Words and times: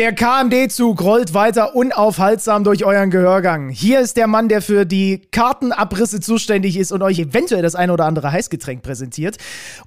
Der 0.00 0.14
KMD-Zug 0.14 1.02
rollt 1.02 1.34
weiter 1.34 1.76
unaufhaltsam 1.76 2.64
durch 2.64 2.86
euren 2.86 3.10
Gehörgang. 3.10 3.68
Hier 3.68 4.00
ist 4.00 4.16
der 4.16 4.28
Mann, 4.28 4.48
der 4.48 4.62
für 4.62 4.86
die 4.86 5.20
Kartenabrisse 5.30 6.20
zuständig 6.20 6.78
ist 6.78 6.90
und 6.90 7.02
euch 7.02 7.18
eventuell 7.18 7.60
das 7.60 7.74
eine 7.74 7.92
oder 7.92 8.06
andere 8.06 8.32
Heißgetränk 8.32 8.82
präsentiert. 8.82 9.36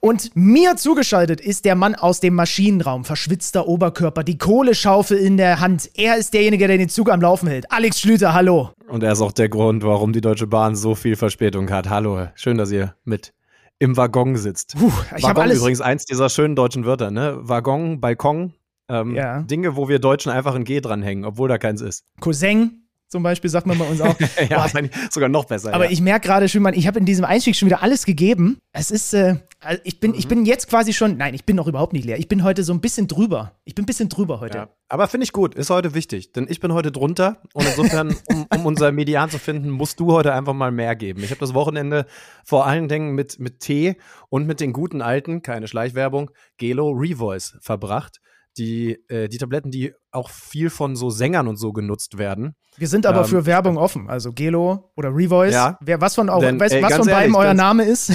Und 0.02 0.30
mir 0.36 0.76
zugeschaltet 0.76 1.42
ist 1.42 1.66
der 1.66 1.74
Mann 1.74 1.96
aus 1.96 2.20
dem 2.20 2.36
Maschinenraum, 2.36 3.06
verschwitzter 3.06 3.68
Oberkörper, 3.68 4.24
die 4.24 4.38
Kohleschaufel 4.38 5.18
in 5.18 5.38
der 5.38 5.60
Hand. 5.60 5.90
Er 5.96 6.16
ist 6.18 6.36
derjenige, 6.36 6.68
der 6.68 6.78
den 6.78 6.90
Zug 6.90 7.10
am 7.10 7.20
Laufen 7.20 7.50
hält. 7.50 7.72
Alex 7.72 8.00
Schlüter, 8.00 8.36
hallo. 8.36 8.70
Und 8.88 9.02
er 9.02 9.14
ist 9.14 9.22
auch 9.22 9.32
der 9.32 9.50
Grund, 9.50 9.82
warum 9.84 10.14
die 10.14 10.22
Deutsche 10.22 10.46
Bahn 10.46 10.76
so 10.76 10.94
viel 10.94 11.16
Verspätung 11.16 11.72
hat. 11.72 11.90
Hallo, 11.90 12.28
schön, 12.36 12.60
dass 12.60 12.70
ihr 12.70 12.94
mit 13.04 13.34
im 13.80 13.98
Waggon 13.98 14.36
sitzt. 14.36 14.76
Puh, 14.78 14.92
ich 15.18 15.24
habe 15.24 15.24
Waggon 15.24 15.42
alles. 15.42 15.58
übrigens 15.58 15.82
eins 15.82 16.06
dieser 16.06 16.30
schönen 16.30 16.56
deutschen 16.56 16.86
Wörter, 16.86 17.10
ne? 17.10 17.36
Waggon, 17.40 18.00
Balkon, 18.00 18.54
ähm, 18.90 19.16
Ja. 19.16 19.42
Dinge, 19.42 19.76
wo 19.76 19.90
wir 19.90 20.00
Deutschen 20.00 20.32
einfach 20.32 20.56
ein 20.56 20.64
G 20.64 20.82
dranhängen, 20.82 21.26
obwohl 21.26 21.50
da 21.50 21.58
keins 21.58 21.82
ist. 21.82 22.06
Cousin 22.20 22.84
zum 23.14 23.22
Beispiel, 23.22 23.48
sagt 23.48 23.68
man 23.68 23.78
bei 23.78 23.88
uns 23.88 24.02
auch. 24.02 24.16
ja, 24.50 24.66
Boah, 24.66 24.90
sogar 25.12 25.30
noch 25.30 25.46
besser. 25.46 25.72
Aber 25.72 25.86
ja. 25.86 25.92
ich 25.92 26.02
merke 26.02 26.28
gerade 26.28 26.50
schon, 26.50 26.66
ich 26.74 26.88
habe 26.88 26.98
in 26.98 27.06
diesem 27.06 27.26
Einstieg 27.26 27.56
schon 27.56 27.68
wieder 27.68 27.84
alles 27.84 28.06
gegeben. 28.06 28.58
Es 28.72 28.90
ist, 28.90 29.14
äh, 29.14 29.36
also 29.60 29.80
ich 29.84 30.00
bin, 30.00 30.16
ich 30.16 30.28
bin 30.28 30.46
jetzt 30.46 30.68
quasi 30.68 30.94
schon, 30.94 31.16
nein, 31.16 31.36
ich 31.36 31.46
bin 31.46 31.56
noch 31.56 31.68
überhaupt 31.68 31.94
nicht 31.94 32.06
leer. 32.06 32.18
Ich 32.18 32.28
bin 32.28 32.44
heute 32.44 32.64
so 32.64 32.74
ein 32.74 32.82
bisschen 32.82 33.08
drüber. 33.08 33.52
Ich 33.66 33.76
bin 33.76 33.84
ein 33.84 33.86
bisschen 33.86 34.10
drüber 34.10 34.40
heute. 34.40 34.58
Ja. 34.58 34.70
Aber 34.90 35.08
finde 35.08 35.26
ich 35.26 35.32
gut, 35.32 35.54
ist 35.54 35.70
heute 35.70 35.94
wichtig, 35.94 36.32
denn 36.32 36.48
ich 36.50 36.60
bin 36.60 36.74
heute 36.74 36.92
drunter 36.92 37.38
und 37.54 37.68
insofern, 37.68 38.16
um, 38.30 38.48
um 38.52 38.66
unser 38.66 38.92
Median 38.92 39.30
zu 39.30 39.38
finden, 39.38 39.70
musst 39.70 40.00
du 40.00 40.12
heute 40.12 40.34
einfach 40.34 40.54
mal 40.54 40.72
mehr 40.72 40.96
geben. 40.96 41.24
Ich 41.24 41.30
habe 41.30 41.40
das 41.40 41.54
Wochenende 41.54 42.08
vor 42.44 42.66
allen 42.66 42.88
Dingen 42.88 43.14
mit, 43.14 43.38
mit 43.38 43.60
Tee 43.60 43.96
und 44.30 44.48
mit 44.48 44.60
den 44.60 44.74
guten 44.74 45.04
alten, 45.04 45.44
keine 45.44 45.68
Schleichwerbung, 45.68 46.32
Gelo 46.58 46.90
Revoice 46.90 47.58
verbracht. 47.62 48.22
Die, 48.58 49.00
äh, 49.10 49.30
die 49.30 49.38
Tabletten, 49.40 49.72
die 49.72 49.94
auch 50.12 50.30
viel 50.30 50.70
von 50.70 50.96
so 50.96 51.10
Sängern 51.10 51.48
und 51.48 51.58
so 51.58 51.74
genutzt 51.74 52.20
werden. 52.20 52.56
Wir 52.78 52.88
sind 52.88 53.06
aber 53.08 53.22
Ähm, 53.22 53.26
für 53.26 53.46
Werbung 53.48 53.78
offen. 53.78 54.10
Also 54.10 54.32
Gelo 54.32 54.92
oder 54.96 55.10
Revoice. 55.10 55.54
Ja. 55.54 55.78
Wer, 55.82 56.02
was 56.02 56.14
von, 56.16 56.30
auch, 56.30 56.40
Denn, 56.40 56.60
weiß, 56.60 56.72
ey, 56.74 56.82
was 56.84 56.90
ganz 56.90 57.06
von 57.06 57.14
beiden 57.14 57.34
ehrlich, 57.34 57.38
euer 57.38 57.54
das- 57.54 57.58
Name 57.58 57.84
ist? 57.86 58.12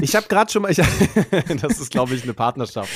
Ich 0.00 0.16
habe 0.16 0.26
gerade 0.26 0.50
schon 0.50 0.62
mal, 0.62 0.70
ich, 0.70 0.76
das 1.60 1.80
ist 1.80 1.90
glaube 1.90 2.14
ich 2.14 2.22
eine 2.22 2.32
Partnerschaft. 2.34 2.90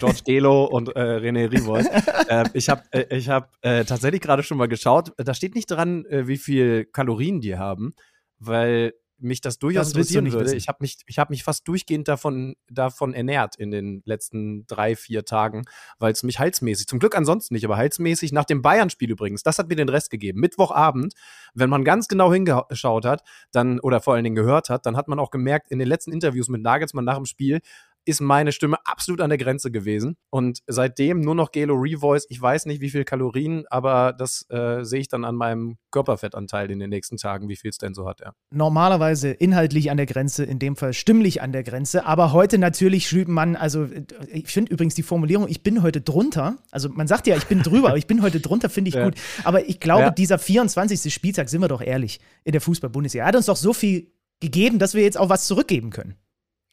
George 0.00 0.20
Gelo 0.24 0.64
und 0.64 0.94
äh, 0.96 1.00
René 1.00 1.50
Rivois. 1.52 1.84
äh, 2.28 2.44
ich 2.54 2.68
habe 2.70 2.82
äh, 2.90 3.16
ich 3.16 3.28
hab, 3.28 3.52
äh, 3.62 3.84
tatsächlich 3.84 4.20
gerade 4.22 4.42
schon 4.42 4.56
mal 4.56 4.68
geschaut. 4.68 5.12
Da 5.18 5.34
steht 5.34 5.54
nicht 5.54 5.70
dran, 5.70 6.04
äh, 6.06 6.26
wie 6.26 6.38
viel 6.38 6.86
Kalorien 6.86 7.40
die 7.42 7.56
haben, 7.58 7.94
weil 8.38 8.94
mich 9.18 9.40
das 9.40 9.58
durchaus 9.58 9.88
Das 9.88 9.94
interessieren 9.94 10.32
würde. 10.32 10.46
wissen. 10.46 10.56
Ich 10.56 10.68
habe 10.68 10.78
mich, 10.80 10.98
ich 11.06 11.18
hab 11.18 11.30
mich 11.30 11.44
fast 11.44 11.66
durchgehend 11.68 12.08
davon, 12.08 12.56
davon 12.68 13.14
ernährt 13.14 13.56
in 13.56 13.70
den 13.70 14.02
letzten 14.04 14.66
drei, 14.66 14.96
vier 14.96 15.24
Tagen, 15.24 15.64
weil 15.98 16.12
es 16.12 16.22
mich 16.22 16.38
halsmäßig, 16.38 16.86
zum 16.86 16.98
Glück 16.98 17.16
ansonsten 17.16 17.54
nicht, 17.54 17.64
aber 17.64 17.76
halsmäßig 17.76 18.32
nach 18.32 18.44
dem 18.44 18.62
Bayern-Spiel 18.62 19.10
übrigens, 19.10 19.42
das 19.42 19.58
hat 19.58 19.68
mir 19.68 19.76
den 19.76 19.88
Rest 19.88 20.10
gegeben. 20.10 20.40
Mittwochabend, 20.40 21.14
wenn 21.54 21.70
man 21.70 21.84
ganz 21.84 22.08
genau 22.08 22.32
hingeschaut 22.32 23.04
hat, 23.04 23.22
dann, 23.52 23.80
oder 23.80 24.00
vor 24.00 24.14
allen 24.14 24.24
Dingen 24.24 24.36
gehört 24.36 24.68
hat, 24.70 24.86
dann 24.86 24.96
hat 24.96 25.08
man 25.08 25.18
auch 25.18 25.30
gemerkt, 25.30 25.70
in 25.70 25.78
den 25.78 25.88
letzten 25.88 26.12
Interviews 26.12 26.48
mit 26.48 26.62
Nagelsmann 26.62 27.04
nach 27.04 27.16
dem 27.16 27.26
Spiel, 27.26 27.60
ist 28.06 28.20
meine 28.20 28.52
Stimme 28.52 28.76
absolut 28.84 29.20
an 29.20 29.30
der 29.30 29.38
Grenze 29.38 29.70
gewesen. 29.70 30.16
Und 30.30 30.60
seitdem 30.66 31.20
nur 31.20 31.34
noch 31.34 31.52
Gelo 31.52 31.74
Revoice. 31.74 32.26
Ich 32.28 32.40
weiß 32.40 32.66
nicht, 32.66 32.80
wie 32.80 32.90
viel 32.90 33.04
Kalorien, 33.04 33.64
aber 33.70 34.12
das 34.12 34.44
äh, 34.50 34.84
sehe 34.84 35.00
ich 35.00 35.08
dann 35.08 35.24
an 35.24 35.34
meinem 35.36 35.76
Körperfettanteil 35.90 36.70
in 36.70 36.78
den 36.80 36.90
nächsten 36.90 37.16
Tagen, 37.16 37.48
wie 37.48 37.56
viel 37.56 37.70
es 37.70 37.78
denn 37.78 37.94
so 37.94 38.06
hat, 38.08 38.20
ja. 38.20 38.32
Normalerweise 38.50 39.30
inhaltlich 39.30 39.90
an 39.90 39.96
der 39.96 40.06
Grenze, 40.06 40.44
in 40.44 40.58
dem 40.58 40.76
Fall 40.76 40.92
stimmlich 40.92 41.40
an 41.42 41.52
der 41.52 41.62
Grenze. 41.62 42.04
Aber 42.06 42.32
heute 42.32 42.58
natürlich 42.58 43.08
schrieb 43.08 43.28
man, 43.28 43.56
also 43.56 43.84
äh, 43.84 44.04
ich 44.32 44.48
finde 44.48 44.72
übrigens 44.72 44.94
die 44.94 45.02
Formulierung, 45.02 45.48
ich 45.48 45.62
bin 45.62 45.82
heute 45.82 46.00
drunter. 46.00 46.58
Also 46.70 46.88
man 46.88 47.06
sagt 47.06 47.26
ja, 47.26 47.36
ich 47.36 47.46
bin 47.46 47.62
drüber, 47.62 47.88
aber 47.88 47.98
ich 47.98 48.06
bin 48.06 48.22
heute 48.22 48.40
drunter, 48.40 48.68
finde 48.68 48.88
ich 48.88 48.94
Ja. 48.94 49.04
gut. 49.04 49.14
Aber 49.44 49.66
ich 49.68 49.80
glaube, 49.80 50.02
Ja. 50.04 50.10
dieser 50.10 50.38
24. 50.38 51.12
Spieltag, 51.12 51.48
sind 51.48 51.60
wir 51.60 51.68
doch 51.68 51.80
ehrlich, 51.82 52.20
in 52.44 52.52
der 52.52 52.60
Fußball-Bundesliga, 52.60 53.24
hat 53.24 53.36
uns 53.36 53.46
doch 53.46 53.56
so 53.56 53.72
viel 53.72 54.10
gegeben, 54.40 54.78
dass 54.78 54.94
wir 54.94 55.02
jetzt 55.02 55.18
auch 55.18 55.28
was 55.28 55.46
zurückgeben 55.46 55.90
können. 55.90 56.16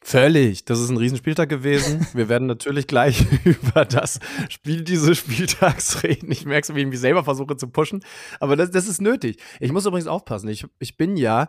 Völlig. 0.04 0.64
Das 0.64 0.80
ist 0.80 0.90
ein 0.90 0.96
Riesenspieltag 0.96 1.48
gewesen. 1.48 2.06
Wir 2.12 2.28
werden 2.28 2.46
natürlich 2.46 2.86
gleich 2.86 3.24
über 3.44 3.84
das 3.84 4.18
Spiel 4.48 4.82
dieses 4.82 5.18
Spieltags 5.18 6.02
reden. 6.02 6.30
Ich 6.32 6.44
merke 6.44 6.70
es, 6.70 6.74
wie 6.74 6.80
ich 6.80 6.86
mich 6.86 7.00
selber 7.00 7.24
versuche 7.24 7.56
zu 7.56 7.68
pushen. 7.68 8.04
Aber 8.40 8.56
das, 8.56 8.70
das 8.70 8.88
ist 8.88 9.00
nötig. 9.00 9.40
Ich 9.60 9.72
muss 9.72 9.86
übrigens 9.86 10.08
aufpassen. 10.08 10.48
Ich, 10.48 10.66
ich 10.80 10.96
bin 10.96 11.16
ja, 11.16 11.48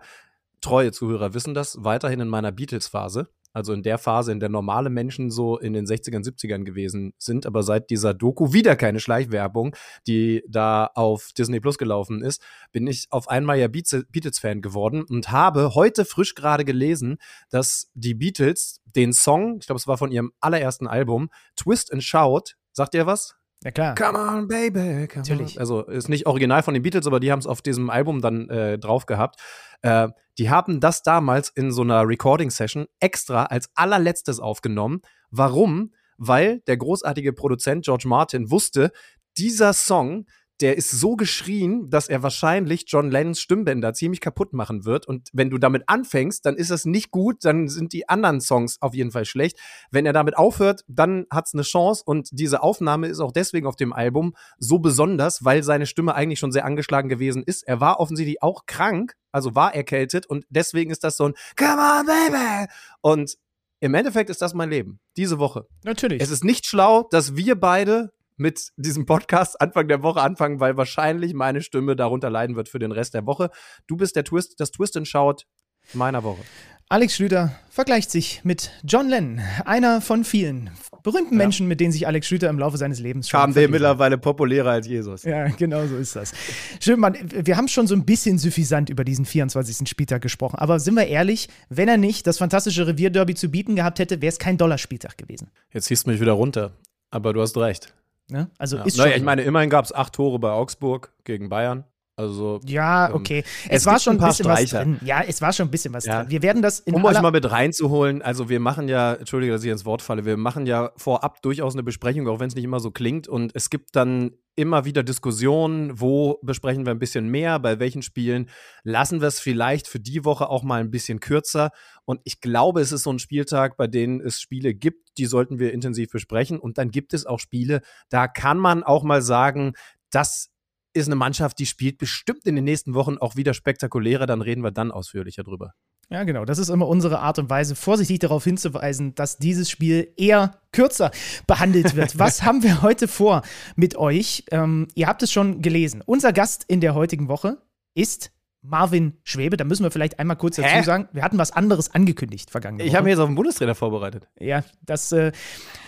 treue 0.62 0.92
Zuhörer 0.92 1.34
wissen 1.34 1.54
das, 1.54 1.84
weiterhin 1.84 2.20
in 2.20 2.30
meiner 2.30 2.52
Beatles-Phase. 2.52 3.28
Also 3.54 3.74
in 3.74 3.84
der 3.84 3.98
Phase, 3.98 4.32
in 4.32 4.40
der 4.40 4.50
normale 4.50 4.90
Menschen 4.90 5.30
so 5.30 5.58
in 5.58 5.74
den 5.74 5.86
60ern, 5.86 6.24
70ern 6.24 6.64
gewesen 6.64 7.14
sind. 7.18 7.46
Aber 7.46 7.64
seit 7.64 7.90
dieser 7.90 8.14
Doku 8.14 8.52
wieder 8.52 8.76
keine 8.76 9.00
Schleichwerbung, 9.00 9.76
die 10.08 10.44
da 10.48 10.90
auf 10.96 11.30
Disney 11.38 11.60
Plus 11.60 11.78
gelaufen 11.78 12.24
ist, 12.24 12.42
bin 12.72 12.88
ich 12.88 13.08
auf 13.12 13.30
einmal 13.30 13.60
ja 13.60 13.68
Beatles- 13.68 14.06
Beatles-Fan 14.10 14.62
geworden 14.62 15.04
und 15.04 15.32
habe 15.32 15.76
heute 15.76 16.04
frisch 16.06 16.36
gerade 16.36 16.66
gelesen, 16.66 17.18
dass 17.50 17.92
die 17.94 18.16
Beatles 18.16 18.82
den 18.96 19.14
Song, 19.14 19.58
ich 19.60 19.68
glaube, 19.68 19.80
es 19.80 19.88
war 19.88 19.98
von 19.98 20.12
ihrem 20.12 20.32
allerersten 20.40 20.88
Album, 20.88 21.30
Twist 21.56 21.94
and 21.94 22.04
Shout, 22.04 22.56
sagt 22.72 22.96
ihr 22.96 23.06
was? 23.06 23.36
Ja 23.64 23.72
klar. 23.72 23.96
Come 23.96 24.20
on, 24.20 24.48
baby. 24.48 25.08
Come 25.08 25.22
Natürlich. 25.22 25.56
On. 25.56 25.60
Also 25.60 25.82
ist 25.84 26.10
nicht 26.10 26.26
original 26.26 26.64
von 26.64 26.74
den 26.74 26.84
Beatles, 26.84 27.08
aber 27.08 27.20
die 27.20 27.32
haben 27.32 27.40
es 27.40 27.48
auf 27.48 27.62
diesem 27.62 27.90
Album 27.90 28.22
dann 28.22 28.50
äh, 28.50 28.78
drauf 28.78 29.06
gehabt. 29.06 29.40
Äh, 29.82 30.10
die 30.38 30.50
haben 30.50 30.80
das 30.80 31.04
damals 31.04 31.50
in 31.50 31.72
so 31.72 31.82
einer 31.82 32.08
Recording-Session 32.08 32.88
extra 33.00 33.46
als 33.46 33.70
allerletztes 33.76 34.40
aufgenommen. 34.40 35.02
Warum? 35.30 35.94
Weil 36.18 36.62
der 36.68 36.78
großartige 36.78 37.34
Produzent 37.34 37.86
George 37.86 38.08
Martin 38.08 38.52
wusste, 38.52 38.92
dieser 39.38 39.74
Song, 39.74 40.26
der 40.64 40.78
ist 40.78 40.92
so 40.92 41.18
geschrien, 41.18 41.90
dass 41.90 42.08
er 42.08 42.24
wahrscheinlich 42.24 42.86
John 42.88 43.12
Lennons 43.12 43.42
Stimmbänder 43.42 43.94
ziemlich 43.94 44.22
kaputt 44.22 44.54
machen 44.54 44.86
wird. 44.86 45.06
Und 45.06 45.28
wenn 45.34 45.50
du 45.50 45.58
damit 45.58 45.84
anfängst, 45.88 46.46
dann 46.46 46.56
ist 46.56 46.72
das 46.72 46.86
nicht 46.86 47.12
gut, 47.12 47.44
dann 47.44 47.68
sind 47.68 47.92
die 47.92 48.08
anderen 48.08 48.40
Songs 48.40 48.82
auf 48.82 48.94
jeden 48.94 49.12
Fall 49.12 49.26
schlecht. 49.26 49.60
Wenn 49.92 50.06
er 50.06 50.14
damit 50.14 50.38
aufhört, 50.38 50.86
dann 50.88 51.26
hat 51.30 51.48
es 51.48 51.54
eine 51.54 51.64
Chance. 51.64 52.04
Und 52.06 52.30
diese 52.32 52.64
Aufnahme 52.64 53.08
ist 53.08 53.20
auch 53.20 53.34
deswegen 53.34 53.68
auf 53.68 53.76
dem 53.76 53.92
Album 53.92 54.36
so 54.58 54.80
besonders, 54.80 55.44
weil 55.44 55.64
seine 55.64 55.86
Stimme 55.86 56.16
eigentlich 56.16 56.40
schon 56.40 56.54
sehr 56.54 56.64
angeschlagen 56.64 57.10
gewesen 57.10 57.44
ist. 57.44 57.68
Er 57.68 57.82
war 57.82 58.00
offensichtlich 58.00 58.42
auch 58.42 58.66
krank, 58.66 59.16
also 59.34 59.56
war 59.56 59.76
erkältet. 59.76 60.28
Und 60.28 60.46
deswegen 60.50 60.92
ist 60.92 61.04
das 61.04 61.18
so 61.18 61.26
ein 61.26 61.34
Come 61.58 61.82
on, 61.82 62.06
baby! 62.06 62.72
Und 63.02 63.36
im 63.82 63.96
Endeffekt 63.96 64.30
ist 64.30 64.42
das 64.42 64.54
mein 64.54 64.70
Leben. 64.70 65.02
Diese 65.18 65.40
Woche. 65.40 65.68
Natürlich. 65.84 66.22
Es 66.22 66.30
ist 66.30 66.46
nicht 66.46 66.66
schlau, 66.66 67.06
dass 67.12 67.36
wir 67.36 67.60
beide 67.60 68.14
mit 68.38 68.70
diesem 68.78 69.06
Podcast 69.06 69.60
Anfang 69.62 69.88
der 69.88 70.04
Woche 70.04 70.22
anfangen, 70.22 70.60
weil 70.60 70.78
wahrscheinlich 70.78 71.34
meine 71.34 71.62
Stimme 71.62 71.96
darunter 71.96 72.30
leiden 72.30 72.56
wird 72.56 72.70
für 72.70 72.80
den 72.80 72.92
Rest 72.92 73.14
der 73.14 73.26
Woche. 73.26 73.50
Du 73.88 73.98
bist 73.98 74.16
der 74.16 74.24
Twist, 74.24 74.60
das 74.60 74.72
Twist 74.72 74.98
and 74.98 75.08
Shout 75.08 75.46
meiner 75.94 76.24
Woche. 76.24 76.42
Alex 76.90 77.16
Schlüter 77.16 77.56
vergleicht 77.72 78.12
sich 78.12 78.42
mit 78.44 78.70
John 78.84 79.10
Lennon, 79.10 79.42
einer 79.66 80.00
von 80.00 80.24
vielen 80.24 80.70
berühmten 81.02 81.36
Menschen, 81.38 81.68
mit 81.68 81.80
denen 81.80 81.92
sich 81.92 82.06
Alex 82.06 82.28
Schlüter 82.28 82.50
im 82.50 82.60
Laufe 82.60 82.78
seines 82.78 83.00
Lebens 83.00 83.30
schon 83.30 83.40
Kam 83.40 83.54
der 83.54 83.68
mittlerweile 83.68 84.18
populärer 84.18 84.72
als 84.72 84.88
Jesus. 84.88 85.24
Ja, 85.24 85.48
genau 85.48 85.88
so 85.88 85.98
ist 85.98 86.16
das. 86.16 86.34
Schön, 86.80 87.00
Mann, 87.00 87.18
wir 87.32 87.58
haben 87.58 87.68
schon 87.68 87.88
so 87.88 87.96
ein 87.96 88.06
bisschen 88.06 88.38
suffisant 88.38 88.90
über 88.90 89.04
diesen 89.04 89.26
24. 89.26 89.90
Spieltag 89.90 90.22
gesprochen. 90.22 90.60
Aber 90.60 90.80
sind 90.80 90.94
wir 90.94 91.08
ehrlich, 91.08 91.50
wenn 91.70 91.88
er 91.88 91.98
nicht 91.98 92.28
das 92.28 92.38
fantastische 92.38 92.86
Revierderby 92.86 93.34
zu 93.34 93.50
bieten 93.50 93.76
gehabt 93.76 93.98
hätte, 93.98 94.22
wäre 94.22 94.30
es 94.30 94.38
kein 94.38 94.58
Dollarspieltag 94.58 95.18
gewesen. 95.18 95.50
Jetzt 95.72 95.86
ziehst 95.86 96.06
du 96.06 96.12
mich 96.12 96.22
wieder 96.22 96.34
runter. 96.34 96.74
Aber 97.10 97.34
du 97.34 97.42
hast 97.42 97.58
recht. 97.58 97.94
Ne? 98.34 98.50
Also 98.58 98.78
Ja. 98.78 98.84
ist 98.84 98.98
Naja, 98.98 99.12
schon 99.12 99.18
ich 99.20 99.24
meine, 99.24 99.44
immerhin 99.44 99.70
gab 99.70 99.86
es 99.86 99.94
acht 99.94 100.14
Tore 100.14 100.40
bei 100.40 100.50
Augsburg 100.50 101.14
gegen 101.24 101.50
Bayern. 101.50 101.84
Also, 102.16 102.60
Ja, 102.66 103.08
ähm, 103.10 103.16
okay. 103.16 103.44
Es, 103.68 103.82
es 103.82 103.86
war 103.88 104.00
schon 104.00 104.20
ein 104.20 104.28
bisschen 104.28 104.46
was 104.46 104.60
Streicher. 104.60 104.84
drin. 104.84 105.00
Ja, 105.04 105.24
es 105.28 105.42
war 105.42 105.52
schon 105.52 105.68
ein 105.68 105.72
bisschen 105.72 105.94
was 105.94 106.06
Ja. 106.06 106.22
drin. 106.22 106.32
Wir 106.32 106.42
werden 106.44 106.62
das 106.62 106.80
in 106.80 106.94
um 106.94 107.04
euch 107.06 107.20
mal 107.20 107.32
mit 107.32 107.50
reinzuholen, 107.50 108.22
also 108.22 108.50
wir 108.50 108.60
machen 108.60 108.88
ja, 108.88 109.14
entschuldige, 109.16 109.52
dass 109.54 109.64
ich 109.64 109.72
ins 109.72 109.84
Wort 109.86 110.04
falle, 110.04 110.24
wir 110.24 110.38
machen 110.38 110.68
ja 110.68 110.92
vorab 110.96 111.42
durchaus 111.42 111.74
eine 111.74 111.82
Besprechung, 111.82 112.28
auch 112.28 112.40
wenn 112.40 112.50
es 112.50 112.56
nicht 112.56 112.66
immer 112.66 112.80
so 112.80 112.92
klingt. 112.92 113.28
Und 113.28 113.52
es 113.56 113.72
gibt 113.72 113.96
dann 113.96 114.32
immer 114.56 114.86
wieder 114.86 115.02
Diskussionen, 115.02 116.00
wo 116.00 116.38
besprechen 116.44 116.86
wir 116.86 116.92
ein 116.92 117.00
bisschen 117.00 117.30
mehr, 117.30 117.58
bei 117.58 117.80
welchen 117.80 118.04
Spielen 118.04 118.48
lassen 118.84 119.20
wir 119.20 119.28
es 119.28 119.40
vielleicht 119.40 119.88
für 119.88 120.00
die 120.00 120.24
Woche 120.24 120.48
auch 120.50 120.62
mal 120.62 120.80
ein 120.82 120.92
bisschen 120.92 121.20
kürzer. 121.20 121.72
Und 122.06 122.22
ich 122.26 122.40
glaube, 122.42 122.82
es 122.82 122.92
ist 122.92 123.02
so 123.04 123.12
ein 123.12 123.18
Spieltag, 123.18 123.76
bei 123.76 123.88
denen 123.88 124.22
es 124.22 124.40
Spiele 124.40 124.76
gibt, 124.76 125.18
die 125.18 125.26
sollten 125.26 125.58
wir 125.58 125.74
intensiv 125.74 126.10
besprechen. 126.12 126.60
Und 126.60 126.78
dann 126.78 126.92
gibt 126.92 127.16
es 127.16 127.26
auch 127.26 127.40
Spiele, 127.40 127.82
da 128.10 128.28
kann 128.28 128.60
man 128.60 128.84
auch 128.84 129.02
mal 129.04 129.24
sagen, 129.24 129.74
das 130.12 130.52
ist 130.94 131.08
eine 131.08 131.16
Mannschaft, 131.16 131.60
die 131.60 131.66
spielt 131.66 131.98
bestimmt 131.98 132.46
in 132.46 132.56
den 132.56 132.64
nächsten 132.64 132.94
Wochen 132.94 133.18
auch 133.18 133.36
wieder 133.36 133.54
spektakulärer. 133.54 134.26
Dann 134.26 134.42
reden 134.42 134.64
wir 134.64 134.72
dann 134.72 134.92
ausführlicher 134.92 135.44
drüber. 135.44 135.74
Ja, 136.10 136.24
genau. 136.24 136.46
Das 136.46 136.60
ist 136.60 136.70
immer 136.70 136.88
unsere 136.88 137.20
Art 137.20 137.40
und 137.40 137.50
Weise, 137.50 137.76
vorsichtig 137.76 138.20
darauf 138.20 138.44
hinzuweisen, 138.44 139.16
dass 139.16 139.38
dieses 139.38 139.70
Spiel 139.70 140.14
eher 140.18 140.60
kürzer 140.72 141.12
behandelt 141.48 141.96
wird. 141.96 142.20
Was 142.20 142.44
haben 142.44 142.62
wir 142.62 142.82
heute 142.82 143.08
vor 143.08 143.42
mit 143.76 143.96
euch? 143.96 144.46
Ähm, 144.52 144.88
ihr 144.96 145.08
habt 145.08 145.24
es 145.24 145.32
schon 145.32 145.62
gelesen. 145.62 146.04
Unser 146.06 146.34
Gast 146.34 146.66
in 146.68 146.82
der 146.82 146.94
heutigen 146.94 147.30
Woche 147.30 147.58
ist 147.96 148.32
Marvin 148.62 149.14
Schwebe. 149.24 149.58
Da 149.58 149.64
müssen 149.64 149.84
wir 149.84 149.92
vielleicht 149.92 150.20
einmal 150.20 150.38
kurz 150.38 150.56
dazu 150.56 150.70
Hä? 150.70 150.84
sagen, 150.84 151.08
wir 151.12 151.24
hatten 151.24 151.38
was 151.38 151.52
anderes 151.52 151.92
angekündigt 151.94 152.52
vergangene 152.52 152.84
Woche. 152.84 152.88
Ich 152.90 152.96
habe 152.96 153.06
mich 153.06 153.12
jetzt 153.12 153.20
auf 153.20 153.30
den 153.30 153.36
Bundestrainer 153.36 153.76
vorbereitet. 153.76 154.28
Ja, 154.40 154.64
das, 154.82 155.12
äh, 155.12 155.32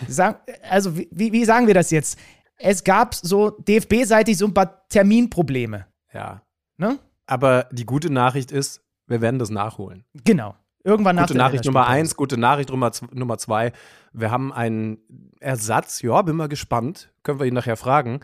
sag, 0.08 0.42
also 0.70 0.98
wie, 0.98 1.32
wie 1.32 1.46
sagen 1.46 1.68
wir 1.68 1.74
das 1.74 1.92
jetzt? 1.92 2.18
Es 2.58 2.84
gab 2.84 3.14
so 3.16 3.50
DFB-seitig 3.52 4.38
so 4.38 4.46
ein 4.46 4.54
paar 4.54 4.88
Terminprobleme. 4.88 5.88
Ja. 6.14 6.42
Ne? 6.78 7.00
Aber 7.28 7.68
die 7.72 7.86
gute 7.86 8.10
Nachricht 8.10 8.52
ist, 8.52 8.82
wir 9.08 9.22
werden 9.22 9.40
das 9.40 9.50
nachholen. 9.50 10.06
Genau. 10.24 10.56
Irgendwann 10.84 11.16
nach 11.16 11.24
Gute 11.24 11.34
der 11.34 11.44
Nachricht 11.44 11.66
Nummer 11.66 11.88
eins, 11.88 12.16
gute 12.16 12.38
Nachricht 12.38 12.70
Nummer, 12.70 12.92
Nummer 13.12 13.38
zwei. 13.40 13.72
Wir 14.14 14.30
haben 14.30 14.54
einen 14.54 15.00
Ersatz, 15.40 16.02
ja, 16.04 16.22
bin 16.22 16.36
mal 16.36 16.48
gespannt, 16.48 17.12
können 17.24 17.40
wir 17.40 17.48
ihn 17.48 17.56
nachher 17.56 17.76
fragen, 17.76 18.20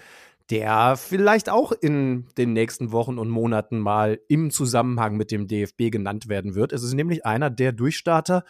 der 0.51 0.95
vielleicht 0.95 1.49
auch 1.49 1.71
in 1.71 2.27
den 2.37 2.53
nächsten 2.53 2.91
Wochen 2.91 3.17
und 3.17 3.29
Monaten 3.29 3.79
mal 3.79 4.19
im 4.27 4.51
Zusammenhang 4.51 5.17
mit 5.17 5.31
dem 5.31 5.47
DFB 5.47 5.89
genannt 5.89 6.27
werden 6.27 6.53
wird. 6.53 6.71
Es 6.71 6.83
ist 6.83 6.93
nämlich 6.93 7.25
einer 7.25 7.49
der 7.49 7.71
Durchstarter 7.71 8.43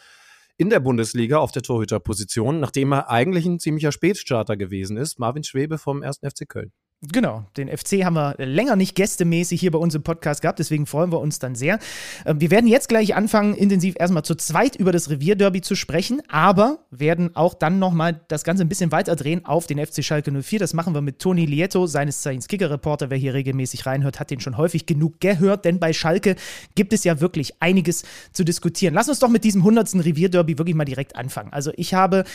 in 0.62 0.70
der 0.70 0.80
Bundesliga 0.80 1.40
auf 1.40 1.52
der 1.52 1.64
Torhüterposition, 1.64 2.60
nachdem 2.60 2.92
er 2.92 3.10
eigentlich 3.10 3.48
ein 3.48 3.58
ziemlicher 3.58 3.92
Spätstarter 3.92 4.58
gewesen 4.58 4.96
ist. 4.96 5.18
Marvin 5.18 5.44
Schwebe 5.44 5.80
vom 5.80 6.04
1. 6.04 6.20
FC 6.20 6.48
Köln. 6.48 6.72
Genau, 7.04 7.46
den 7.58 7.68
FC 7.68 8.06
haben 8.06 8.14
wir 8.14 8.36
länger 8.38 8.76
nicht 8.76 8.94
gästemäßig 8.94 9.60
hier 9.60 9.72
bei 9.72 9.80
uns 9.80 9.96
im 9.96 10.04
Podcast 10.04 10.44
gehabt, 10.44 10.60
deswegen 10.60 10.86
freuen 10.86 11.12
wir 11.12 11.20
uns 11.20 11.40
dann 11.40 11.56
sehr. 11.56 11.80
Ähm, 12.28 12.40
Wir 12.40 12.52
werden 12.52 12.68
jetzt 12.68 12.90
gleich 12.90 13.16
anfangen, 13.16 13.56
intensiv 13.56 13.96
erstmal 13.98 14.22
zu 14.22 14.36
zweit 14.36 14.76
über 14.76 14.92
das 14.92 15.10
Revierderby 15.10 15.62
zu 15.62 15.74
sprechen, 15.74 16.22
aber 16.28 16.78
werden 16.92 17.36
auch 17.36 17.56
dann 17.56 17.80
nochmal 17.80 18.22
das 18.28 18.44
Ganze 18.44 18.64
ein 18.64 18.70
bisschen 18.70 18.92
weiter 18.92 19.16
drehen 19.16 19.48
auf 19.48 19.66
den 19.66 19.84
FC 19.84 20.04
Schalke 20.04 20.32
04. 20.32 20.60
Das 20.60 20.76
machen 20.76 20.94
wir 20.94 21.02
mit 21.02 21.18
Toni 21.18 21.48
Lieto, 21.48 21.88
seines 21.88 22.22
Zeichens 22.22 22.48
Kicker-Reporter. 22.48 23.10
Wer 23.10 23.18
hier 23.18 23.34
regelmäßig 23.34 23.88
reinhört, 23.88 24.20
hat 24.20 24.30
den 24.30 24.40
schon 24.40 24.58
häufig 24.58 24.86
genug 24.86 25.20
gehört, 25.20 25.66
denn 25.66 25.80
bei 25.80 25.94
Schalke 25.94 26.36
gibt 26.76 26.94
es 26.94 27.04
ja 27.04 27.20
wirklich 27.20 27.60
einiges 27.64 28.04
zu 28.32 28.44
diskutieren. 28.44 28.94
Lass 28.94 29.10
uns 29.10 29.18
doch 29.18 29.30
mit 29.30 29.44
diesem 29.44 29.62
100. 29.62 29.96
Revierderby 29.96 30.60
wirklich 30.60 30.76
mal 30.76 30.86
direkt 30.86 31.16
anfangen. 31.16 31.52
Also 31.52 31.72
ich 31.78 31.96
habe 31.96 32.26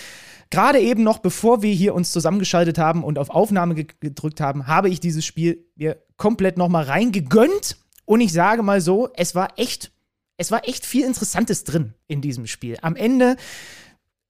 Gerade 0.50 0.80
eben 0.80 1.02
noch, 1.02 1.18
bevor 1.18 1.62
wir 1.62 1.72
hier 1.72 1.94
uns 1.94 2.12
zusammengeschaltet 2.12 2.78
haben 2.78 3.02
und 3.02 3.18
auf 3.18 3.30
Aufnahme 3.30 3.74
ge 3.74 3.86
gedrückt 4.00 4.40
haben, 4.40 4.66
habe 4.66 4.88
ich 4.88 5.00
dieses 5.00 5.24
Spiel 5.24 5.64
mir 5.74 6.02
komplett 6.16 6.56
nochmal 6.56 6.84
reingegönnt. 6.84 7.78
Und 8.04 8.20
ich 8.20 8.32
sage 8.32 8.62
mal 8.62 8.80
so, 8.80 9.08
es 9.14 9.34
war 9.34 9.58
echt, 9.58 9.92
es 10.36 10.50
war 10.50 10.68
echt 10.68 10.86
viel 10.86 11.04
Interessantes 11.04 11.64
drin 11.64 11.94
in 12.06 12.20
diesem 12.20 12.46
Spiel. 12.46 12.76
Am 12.82 12.94
Ende 12.94 13.36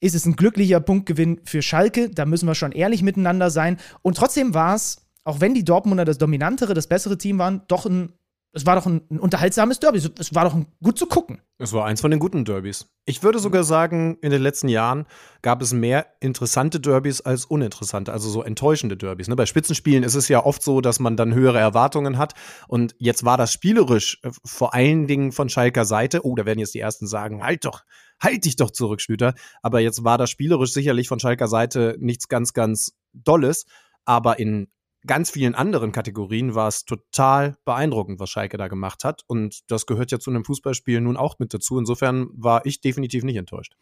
ist 0.01 0.15
es 0.15 0.27
ein 0.27 0.37
glücklicher 0.37 0.81
Punktgewinn 0.81 1.41
für 1.45 1.63
Schalke. 1.63 2.11
Da 2.11 2.25
müssen 2.25 2.47
wir 2.47 2.55
schon 2.55 2.73
ehrlich 2.73 3.03
miteinander 3.03 3.51
sein. 3.51 3.79
Und 4.03 4.17
trotzdem 4.17 4.55
war 4.55 4.75
es, 4.75 5.07
auch 5.25 5.41
wenn 5.41 5.55
die 5.55 5.65
Dortmunder 5.65 6.05
das 6.05 6.19
dominantere, 6.19 6.75
das 6.75 6.87
bessere 6.87 7.19
Team 7.19 7.39
waren, 7.39 7.63
doch 7.69 7.87
ein, 7.87 8.13
es 8.56 8.64
war 8.64 8.75
doch 8.75 8.87
ein, 8.87 9.03
ein 9.11 9.20
unterhaltsames 9.20 9.81
Derby. 9.81 9.99
Es 10.19 10.35
war 10.35 10.44
doch 10.44 10.55
ein, 10.55 10.67
gut 10.82 10.99
zu 10.99 11.05
gucken. 11.05 11.43
Es 11.58 11.75
war 11.75 11.85
eins 11.85 12.00
von 12.00 12.11
den 12.11 12.19
guten 12.19 12.47
Derbys. 12.47 12.87
Ich 13.05 13.23
würde 13.23 13.38
sogar 13.38 13.64
sagen, 13.64 14.17
in 14.23 14.31
den 14.31 14.41
letzten 14.41 14.69
Jahren 14.69 15.05
gab 15.43 15.61
es 15.61 15.75
mehr 15.75 16.06
interessante 16.20 16.81
Derbys 16.81 17.20
als 17.20 17.44
uninteressante, 17.44 18.14
also 18.14 18.31
so 18.31 18.43
enttäuschende 18.43 18.97
Derbys. 18.97 19.29
Ne? 19.29 19.37
Bei 19.37 19.44
Spitzenspielen 19.44 20.03
ist 20.03 20.14
es 20.14 20.29
ja 20.29 20.43
oft 20.43 20.62
so, 20.62 20.81
dass 20.81 21.00
man 21.00 21.19
dann 21.19 21.35
höhere 21.35 21.58
Erwartungen 21.58 22.17
hat. 22.17 22.32
Und 22.67 22.94
jetzt 22.99 23.26
war 23.26 23.37
das 23.37 23.53
spielerisch 23.53 24.20
äh, 24.23 24.31
vor 24.43 24.73
allen 24.73 25.06
Dingen 25.06 25.32
von 25.32 25.50
Schalker 25.50 25.85
Seite. 25.85 26.25
Oh, 26.25 26.35
da 26.35 26.47
werden 26.47 26.58
jetzt 26.58 26.75
die 26.75 26.81
Ersten 26.81 27.06
sagen, 27.06 27.44
halt 27.44 27.67
doch, 27.67 27.85
halt 28.23 28.47
dich 28.47 28.56
doch 28.56 28.70
zurück, 28.70 29.03
Schlüter. 29.03 29.35
Aber 29.61 29.81
jetzt 29.81 30.03
war 30.03 30.17
das 30.17 30.31
spielerisch 30.31 30.73
sicherlich 30.73 31.08
von 31.08 31.20
Schalker 31.20 31.49
Seite 31.49 31.97
nichts 32.00 32.29
ganz, 32.29 32.55
ganz 32.55 32.97
Dolles. 33.12 33.67
Aber 34.06 34.38
in 34.38 34.69
ganz 35.06 35.31
vielen 35.31 35.55
anderen 35.55 35.93
Kategorien 35.93 36.55
war 36.55 36.69
es 36.69 36.85
total 36.85 37.56
beeindruckend, 37.64 38.20
was 38.20 38.31
Schalke 38.31 38.56
da 38.56 38.69
gemacht 38.69 39.05
hat. 39.05 39.23
Und 39.26 39.61
das 39.70 39.87
gehört 39.87 40.11
ja 40.12 40.19
zu 40.19 40.31
einem 40.31 40.44
Fußballspiel 40.44 41.00
nun 41.00 41.17
auch 41.17 41.38
mit 41.38 41.55
dazu. 41.55 41.79
Insofern 41.79 42.29
war 42.32 42.67
ich 42.67 42.81
definitiv 42.81 43.25
nicht 43.25 43.37
enttäuscht. 43.37 43.75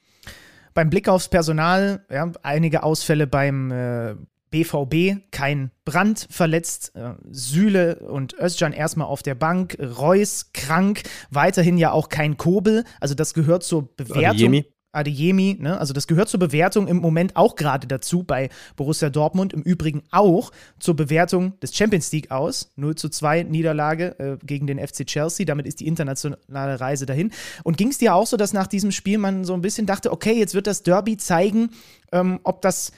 Beim 0.74 0.90
Blick 0.90 1.08
aufs 1.08 1.28
Personal, 1.28 2.04
ja, 2.10 2.30
einige 2.42 2.82
Ausfälle 2.82 3.26
beim 3.26 3.70
äh, 3.70 4.16
BVB, 4.50 5.30
kein 5.30 5.70
Brand 5.84 6.26
verletzt, 6.30 6.94
äh, 6.94 7.14
Süle 7.30 8.00
und 8.08 8.34
Özcan 8.34 8.72
erstmal 8.72 9.06
auf 9.08 9.22
der 9.22 9.34
Bank, 9.34 9.76
Reus 9.80 10.52
krank, 10.52 11.02
weiterhin 11.30 11.76
ja 11.76 11.92
auch 11.92 12.08
kein 12.08 12.36
Kobel, 12.36 12.84
also 13.00 13.14
das 13.14 13.34
gehört 13.34 13.64
zur 13.64 13.94
Bewertung. 13.96 14.24
Adeyemi. 14.24 14.73
Adeyemi, 14.94 15.56
ne? 15.60 15.78
also 15.78 15.92
das 15.92 16.06
gehört 16.06 16.28
zur 16.28 16.40
Bewertung 16.40 16.88
im 16.88 16.98
Moment 16.98 17.36
auch 17.36 17.56
gerade 17.56 17.86
dazu 17.86 18.22
bei 18.22 18.48
Borussia 18.76 19.10
Dortmund, 19.10 19.52
im 19.52 19.62
Übrigen 19.62 20.02
auch 20.10 20.52
zur 20.78 20.96
Bewertung 20.96 21.58
des 21.60 21.74
Champions 21.74 22.12
League 22.12 22.30
aus. 22.30 22.72
0 22.76 22.94
zu 22.94 23.08
2 23.08 23.44
Niederlage 23.44 24.18
äh, 24.18 24.36
gegen 24.44 24.66
den 24.66 24.78
FC 24.78 25.06
Chelsea, 25.06 25.46
damit 25.46 25.66
ist 25.66 25.80
die 25.80 25.86
internationale 25.86 26.80
Reise 26.80 27.06
dahin. 27.06 27.32
Und 27.62 27.76
ging 27.76 27.88
es 27.88 27.98
dir 27.98 28.14
auch 28.14 28.26
so, 28.26 28.36
dass 28.36 28.52
nach 28.52 28.66
diesem 28.66 28.92
Spiel 28.92 29.18
man 29.18 29.44
so 29.44 29.54
ein 29.54 29.62
bisschen 29.62 29.86
dachte, 29.86 30.12
okay, 30.12 30.32
jetzt 30.32 30.54
wird 30.54 30.66
das 30.66 30.82
Derby 30.82 31.16
zeigen, 31.16 31.70
ähm, 32.12 32.40
ob 32.42 32.62
das 32.62 32.92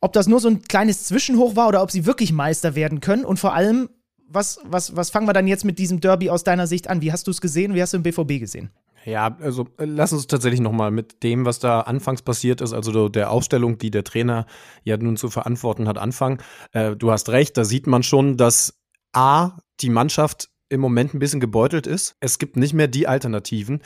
ob 0.00 0.12
das 0.12 0.26
nur 0.26 0.40
so 0.40 0.48
ein 0.48 0.62
kleines 0.62 1.04
Zwischenhoch 1.04 1.56
war 1.56 1.68
oder 1.68 1.82
ob 1.82 1.90
sie 1.90 2.06
wirklich 2.06 2.32
Meister 2.32 2.74
werden 2.74 3.00
können 3.00 3.24
und 3.24 3.38
vor 3.38 3.54
allem, 3.54 3.88
was, 4.28 4.58
was, 4.64 4.94
was 4.94 5.10
fangen 5.10 5.26
wir 5.26 5.32
dann 5.32 5.46
jetzt 5.46 5.64
mit 5.64 5.78
diesem 5.78 6.00
Derby 6.00 6.30
aus 6.30 6.44
deiner 6.44 6.66
Sicht 6.66 6.88
an? 6.88 7.00
Wie 7.00 7.12
hast 7.12 7.26
du 7.26 7.30
es 7.30 7.40
gesehen? 7.40 7.74
Wie 7.74 7.82
hast 7.82 7.92
du 7.92 7.96
im 7.96 8.02
BVB 8.02 8.40
gesehen? 8.40 8.70
Ja, 9.06 9.36
also 9.40 9.68
äh, 9.78 9.84
lass 9.84 10.12
uns 10.12 10.26
tatsächlich 10.26 10.60
noch 10.60 10.72
mal 10.72 10.90
mit 10.90 11.22
dem, 11.22 11.44
was 11.44 11.60
da 11.60 11.82
anfangs 11.82 12.22
passiert 12.22 12.60
ist, 12.60 12.72
also 12.72 13.08
der 13.08 13.30
Aufstellung, 13.30 13.78
die 13.78 13.92
der 13.92 14.02
Trainer 14.02 14.46
ja 14.82 14.96
nun 14.96 15.16
zu 15.16 15.30
verantworten 15.30 15.86
hat, 15.86 15.96
anfangen. 15.96 16.38
Äh, 16.72 16.96
du 16.96 17.12
hast 17.12 17.28
recht, 17.28 17.56
da 17.56 17.64
sieht 17.64 17.86
man 17.86 18.02
schon, 18.02 18.36
dass 18.36 18.80
A, 19.12 19.58
die 19.80 19.90
Mannschaft 19.90 20.50
im 20.68 20.80
Moment 20.80 21.14
ein 21.14 21.20
bisschen 21.20 21.38
gebeutelt 21.38 21.86
ist. 21.86 22.16
Es 22.18 22.40
gibt 22.40 22.56
nicht 22.56 22.74
mehr 22.74 22.88
die 22.88 23.06
Alternativen. 23.06 23.80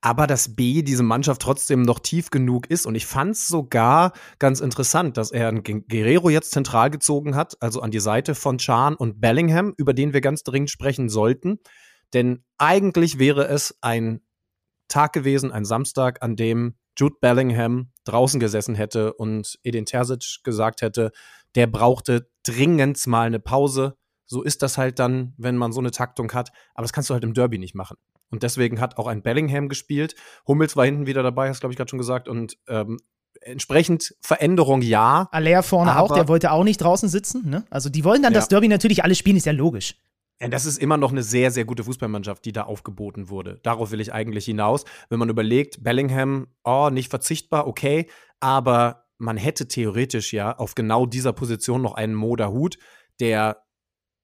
Aber 0.00 0.26
dass 0.26 0.56
B, 0.56 0.82
diese 0.82 1.04
Mannschaft 1.04 1.42
trotzdem 1.42 1.82
noch 1.82 2.00
tief 2.00 2.30
genug 2.30 2.68
ist. 2.68 2.86
Und 2.86 2.96
ich 2.96 3.06
fand 3.06 3.32
es 3.32 3.48
sogar 3.48 4.12
ganz 4.38 4.60
interessant, 4.60 5.16
dass 5.16 5.30
er 5.30 5.52
Guerrero 5.52 6.28
jetzt 6.28 6.50
zentral 6.50 6.90
gezogen 6.90 7.34
hat, 7.34 7.56
also 7.60 7.80
an 7.80 7.92
die 7.92 8.00
Seite 8.00 8.34
von 8.34 8.58
Chan 8.58 8.94
und 8.94 9.20
Bellingham, 9.20 9.74
über 9.76 9.94
den 9.94 10.12
wir 10.12 10.20
ganz 10.20 10.42
dringend 10.42 10.70
sprechen 10.70 11.08
sollten. 11.08 11.60
Denn 12.12 12.44
eigentlich 12.58 13.18
wäre 13.18 13.48
es 13.48 13.78
ein 13.80 14.20
Tag 14.88 15.12
gewesen, 15.12 15.52
ein 15.52 15.64
Samstag, 15.64 16.22
an 16.22 16.36
dem 16.36 16.74
Jude 16.98 17.16
Bellingham 17.20 17.90
draußen 18.04 18.40
gesessen 18.40 18.74
hätte 18.74 19.12
und 19.14 19.58
Edin 19.62 19.84
Terzic 19.86 20.38
gesagt 20.44 20.82
hätte, 20.82 21.12
der 21.54 21.66
brauchte 21.66 22.28
dringend 22.42 23.04
mal 23.06 23.26
eine 23.26 23.40
Pause. 23.40 23.96
So 24.26 24.42
ist 24.42 24.62
das 24.62 24.78
halt 24.78 24.98
dann, 24.98 25.34
wenn 25.36 25.56
man 25.56 25.72
so 25.72 25.80
eine 25.80 25.90
Taktung 25.90 26.32
hat. 26.32 26.50
Aber 26.74 26.82
das 26.82 26.92
kannst 26.92 27.10
du 27.10 27.14
halt 27.14 27.24
im 27.24 27.34
Derby 27.34 27.58
nicht 27.58 27.74
machen. 27.74 27.96
Und 28.30 28.42
deswegen 28.42 28.80
hat 28.80 28.98
auch 28.98 29.06
ein 29.06 29.22
Bellingham 29.22 29.68
gespielt. 29.68 30.14
Hummels 30.48 30.76
war 30.76 30.84
hinten 30.84 31.06
wieder 31.06 31.22
dabei, 31.22 31.48
hast 31.48 31.60
glaube 31.60 31.72
ich 31.72 31.76
gerade 31.76 31.88
schon 31.88 31.98
gesagt. 31.98 32.28
Und 32.28 32.56
ähm, 32.66 32.98
entsprechend 33.40 34.14
Veränderung 34.20 34.82
ja. 34.82 35.28
Aller 35.30 35.62
vorne 35.62 35.98
auch, 35.98 36.12
der 36.12 36.28
wollte 36.28 36.50
auch 36.50 36.64
nicht 36.64 36.78
draußen 36.78 37.08
sitzen. 37.08 37.48
Ne? 37.48 37.64
Also 37.70 37.88
die 37.88 38.04
wollen 38.04 38.22
dann 38.22 38.32
Ja. 38.32 38.40
das 38.40 38.48
Derby 38.48 38.68
natürlich 38.68 39.04
alle 39.04 39.14
spielen, 39.14 39.36
ist 39.36 39.46
ja 39.46 39.52
logisch. 39.52 39.94
Ja, 40.40 40.48
das 40.48 40.66
ist 40.66 40.78
immer 40.78 40.98
noch 40.98 41.12
eine 41.12 41.22
sehr, 41.22 41.50
sehr 41.50 41.64
gute 41.64 41.84
Fußballmannschaft, 41.84 42.44
die 42.44 42.52
da 42.52 42.64
aufgeboten 42.64 43.30
wurde. 43.30 43.58
Darauf 43.62 43.90
will 43.90 44.00
ich 44.00 44.12
eigentlich 44.12 44.44
hinaus. 44.44 44.84
Wenn 45.08 45.18
man 45.18 45.30
überlegt, 45.30 45.82
Bellingham, 45.82 46.48
oh, 46.62 46.90
nicht 46.90 47.08
verzichtbar, 47.08 47.66
okay, 47.66 48.06
aber 48.38 49.06
man 49.18 49.38
hätte 49.38 49.66
theoretisch 49.66 50.34
ja 50.34 50.54
auf 50.56 50.74
genau 50.74 51.06
dieser 51.06 51.32
Position 51.32 51.80
noch 51.80 51.94
einen 51.94 52.14
Moda 52.14 52.48
Hut, 52.48 52.78
der 53.18 53.65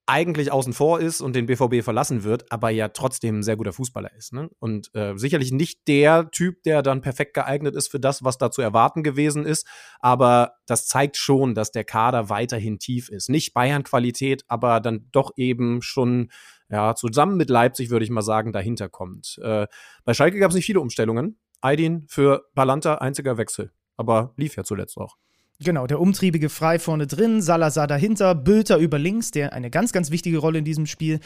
eigentlich 0.06 0.50
außen 0.50 0.73
vor 0.73 1.00
ist 1.00 1.21
und 1.21 1.37
den 1.37 1.47
BVB 1.47 1.85
verlassen 1.85 2.25
wird, 2.25 2.50
aber 2.50 2.71
ja 2.71 2.88
trotzdem 2.88 3.38
ein 3.38 3.42
sehr 3.42 3.56
guter 3.56 3.73
Fußballer 3.73 4.12
ist. 4.16 4.32
Ne? 4.32 4.50
Und 4.59 4.92
äh, 4.94 5.16
sicherlich 5.16 5.52
nicht 5.52 5.87
der 5.87 6.30
Typ, 6.30 6.62
der 6.64 6.82
dann 6.82 7.02
perfekt 7.02 7.35
geeignet 7.35 7.76
ist 7.76 7.88
für 7.88 8.00
das, 8.00 8.25
was 8.25 8.37
da 8.37 8.50
zu 8.50 8.62
erwarten 8.62 9.02
gewesen 9.02 9.47
ist. 9.47 9.66
Aber 10.00 10.54
das 10.66 10.87
zeigt 10.87 11.16
schon, 11.16 11.54
dass 11.54 11.71
der 11.71 11.85
Kader 11.85 12.28
weiterhin 12.28 12.78
tief 12.78 13.09
ist. 13.09 13.28
Nicht 13.28 13.54
Bayern-Qualität, 13.54 14.44
aber 14.49 14.80
dann 14.80 15.09
doch 15.12 15.32
eben 15.37 15.82
schon 15.82 16.30
ja, 16.68 16.94
zusammen 16.94 17.37
mit 17.37 17.50
Leipzig, 17.50 17.90
würde 17.90 18.04
ich 18.04 18.11
mal 18.11 18.23
sagen, 18.23 18.52
dahinter 18.52 18.88
kommt. 18.88 19.38
Äh, 19.42 19.66
bei 20.04 20.14
Schalke 20.14 20.38
gab 20.38 20.50
es 20.50 20.56
nicht 20.56 20.66
viele 20.66 20.80
Umstellungen. 20.80 21.38
Aydin 21.61 22.06
für 22.09 22.49
Balanta 22.54 22.97
einziger 22.97 23.38
Wechsel. 23.38 23.73
Aber 23.97 24.32
lief 24.37 24.56
ja 24.56 24.64
zuletzt 24.64 24.97
auch. 24.99 25.16
Genau, 25.62 25.87
der 25.87 26.00
umtriebige 26.00 26.49
Frei 26.49 26.78
vorne 26.78 27.07
drin, 27.07 27.40
Salazar 27.40 27.87
dahinter, 27.87 28.35
Bülter 28.35 28.78
über 28.78 28.99
links, 28.99 29.31
der 29.31 29.52
eine 29.52 29.71
ganz, 29.71 29.92
ganz 29.92 30.11
wichtige 30.11 30.38
Rolle 30.38 30.59
in 30.59 30.64
diesem 30.64 30.87
Spiel 30.87 31.21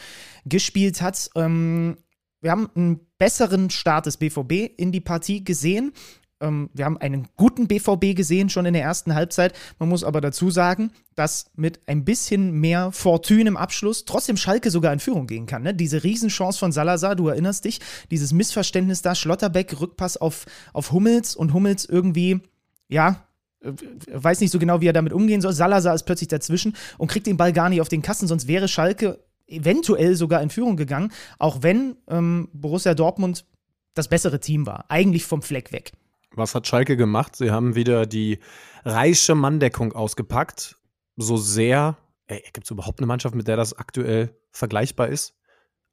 gespielt 0.45 1.01
hat. 1.01 1.29
Ähm, 1.35 1.97
wir 2.41 2.51
haben 2.51 2.69
einen 2.75 2.99
besseren 3.17 3.69
Start 3.69 4.05
des 4.05 4.17
BVB 4.17 4.71
in 4.77 4.91
die 4.91 5.01
Partie 5.01 5.43
gesehen. 5.43 5.91
Ähm, 6.39 6.69
wir 6.73 6.85
haben 6.85 6.97
einen 6.97 7.29
guten 7.35 7.67
BVB 7.67 8.15
gesehen 8.15 8.49
schon 8.49 8.67
in 8.67 8.73
der 8.73 8.83
ersten 8.83 9.15
Halbzeit. 9.15 9.53
Man 9.79 9.89
muss 9.89 10.03
aber 10.03 10.21
dazu 10.21 10.51
sagen, 10.51 10.91
dass 11.15 11.49
mit 11.55 11.81
ein 11.87 12.05
bisschen 12.05 12.51
mehr 12.51 12.91
Fortune 12.91 13.47
im 13.47 13.57
Abschluss 13.57 14.05
trotzdem 14.05 14.37
Schalke 14.37 14.69
sogar 14.69 14.93
in 14.93 14.99
Führung 14.99 15.25
gehen 15.25 15.47
kann. 15.47 15.63
Ne? 15.63 15.73
Diese 15.73 16.03
Riesenchance 16.03 16.59
von 16.59 16.71
Salazar, 16.71 17.15
du 17.15 17.27
erinnerst 17.27 17.65
dich, 17.65 17.79
dieses 18.11 18.33
Missverständnis 18.33 19.01
da, 19.01 19.15
Schlotterbeck, 19.15 19.79
Rückpass 19.79 20.17
auf, 20.17 20.45
auf 20.73 20.91
Hummels 20.91 21.35
und 21.35 21.53
Hummels 21.53 21.85
irgendwie, 21.85 22.39
ja, 22.87 23.26
weiß 23.61 24.39
nicht 24.41 24.51
so 24.51 24.59
genau, 24.59 24.81
wie 24.81 24.87
er 24.87 24.93
damit 24.93 25.13
umgehen 25.13 25.41
soll. 25.41 25.53
Salazar 25.53 25.95
ist 25.95 26.03
plötzlich 26.03 26.27
dazwischen 26.27 26.75
und 26.97 27.09
kriegt 27.09 27.27
den 27.27 27.37
Ball 27.37 27.53
gar 27.53 27.69
nicht 27.69 27.81
auf 27.81 27.89
den 27.89 28.01
Kasten, 28.01 28.27
sonst 28.27 28.47
wäre 28.47 28.67
Schalke 28.67 29.19
eventuell 29.47 30.15
sogar 30.15 30.41
in 30.41 30.49
Führung 30.49 30.77
gegangen, 30.77 31.11
auch 31.39 31.63
wenn 31.63 31.95
ähm, 32.09 32.49
Borussia 32.53 32.93
Dortmund 32.93 33.45
das 33.93 34.07
bessere 34.07 34.39
Team 34.39 34.65
war, 34.65 34.85
eigentlich 34.89 35.25
vom 35.25 35.41
Fleck 35.41 35.71
weg. 35.71 35.91
Was 36.31 36.53
hat 36.53 36.67
Schalke 36.67 36.97
gemacht? 36.97 37.35
Sie 37.35 37.49
haben 37.49 37.75
wieder 37.75 38.05
die 38.05 38.39
reiche 38.83 39.33
Manndeckung 39.33 39.93
ausgepackt. 39.93 40.77
So 41.15 41.37
sehr, 41.37 41.97
gibt 42.27 42.65
es 42.65 42.71
überhaupt 42.71 42.99
eine 42.99 43.07
Mannschaft, 43.07 43.33
mit 43.33 43.47
der 43.47 43.55
das 43.55 43.73
aktuell 43.73 44.35
vergleichbar 44.51 45.07
ist? 45.07 45.36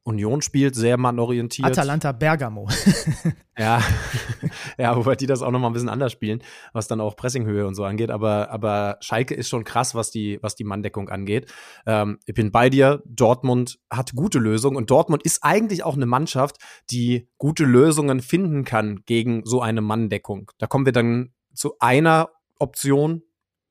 Union 0.05 0.43
spielt 0.43 0.75
sehr 0.75 0.99
mannorientiert. 0.99 1.67
Atalanta 1.67 2.13
Bergamo. 2.13 2.69
ja, 3.59 3.83
ja, 4.79 4.97
wobei 4.97 5.17
die 5.17 5.27
das 5.27 5.41
auch 5.41 5.51
nochmal 5.51 5.71
ein 5.71 5.73
bisschen 5.73 5.89
anders 5.89 6.13
spielen, 6.13 6.43
was 6.75 6.89
dann 6.89 7.01
auch 7.01 7.17
Pressinghöhe 7.17 7.67
und 7.67 7.75
so 7.75 7.85
angeht. 7.85 8.11
Aber, 8.11 8.51
aber 8.51 8.99
Schalke 9.01 9.35
ist 9.35 9.49
schon 9.49 9.65
krass, 9.65 9.95
was 9.95 10.11
die, 10.11 10.39
was 10.43 10.55
die 10.55 10.65
Manndeckung 10.65 11.09
angeht. 11.09 11.51
Ähm, 11.87 12.19
ich 12.27 12.35
bin 12.35 12.53
bei 12.53 12.69
dir. 12.69 13.03
Dortmund 13.07 13.79
hat 13.91 14.15
gute 14.15 14.39
Lösungen 14.39 14.77
und 14.77 14.91
Dortmund 14.91 15.23
ist 15.23 15.43
eigentlich 15.43 15.85
auch 15.85 15.97
eine 15.97 16.07
Mannschaft, 16.07 16.59
die 16.91 17.29
gute 17.39 17.65
Lösungen 17.65 18.21
finden 18.21 18.65
kann 18.65 19.03
gegen 19.07 19.43
so 19.45 19.63
eine 19.63 19.81
Manndeckung. 19.81 20.51
Da 20.59 20.67
kommen 20.67 20.85
wir 20.85 20.93
dann 20.93 21.33
zu 21.55 21.77
einer 21.79 22.29
Option, 22.59 23.23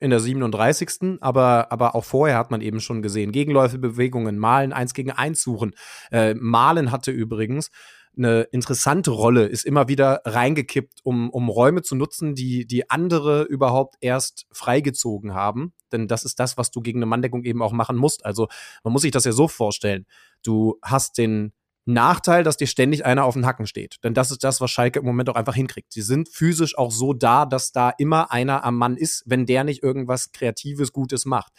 in 0.04 0.10
der 0.10 0.20
37. 0.20 1.18
Aber, 1.22 1.72
aber 1.72 1.96
auch 1.96 2.04
vorher 2.04 2.38
hat 2.38 2.52
man 2.52 2.60
eben 2.60 2.82
schon 2.82 3.02
gesehen, 3.02 3.32
Gegenläufebewegungen, 3.32 4.38
Malen, 4.38 4.74
eins 4.74 4.94
gegen 4.94 5.12
eins 5.12 5.42
suchen. 5.42 5.74
Äh, 6.12 6.34
Malen 6.34 6.92
hatte 6.92 7.12
übrigens 7.12 7.72
eine 8.16 8.42
interessante 8.52 9.12
Rolle, 9.12 9.46
ist 9.46 9.66
immer 9.66 9.88
wieder 9.88 10.22
reingekippt, 10.26 11.00
um, 11.04 11.30
um 11.30 11.50
Räume 11.50 11.82
zu 11.82 11.96
nutzen, 11.96 12.36
die, 12.36 12.68
die 12.68 12.90
andere 12.90 13.44
überhaupt 13.44 13.96
erst 14.02 14.46
freigezogen 14.52 15.34
haben. 15.34 15.74
Denn 15.92 16.08
das 16.08 16.26
ist 16.26 16.38
das, 16.40 16.58
was 16.58 16.70
du 16.70 16.82
gegen 16.82 17.00
eine 17.00 17.06
Manndeckung 17.06 17.44
eben 17.44 17.62
auch 17.62 17.72
machen 17.72 17.96
musst. 17.96 18.26
Also 18.26 18.50
man 18.84 18.92
muss 18.92 19.04
sich 19.04 19.12
das 19.12 19.24
ja 19.24 19.32
so 19.32 19.48
vorstellen. 19.48 20.06
Du 20.44 20.78
hast 20.82 21.18
den, 21.18 21.54
Nachteil, 21.86 22.44
dass 22.44 22.58
dir 22.58 22.68
ständig 22.68 23.06
einer 23.06 23.26
auf 23.26 23.34
den 23.34 23.46
Hacken 23.46 23.68
steht. 23.68 23.98
Denn 24.04 24.14
das 24.14 24.32
ist 24.32 24.44
das, 24.44 24.62
was 24.62 24.72
Schalke 24.72 25.00
im 25.00 25.06
Moment 25.06 25.30
auch 25.30 25.36
einfach 25.36 25.56
hinkriegt. 25.56 25.92
Sie 25.92 26.02
sind 26.02 26.30
physisch 26.30 26.78
auch 26.78 26.92
so 26.92 27.14
da, 27.14 27.46
dass 27.46 27.72
da 27.72 27.92
immer 27.98 28.32
einer 28.32 28.64
am 28.64 28.78
Mann 28.78 28.96
ist, 28.96 29.24
wenn 29.26 29.46
der 29.46 29.64
nicht 29.64 29.84
irgendwas 29.84 30.32
Kreatives, 30.32 30.94
Gutes 30.94 31.26
macht. 31.26 31.52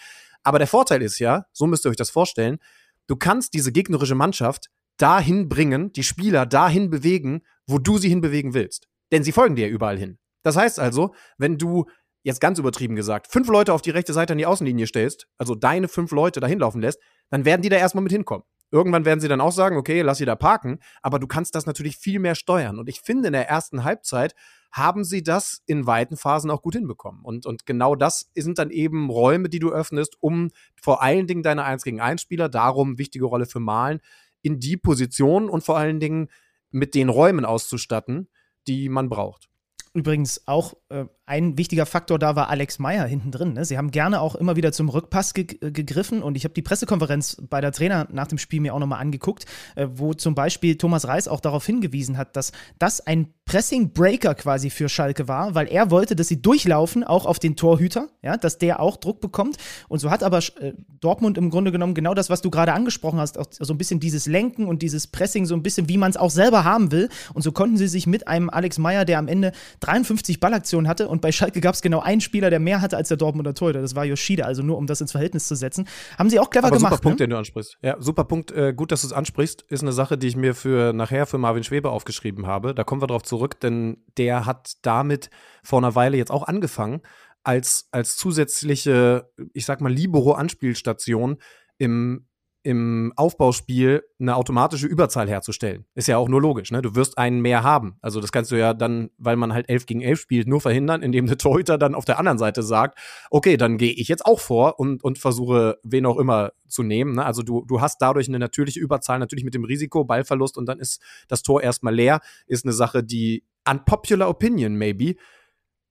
Aber 0.42 0.58
der 0.58 0.68
Vorteil 0.68 1.02
ist 1.02 1.18
ja, 1.18 1.46
so 1.52 1.66
müsst 1.66 1.86
ihr 1.86 1.90
euch 1.90 1.96
das 1.96 2.10
vorstellen, 2.10 2.58
du 3.06 3.16
kannst 3.16 3.54
diese 3.54 3.72
gegnerische 3.72 4.14
Mannschaft 4.14 4.70
dahin 4.96 5.48
bringen, 5.48 5.92
die 5.92 6.04
Spieler 6.04 6.46
dahin 6.46 6.90
bewegen, 6.90 7.42
wo 7.66 7.78
du 7.78 7.98
sie 7.98 8.08
hinbewegen 8.08 8.54
willst. 8.54 8.88
Denn 9.12 9.24
sie 9.24 9.32
folgen 9.32 9.56
dir 9.56 9.68
überall 9.68 9.98
hin. 9.98 10.18
Das 10.42 10.56
heißt 10.56 10.78
also, 10.78 11.14
wenn 11.38 11.58
du 11.58 11.86
jetzt 12.22 12.40
ganz 12.40 12.58
übertrieben 12.58 12.96
gesagt, 12.96 13.30
fünf 13.30 13.48
Leute 13.48 13.72
auf 13.72 13.82
die 13.82 13.90
rechte 13.90 14.12
Seite 14.12 14.32
an 14.32 14.38
die 14.38 14.46
Außenlinie 14.46 14.86
stellst, 14.86 15.26
also 15.36 15.54
deine 15.54 15.88
fünf 15.88 16.10
Leute 16.12 16.40
dahin 16.40 16.58
laufen 16.58 16.80
lässt, 16.80 17.00
dann 17.30 17.44
werden 17.44 17.62
die 17.62 17.68
da 17.68 17.76
erstmal 17.76 18.02
mit 18.02 18.12
hinkommen. 18.12 18.44
Irgendwann 18.74 19.04
werden 19.04 19.20
sie 19.20 19.28
dann 19.28 19.40
auch 19.40 19.52
sagen, 19.52 19.76
okay, 19.76 20.02
lass 20.02 20.18
sie 20.18 20.24
da 20.24 20.34
parken, 20.34 20.80
aber 21.00 21.20
du 21.20 21.28
kannst 21.28 21.54
das 21.54 21.64
natürlich 21.64 21.96
viel 21.96 22.18
mehr 22.18 22.34
steuern. 22.34 22.80
Und 22.80 22.88
ich 22.88 23.02
finde, 23.02 23.28
in 23.28 23.32
der 23.32 23.48
ersten 23.48 23.84
Halbzeit 23.84 24.34
haben 24.72 25.04
sie 25.04 25.22
das 25.22 25.62
in 25.66 25.86
weiten 25.86 26.16
Phasen 26.16 26.50
auch 26.50 26.60
gut 26.60 26.74
hinbekommen. 26.74 27.22
Und, 27.22 27.46
und 27.46 27.66
genau 27.66 27.94
das 27.94 28.32
sind 28.34 28.58
dann 28.58 28.70
eben 28.70 29.10
Räume, 29.10 29.48
die 29.48 29.60
du 29.60 29.70
öffnest, 29.70 30.16
um 30.18 30.50
vor 30.74 31.04
allen 31.04 31.28
Dingen 31.28 31.44
deine 31.44 31.62
1 31.62 31.84
gegen 31.84 32.00
1 32.00 32.20
Spieler, 32.20 32.48
darum 32.48 32.98
wichtige 32.98 33.26
Rolle 33.26 33.46
für 33.46 33.60
Malen, 33.60 34.00
in 34.42 34.58
die 34.58 34.76
Position 34.76 35.48
und 35.48 35.62
vor 35.62 35.78
allen 35.78 36.00
Dingen 36.00 36.28
mit 36.72 36.96
den 36.96 37.10
Räumen 37.10 37.44
auszustatten, 37.44 38.28
die 38.66 38.88
man 38.88 39.08
braucht. 39.08 39.48
Übrigens 39.92 40.48
auch 40.48 40.74
äh, 40.88 41.04
ein 41.26 41.56
wichtiger 41.56 41.86
Faktor 41.86 42.18
da 42.18 42.36
war 42.36 42.50
Alex 42.50 42.78
Meyer 42.78 43.06
hinten 43.06 43.30
drin. 43.30 43.54
Ne? 43.54 43.64
Sie 43.64 43.78
haben 43.78 43.90
gerne 43.90 44.20
auch 44.20 44.34
immer 44.34 44.56
wieder 44.56 44.72
zum 44.72 44.90
Rückpass 44.90 45.32
ge 45.32 45.46
äh, 45.60 45.70
gegriffen 45.70 46.22
und 46.22 46.36
ich 46.36 46.44
habe 46.44 46.52
die 46.52 46.62
Pressekonferenz 46.62 47.38
bei 47.48 47.62
der 47.62 47.72
Trainer 47.72 48.06
nach 48.12 48.26
dem 48.26 48.36
Spiel 48.36 48.60
mir 48.60 48.74
auch 48.74 48.78
nochmal 48.78 49.00
angeguckt, 49.00 49.46
äh, 49.74 49.86
wo 49.90 50.12
zum 50.12 50.34
Beispiel 50.34 50.76
Thomas 50.76 51.08
Reis 51.08 51.26
auch 51.26 51.40
darauf 51.40 51.64
hingewiesen 51.64 52.18
hat, 52.18 52.36
dass 52.36 52.52
das 52.78 53.00
ein 53.06 53.28
Pressing-Breaker 53.46 54.34
quasi 54.34 54.70
für 54.70 54.88
Schalke 54.88 55.28
war, 55.28 55.54
weil 55.54 55.66
er 55.68 55.90
wollte, 55.90 56.16
dass 56.16 56.28
sie 56.28 56.40
durchlaufen, 56.40 57.04
auch 57.04 57.26
auf 57.26 57.38
den 57.38 57.56
Torhüter, 57.56 58.08
ja, 58.22 58.36
dass 58.36 58.58
der 58.58 58.80
auch 58.80 58.96
Druck 58.96 59.20
bekommt. 59.20 59.56
Und 59.88 60.00
so 60.00 60.10
hat 60.10 60.22
aber 60.22 60.38
äh, 60.60 60.72
Dortmund 61.00 61.38
im 61.38 61.50
Grunde 61.50 61.72
genommen 61.72 61.94
genau 61.94 62.14
das, 62.14 62.28
was 62.28 62.42
du 62.42 62.50
gerade 62.50 62.72
angesprochen 62.74 63.18
hast, 63.18 63.38
auch 63.38 63.46
so 63.50 63.72
ein 63.72 63.78
bisschen 63.78 64.00
dieses 64.00 64.26
Lenken 64.26 64.66
und 64.66 64.82
dieses 64.82 65.06
Pressing, 65.06 65.46
so 65.46 65.54
ein 65.54 65.62
bisschen, 65.62 65.88
wie 65.88 65.98
man 65.98 66.10
es 66.10 66.16
auch 66.16 66.30
selber 66.30 66.64
haben 66.64 66.92
will. 66.92 67.08
Und 67.32 67.42
so 67.42 67.52
konnten 67.52 67.76
sie 67.78 67.88
sich 67.88 68.06
mit 68.06 68.28
einem 68.28 68.50
Alex 68.50 68.78
Meyer, 68.78 69.04
der 69.04 69.18
am 69.18 69.28
Ende 69.28 69.52
53 69.80 70.40
Ballaktionen 70.40 70.88
hatte 70.88 71.08
und 71.14 71.20
bei 71.20 71.32
Schalke 71.32 71.60
gab 71.60 71.74
es 71.74 71.82
genau 71.82 72.00
einen 72.00 72.20
Spieler, 72.20 72.50
der 72.50 72.60
mehr 72.60 72.80
hatte 72.80 72.96
als 72.96 73.08
der 73.08 73.16
Dortmunder 73.16 73.54
Torhüter, 73.54 73.80
das 73.80 73.94
war 73.94 74.04
Yoshida, 74.04 74.44
also 74.44 74.62
nur 74.62 74.76
um 74.78 74.86
das 74.86 75.00
ins 75.00 75.12
Verhältnis 75.12 75.46
zu 75.46 75.54
setzen. 75.54 75.88
Haben 76.18 76.28
sie 76.28 76.38
auch 76.38 76.50
clever 76.50 76.66
aber 76.66 76.76
gemacht. 76.76 76.94
Super 76.94 77.02
Punkt, 77.02 77.20
ne? 77.20 77.26
den 77.26 77.30
du 77.30 77.38
ansprichst. 77.38 77.78
Ja, 77.82 77.96
super 77.98 78.24
Punkt, 78.24 78.50
äh, 78.52 78.74
gut, 78.74 78.92
dass 78.92 79.00
du 79.02 79.06
es 79.06 79.12
ansprichst, 79.12 79.62
ist 79.68 79.82
eine 79.82 79.92
Sache, 79.92 80.18
die 80.18 80.26
ich 80.26 80.36
mir 80.36 80.54
für 80.54 80.92
nachher 80.92 81.26
für 81.26 81.38
Marvin 81.38 81.64
Schweber 81.64 81.92
aufgeschrieben 81.92 82.46
habe. 82.46 82.74
Da 82.74 82.84
kommen 82.84 83.00
wir 83.00 83.06
drauf 83.06 83.22
zurück 83.22 83.44
zurück, 83.44 83.60
denn 83.60 83.98
der 84.16 84.46
hat 84.46 84.74
damit 84.82 85.30
vor 85.62 85.78
einer 85.78 85.94
Weile 85.94 86.16
jetzt 86.16 86.30
auch 86.30 86.44
angefangen, 86.44 87.00
als, 87.42 87.88
als 87.90 88.16
zusätzliche, 88.16 89.30
ich 89.52 89.66
sag 89.66 89.80
mal, 89.80 89.92
Libero-Anspielstation 89.92 91.38
im, 91.78 92.26
im 92.64 93.12
Aufbauspiel 93.16 94.02
eine 94.18 94.36
automatische 94.36 94.86
Überzahl 94.86 95.28
herzustellen. 95.28 95.84
Ist 95.94 96.08
ja 96.08 96.16
auch 96.16 96.30
nur 96.30 96.40
logisch, 96.40 96.70
ne? 96.70 96.80
Du 96.80 96.94
wirst 96.94 97.18
einen 97.18 97.40
mehr 97.40 97.62
haben. 97.62 97.98
Also 98.00 98.22
das 98.22 98.32
kannst 98.32 98.50
du 98.50 98.56
ja 98.56 98.72
dann, 98.72 99.10
weil 99.18 99.36
man 99.36 99.52
halt 99.52 99.68
11 99.68 99.84
gegen 99.84 100.00
11 100.00 100.18
spielt, 100.18 100.48
nur 100.48 100.62
verhindern, 100.62 101.02
indem 101.02 101.26
der 101.26 101.36
Torhüter 101.36 101.76
dann 101.76 101.94
auf 101.94 102.06
der 102.06 102.18
anderen 102.18 102.38
Seite 102.38 102.62
sagt, 102.62 102.98
okay, 103.30 103.58
dann 103.58 103.76
gehe 103.76 103.92
ich 103.92 104.08
jetzt 104.08 104.24
auch 104.24 104.40
vor 104.40 104.80
und, 104.80 105.04
und 105.04 105.18
versuche, 105.18 105.78
wen 105.82 106.06
auch 106.06 106.16
immer 106.16 106.52
zu 106.66 106.82
nehmen. 106.82 107.16
Ne? 107.16 107.24
Also 107.26 107.42
du, 107.42 107.66
du 107.66 107.82
hast 107.82 108.00
dadurch 108.00 108.28
eine 108.28 108.38
natürliche 108.38 108.80
Überzahl, 108.80 109.18
natürlich 109.18 109.44
mit 109.44 109.52
dem 109.52 109.64
Risiko, 109.64 110.04
Ballverlust 110.04 110.56
und 110.56 110.66
dann 110.66 110.80
ist 110.80 111.02
das 111.28 111.42
Tor 111.42 111.62
erstmal 111.62 111.94
leer, 111.94 112.20
ist 112.46 112.64
eine 112.64 112.72
Sache, 112.72 113.04
die 113.04 113.44
unpopular 113.68 114.30
opinion 114.30 114.74
maybe 114.76 115.16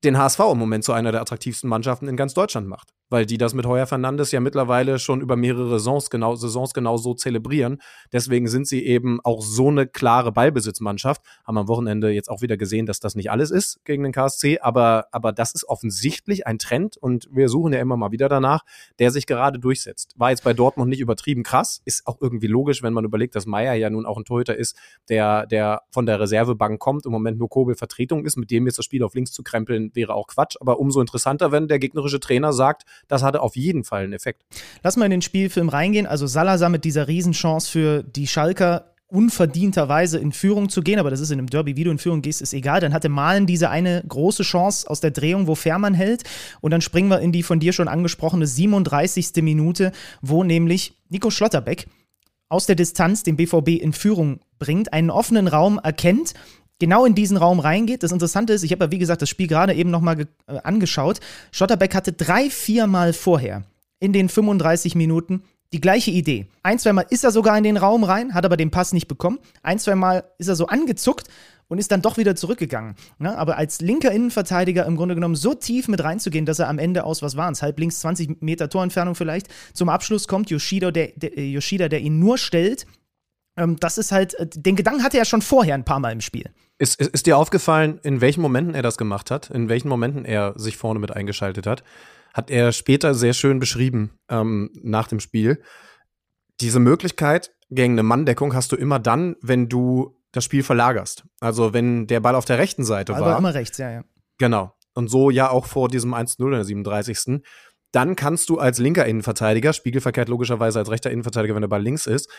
den 0.03 0.17
HSV 0.17 0.39
im 0.51 0.57
Moment 0.57 0.83
zu 0.83 0.91
einer 0.91 1.11
der 1.11 1.21
attraktivsten 1.21 1.69
Mannschaften 1.69 2.07
in 2.07 2.17
ganz 2.17 2.33
Deutschland 2.33 2.67
macht 2.67 2.93
weil 3.13 3.27
die 3.27 3.37
das 3.37 3.53
mit 3.53 3.67
Heuer 3.67 3.85
Fernandes 3.85 4.31
ja 4.31 4.39
mittlerweile 4.39 4.97
schon 4.97 5.21
über 5.21 5.35
mehrere 5.35 5.77
Saisons 5.79 6.09
genau, 6.09 6.33
Saisons 6.33 6.73
genau 6.73 6.97
so 6.97 7.13
zelebrieren. 7.13 7.79
Deswegen 8.11 8.47
sind 8.47 8.67
sie 8.67 8.83
eben 8.83 9.19
auch 9.23 9.43
so 9.43 9.67
eine 9.67 9.85
klare 9.85 10.31
Ballbesitzmannschaft. 10.31 11.21
Haben 11.45 11.59
am 11.59 11.67
Wochenende 11.67 12.09
jetzt 12.09 12.27
auch 12.27 12.41
wieder 12.41 12.57
gesehen, 12.57 12.87
dass 12.87 12.99
das 12.99 13.13
nicht 13.13 13.29
alles 13.29 13.51
ist 13.51 13.85
gegen 13.85 14.01
den 14.01 14.13
KSC, 14.13 14.57
aber, 14.61 15.05
aber 15.11 15.31
das 15.31 15.53
ist 15.53 15.69
offensichtlich 15.69 16.47
ein 16.47 16.57
Trend 16.57 16.97
und 16.97 17.29
wir 17.31 17.49
suchen 17.49 17.71
ja 17.71 17.79
immer 17.79 17.97
mal 17.97 18.11
wieder 18.11 18.29
danach, 18.29 18.63
der 18.97 19.11
sich 19.11 19.27
gerade 19.27 19.59
durchsetzt. 19.59 20.15
War 20.17 20.31
jetzt 20.31 20.43
bei 20.43 20.53
Dortmund 20.53 20.89
nicht 20.89 20.99
übertrieben 20.99 21.43
krass, 21.43 21.83
ist 21.85 22.07
auch 22.07 22.17
irgendwie 22.19 22.47
logisch, 22.47 22.81
wenn 22.81 22.93
man 22.93 23.05
überlegt, 23.05 23.35
dass 23.35 23.45
Meier 23.45 23.75
ja 23.75 23.91
nun 23.91 24.07
auch 24.07 24.17
ein 24.17 24.25
Torhüter 24.25 24.57
ist, 24.57 24.75
der, 25.07 25.45
der 25.45 25.83
von 25.91 26.07
der 26.07 26.19
Reservebank 26.19 26.79
kommt, 26.79 27.05
im 27.05 27.11
Moment 27.11 27.37
nur 27.37 27.49
Kobel 27.49 27.75
Vertretung 27.75 28.25
ist, 28.25 28.37
mit 28.37 28.49
dem 28.49 28.65
jetzt 28.65 28.79
das 28.79 28.85
Spiel 28.85 29.03
auf 29.03 29.13
links 29.13 29.33
zu 29.33 29.43
krempeln, 29.43 29.91
wäre 29.93 30.15
auch 30.15 30.25
Quatsch, 30.25 30.55
aber 30.59 30.79
umso 30.79 30.99
interessanter, 30.99 31.51
wenn 31.51 31.67
der 31.67 31.77
gegnerische 31.77 32.19
Trainer 32.19 32.53
sagt, 32.53 32.85
das 33.07 33.23
hatte 33.23 33.41
auf 33.41 33.55
jeden 33.55 33.83
Fall 33.83 34.03
einen 34.03 34.13
Effekt. 34.13 34.43
Lass 34.83 34.97
mal 34.97 35.05
in 35.05 35.11
den 35.11 35.21
Spielfilm 35.21 35.69
reingehen. 35.69 36.07
Also 36.07 36.27
Salazar 36.27 36.69
mit 36.69 36.83
dieser 36.83 37.07
Riesenchance 37.07 37.69
für 37.69 38.03
die 38.03 38.27
Schalker 38.27 38.93
unverdienterweise 39.13 40.17
in 40.17 40.31
Führung 40.31 40.69
zu 40.69 40.81
gehen, 40.81 40.97
aber 40.97 41.11
das 41.11 41.19
ist 41.19 41.29
in 41.29 41.37
einem 41.37 41.47
Derby, 41.47 41.75
wie 41.75 41.83
du 41.83 41.91
in 41.91 41.99
Führung 41.99 42.23
gehst, 42.23 42.41
ist 42.41 42.51
egal. 42.51 42.79
Dann 42.79 42.93
hatte 42.93 43.09
Malen 43.09 43.45
diese 43.45 43.69
eine 43.69 44.03
große 44.07 44.41
Chance 44.41 44.89
aus 44.89 45.01
der 45.01 45.11
Drehung, 45.11 45.45
wo 45.45 45.53
Fährmann 45.53 45.93
hält. 45.93 46.23
Und 46.61 46.71
dann 46.71 46.81
springen 46.81 47.09
wir 47.09 47.19
in 47.19 47.31
die 47.31 47.43
von 47.43 47.59
dir 47.59 47.73
schon 47.73 47.87
angesprochene 47.87 48.47
37. 48.47 49.43
Minute, 49.43 49.91
wo 50.23 50.43
nämlich 50.43 50.97
Nico 51.09 51.29
Schlotterbeck 51.29 51.85
aus 52.49 52.65
der 52.65 52.75
Distanz 52.75 53.21
den 53.21 53.35
BVB 53.35 53.81
in 53.81 53.93
Führung 53.93 54.39
bringt, 54.57 54.93
einen 54.93 55.11
offenen 55.11 55.47
Raum 55.47 55.79
erkennt 55.83 56.33
genau 56.79 57.05
in 57.05 57.15
diesen 57.15 57.37
Raum 57.37 57.59
reingeht. 57.59 58.03
Das 58.03 58.11
Interessante 58.11 58.53
ist, 58.53 58.63
ich 58.63 58.71
habe 58.71 58.85
ja 58.85 58.91
wie 58.91 58.99
gesagt 58.99 59.21
das 59.21 59.29
Spiel 59.29 59.47
gerade 59.47 59.73
eben 59.73 59.91
nochmal 59.91 60.21
äh, 60.21 60.57
angeschaut. 60.63 61.19
Schotterbeck 61.51 61.95
hatte 61.95 62.13
drei, 62.13 62.49
vier 62.49 62.87
Mal 62.87 63.13
vorher 63.13 63.63
in 63.99 64.13
den 64.13 64.29
35 64.29 64.95
Minuten 64.95 65.43
die 65.71 65.81
gleiche 65.81 66.11
Idee. 66.11 66.47
Ein, 66.61 66.77
zwei 66.77 66.93
Mal 66.93 67.05
ist 67.09 67.23
er 67.23 67.31
sogar 67.31 67.57
in 67.57 67.63
den 67.63 67.77
Raum 67.77 68.03
rein, 68.03 68.33
hat 68.33 68.45
aber 68.45 68.57
den 68.57 68.69
Pass 68.69 68.93
nicht 68.93 69.07
bekommen. 69.07 69.39
Ein, 69.63 69.79
zwei 69.79 69.95
Mal 69.95 70.23
ist 70.37 70.47
er 70.47 70.55
so 70.55 70.67
angezuckt 70.67 71.27
und 71.67 71.79
ist 71.79 71.91
dann 71.91 72.03
doch 72.03 72.17
wieder 72.17 72.35
zurückgegangen. 72.35 72.95
Ja, 73.19 73.35
aber 73.35 73.57
als 73.57 73.81
linker 73.81 74.11
Innenverteidiger 74.11 74.85
im 74.85 74.95
Grunde 74.95 75.15
genommen 75.15 75.35
so 75.35 75.55
tief 75.55 75.87
mit 75.87 76.03
reinzugehen, 76.03 76.45
dass 76.45 76.59
er 76.59 76.69
am 76.69 76.77
Ende 76.77 77.03
aus, 77.03 77.23
was 77.23 77.35
waren 77.35 77.53
es, 77.53 77.63
halb 77.63 77.79
links 77.79 78.01
20 78.01 78.41
Meter 78.41 78.69
Torentfernung 78.69 79.15
vielleicht, 79.15 79.47
zum 79.73 79.89
Abschluss 79.89 80.27
kommt 80.27 80.51
Yoshida, 80.51 80.91
der, 80.91 81.07
der, 81.15 81.37
äh, 81.37 81.49
Yoshida, 81.49 81.89
der 81.89 82.01
ihn 82.01 82.19
nur 82.19 82.37
stellt. 82.37 82.85
Ähm, 83.57 83.77
das 83.79 83.97
ist 83.97 84.11
halt, 84.11 84.35
äh, 84.35 84.45
den 84.47 84.75
Gedanken 84.75 85.03
hatte 85.03 85.17
er 85.17 85.25
schon 85.25 85.41
vorher 85.41 85.73
ein 85.73 85.85
paar 85.85 85.99
Mal 85.99 86.11
im 86.11 86.21
Spiel 86.21 86.51
Ist, 86.83 86.99
ist, 86.99 87.11
ist 87.11 87.25
dir 87.27 87.37
aufgefallen, 87.37 88.01
in 88.03 88.19
welchen 88.19 88.41
Momenten 88.41 88.75
er 88.75 88.81
das 88.81 88.97
gemacht 88.97 89.31
hat, 89.31 89.49
in 89.49 89.69
welchen 89.69 89.87
Momenten 89.87 90.25
er 90.25 90.53
sich 90.57 90.75
vorne 90.75 90.99
mit 90.99 91.15
eingeschaltet 91.15 91.65
hat? 91.65 91.81
Hat 92.33 92.51
er 92.51 92.73
später 92.73 93.15
sehr 93.15 93.31
schön 93.31 93.61
beschrieben 93.61 94.19
ähm, 94.27 94.69
nach 94.83 95.07
dem 95.07 95.21
Spiel. 95.21 95.63
Diese 96.59 96.79
Möglichkeit 96.79 97.55
gegen 97.69 97.93
eine 97.93 98.03
Manndeckung 98.03 98.53
hast 98.53 98.73
du 98.73 98.75
immer 98.75 98.99
dann, 98.99 99.37
wenn 99.41 99.69
du 99.69 100.19
das 100.33 100.43
Spiel 100.43 100.61
verlagerst. 100.61 101.23
Also 101.39 101.71
wenn 101.71 102.05
der 102.05 102.19
Ball 102.19 102.35
auf 102.35 102.43
der 102.43 102.57
rechten 102.57 102.83
Seite 102.83 103.15
Aber 103.15 103.27
war. 103.27 103.37
immer 103.37 103.53
rechts, 103.53 103.77
ja, 103.77 103.89
ja. 103.89 104.03
Genau. 104.37 104.73
Und 104.93 105.07
so 105.07 105.29
ja 105.29 105.49
auch 105.51 105.67
vor 105.67 105.87
diesem 105.87 106.13
1-0 106.13 106.43
in 106.43 106.51
der 106.51 106.65
37. 106.65 107.41
Dann 107.93 108.17
kannst 108.17 108.49
du 108.49 108.57
als 108.57 108.77
linker 108.77 109.05
Innenverteidiger, 109.05 109.71
spiegelverkehrt 109.71 110.27
logischerweise 110.27 110.79
als 110.79 110.91
rechter 110.91 111.11
Innenverteidiger, 111.11 111.55
wenn 111.55 111.61
der 111.61 111.69
Ball 111.69 111.81
links 111.81 112.07
ist, 112.07 112.29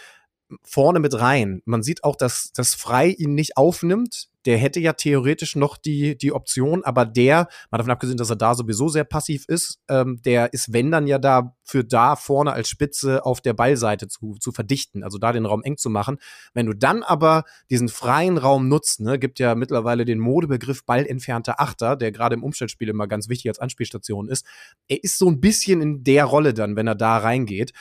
vorne 0.62 1.00
mit 1.00 1.18
rein. 1.18 1.62
Man 1.64 1.82
sieht 1.82 2.04
auch, 2.04 2.16
dass, 2.16 2.52
dass 2.52 2.74
Frei 2.74 3.08
ihn 3.08 3.34
nicht 3.34 3.56
aufnimmt. 3.56 4.28
Der 4.44 4.58
hätte 4.58 4.78
ja 4.78 4.92
theoretisch 4.92 5.56
noch 5.56 5.78
die, 5.78 6.18
die 6.18 6.32
Option, 6.32 6.84
aber 6.84 7.06
der, 7.06 7.48
mal 7.70 7.78
davon 7.78 7.92
abgesehen, 7.92 8.18
dass 8.18 8.28
er 8.28 8.36
da 8.36 8.54
sowieso 8.54 8.88
sehr 8.88 9.04
passiv 9.04 9.46
ist, 9.48 9.80
ähm, 9.88 10.20
der 10.22 10.52
ist, 10.52 10.74
wenn 10.74 10.90
dann 10.90 11.06
ja 11.06 11.18
da 11.18 11.56
für 11.62 11.82
da 11.82 12.14
vorne 12.14 12.52
als 12.52 12.68
Spitze 12.68 13.24
auf 13.24 13.40
der 13.40 13.54
Ballseite 13.54 14.06
zu, 14.06 14.34
zu 14.38 14.52
verdichten, 14.52 15.02
also 15.02 15.16
da 15.16 15.32
den 15.32 15.46
Raum 15.46 15.62
eng 15.62 15.78
zu 15.78 15.88
machen. 15.88 16.18
Wenn 16.52 16.66
du 16.66 16.74
dann 16.74 17.02
aber 17.02 17.44
diesen 17.70 17.88
freien 17.88 18.36
Raum 18.36 18.68
nutzt, 18.68 19.00
ne, 19.00 19.18
gibt 19.18 19.38
ja 19.38 19.54
mittlerweile 19.54 20.04
den 20.04 20.18
Modebegriff 20.18 20.84
ballentfernter 20.84 21.58
Achter, 21.58 21.96
der 21.96 22.12
gerade 22.12 22.34
im 22.34 22.44
Umstellspiel 22.44 22.90
immer 22.90 23.06
ganz 23.06 23.30
wichtig 23.30 23.48
als 23.48 23.60
Anspielstation 23.60 24.28
ist. 24.28 24.44
Er 24.88 25.02
ist 25.02 25.16
so 25.16 25.30
ein 25.30 25.40
bisschen 25.40 25.80
in 25.80 26.04
der 26.04 26.26
Rolle 26.26 26.52
dann, 26.52 26.76
wenn 26.76 26.86
er 26.86 26.94
da 26.94 27.16
reingeht. 27.16 27.72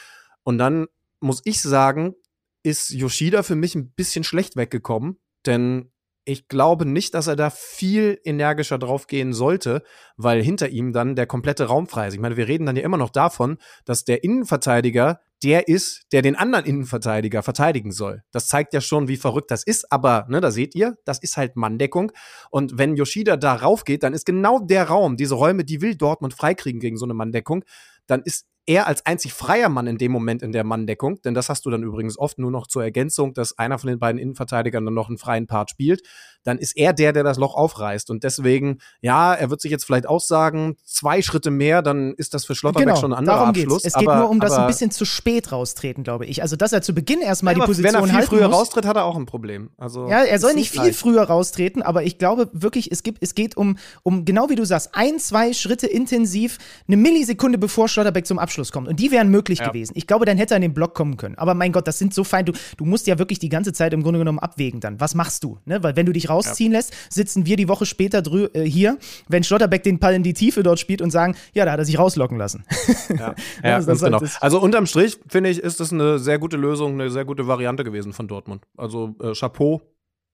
Und 0.44 0.60
dann 0.60 0.88
muss 1.20 1.42
ich 1.44 1.62
sagen, 1.62 2.16
ist 2.64 2.90
Yoshida 2.92 3.44
für 3.44 3.56
mich 3.56 3.76
ein 3.76 3.92
bisschen 3.92 4.24
schlecht 4.24 4.56
weggekommen, 4.56 5.20
denn 5.46 5.92
ich 6.26 6.48
glaube 6.48 6.86
nicht, 6.86 7.14
dass 7.14 7.28
er 7.28 7.36
da 7.36 7.50
viel 7.50 8.20
energischer 8.24 8.80
drauf 8.80 9.08
gehen 9.08 9.34
sollte, 9.34 9.84
weil 10.16 10.42
hinter 10.42 10.70
ihm 10.70 10.94
dann 10.94 11.16
der 11.16 11.28
komplette 11.28 11.66
Raum 11.66 11.88
frei 11.88 12.08
ist. 12.08 12.14
Ich 12.14 12.20
meine, 12.20 12.38
wir 12.38 12.48
reden 12.48 12.66
dann 12.66 12.78
ja 12.78 12.84
immer 12.84 12.98
noch 12.98 13.10
davon, 13.10 13.58
dass 13.84 14.06
der 14.06 14.24
Innenverteidiger 14.24 15.20
der 15.44 15.68
ist, 15.68 16.06
der 16.14 16.22
den 16.22 16.38
anderen 16.38 16.66
Innenverteidiger 16.66 17.44
verteidigen 17.44 17.92
soll. 17.92 18.24
Das 18.32 18.48
zeigt 18.48 18.74
ja 18.74 18.80
schon, 18.80 19.10
wie 19.10 19.18
verrückt 19.18 19.52
das 19.52 19.64
ist, 19.64 19.92
aber, 19.92 20.26
ne, 20.30 20.40
da 20.40 20.52
seht 20.52 20.74
ihr, 20.74 20.96
das 21.04 21.20
ist 21.20 21.36
halt 21.36 21.58
Manndeckung. 21.58 22.14
Und 22.50 22.78
wenn 22.78 22.96
Yoshida 22.96 23.36
da 23.36 23.56
raufgeht, 23.56 24.04
dann 24.04 24.14
ist 24.14 24.26
genau 24.26 24.60
der 24.60 24.86
Raum, 24.86 25.18
diese 25.18 25.36
Räume, 25.36 25.66
die 25.66 25.82
will 25.82 25.96
Dortmund 25.96 26.34
freikriegen 26.34 26.80
gegen 26.80 26.96
so 26.96 27.06
eine 27.06 27.14
Manndeckung, 27.14 27.66
dann 28.08 28.22
ist 28.24 28.48
er 28.66 28.88
als 28.88 29.06
einzig 29.06 29.34
freier 29.34 29.70
Mann 29.70 29.88
in 29.88 29.98
dem 29.98 30.12
Moment 30.12 30.42
in 30.42 30.52
der 30.52 30.64
Manndeckung, 30.64 31.22
denn 31.22 31.34
das 31.34 31.50
hast 31.50 31.66
du 31.66 31.70
dann 31.70 31.84
übrigens 31.84 32.18
oft 32.18 32.40
nur 32.40 32.52
noch 32.52 32.68
zur 32.68 32.84
Ergänzung, 32.84 33.34
dass 33.34 33.58
einer 33.58 33.78
von 33.78 33.90
den 33.90 34.00
beiden 34.00 34.20
Innenverteidigern 34.20 34.86
dann 34.86 34.94
noch 34.94 35.10
einen 35.10 35.18
freien 35.18 35.48
Part 35.48 35.70
spielt, 35.70 36.02
dann 36.44 36.58
ist 36.58 36.76
er 36.78 36.94
der, 36.94 37.14
der 37.14 37.24
das 37.24 37.38
Loch 37.38 37.56
aufreißt. 37.56 38.10
Und 38.10 38.24
deswegen, 38.24 38.80
ja, 39.02 39.34
er 39.34 39.50
wird 39.50 39.62
sich 39.62 39.72
jetzt 39.72 39.86
vielleicht 39.86 40.08
aussagen, 40.08 40.76
zwei 40.86 41.22
Schritte 41.22 41.52
mehr, 41.52 41.82
dann 41.82 42.14
ist 42.14 42.34
das 42.34 42.46
für 42.46 42.56
Schlotterbeck 42.56 42.88
genau, 42.88 43.00
schon 43.00 43.14
ein 43.14 43.20
anderer 43.20 43.36
darum 43.38 43.50
Abschluss. 43.50 43.84
Geht's. 43.84 43.96
Es 43.96 44.00
geht 44.00 44.08
aber, 44.08 44.20
nur 44.20 44.30
um 44.30 44.40
das 44.40 44.54
ein 44.54 44.68
bisschen 44.68 44.92
zu 44.92 45.06
spät 45.06 45.52
raustreten, 45.52 46.04
glaube 46.04 46.26
ich. 46.26 46.42
Also, 46.42 46.56
dass 46.56 46.74
er 46.74 46.82
zu 46.82 46.94
Beginn 46.94 47.22
erstmal 47.22 47.54
ja, 47.54 47.62
die 47.62 47.66
Position 47.66 47.94
wenn 47.94 48.02
er 48.02 48.06
viel 48.06 48.14
halten 48.14 48.28
früher 48.28 48.48
muss. 48.48 48.58
raustritt, 48.58 48.86
hat 48.86 48.98
er 48.98 49.06
auch 49.06 49.16
ein 49.16 49.26
Problem. 49.26 49.70
Also, 49.78 50.08
Ja, 50.10 50.24
er 50.24 50.40
soll 50.40 50.54
nicht 50.54 50.72
viel 50.72 50.82
leicht. 50.82 51.00
früher 51.00 51.24
raustreten, 51.24 51.82
aber 51.82 52.04
ich 52.04 52.18
glaube 52.18 52.50
wirklich, 52.54 52.92
es 52.92 53.04
gibt, 53.04 53.20
es 53.22 53.36
geht 53.36 53.58
um, 53.58 53.78
um 54.04 54.26
genau 54.26 54.50
wie 54.50 54.56
du 54.56 54.66
sagst, 54.66 54.90
ein, 54.94 55.20
zwei 55.20 55.54
Schritte 55.54 55.88
intensiv, 55.88 56.58
eine 56.88 56.98
Millisekunde 56.98 57.58
bevor 57.58 57.88
Schlotterbeck 57.88 58.28
zum 58.28 58.40
Abschluss 58.40 58.53
kommt. 58.72 58.88
Und 58.88 59.00
die 59.00 59.12
wären 59.12 59.30
möglich 59.30 59.60
Ja. 59.60 59.68
gewesen. 59.68 59.94
Ich 59.96 60.08
glaube, 60.08 60.26
dann 60.26 60.38
hätte 60.38 60.54
er 60.54 60.58
in 60.58 60.62
den 60.62 60.74
Block 60.74 60.94
kommen 60.94 61.18
können. 61.18 61.36
Aber 61.38 61.54
mein 61.54 61.72
Gott, 61.72 61.88
das 61.88 62.00
sind 62.00 62.14
so 62.14 62.24
fein. 62.24 62.46
Du, 62.46 62.54
du 62.78 62.86
musst 62.86 63.08
ja 63.08 63.20
wirklich 63.20 63.40
die 63.40 63.50
ganze 63.50 63.74
Zeit 63.74 63.94
im 63.94 64.04
Grunde 64.04 64.20
genommen 64.20 64.40
abwägen 64.40 64.80
dann. 64.80 65.00
Was 65.00 65.16
machst 65.16 65.44
du? 65.44 65.60
Ne? 65.66 65.82
Weil 65.84 65.96
wenn 65.96 66.06
du 66.06 66.14
dich 66.14 66.30
rausziehen 66.30 66.72
lässt, 66.72 66.94
sitzen 67.10 67.46
wir 67.46 67.56
die 67.58 67.68
Woche 67.68 67.86
später 67.86 68.22
drü 68.22 68.48
äh, 68.54 68.64
hier, 68.64 68.98
wenn 69.28 69.44
Schlotterbeck 69.44 69.84
den 69.84 70.00
Ball 70.00 70.14
in 70.14 70.24
die 70.24 70.34
Tiefe 70.34 70.64
dort 70.64 70.80
spielt 70.80 71.02
und 71.02 71.12
sagen, 71.12 71.36
ja, 71.54 71.66
da 71.66 71.72
hat 71.72 71.80
er 71.80 71.86
sich 71.86 71.98
rauslocken 72.00 72.38
lassen. 72.38 72.64
Ja, 73.10 73.16
Ja, 73.64 73.70
ja 73.70 73.80
ganz 73.80 74.02
halt 74.02 74.14
genau. 74.20 74.32
Also 74.42 74.60
unterm 74.62 74.86
Strich, 74.86 75.20
finde 75.28 75.50
ich, 75.50 75.60
ist 75.60 75.80
das 75.80 75.92
eine 75.92 76.20
sehr 76.20 76.40
gute 76.40 76.58
Lösung, 76.58 76.94
eine 76.94 77.10
sehr 77.10 77.26
gute 77.26 77.48
Variante 77.48 77.84
gewesen 77.84 78.14
von 78.14 78.28
Dortmund. 78.28 78.64
Also 78.78 79.16
äh, 79.22 79.34
Chapeau, 79.34 79.82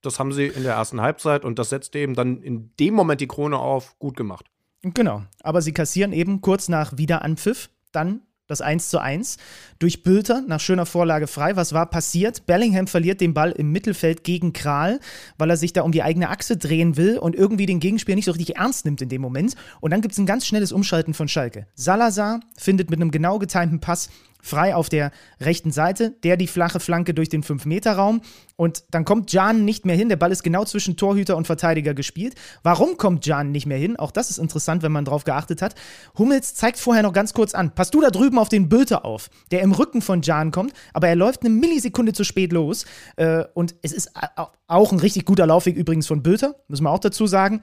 das 0.01 0.19
haben 0.19 0.31
sie 0.31 0.47
in 0.47 0.63
der 0.63 0.73
ersten 0.75 1.01
Halbzeit 1.01 1.43
und 1.45 1.59
das 1.59 1.69
setzt 1.69 1.95
eben 1.95 2.13
dann 2.15 2.41
in 2.41 2.71
dem 2.79 2.93
Moment 2.93 3.21
die 3.21 3.27
Krone 3.27 3.57
auf, 3.57 3.97
gut 3.99 4.15
gemacht. 4.15 4.45
Genau, 4.81 5.23
aber 5.43 5.61
sie 5.61 5.73
kassieren 5.73 6.13
eben 6.13 6.39
kurz 6.39 6.69
nach 6.69 6.97
Wiederanpfiff 6.97 7.69
dann 7.91 8.21
das 8.49 8.61
1 8.61 8.89
zu 8.89 8.99
1 8.99 9.37
durch 9.77 10.03
Bülter 10.03 10.41
nach 10.41 10.59
schöner 10.59 10.85
Vorlage 10.85 11.27
frei. 11.27 11.55
Was 11.55 11.71
war 11.71 11.85
passiert? 11.85 12.45
Bellingham 12.45 12.87
verliert 12.87 13.21
den 13.21 13.33
Ball 13.33 13.51
im 13.51 13.71
Mittelfeld 13.71 14.23
gegen 14.23 14.53
Kral, 14.53 14.99
weil 15.37 15.49
er 15.49 15.57
sich 15.57 15.71
da 15.71 15.83
um 15.83 15.91
die 15.91 16.03
eigene 16.03 16.29
Achse 16.29 16.57
drehen 16.57 16.97
will 16.97 17.17
und 17.17 17.35
irgendwie 17.35 17.67
den 17.67 17.79
Gegenspieler 17.79 18.15
nicht 18.15 18.25
so 18.25 18.31
richtig 18.31 18.57
ernst 18.57 18.85
nimmt 18.85 19.01
in 19.01 19.09
dem 19.09 19.21
Moment. 19.21 19.55
Und 19.79 19.91
dann 19.91 20.01
gibt 20.01 20.13
es 20.13 20.17
ein 20.17 20.25
ganz 20.25 20.45
schnelles 20.45 20.71
Umschalten 20.71 21.13
von 21.13 21.27
Schalke. 21.27 21.67
Salazar 21.75 22.39
findet 22.57 22.89
mit 22.89 22.99
einem 22.99 23.11
genau 23.11 23.39
getimten 23.39 23.79
Pass 23.79 24.09
frei 24.41 24.75
auf 24.75 24.89
der 24.89 25.11
rechten 25.41 25.71
Seite, 25.71 26.15
der 26.23 26.37
die 26.37 26.47
flache 26.47 26.79
Flanke 26.79 27.13
durch 27.13 27.29
den 27.29 27.43
5-Meter-Raum 27.43 28.21
und 28.55 28.83
dann 28.91 29.05
kommt 29.05 29.31
Jan 29.33 29.65
nicht 29.65 29.85
mehr 29.85 29.95
hin. 29.95 30.09
Der 30.09 30.15
Ball 30.15 30.31
ist 30.31 30.43
genau 30.43 30.65
zwischen 30.65 30.97
Torhüter 30.97 31.37
und 31.37 31.45
Verteidiger 31.45 31.93
gespielt. 31.93 32.35
Warum 32.63 32.97
kommt 32.97 33.25
Jan 33.25 33.51
nicht 33.51 33.65
mehr 33.65 33.77
hin? 33.77 33.97
Auch 33.97 34.11
das 34.11 34.29
ist 34.29 34.37
interessant, 34.37 34.83
wenn 34.83 34.91
man 34.91 35.05
drauf 35.05 35.23
geachtet 35.23 35.61
hat. 35.61 35.75
Hummels 36.17 36.55
zeigt 36.55 36.77
vorher 36.77 37.03
noch 37.03 37.13
ganz 37.13 37.33
kurz 37.33 37.53
an. 37.53 37.73
Pass 37.75 37.91
du 37.91 38.01
da 38.01 38.09
drüben 38.09 38.37
auf 38.37 38.49
den 38.49 38.69
Bülter 38.69 39.05
auf, 39.05 39.29
der 39.51 39.61
im 39.61 39.71
Rücken 39.71 40.01
von 40.01 40.21
Jan 40.21 40.51
kommt, 40.51 40.73
aber 40.93 41.07
er 41.07 41.15
läuft 41.15 41.41
eine 41.41 41.49
Millisekunde 41.49 42.13
zu 42.13 42.23
spät 42.23 42.51
los. 42.53 42.85
Äh, 43.17 43.43
und 43.53 43.75
es 43.81 43.91
ist 43.91 44.11
au- 44.15 44.47
auch 44.67 44.91
ein 44.91 44.99
richtig 44.99 45.25
guter 45.25 45.47
Laufweg 45.47 45.75
übrigens 45.75 46.07
von 46.07 46.23
Bülter, 46.23 46.55
müssen 46.67 46.83
wir 46.83 46.91
auch 46.91 46.99
dazu 46.99 47.27
sagen. 47.27 47.61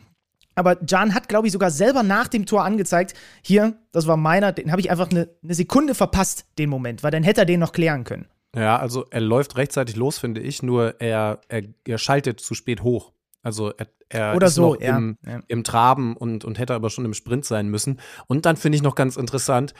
Aber 0.56 0.82
Jan 0.84 1.14
hat, 1.14 1.28
glaube 1.28 1.46
ich, 1.46 1.52
sogar 1.52 1.70
selber 1.70 2.02
nach 2.02 2.28
dem 2.28 2.46
Tor 2.46 2.64
angezeigt, 2.64 3.14
hier, 3.42 3.78
das 3.92 4.06
war 4.06 4.16
meiner, 4.16 4.52
den 4.52 4.72
habe 4.72 4.80
ich 4.80 4.90
einfach 4.90 5.10
eine, 5.10 5.28
eine 5.42 5.54
Sekunde 5.54 5.94
verpasst, 5.94 6.46
den 6.58 6.70
Moment, 6.70 7.02
weil 7.02 7.10
dann 7.10 7.22
hätte 7.22 7.42
er 7.42 7.46
den 7.46 7.60
noch 7.60 7.72
klären 7.72 8.04
können. 8.04 8.26
Ja, 8.56 8.78
also 8.78 9.04
er 9.10 9.20
läuft 9.20 9.56
rechtzeitig 9.58 9.96
los, 9.96 10.18
finde 10.18 10.40
ich, 10.40 10.62
nur 10.62 10.98
er, 10.98 11.40
er, 11.48 11.62
er 11.86 11.98
schaltet 11.98 12.40
zu 12.40 12.54
spät 12.54 12.82
hoch. 12.82 13.12
Also 13.42 13.70
er, 13.76 13.86
er 14.08 14.34
Oder 14.34 14.46
ist 14.46 14.54
so, 14.54 14.74
noch 14.74 14.80
ja, 14.80 14.96
im, 14.96 15.18
ja. 15.26 15.40
im 15.46 15.62
Traben 15.62 16.16
und, 16.16 16.44
und 16.44 16.58
hätte 16.58 16.74
aber 16.74 16.88
schon 16.88 17.04
im 17.04 17.12
Sprint 17.12 17.44
sein 17.44 17.68
müssen. 17.68 18.00
Und 18.26 18.46
dann 18.46 18.56
finde 18.56 18.76
ich 18.76 18.82
noch 18.82 18.94
ganz 18.94 19.16
interessant, 19.16 19.74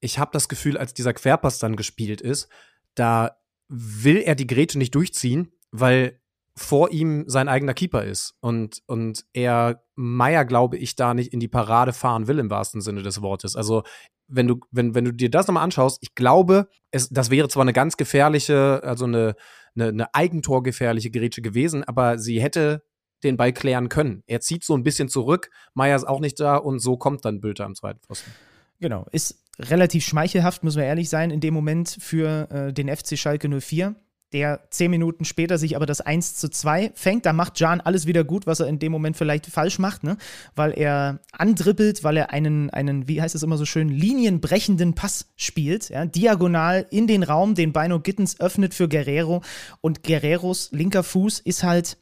ich 0.00 0.18
habe 0.18 0.30
das 0.32 0.48
Gefühl, 0.48 0.76
als 0.76 0.94
dieser 0.94 1.14
Querpass 1.14 1.58
dann 1.58 1.74
gespielt 1.74 2.20
ist, 2.20 2.48
da 2.94 3.38
will 3.68 4.18
er 4.18 4.34
die 4.34 4.46
Grätsche 4.46 4.78
nicht 4.78 4.94
durchziehen, 4.94 5.50
weil 5.70 6.20
vor 6.58 6.90
ihm 6.90 7.24
sein 7.28 7.48
eigener 7.48 7.74
Keeper 7.74 8.04
ist 8.04 8.34
und, 8.40 8.82
und 8.86 9.24
er 9.32 9.84
Meier, 9.94 10.44
glaube 10.44 10.76
ich, 10.76 10.96
da 10.96 11.14
nicht 11.14 11.32
in 11.32 11.40
die 11.40 11.48
Parade 11.48 11.92
fahren 11.92 12.26
will 12.26 12.38
im 12.38 12.50
wahrsten 12.50 12.80
Sinne 12.80 13.02
des 13.02 13.22
Wortes. 13.22 13.54
Also 13.56 13.84
wenn 14.26 14.48
du, 14.48 14.60
wenn, 14.70 14.94
wenn 14.94 15.04
du 15.04 15.12
dir 15.12 15.30
das 15.30 15.46
nochmal 15.46 15.64
anschaust, 15.64 15.98
ich 16.02 16.14
glaube, 16.14 16.68
es, 16.90 17.08
das 17.08 17.30
wäre 17.30 17.48
zwar 17.48 17.62
eine 17.62 17.72
ganz 17.72 17.96
gefährliche, 17.96 18.82
also 18.82 19.04
eine, 19.04 19.36
eine, 19.74 19.88
eine 19.88 20.14
eigentorgefährliche 20.14 21.10
Grätsche 21.10 21.42
gewesen, 21.42 21.84
aber 21.84 22.18
sie 22.18 22.40
hätte 22.40 22.82
den 23.22 23.36
Ball 23.36 23.52
klären 23.52 23.88
können. 23.88 24.22
Er 24.26 24.40
zieht 24.40 24.64
so 24.64 24.74
ein 24.74 24.82
bisschen 24.82 25.08
zurück, 25.08 25.50
Meier 25.74 25.96
ist 25.96 26.06
auch 26.06 26.20
nicht 26.20 26.38
da 26.40 26.56
und 26.56 26.80
so 26.80 26.96
kommt 26.96 27.24
dann 27.24 27.40
Bülter 27.40 27.64
am 27.64 27.74
zweiten 27.74 28.00
Pfosten. 28.00 28.32
Genau, 28.80 29.06
ist 29.12 29.44
relativ 29.58 30.04
schmeichelhaft, 30.04 30.62
muss 30.62 30.76
man 30.76 30.84
ehrlich 30.84 31.08
sein, 31.08 31.30
in 31.30 31.40
dem 31.40 31.54
Moment 31.54 31.96
für 32.00 32.50
äh, 32.50 32.72
den 32.72 32.94
FC 32.94 33.18
Schalke 33.18 33.48
04, 33.48 33.96
der 34.32 34.60
zehn 34.70 34.90
Minuten 34.90 35.24
später 35.24 35.58
sich 35.58 35.76
aber 35.76 35.86
das 35.86 36.00
1 36.00 36.36
zu 36.36 36.50
2 36.50 36.92
fängt. 36.94 37.26
Da 37.26 37.32
macht 37.32 37.58
Jan 37.60 37.80
alles 37.80 38.06
wieder 38.06 38.24
gut, 38.24 38.46
was 38.46 38.60
er 38.60 38.66
in 38.66 38.78
dem 38.78 38.92
Moment 38.92 39.16
vielleicht 39.16 39.46
falsch 39.46 39.78
macht, 39.78 40.04
ne? 40.04 40.16
weil 40.54 40.72
er 40.72 41.20
andribbelt, 41.32 42.04
weil 42.04 42.16
er 42.16 42.30
einen, 42.30 42.70
einen, 42.70 43.08
wie 43.08 43.22
heißt 43.22 43.34
es 43.34 43.42
immer 43.42 43.56
so 43.56 43.64
schön, 43.64 43.88
linienbrechenden 43.88 44.94
Pass 44.94 45.26
spielt, 45.36 45.88
ja? 45.88 46.04
diagonal 46.04 46.86
in 46.90 47.06
den 47.06 47.22
Raum, 47.22 47.54
den 47.54 47.72
Beino 47.72 48.00
Gittens 48.00 48.38
öffnet 48.40 48.74
für 48.74 48.88
Guerrero 48.88 49.42
und 49.80 50.02
Guerreros 50.02 50.70
linker 50.72 51.02
Fuß 51.02 51.40
ist 51.40 51.62
halt 51.62 51.96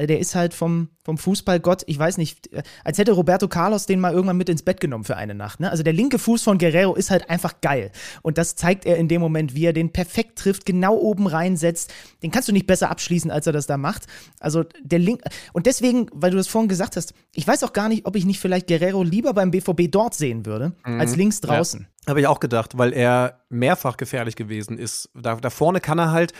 äh, 0.00 0.06
der 0.06 0.18
ist 0.18 0.34
halt 0.34 0.54
vom, 0.54 0.88
vom 1.04 1.18
Fußballgott, 1.18 1.82
ich 1.86 1.98
weiß 1.98 2.16
nicht, 2.16 2.50
als 2.84 2.98
hätte 2.98 3.12
Roberto 3.12 3.48
Carlos 3.48 3.86
den 3.86 4.00
mal 4.00 4.12
irgendwann 4.12 4.36
mit 4.36 4.48
ins 4.48 4.62
Bett 4.62 4.80
genommen 4.80 5.04
für 5.04 5.16
eine 5.16 5.34
Nacht. 5.34 5.60
Ne? 5.60 5.70
Also 5.70 5.82
der 5.82 5.92
linke 5.92 6.18
Fuß 6.18 6.42
von 6.42 6.58
Guerrero 6.58 6.94
ist 6.94 7.10
halt 7.10 7.28
einfach 7.28 7.60
geil. 7.60 7.92
Und 8.22 8.38
das 8.38 8.56
zeigt 8.56 8.86
er 8.86 8.96
in 8.96 9.08
dem 9.08 9.20
Moment, 9.20 9.54
wie 9.54 9.66
er 9.66 9.72
den 9.72 9.92
perfekt 9.92 10.38
trifft, 10.38 10.64
genau 10.64 10.96
oben 10.96 11.26
reinsetzt. 11.26 11.92
Den 12.22 12.30
kannst 12.30 12.48
du 12.48 12.52
nicht 12.52 12.66
besser 12.66 12.90
abschließen, 12.90 13.30
als 13.30 13.46
er 13.46 13.52
das 13.52 13.66
da 13.66 13.76
macht. 13.76 14.06
Also 14.38 14.64
der 14.82 14.98
Link. 14.98 15.22
Und 15.52 15.66
deswegen, 15.66 16.06
weil 16.12 16.30
du 16.30 16.36
das 16.36 16.48
vorhin 16.48 16.68
gesagt 16.68 16.96
hast, 16.96 17.12
ich 17.34 17.46
weiß 17.46 17.62
auch 17.64 17.72
gar 17.72 17.88
nicht, 17.88 18.06
ob 18.06 18.16
ich 18.16 18.24
nicht 18.24 18.40
vielleicht 18.40 18.66
Guerrero 18.66 19.02
lieber 19.02 19.34
beim 19.34 19.50
BVB 19.50 19.90
dort 19.90 20.14
sehen 20.14 20.46
würde, 20.46 20.72
als 20.82 21.16
links 21.16 21.40
draußen. 21.40 21.86
Habe 22.08 22.20
ich 22.20 22.26
auch 22.26 22.40
gedacht, 22.40 22.78
weil 22.78 22.92
er 22.92 23.40
mehrfach 23.50 23.96
gefährlich 23.96 24.34
gewesen 24.34 24.78
ist. 24.78 25.10
Da, 25.14 25.36
da 25.36 25.50
vorne 25.50 25.80
kann 25.80 25.98
er 25.98 26.12
halt 26.12 26.32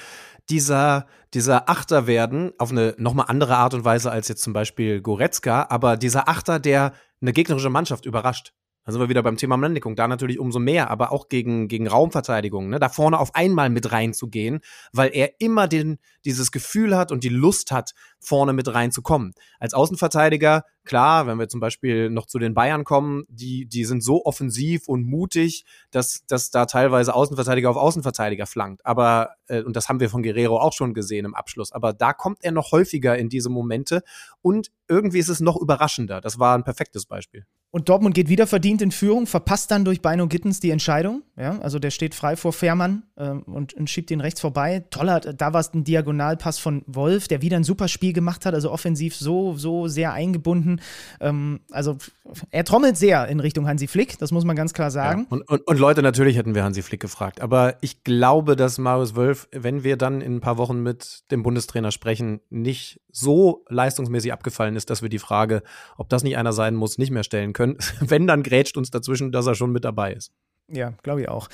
dieser, 0.51 1.07
dieser 1.33 1.69
Achter 1.69 2.07
werden, 2.07 2.53
auf 2.59 2.71
eine 2.71 2.95
nochmal 2.99 3.27
andere 3.29 3.57
Art 3.57 3.75
und 3.75 3.85
Weise 3.85 4.11
als 4.11 4.29
jetzt 4.29 4.43
zum 4.43 4.53
Beispiel 4.53 5.01
Goretzka, 5.01 5.67
aber 5.71 5.97
dieser 5.97 6.29
Achter, 6.29 6.59
der 6.59 6.93
eine 7.21 7.33
gegnerische 7.33 7.71
Mannschaft 7.71 8.07
überrascht. 8.07 8.53
Da 8.85 8.93
sind 8.93 9.01
wir 9.01 9.11
wieder 9.11 9.23
beim 9.23 9.37
Thema 9.37 9.57
Manndeckung. 9.59 9.95
Da 9.95 10.09
natürlich 10.09 10.39
umso 10.39 10.59
mehr, 10.59 10.91
aber 10.91 11.13
auch 11.13 11.29
gegen, 11.29 11.69
gegen 11.69 11.87
Raumverteidigung, 11.87 12.71
ne? 12.71 12.79
da 12.79 12.89
vorne 12.89 13.19
auf 13.19 13.35
einmal 13.35 13.69
mit 13.69 13.93
reinzugehen, 13.93 14.61
weil 14.93 15.11
er 15.13 15.39
immer 15.39 15.69
den, 15.69 15.99
dieses 16.25 16.51
Gefühl 16.51 16.97
hat 16.97 17.13
und 17.13 17.23
die 17.23 17.29
Lust 17.29 17.73
hat, 17.73 17.93
vorne 18.19 18.55
mit 18.55 18.73
reinzukommen. 18.73 19.35
Als 19.59 19.75
Außenverteidiger, 19.75 20.65
klar, 20.85 21.27
wenn 21.27 21.39
wir 21.39 21.49
zum 21.49 21.61
Beispiel 21.61 22.09
noch 22.09 22.25
zu 22.25 22.39
den 22.39 22.55
Bayern 22.55 22.85
kommen, 22.85 23.25
die, 23.29 23.67
die 23.67 23.85
sind 23.85 24.03
so 24.03 24.25
offensiv 24.25 24.89
und 24.89 25.05
mutig, 25.05 25.65
dass, 25.91 26.25
dass 26.27 26.51
da 26.51 26.65
teilweise 26.65 27.15
Außenverteidiger 27.15 27.69
auf 27.69 27.77
Außenverteidiger 27.77 28.47
flankt. 28.47 28.85
Aber, 28.87 29.35
äh, 29.47 29.63
und 29.63 29.77
das 29.77 29.91
haben 29.91 30.01
wir 30.01 30.09
von 30.09 30.23
Guerrero 30.23 30.59
auch 30.59 30.73
schon 30.73 30.95
gesehen 30.95 31.27
im 31.27 31.35
Abschluss, 31.35 31.71
aber 31.71 31.93
da 31.93 32.15
kommt 32.15 32.39
er 32.43 32.53
noch 32.53 32.73
häufiger 32.73 33.17
in 33.19 33.29
diese 33.29 33.51
Momente 33.51 34.03
und 34.41 34.71
irgendwie 34.89 35.19
ist 35.19 35.29
es 35.29 35.41
noch 35.41 35.61
überraschender. 35.61 36.23
Das 36.23 36.39
war 36.39 36.57
ein 36.57 36.65
perfektes 36.65 37.05
Beispiel. 37.05 37.45
Und 37.73 37.89
Dortmund 37.89 38.17
geht 38.17 38.29
wieder 38.29 38.49
verdient 38.49 38.83
in 38.83 38.91
Führung, 38.91 39.29
verpasst 39.29 39.71
dann 39.71 39.85
durch 39.85 40.03
Beino 40.03 40.27
Gittens 40.27 40.59
die 40.59 40.71
Entscheidung. 40.71 41.23
Ja, 41.37 41.59
also 41.61 41.79
der 41.79 41.91
steht 41.91 42.17
frei 42.17 42.35
vor 42.35 42.53
Fährmann 42.53 43.05
äh, 43.17 43.31
und, 43.31 43.75
und, 43.75 43.89
schiebt 43.89 44.11
ihn 44.11 44.21
rechts 44.21 44.41
vorbei. 44.41 44.85
Toller, 44.91 45.21
da 45.21 45.53
war 45.53 45.61
es 45.61 45.73
ein 45.73 45.85
Diagonalpass 45.85 46.59
von 46.59 46.83
Wolf, 46.87 47.29
der 47.29 47.43
wieder 47.43 47.57
ein 47.57 47.65
super 47.65 47.87
Spiel 47.87 48.13
gemacht 48.13 48.45
hat, 48.45 48.55
also 48.55 48.73
offensiv 48.73 49.15
so, 49.15 49.55
so 49.55 49.87
sehr 49.87 50.13
eingebunden. 50.13 50.81
Ähm, 51.21 51.61
also 51.71 51.97
er 52.51 52.65
trommelt 52.65 52.97
sehr 52.97 53.29
in 53.29 53.39
Richtung 53.39 53.69
Hansi 53.69 53.87
Flick, 53.87 54.19
das 54.19 54.33
muss 54.33 54.45
man 54.45 54.57
ganz 54.57 54.75
klar 54.75 54.91
sagen. 54.91 55.29
Ja, 55.31 55.37
und, 55.37 55.49
und, 55.49 55.67
und, 55.67 55.79
Leute, 55.79 56.03
natürlich 56.03 56.37
hätten 56.37 56.57
wir 56.57 56.65
Hansi 56.65 56.83
Flick 56.83 57.01
gefragt. 57.01 57.41
Aber 57.41 57.77
ich 57.81 58.03
glaube, 58.03 58.57
dass 58.57 58.79
Marius 58.79 59.15
Wolf, 59.15 59.49
wenn 59.53 59.85
wir 59.85 59.97
dann 59.97 60.21
in 60.21 60.37
ein 60.37 60.41
paar 60.41 60.59
Wochen 60.59 60.83
mit 60.83 61.31
dem 61.31 61.45
Bundestrainer 61.45 61.93
sprechen, 61.93 62.41
nicht 62.51 63.01
so 63.13 63.65
leistungsmäßig 63.69 64.33
abgefallen 64.33 64.77
ist, 64.77 64.91
dass 64.91 65.03
wir 65.03 65.09
die 65.09 65.19
Frage, 65.19 65.63
ob 65.97 66.09
das 66.09 66.23
nicht 66.25 66.37
einer 66.37 66.53
sein 66.53 66.75
muss, 66.75 66.99
nicht 66.99 67.11
mehr 67.11 67.25
stellen 67.25 67.53
können. 67.53 67.60
Wenn, 68.01 68.27
dann 68.27 68.43
grätscht 68.43 68.77
uns 68.77 68.91
dazwischen, 68.91 69.33
dass 69.33 69.47
er 69.47 69.55
schon 69.55 69.73
mit 69.73 69.85
dabei 69.85 70.13
ist. 70.13 70.33
Ja, 70.69 70.93
glaube 71.03 71.23
ich 71.23 71.29
auch. 71.29 71.49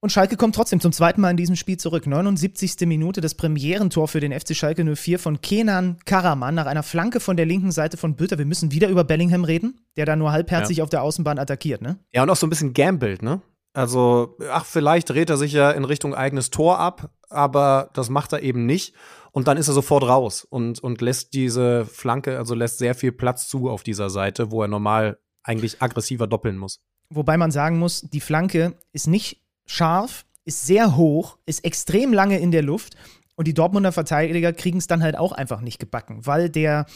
Und 0.00 0.12
Schalke 0.12 0.36
kommt 0.36 0.54
trotzdem 0.54 0.80
zum 0.80 0.92
zweiten 0.92 1.20
Mal 1.20 1.32
in 1.32 1.36
diesem 1.36 1.56
Spiel 1.56 1.76
zurück. 1.76 2.06
79. 2.06 2.86
Minute 2.86 3.20
das 3.20 3.34
Premierentor 3.34 4.06
für 4.06 4.20
den 4.20 4.38
FC 4.38 4.54
Schalke 4.54 4.84
04 4.84 5.18
von 5.18 5.40
Kenan 5.40 5.96
Karaman 6.04 6.54
nach 6.54 6.66
einer 6.66 6.84
Flanke 6.84 7.18
von 7.18 7.36
der 7.36 7.46
linken 7.46 7.72
Seite 7.72 7.96
von 7.96 8.14
Bülter. 8.14 8.38
Wir 8.38 8.46
müssen 8.46 8.70
wieder 8.70 8.88
über 8.88 9.02
Bellingham 9.02 9.42
reden, 9.42 9.80
der 9.96 10.06
da 10.06 10.14
nur 10.14 10.30
halbherzig 10.30 10.76
ja. 10.76 10.84
auf 10.84 10.90
der 10.90 11.02
Außenbahn 11.02 11.40
attackiert, 11.40 11.82
ne? 11.82 11.98
Ja, 12.12 12.22
und 12.22 12.30
auch 12.30 12.36
so 12.36 12.46
ein 12.46 12.50
bisschen 12.50 12.74
gambelt, 12.74 13.22
ne? 13.22 13.42
Also, 13.72 14.36
ach, 14.52 14.64
vielleicht 14.64 15.10
dreht 15.10 15.30
er 15.30 15.36
sich 15.36 15.52
ja 15.52 15.72
in 15.72 15.84
Richtung 15.84 16.14
eigenes 16.14 16.50
Tor 16.50 16.78
ab, 16.78 17.10
aber 17.28 17.90
das 17.92 18.08
macht 18.08 18.32
er 18.32 18.42
eben 18.42 18.66
nicht. 18.66 18.94
Und 19.38 19.46
dann 19.46 19.56
ist 19.56 19.68
er 19.68 19.74
sofort 19.74 20.02
raus 20.02 20.42
und, 20.42 20.80
und 20.80 21.00
lässt 21.00 21.32
diese 21.32 21.86
Flanke, 21.86 22.38
also 22.38 22.56
lässt 22.56 22.78
sehr 22.78 22.96
viel 22.96 23.12
Platz 23.12 23.46
zu 23.46 23.70
auf 23.70 23.84
dieser 23.84 24.10
Seite, 24.10 24.50
wo 24.50 24.62
er 24.62 24.68
normal 24.68 25.20
eigentlich 25.44 25.80
aggressiver 25.80 26.26
doppeln 26.26 26.58
muss. 26.58 26.80
Wobei 27.14 27.36
man 27.36 27.52
sagen 27.52 27.78
muss, 27.78 28.00
die 28.00 28.18
Flanke 28.18 28.74
ist 28.92 29.06
nicht 29.06 29.44
scharf, 29.64 30.26
ist 30.44 30.66
sehr 30.66 30.96
hoch, 30.96 31.38
ist 31.46 31.64
extrem 31.64 32.12
lange 32.12 32.40
in 32.40 32.50
der 32.50 32.62
Luft 32.62 32.96
und 33.36 33.46
die 33.46 33.54
Dortmunder 33.54 33.92
Verteidiger 33.92 34.52
kriegen 34.52 34.78
es 34.78 34.88
dann 34.88 35.04
halt 35.04 35.16
auch 35.16 35.30
einfach 35.30 35.60
nicht 35.60 35.78
gebacken, 35.78 36.26
weil 36.26 36.50
der 36.50 36.86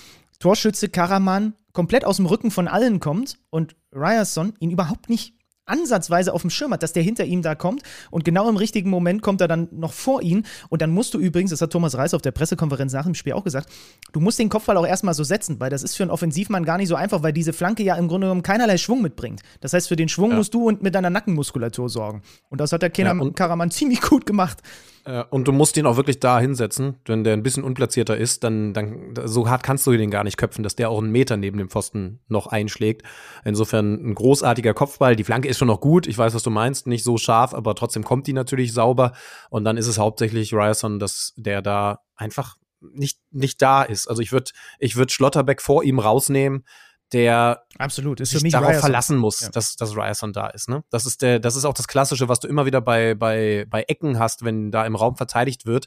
Torschütze 0.40 0.88
Karaman 0.88 1.54
komplett 1.72 2.04
aus 2.04 2.16
dem 2.16 2.26
Rücken 2.26 2.50
von 2.50 2.66
allen 2.66 2.98
kommt 2.98 3.38
und 3.50 3.76
Ryerson 3.92 4.54
ihn 4.58 4.72
überhaupt 4.72 5.08
nicht 5.08 5.36
ansatzweise 5.66 6.32
auf 6.32 6.42
dem 6.42 6.50
Schirm 6.50 6.72
hat, 6.72 6.82
dass 6.82 6.92
der 6.92 7.02
hinter 7.02 7.24
ihm 7.24 7.42
da 7.42 7.54
kommt 7.54 7.82
und 8.10 8.24
genau 8.24 8.48
im 8.48 8.56
richtigen 8.56 8.90
Moment 8.90 9.22
kommt 9.22 9.40
er 9.40 9.48
dann 9.48 9.68
noch 9.70 9.92
vor 9.92 10.22
ihn 10.22 10.44
und 10.68 10.82
dann 10.82 10.90
musst 10.90 11.14
du 11.14 11.18
übrigens, 11.18 11.50
das 11.50 11.60
hat 11.60 11.70
Thomas 11.70 11.96
Reis 11.96 12.14
auf 12.14 12.22
der 12.22 12.32
Pressekonferenz 12.32 12.92
nach 12.92 13.04
dem 13.04 13.14
Spiel 13.14 13.32
auch 13.32 13.44
gesagt, 13.44 13.68
du 14.12 14.20
musst 14.20 14.38
den 14.38 14.48
Kopfball 14.48 14.76
auch 14.76 14.86
erstmal 14.86 15.14
so 15.14 15.24
setzen, 15.24 15.60
weil 15.60 15.70
das 15.70 15.82
ist 15.82 15.96
für 15.96 16.02
einen 16.02 16.10
Offensivmann 16.10 16.64
gar 16.64 16.78
nicht 16.78 16.88
so 16.88 16.96
einfach, 16.96 17.22
weil 17.22 17.32
diese 17.32 17.52
Flanke 17.52 17.82
ja 17.82 17.96
im 17.96 18.08
Grunde 18.08 18.26
genommen 18.26 18.42
keinerlei 18.42 18.76
Schwung 18.76 19.02
mitbringt. 19.02 19.42
Das 19.60 19.72
heißt, 19.72 19.88
für 19.88 19.96
den 19.96 20.08
Schwung 20.08 20.30
ja. 20.30 20.36
musst 20.36 20.54
du 20.54 20.68
und 20.68 20.82
mit 20.82 20.94
deiner 20.94 21.10
Nackenmuskulatur 21.10 21.88
sorgen. 21.88 22.22
Und 22.48 22.60
das 22.60 22.72
hat 22.72 22.82
der 22.82 22.90
Kenan 22.90 23.22
ja, 23.22 23.30
Karaman 23.30 23.70
ziemlich 23.70 24.00
gut 24.00 24.26
gemacht. 24.26 24.58
Äh, 25.04 25.24
und 25.30 25.48
du 25.48 25.52
musst 25.52 25.76
ihn 25.76 25.86
auch 25.86 25.96
wirklich 25.96 26.20
da 26.20 26.38
hinsetzen. 26.38 26.96
Wenn 27.04 27.24
der 27.24 27.32
ein 27.34 27.42
bisschen 27.42 27.64
unplatzierter 27.64 28.16
ist, 28.16 28.44
dann, 28.44 28.72
dann 28.72 29.14
so 29.24 29.48
hart 29.48 29.62
kannst 29.62 29.86
du 29.86 29.92
den 29.92 30.10
gar 30.10 30.24
nicht 30.24 30.36
köpfen, 30.36 30.62
dass 30.62 30.76
der 30.76 30.90
auch 30.90 31.00
einen 31.00 31.10
Meter 31.10 31.36
neben 31.36 31.58
dem 31.58 31.68
Pfosten 31.68 32.20
noch 32.28 32.46
einschlägt. 32.46 33.02
Insofern 33.44 33.94
ein 33.94 34.14
großartiger 34.14 34.74
Kopfball. 34.74 35.16
Die 35.16 35.24
Flanke 35.24 35.48
ist 35.48 35.58
schon 35.58 35.68
noch 35.68 35.80
gut. 35.80 36.06
Ich 36.06 36.18
weiß, 36.18 36.34
was 36.34 36.42
du 36.42 36.50
meinst. 36.50 36.86
Nicht 36.86 37.04
so 37.04 37.16
scharf, 37.16 37.54
aber 37.54 37.74
trotzdem 37.74 38.04
kommt 38.04 38.26
die 38.26 38.32
natürlich 38.32 38.72
sauber. 38.72 39.12
Und 39.50 39.64
dann 39.64 39.76
ist 39.76 39.86
es 39.86 39.98
hauptsächlich 39.98 40.52
Ryerson, 40.52 40.98
dass 40.98 41.32
der 41.36 41.62
da 41.62 42.00
einfach 42.16 42.56
nicht, 42.80 43.20
nicht 43.30 43.62
da 43.62 43.82
ist. 43.82 44.08
Also 44.08 44.22
ich 44.22 44.32
würde 44.32 44.50
ich 44.78 44.96
würd 44.96 45.12
Schlotterbeck 45.12 45.62
vor 45.62 45.84
ihm 45.84 45.98
rausnehmen 45.98 46.64
der 47.12 47.64
Absolut. 47.78 48.20
Ist 48.20 48.30
sich 48.30 48.52
darauf 48.52 48.68
Ryerson. 48.68 48.80
verlassen 48.80 49.16
muss, 49.18 49.40
ja. 49.40 49.50
dass, 49.50 49.76
dass 49.76 49.96
Ryerson 49.96 50.32
da 50.32 50.48
ist. 50.48 50.68
Ne? 50.68 50.84
Das, 50.90 51.06
ist 51.06 51.22
der, 51.22 51.38
das 51.38 51.56
ist 51.56 51.64
auch 51.64 51.74
das 51.74 51.88
Klassische, 51.88 52.28
was 52.28 52.40
du 52.40 52.48
immer 52.48 52.66
wieder 52.66 52.80
bei, 52.80 53.14
bei, 53.14 53.66
bei 53.68 53.82
Ecken 53.82 54.18
hast, 54.18 54.44
wenn 54.44 54.70
da 54.70 54.86
im 54.86 54.96
Raum 54.96 55.16
verteidigt 55.16 55.66
wird. 55.66 55.86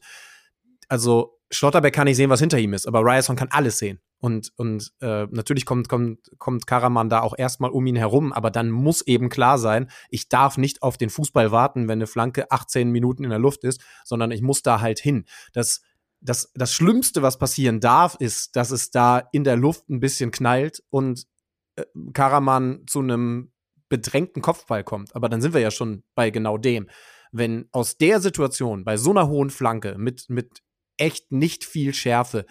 Also 0.88 1.40
Schlotterbeck 1.52 1.94
kann 1.94 2.06
nicht 2.06 2.18
sehen, 2.18 2.30
was 2.30 2.40
hinter 2.40 2.60
ihm 2.60 2.74
ist, 2.74 2.88
aber 2.88 3.02
Ryerson 3.02 3.36
kann 3.36 3.50
alles 3.52 3.78
sehen. 3.78 4.00
Und, 4.20 4.52
und 4.56 4.92
äh, 5.02 5.28
natürlich 5.30 5.66
kommt, 5.66 5.90
kommt, 5.90 6.20
kommt 6.40 6.68
Karaman 6.68 7.10
da 7.10 7.22
auch 7.22 7.38
erstmal 7.38 7.70
um 7.70 7.86
ihn 7.86 7.96
herum, 7.96 8.34
aber 8.34 8.50
dann 8.50 8.72
muss 8.72 9.02
eben 9.02 9.30
klar 9.30 9.58
sein, 9.58 9.90
ich 10.10 10.30
darf 10.30 10.58
nicht 10.58 10.82
auf 10.82 10.98
den 10.98 11.10
Fußball 11.10 11.52
warten, 11.52 11.88
wenn 11.88 12.00
eine 12.00 12.08
Flanke 12.08 12.52
18 12.52 12.92
Minuten 12.92 13.24
in 13.24 13.30
der 13.30 13.40
Luft 13.40 13.64
ist, 13.64 13.82
sondern 14.04 14.32
ich 14.32 14.42
muss 14.42 14.64
da 14.64 14.82
halt 14.82 15.00
hin. 15.00 15.26
Das 15.54 15.82
das, 16.26 16.52
das 16.56 16.74
Schlimmste, 16.74 17.22
was 17.22 17.38
passieren 17.38 17.80
darf, 17.80 18.16
ist, 18.20 18.56
dass 18.56 18.72
es 18.72 18.92
da 18.92 19.30
in 19.32 19.44
der 19.44 19.56
Luft 19.56 19.90
ein 19.90 20.00
bisschen 20.00 20.32
knallt 20.32 20.84
und 20.90 21.28
äh, 21.76 21.86
Karaman 22.14 22.84
zu 22.88 23.00
einem 23.00 23.52
bedrängten 23.90 24.42
Kopfball 24.42 24.84
kommt. 24.84 25.16
Aber 25.16 25.30
dann 25.30 25.42
sind 25.42 25.54
wir 25.54 25.62
ja 25.62 25.72
schon 25.72 26.04
bei 26.16 26.32
genau 26.32 26.58
dem. 26.58 26.90
Wenn 27.32 27.70
aus 27.72 27.98
der 27.98 28.20
Situation, 28.20 28.84
bei 28.84 28.98
so 28.98 29.12
einer 29.12 29.28
hohen 29.28 29.50
Flanke, 29.50 29.96
mit, 29.98 30.26
mit 30.30 30.62
echt 30.98 31.32
nicht 31.32 31.64
viel 31.64 31.94
Schärfe 31.94 32.46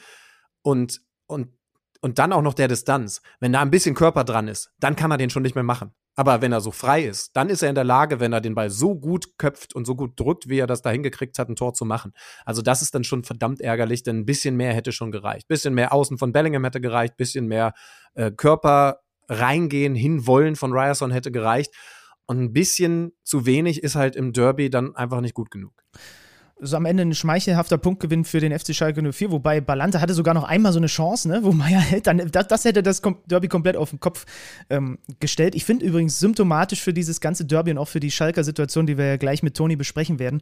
und, 0.62 1.00
und, 1.26 1.48
und 2.00 2.18
dann 2.18 2.32
auch 2.32 2.42
noch 2.42 2.54
der 2.54 2.68
Distanz, 2.68 3.22
wenn 3.40 3.52
da 3.52 3.62
ein 3.62 3.70
bisschen 3.70 3.94
Körper 3.94 4.24
dran 4.24 4.48
ist, 4.48 4.72
dann 4.78 4.96
kann 4.96 5.10
er 5.10 5.18
den 5.18 5.30
schon 5.30 5.42
nicht 5.42 5.54
mehr 5.54 5.64
machen. 5.64 5.94
Aber 6.16 6.42
wenn 6.42 6.52
er 6.52 6.60
so 6.60 6.70
frei 6.70 7.04
ist, 7.04 7.36
dann 7.36 7.48
ist 7.48 7.62
er 7.62 7.68
in 7.68 7.74
der 7.74 7.84
Lage, 7.84 8.20
wenn 8.20 8.32
er 8.32 8.40
den 8.40 8.54
Ball 8.54 8.70
so 8.70 8.94
gut 8.94 9.36
köpft 9.38 9.74
und 9.74 9.84
so 9.84 9.96
gut 9.96 10.18
drückt, 10.18 10.48
wie 10.48 10.58
er 10.58 10.66
das 10.66 10.82
da 10.82 10.90
hingekriegt 10.90 11.38
hat, 11.38 11.48
ein 11.48 11.56
Tor 11.56 11.74
zu 11.74 11.84
machen. 11.84 12.12
Also 12.44 12.62
das 12.62 12.82
ist 12.82 12.94
dann 12.94 13.04
schon 13.04 13.24
verdammt 13.24 13.60
ärgerlich, 13.60 14.02
denn 14.02 14.20
ein 14.20 14.26
bisschen 14.26 14.56
mehr 14.56 14.72
hätte 14.72 14.92
schon 14.92 15.10
gereicht. 15.10 15.48
Bisschen 15.48 15.74
mehr 15.74 15.92
Außen 15.92 16.18
von 16.18 16.32
Bellingham 16.32 16.64
hätte 16.64 16.80
gereicht, 16.80 17.16
bisschen 17.16 17.46
mehr 17.46 17.74
äh, 18.14 18.30
Körper 18.30 19.00
reingehen, 19.28 19.94
hinwollen 19.94 20.54
von 20.54 20.72
Ryerson 20.72 21.10
hätte 21.10 21.32
gereicht. 21.32 21.74
Und 22.26 22.40
ein 22.40 22.52
bisschen 22.52 23.12
zu 23.22 23.44
wenig 23.44 23.82
ist 23.82 23.96
halt 23.96 24.16
im 24.16 24.32
Derby 24.32 24.70
dann 24.70 24.94
einfach 24.94 25.20
nicht 25.20 25.34
gut 25.34 25.50
genug 25.50 25.72
so 26.60 26.76
am 26.76 26.86
Ende 26.86 27.02
ein 27.02 27.14
schmeichelhafter 27.14 27.78
Punktgewinn 27.78 28.24
für 28.24 28.40
den 28.40 28.56
FC 28.56 28.74
Schalke 28.74 29.02
04, 29.12 29.30
wobei 29.30 29.60
Balante 29.60 30.00
hatte 30.00 30.14
sogar 30.14 30.34
noch 30.34 30.44
einmal 30.44 30.72
so 30.72 30.78
eine 30.78 30.86
Chance, 30.86 31.28
ne, 31.28 31.42
wo 31.42 31.52
Meier 31.52 31.80
hält 31.80 32.06
dann, 32.06 32.30
das, 32.30 32.48
das 32.48 32.64
hätte 32.64 32.82
das 32.82 33.02
Derby 33.26 33.48
komplett 33.48 33.76
auf 33.76 33.90
den 33.90 34.00
Kopf 34.00 34.24
ähm, 34.70 34.98
gestellt. 35.20 35.54
Ich 35.54 35.64
finde 35.64 35.84
übrigens 35.84 36.18
symptomatisch 36.20 36.80
für 36.80 36.92
dieses 36.92 37.20
ganze 37.20 37.44
Derby 37.44 37.72
und 37.72 37.78
auch 37.78 37.88
für 37.88 38.00
die 38.00 38.10
Schalker 38.10 38.44
Situation, 38.44 38.86
die 38.86 38.98
wir 38.98 39.06
ja 39.06 39.16
gleich 39.16 39.42
mit 39.42 39.56
Toni 39.56 39.76
besprechen 39.76 40.18
werden, 40.18 40.40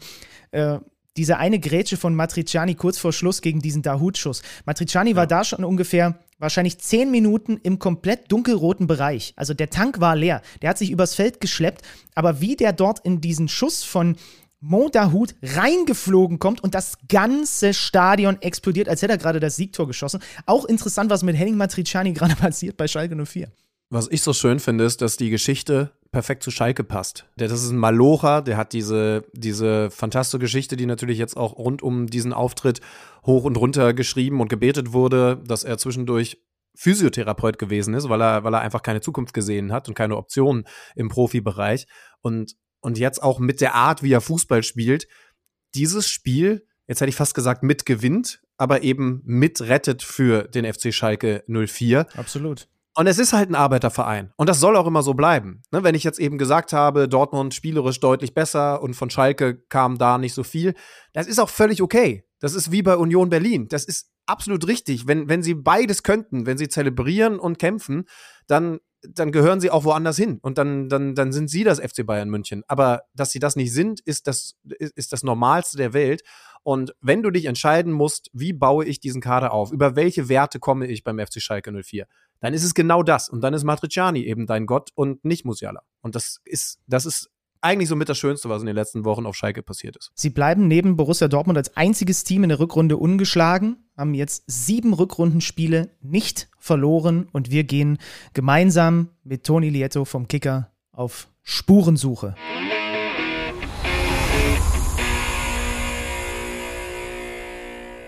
äh, 0.50 0.78
diese 1.16 1.36
eine 1.36 1.58
Grätsche 1.58 1.96
von 1.96 2.14
Matriciani 2.14 2.74
kurz 2.74 2.98
vor 2.98 3.12
Schluss 3.12 3.42
gegen 3.42 3.60
diesen 3.60 3.82
Dahut-Schuss. 3.82 4.42
Matriciani 4.64 5.10
ja. 5.10 5.16
war 5.16 5.26
da 5.26 5.44
schon 5.44 5.64
ungefähr 5.64 6.18
wahrscheinlich 6.38 6.78
zehn 6.78 7.10
Minuten 7.10 7.60
im 7.62 7.78
komplett 7.78 8.32
dunkelroten 8.32 8.86
Bereich. 8.86 9.34
Also 9.36 9.52
der 9.52 9.70
Tank 9.70 10.00
war 10.00 10.16
leer. 10.16 10.42
Der 10.62 10.70
hat 10.70 10.78
sich 10.78 10.90
übers 10.90 11.14
Feld 11.14 11.40
geschleppt. 11.40 11.82
Aber 12.14 12.40
wie 12.40 12.56
der 12.56 12.72
dort 12.72 13.00
in 13.00 13.20
diesen 13.20 13.48
Schuss 13.48 13.84
von 13.84 14.16
Montahut 14.62 15.34
reingeflogen 15.42 16.38
kommt 16.38 16.62
und 16.62 16.74
das 16.74 16.96
ganze 17.08 17.74
Stadion 17.74 18.40
explodiert, 18.40 18.88
als 18.88 19.02
hätte 19.02 19.12
er 19.12 19.18
gerade 19.18 19.40
das 19.40 19.56
Siegtor 19.56 19.86
geschossen. 19.86 20.22
Auch 20.46 20.64
interessant, 20.64 21.10
was 21.10 21.22
mit 21.22 21.36
Henning 21.36 21.56
Matriciani 21.56 22.12
gerade 22.14 22.36
passiert 22.36 22.76
bei 22.76 22.86
Schalke 22.86 23.16
04. 23.26 23.50
Was 23.90 24.08
ich 24.10 24.22
so 24.22 24.32
schön 24.32 24.58
finde, 24.58 24.84
ist, 24.84 25.02
dass 25.02 25.18
die 25.18 25.28
Geschichte 25.28 25.92
perfekt 26.12 26.42
zu 26.42 26.50
Schalke 26.50 26.84
passt. 26.84 27.26
Das 27.36 27.52
ist 27.52 27.70
ein 27.70 27.76
Malocher, 27.76 28.40
der 28.40 28.56
hat 28.56 28.72
diese, 28.72 29.24
diese 29.34 29.90
fantastische 29.90 30.38
Geschichte, 30.38 30.76
die 30.76 30.86
natürlich 30.86 31.18
jetzt 31.18 31.36
auch 31.36 31.58
rund 31.58 31.82
um 31.82 32.06
diesen 32.06 32.32
Auftritt 32.32 32.80
hoch 33.26 33.44
und 33.44 33.56
runter 33.56 33.92
geschrieben 33.92 34.40
und 34.40 34.48
gebetet 34.48 34.92
wurde, 34.92 35.42
dass 35.46 35.64
er 35.64 35.76
zwischendurch 35.76 36.38
Physiotherapeut 36.74 37.58
gewesen 37.58 37.94
ist, 37.94 38.08
weil 38.08 38.22
er, 38.22 38.44
weil 38.44 38.54
er 38.54 38.60
einfach 38.60 38.82
keine 38.82 39.00
Zukunft 39.00 39.34
gesehen 39.34 39.72
hat 39.72 39.88
und 39.88 39.94
keine 39.94 40.16
Optionen 40.16 40.64
im 40.94 41.08
Profibereich. 41.08 41.86
Und 42.22 42.54
und 42.82 42.98
jetzt 42.98 43.22
auch 43.22 43.38
mit 43.38 43.60
der 43.60 43.74
Art, 43.74 44.02
wie 44.02 44.12
er 44.12 44.20
Fußball 44.20 44.62
spielt, 44.62 45.08
dieses 45.74 46.08
Spiel, 46.08 46.66
jetzt 46.86 47.00
hätte 47.00 47.08
ich 47.08 47.16
fast 47.16 47.34
gesagt, 47.34 47.62
mitgewinnt, 47.62 48.42
aber 48.58 48.82
eben 48.82 49.22
mitrettet 49.24 50.02
für 50.02 50.44
den 50.44 50.70
FC 50.70 50.92
Schalke 50.92 51.42
04. 51.48 52.06
Absolut. 52.14 52.68
Und 52.94 53.06
es 53.06 53.18
ist 53.18 53.32
halt 53.32 53.48
ein 53.48 53.54
Arbeiterverein. 53.54 54.32
Und 54.36 54.50
das 54.50 54.60
soll 54.60 54.76
auch 54.76 54.86
immer 54.86 55.02
so 55.02 55.14
bleiben. 55.14 55.62
Ne, 55.70 55.82
wenn 55.82 55.94
ich 55.94 56.04
jetzt 56.04 56.18
eben 56.18 56.36
gesagt 56.36 56.74
habe, 56.74 57.08
Dortmund 57.08 57.54
spielerisch 57.54 58.00
deutlich 58.00 58.34
besser 58.34 58.82
und 58.82 58.94
von 58.94 59.08
Schalke 59.08 59.56
kam 59.68 59.96
da 59.96 60.18
nicht 60.18 60.34
so 60.34 60.44
viel, 60.44 60.74
das 61.14 61.26
ist 61.26 61.38
auch 61.38 61.48
völlig 61.48 61.80
okay. 61.80 62.26
Das 62.38 62.54
ist 62.54 62.70
wie 62.70 62.82
bei 62.82 62.96
Union 62.96 63.30
Berlin. 63.30 63.68
Das 63.68 63.84
ist 63.84 64.11
absolut 64.26 64.66
richtig. 64.66 65.06
Wenn, 65.06 65.28
wenn 65.28 65.42
sie 65.42 65.54
beides 65.54 66.02
könnten, 66.02 66.46
wenn 66.46 66.58
sie 66.58 66.68
zelebrieren 66.68 67.38
und 67.38 67.58
kämpfen, 67.58 68.04
dann, 68.46 68.78
dann 69.02 69.32
gehören 69.32 69.60
sie 69.60 69.70
auch 69.70 69.84
woanders 69.84 70.16
hin. 70.16 70.38
Und 70.42 70.58
dann, 70.58 70.88
dann, 70.88 71.14
dann 71.14 71.32
sind 71.32 71.48
sie 71.48 71.64
das 71.64 71.80
FC 71.80 72.06
Bayern 72.06 72.30
München. 72.30 72.62
Aber 72.68 73.02
dass 73.14 73.30
sie 73.30 73.38
das 73.38 73.56
nicht 73.56 73.72
sind, 73.72 74.00
ist 74.00 74.26
das, 74.26 74.54
ist 74.78 75.12
das 75.12 75.22
Normalste 75.22 75.76
der 75.76 75.92
Welt. 75.92 76.22
Und 76.62 76.94
wenn 77.00 77.22
du 77.22 77.30
dich 77.30 77.46
entscheiden 77.46 77.92
musst, 77.92 78.30
wie 78.32 78.52
baue 78.52 78.84
ich 78.84 79.00
diesen 79.00 79.20
Kader 79.20 79.52
auf, 79.52 79.72
über 79.72 79.96
welche 79.96 80.28
Werte 80.28 80.60
komme 80.60 80.86
ich 80.86 81.02
beim 81.02 81.18
FC 81.18 81.40
Schalke 81.40 81.72
04, 81.72 82.06
dann 82.40 82.54
ist 82.54 82.64
es 82.64 82.74
genau 82.74 83.02
das. 83.02 83.28
Und 83.28 83.40
dann 83.40 83.54
ist 83.54 83.64
Matriciani 83.64 84.24
eben 84.24 84.46
dein 84.46 84.66
Gott 84.66 84.90
und 84.94 85.24
nicht 85.24 85.44
Musiala. 85.44 85.82
Und 86.02 86.14
das 86.14 86.40
ist, 86.44 86.78
das 86.86 87.06
ist 87.06 87.30
eigentlich 87.62 87.88
so 87.88 87.96
mit 87.96 88.08
das 88.08 88.18
Schönste, 88.18 88.48
was 88.48 88.60
in 88.60 88.66
den 88.66 88.74
letzten 88.74 89.04
Wochen 89.04 89.24
auf 89.24 89.36
Schalke 89.36 89.62
passiert 89.62 89.96
ist. 89.96 90.10
Sie 90.14 90.30
bleiben 90.30 90.66
neben 90.66 90.96
Borussia 90.96 91.28
Dortmund 91.28 91.56
als 91.56 91.76
einziges 91.76 92.24
Team 92.24 92.42
in 92.42 92.48
der 92.48 92.58
Rückrunde 92.58 92.96
ungeschlagen, 92.96 93.76
haben 93.96 94.14
jetzt 94.14 94.42
sieben 94.46 94.92
Rückrundenspiele 94.92 95.90
nicht 96.00 96.48
verloren 96.58 97.28
und 97.32 97.50
wir 97.50 97.64
gehen 97.64 97.98
gemeinsam 98.34 99.10
mit 99.22 99.44
Toni 99.44 99.70
Lieto 99.70 100.04
vom 100.04 100.28
Kicker 100.28 100.70
auf 100.90 101.28
Spurensuche. 101.42 102.34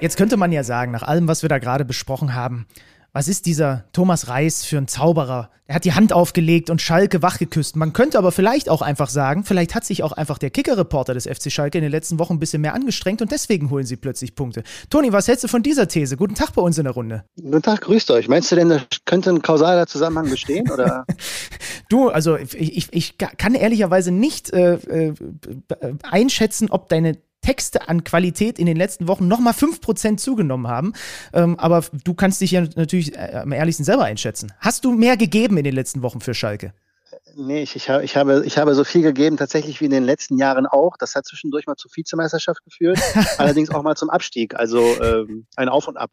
Jetzt 0.01 0.17
könnte 0.17 0.37
man 0.37 0.53
ja 0.53 0.65
sagen, 0.65 0.93
nach 0.93 1.05
allem, 1.05 1.29
was 1.29 1.43
wir 1.43 1.49
da 1.49 1.59
gerade 1.59 1.85
besprochen 1.85 2.35
haben, 2.35 2.67
was 3.15 3.29
ist 3.29 3.47
dieser 3.47 3.85
Thomas 3.93 4.27
Reis 4.27 4.65
für 4.65 4.77
ein 4.77 4.89
Zauberer? 4.89 5.49
Er 5.67 5.77
hat 5.77 5.85
die 5.85 5.93
Hand 5.93 6.13
aufgelegt 6.13 6.69
und 6.69 6.83
Schalke 6.83 7.23
wachgeküsst. 7.23 7.77
Man 7.77 7.93
könnte 7.93 8.19
aber 8.19 8.33
vielleicht 8.33 8.69
auch 8.69 8.83
einfach 8.83 9.09
sagen, 9.09 9.45
vielleicht 9.45 9.77
hat 9.77 9.85
sich 9.85 10.03
auch 10.03 10.11
einfach 10.11 10.37
der 10.37 10.51
Kicker-Reporter 10.51 11.15
des 11.15 11.27
FC 11.27 11.51
Schalke 11.51 11.79
in 11.79 11.83
den 11.83 11.93
letzten 11.93 12.19
Wochen 12.19 12.35
ein 12.35 12.39
bisschen 12.41 12.61
mehr 12.61 12.75
angestrengt 12.75 13.23
und 13.23 13.31
deswegen 13.31 13.71
holen 13.71 13.87
sie 13.87 13.95
plötzlich 13.95 14.35
Punkte. 14.35 14.65
Toni, 14.91 15.13
was 15.13 15.29
hältst 15.29 15.45
du 15.45 15.49
von 15.49 15.63
dieser 15.63 15.87
These? 15.87 16.17
Guten 16.17 16.35
Tag 16.35 16.55
bei 16.55 16.61
uns 16.61 16.77
in 16.77 16.85
der 16.85 16.93
Runde. 16.93 17.25
Guten 17.41 17.63
Tag, 17.63 17.83
grüßt 17.83 18.11
euch. 18.11 18.27
Meinst 18.27 18.51
du 18.51 18.57
denn, 18.57 18.69
da 18.69 18.81
könnte 19.05 19.31
ein 19.31 19.43
kausaler 19.43 19.87
Zusammenhang 19.87 20.29
bestehen? 20.29 20.69
Oder? 20.69 21.07
du, 21.89 22.09
also 22.09 22.37
ich, 22.37 22.77
ich, 22.77 22.89
ich 22.91 23.17
kann 23.17 23.55
ehrlicherweise 23.55 24.11
nicht 24.11 24.53
äh, 24.53 24.75
äh, 24.75 25.15
einschätzen, 26.03 26.69
ob 26.69 26.89
deine 26.89 27.17
Texte 27.45 27.89
an 27.89 28.05
Qualität 28.05 28.59
in 28.59 28.65
den 28.65 28.77
letzten 28.77 29.07
Wochen 29.07 29.29
nochmal 29.29 29.53
5% 29.53 30.17
zugenommen 30.17 30.67
haben. 30.67 30.95
Ähm, 31.35 31.59
aber 31.59 31.85
du 32.05 32.15
kannst 32.15 32.41
dich 32.41 32.53
ja 32.53 32.65
natürlich 32.75 33.15
äh, 33.15 33.41
am 33.43 33.53
ehrlichsten 33.53 33.85
selber 33.85 34.05
einschätzen. 34.05 34.53
Hast 34.61 34.85
du 34.87 34.93
mehr 34.93 35.19
gegeben 35.19 35.59
in 35.59 35.65
den 35.65 35.75
letzten 35.75 36.01
Wochen 36.03 36.21
für 36.21 36.33
Schalke? 36.33 36.73
Nee, 37.37 37.63
ich, 37.63 37.75
ich, 37.77 37.89
ich, 37.89 38.17
habe, 38.17 38.43
ich 38.45 38.59
habe 38.59 38.75
so 38.75 38.85
viel 38.85 39.03
gegeben, 39.03 39.37
tatsächlich 39.37 39.81
wie 39.81 39.87
in 39.87 39.91
den 39.91 40.05
letzten 40.05 40.39
Jahren 40.39 40.67
auch. 40.67 40.97
Das 40.99 41.15
hat 41.15 41.27
zwischendurch 41.27 41.67
mal 41.67 41.77
zur 41.77 41.91
Vizemeisterschaft 41.95 42.63
geführt, 42.65 42.99
allerdings 43.39 43.71
auch 43.71 43.83
mal 43.83 43.97
zum 43.97 44.11
Abstieg. 44.11 44.55
Also 44.55 44.81
ähm, 45.03 45.47
ein 45.57 45.69
Auf 45.69 45.89
und 45.89 45.97
Ab. 45.97 46.11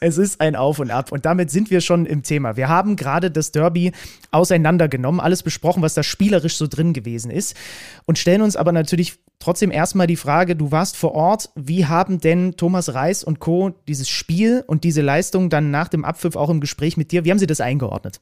Es 0.00 0.18
ist 0.18 0.40
ein 0.40 0.56
Auf 0.56 0.78
und 0.78 0.90
Ab. 0.90 1.12
Und 1.12 1.24
damit 1.24 1.50
sind 1.50 1.70
wir 1.70 1.80
schon 1.80 2.06
im 2.06 2.22
Thema. 2.22 2.56
Wir 2.56 2.68
haben 2.68 2.96
gerade 2.96 3.30
das 3.30 3.52
Derby 3.52 3.92
auseinandergenommen, 4.30 5.20
alles 5.20 5.42
besprochen, 5.42 5.82
was 5.82 5.94
da 5.94 6.02
spielerisch 6.02 6.56
so 6.56 6.66
drin 6.66 6.92
gewesen 6.92 7.30
ist. 7.30 7.56
Und 8.06 8.18
stellen 8.18 8.42
uns 8.42 8.56
aber 8.56 8.72
natürlich 8.72 9.18
trotzdem 9.38 9.70
erstmal 9.70 10.06
die 10.06 10.16
Frage, 10.16 10.56
du 10.56 10.72
warst 10.72 10.96
vor 10.96 11.12
Ort, 11.12 11.50
wie 11.54 11.86
haben 11.86 12.20
denn 12.20 12.56
Thomas 12.56 12.94
Reis 12.94 13.22
und 13.22 13.40
Co. 13.40 13.70
dieses 13.88 14.08
Spiel 14.08 14.64
und 14.66 14.84
diese 14.84 15.02
Leistung 15.02 15.50
dann 15.50 15.70
nach 15.70 15.88
dem 15.88 16.04
Abpfiff 16.04 16.36
auch 16.36 16.50
im 16.50 16.60
Gespräch 16.60 16.96
mit 16.96 17.12
dir, 17.12 17.24
wie 17.24 17.30
haben 17.30 17.38
sie 17.38 17.46
das 17.46 17.60
eingeordnet? 17.60 18.20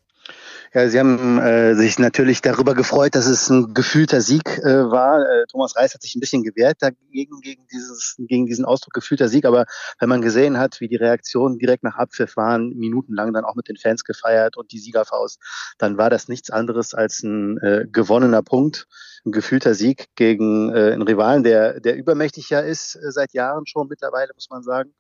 Ja, 0.75 0.89
Sie 0.89 0.99
haben 0.99 1.39
äh, 1.39 1.75
sich 1.75 1.99
natürlich 1.99 2.41
darüber 2.41 2.75
gefreut, 2.75 3.15
dass 3.15 3.27
es 3.27 3.51
ein 3.51 3.75
gefühlter 3.75 4.23
Sieg 4.23 4.59
äh, 4.59 4.91
war. 4.91 5.21
Äh, 5.21 5.45
Thomas 5.47 5.77
Reis 5.77 5.93
hat 5.93 6.01
sich 6.01 6.15
ein 6.15 6.21
bisschen 6.21 6.43
gewehrt 6.43 6.79
dagegen, 6.81 7.41
gegen, 7.43 7.67
dieses, 7.71 8.15
gegen 8.19 8.47
diesen 8.47 8.65
Ausdruck 8.65 8.95
gefühlter 8.95 9.29
Sieg. 9.29 9.45
Aber 9.45 9.67
wenn 10.01 10.09
man 10.09 10.23
gesehen 10.23 10.59
hat, 10.59 10.81
wie 10.81 10.89
die 10.89 10.97
Reaktionen 10.97 11.59
direkt 11.59 11.83
nach 11.83 11.97
Abpfiff 11.97 12.37
waren, 12.37 12.71
minutenlang 12.71 13.35
dann 13.35 13.45
auch 13.45 13.55
mit 13.55 13.69
den 13.69 13.77
Fans 13.77 14.03
gefeiert 14.03 14.57
und 14.57 14.73
die 14.73 14.79
Siegerfaust, 14.79 15.39
dann 15.77 15.99
war 15.99 16.09
das 16.09 16.29
nichts 16.29 16.49
anderes 16.49 16.95
als 16.95 17.23
ein 17.23 17.59
äh, 17.59 17.87
gewonnener 17.93 18.43
Punkt, 18.43 18.87
ein 19.27 19.33
gefühlter 19.33 19.75
Sieg 19.75 20.07
gegen 20.15 20.75
äh, 20.75 20.93
einen 20.93 21.03
Rivalen, 21.03 21.43
der, 21.43 21.81
der 21.81 21.97
übermächtig 21.97 22.49
ja 22.49 22.61
ist, 22.61 22.95
äh, 22.95 23.13
seit 23.13 23.35
Jahren 23.35 23.67
schon 23.67 23.89
mittlerweile, 23.89 24.33
muss 24.35 24.49
man 24.49 24.63
sagen 24.63 24.95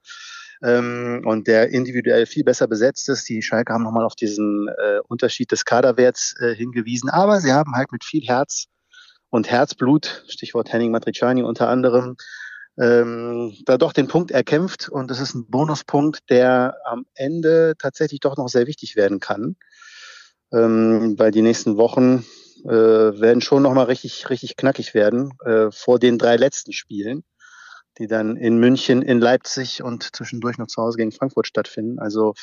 ähm, 0.62 1.22
und 1.25 1.46
der 1.46 1.70
individuell 1.70 2.27
viel 2.27 2.44
besser 2.44 2.66
besetzt 2.66 3.09
ist. 3.09 3.29
Die 3.29 3.42
Schalke 3.42 3.72
haben 3.72 3.85
nochmal 3.85 4.05
auf 4.05 4.14
diesen 4.14 4.68
äh, 4.68 5.01
Unterschied 5.09 5.51
des 5.53 5.64
Kaderwerts 5.64 6.35
äh, 6.40 6.55
hingewiesen, 6.55 7.11
aber 7.11 7.40
sie 7.40 7.53
haben 7.53 7.75
halt 7.75 7.92
mit 7.92 8.05
viel 8.05 8.27
Herz 8.27 8.66
und 9.31 9.51
Herzblut, 9.51 10.25
Stichwort 10.29 10.72
Henning 10.72 10.90
Matriciani 10.90 11.42
unter 11.42 11.68
anderem, 11.68 12.16
ähm, 12.79 13.55
da 13.64 13.79
doch 13.79 13.92
den 13.92 14.09
Punkt 14.09 14.31
erkämpft. 14.31 14.88
Und 14.88 15.11
das 15.11 15.20
ist 15.20 15.35
ein 15.35 15.46
Bonuspunkt, 15.48 16.20
der 16.31 16.77
am 16.85 17.07
Ende 17.14 17.75
tatsächlich 17.79 18.20
doch 18.20 18.37
noch 18.37 18.48
sehr 18.48 18.66
wichtig 18.66 18.96
werden 18.96 19.20
kann, 19.20 19.57
ähm, 20.53 21.18
weil 21.18 21.31
die 21.31 21.42
nächsten 21.42 21.77
Wochen 21.77 22.25
äh, 22.64 22.68
werden 22.68 23.40
schon 23.40 23.62
nochmal 23.62 23.87
richtig, 23.87 24.31
richtig 24.31 24.57
knackig 24.57 24.94
werden 24.94 25.33
äh, 25.44 25.70
vor 25.70 25.98
den 25.98 26.18
drei 26.18 26.37
letzten 26.37 26.72
Spielen 26.72 27.25
die 27.98 28.07
dann 28.07 28.37
in 28.37 28.59
München, 28.59 29.02
in 29.02 29.20
Leipzig 29.20 29.83
und 29.83 30.14
zwischendurch 30.14 30.59
noch 30.59 30.66
zu 30.66 30.83
Hause 30.83 30.96
gegen 30.96 31.12
Frankfurt 31.12 31.46
stattfinden. 31.46 31.98
Also 31.98 32.35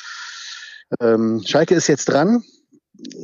ähm, 1.00 1.42
Schalke 1.46 1.74
ist 1.74 1.86
jetzt 1.86 2.06
dran. 2.06 2.42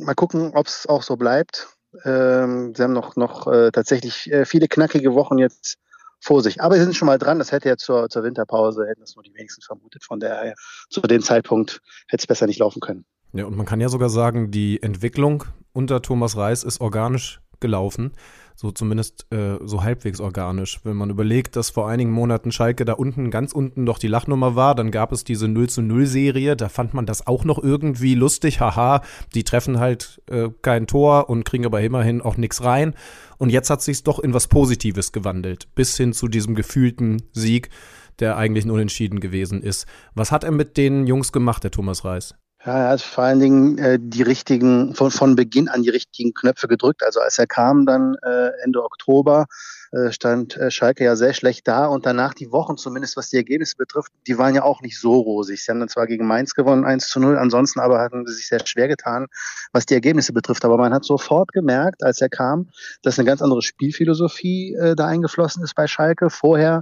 Mal 0.01 0.15
gucken, 0.15 0.51
ob 0.53 0.67
es 0.67 0.87
auch 0.87 1.03
so 1.03 1.15
bleibt. 1.17 1.67
Ähm, 2.03 2.73
sie 2.75 2.83
haben 2.83 2.93
noch, 2.93 3.15
noch 3.15 3.47
äh, 3.47 3.71
tatsächlich 3.71 4.31
äh, 4.31 4.45
viele 4.45 4.67
knackige 4.67 5.13
Wochen 5.13 5.37
jetzt 5.37 5.77
vor 6.19 6.41
sich. 6.41 6.61
Aber 6.61 6.75
sie 6.75 6.83
sind 6.83 6.95
schon 6.95 7.05
mal 7.05 7.17
dran. 7.17 7.39
Das 7.39 7.51
hätte 7.51 7.69
ja 7.69 7.77
zur, 7.77 8.09
zur 8.09 8.23
Winterpause, 8.23 8.87
hätten 8.87 9.01
das 9.01 9.15
nur 9.15 9.23
die 9.23 9.33
wenigsten 9.33 9.61
vermutet. 9.61 10.03
Von 10.03 10.19
daher, 10.19 10.55
zu 10.89 11.01
dem 11.01 11.21
Zeitpunkt 11.21 11.81
hätte 12.07 12.21
es 12.21 12.27
besser 12.27 12.47
nicht 12.47 12.59
laufen 12.59 12.79
können. 12.79 13.05
Ja, 13.33 13.45
und 13.45 13.55
man 13.55 13.65
kann 13.65 13.81
ja 13.81 13.89
sogar 13.89 14.09
sagen, 14.09 14.51
die 14.51 14.81
Entwicklung 14.81 15.43
unter 15.73 16.01
Thomas 16.01 16.37
Reis 16.37 16.63
ist 16.63 16.81
organisch 16.81 17.39
gelaufen 17.59 18.13
so 18.57 18.71
zumindest 18.71 19.27
äh, 19.31 19.59
so 19.63 19.83
halbwegs 19.83 20.19
organisch. 20.19 20.79
Wenn 20.83 20.97
man 20.97 21.11
überlegt, 21.11 21.55
dass 21.55 21.69
vor 21.69 21.87
einigen 21.87 22.11
Monaten 22.11 22.51
Schalke 22.51 22.85
da 22.85 22.93
unten, 22.93 23.29
ganz 23.29 23.53
unten 23.53 23.85
doch 23.85 23.99
die 23.99 24.07
Lachnummer 24.07 24.55
war, 24.55 24.73
dann 24.73 24.89
gab 24.89 25.11
es 25.11 25.23
diese 25.23 25.47
0 25.47 25.69
zu 25.69 25.83
0 25.83 26.07
Serie, 26.07 26.55
da 26.55 26.67
fand 26.67 26.95
man 26.95 27.05
das 27.05 27.27
auch 27.27 27.45
noch 27.45 27.63
irgendwie 27.63 28.15
lustig, 28.15 28.59
haha, 28.59 29.03
die 29.35 29.43
treffen 29.43 29.79
halt 29.79 30.23
äh, 30.27 30.49
kein 30.63 30.87
Tor 30.87 31.29
und 31.29 31.45
kriegen 31.45 31.67
aber 31.67 31.81
immerhin 31.81 32.19
auch 32.19 32.35
nichts 32.35 32.63
rein. 32.63 32.95
Und 33.37 33.51
jetzt 33.51 33.69
hat 33.69 33.83
sich's 33.83 34.01
doch 34.01 34.17
in 34.17 34.33
was 34.33 34.47
Positives 34.47 35.11
gewandelt, 35.11 35.67
bis 35.75 35.95
hin 35.95 36.11
zu 36.11 36.27
diesem 36.27 36.55
gefühlten 36.55 37.21
Sieg, 37.33 37.69
der 38.17 38.37
eigentlich 38.37 38.65
ein 38.65 38.71
Unentschieden 38.71 39.19
gewesen 39.19 39.61
ist. 39.61 39.85
Was 40.15 40.31
hat 40.31 40.43
er 40.43 40.51
mit 40.51 40.77
den 40.77 41.05
Jungs 41.05 41.31
gemacht, 41.31 41.63
der 41.63 41.69
Thomas 41.69 42.03
Reis? 42.03 42.33
Ja, 42.65 42.85
er 42.85 42.89
hat 42.89 43.01
vor 43.01 43.23
allen 43.23 43.39
Dingen 43.39 43.77
äh, 43.77 43.99
die 44.01 44.23
richtigen, 44.23 44.95
von, 44.95 45.11
von 45.11 45.35
Beginn 45.35 45.69
an 45.69 45.83
die 45.83 45.89
richtigen 45.89 46.33
Knöpfe 46.33 46.67
gedrückt. 46.67 47.03
Also 47.03 47.19
als 47.19 47.37
er 47.37 47.45
kam 47.45 47.85
dann 47.85 48.15
äh, 48.23 48.49
Ende 48.63 48.83
Oktober, 48.83 49.45
äh, 49.91 50.11
stand 50.11 50.57
äh, 50.57 50.71
Schalke 50.71 51.03
ja 51.03 51.15
sehr 51.15 51.33
schlecht 51.33 51.67
da 51.67 51.85
und 51.85 52.05
danach 52.05 52.33
die 52.33 52.51
Wochen, 52.51 52.75
zumindest 52.75 53.15
was 53.15 53.29
die 53.29 53.37
Ergebnisse 53.37 53.75
betrifft, 53.77 54.11
die 54.25 54.37
waren 54.37 54.55
ja 54.55 54.63
auch 54.63 54.81
nicht 54.81 54.99
so 54.99 55.13
rosig. 55.13 55.63
Sie 55.63 55.71
haben 55.71 55.79
dann 55.79 55.87
zwar 55.87 56.07
gegen 56.07 56.25
Mainz 56.25 56.55
gewonnen, 56.55 56.83
1 56.83 57.07
zu 57.07 57.19
0, 57.19 57.37
ansonsten 57.37 57.79
aber 57.79 57.99
hatten 57.99 58.25
sie 58.25 58.33
sich 58.33 58.47
sehr 58.47 58.65
schwer 58.65 58.87
getan, 58.87 59.27
was 59.71 59.85
die 59.85 59.93
Ergebnisse 59.93 60.33
betrifft. 60.33 60.65
Aber 60.65 60.77
man 60.77 60.93
hat 60.93 61.05
sofort 61.05 61.53
gemerkt, 61.53 62.03
als 62.03 62.21
er 62.21 62.29
kam, 62.29 62.69
dass 63.03 63.19
eine 63.19 63.27
ganz 63.27 63.41
andere 63.41 63.61
Spielphilosophie 63.61 64.73
äh, 64.73 64.95
da 64.95 65.05
eingeflossen 65.05 65.63
ist 65.63 65.75
bei 65.75 65.87
Schalke. 65.87 66.31
Vorher 66.31 66.81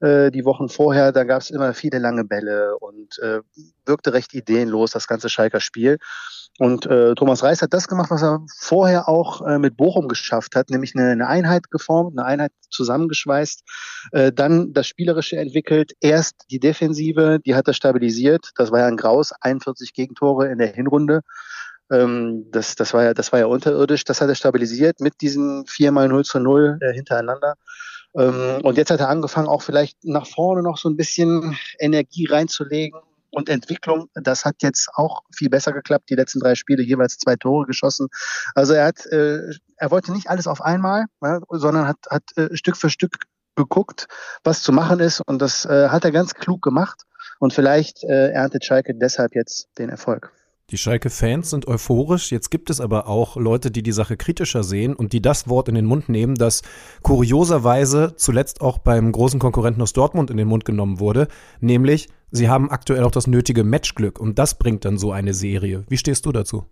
äh, 0.00 0.30
die 0.30 0.44
Wochen 0.44 0.68
vorher, 0.68 1.12
da 1.12 1.24
gab 1.24 1.42
es 1.42 1.50
immer 1.50 1.74
viele 1.74 1.98
lange 1.98 2.24
Bälle 2.24 2.76
und 2.78 3.18
äh, 3.20 3.40
wirkte 3.86 4.12
recht 4.12 4.34
ideenlos, 4.34 4.92
das 4.92 5.06
ganze 5.06 5.28
Schalker 5.28 5.60
Spiel. 5.60 5.98
Und 6.58 6.86
äh, 6.86 7.14
Thomas 7.14 7.44
Reis 7.44 7.62
hat 7.62 7.72
das 7.72 7.86
gemacht, 7.86 8.10
was 8.10 8.22
er 8.22 8.44
vorher 8.58 9.08
auch 9.08 9.46
äh, 9.46 9.58
mit 9.58 9.76
Bochum 9.76 10.08
geschafft 10.08 10.56
hat, 10.56 10.70
nämlich 10.70 10.94
eine, 10.96 11.10
eine 11.10 11.28
Einheit 11.28 11.70
geformt, 11.70 12.18
eine 12.18 12.26
Einheit 12.26 12.52
zusammengeschweißt, 12.70 13.62
äh, 14.12 14.32
dann 14.32 14.72
das 14.72 14.88
Spielerische 14.88 15.36
entwickelt, 15.36 15.92
erst 16.00 16.34
die 16.50 16.58
Defensive, 16.58 17.38
die 17.44 17.54
hat 17.54 17.68
er 17.68 17.74
stabilisiert, 17.74 18.50
das 18.56 18.72
war 18.72 18.80
ja 18.80 18.86
ein 18.86 18.96
Graus, 18.96 19.32
41 19.40 19.92
Gegentore 19.92 20.48
in 20.48 20.58
der 20.58 20.68
Hinrunde. 20.68 21.20
Ähm, 21.90 22.46
das, 22.50 22.74
das, 22.74 22.92
war 22.92 23.04
ja, 23.04 23.14
das 23.14 23.32
war 23.32 23.38
ja 23.38 23.46
unterirdisch, 23.46 24.04
das 24.04 24.20
hat 24.20 24.28
er 24.28 24.34
stabilisiert 24.34 25.00
mit 25.00 25.20
diesen 25.20 25.64
4 25.66 25.92
mal 25.92 26.08
0 26.08 26.24
zu 26.24 26.40
0 26.40 26.78
äh, 26.80 26.92
hintereinander. 26.92 27.54
Ähm, 28.16 28.60
und 28.62 28.76
jetzt 28.76 28.90
hat 28.90 29.00
er 29.00 29.08
angefangen, 29.08 29.48
auch 29.48 29.62
vielleicht 29.62 30.04
nach 30.04 30.26
vorne 30.26 30.62
noch 30.62 30.78
so 30.78 30.88
ein 30.88 30.96
bisschen 30.96 31.58
Energie 31.78 32.26
reinzulegen 32.26 32.98
und 33.30 33.48
Entwicklung. 33.48 34.08
Das 34.14 34.44
hat 34.44 34.56
jetzt 34.62 34.88
auch 34.94 35.22
viel 35.34 35.50
besser 35.50 35.72
geklappt. 35.72 36.10
Die 36.10 36.14
letzten 36.14 36.40
drei 36.40 36.54
Spiele 36.54 36.82
jeweils 36.82 37.18
zwei 37.18 37.36
Tore 37.36 37.66
geschossen. 37.66 38.08
Also 38.54 38.72
er 38.72 38.86
hat, 38.86 39.04
äh, 39.06 39.40
er 39.76 39.90
wollte 39.90 40.12
nicht 40.12 40.30
alles 40.30 40.46
auf 40.46 40.62
einmal, 40.62 41.06
sondern 41.50 41.86
hat, 41.86 41.98
hat 42.10 42.24
äh, 42.36 42.56
Stück 42.56 42.76
für 42.76 42.90
Stück 42.90 43.24
geguckt, 43.56 44.06
was 44.44 44.62
zu 44.62 44.72
machen 44.72 45.00
ist. 45.00 45.20
Und 45.20 45.42
das 45.42 45.64
äh, 45.64 45.88
hat 45.88 46.04
er 46.04 46.12
ganz 46.12 46.34
klug 46.34 46.62
gemacht. 46.62 47.02
Und 47.40 47.52
vielleicht 47.52 48.02
erntet 48.02 48.64
Schalke 48.64 48.96
deshalb 48.96 49.36
jetzt 49.36 49.68
den 49.78 49.90
Erfolg. 49.90 50.32
Die 50.70 50.76
Schalke-Fans 50.76 51.48
sind 51.48 51.66
euphorisch. 51.66 52.30
Jetzt 52.30 52.50
gibt 52.50 52.68
es 52.68 52.78
aber 52.78 53.06
auch 53.06 53.36
Leute, 53.36 53.70
die 53.70 53.82
die 53.82 53.92
Sache 53.92 54.18
kritischer 54.18 54.62
sehen 54.62 54.94
und 54.94 55.14
die 55.14 55.22
das 55.22 55.48
Wort 55.48 55.70
in 55.70 55.74
den 55.74 55.86
Mund 55.86 56.10
nehmen, 56.10 56.34
das 56.34 56.60
kurioserweise 57.00 58.12
zuletzt 58.16 58.60
auch 58.60 58.76
beim 58.76 59.10
großen 59.10 59.40
Konkurrenten 59.40 59.80
aus 59.80 59.94
Dortmund 59.94 60.30
in 60.30 60.36
den 60.36 60.46
Mund 60.46 60.66
genommen 60.66 61.00
wurde, 61.00 61.28
nämlich 61.60 62.10
sie 62.32 62.50
haben 62.50 62.70
aktuell 62.70 63.04
auch 63.04 63.10
das 63.10 63.26
nötige 63.26 63.64
Matchglück 63.64 64.20
und 64.20 64.38
das 64.38 64.58
bringt 64.58 64.84
dann 64.84 64.98
so 64.98 65.10
eine 65.10 65.32
Serie. 65.32 65.84
Wie 65.88 65.96
stehst 65.96 66.26
du 66.26 66.32
dazu? 66.32 66.66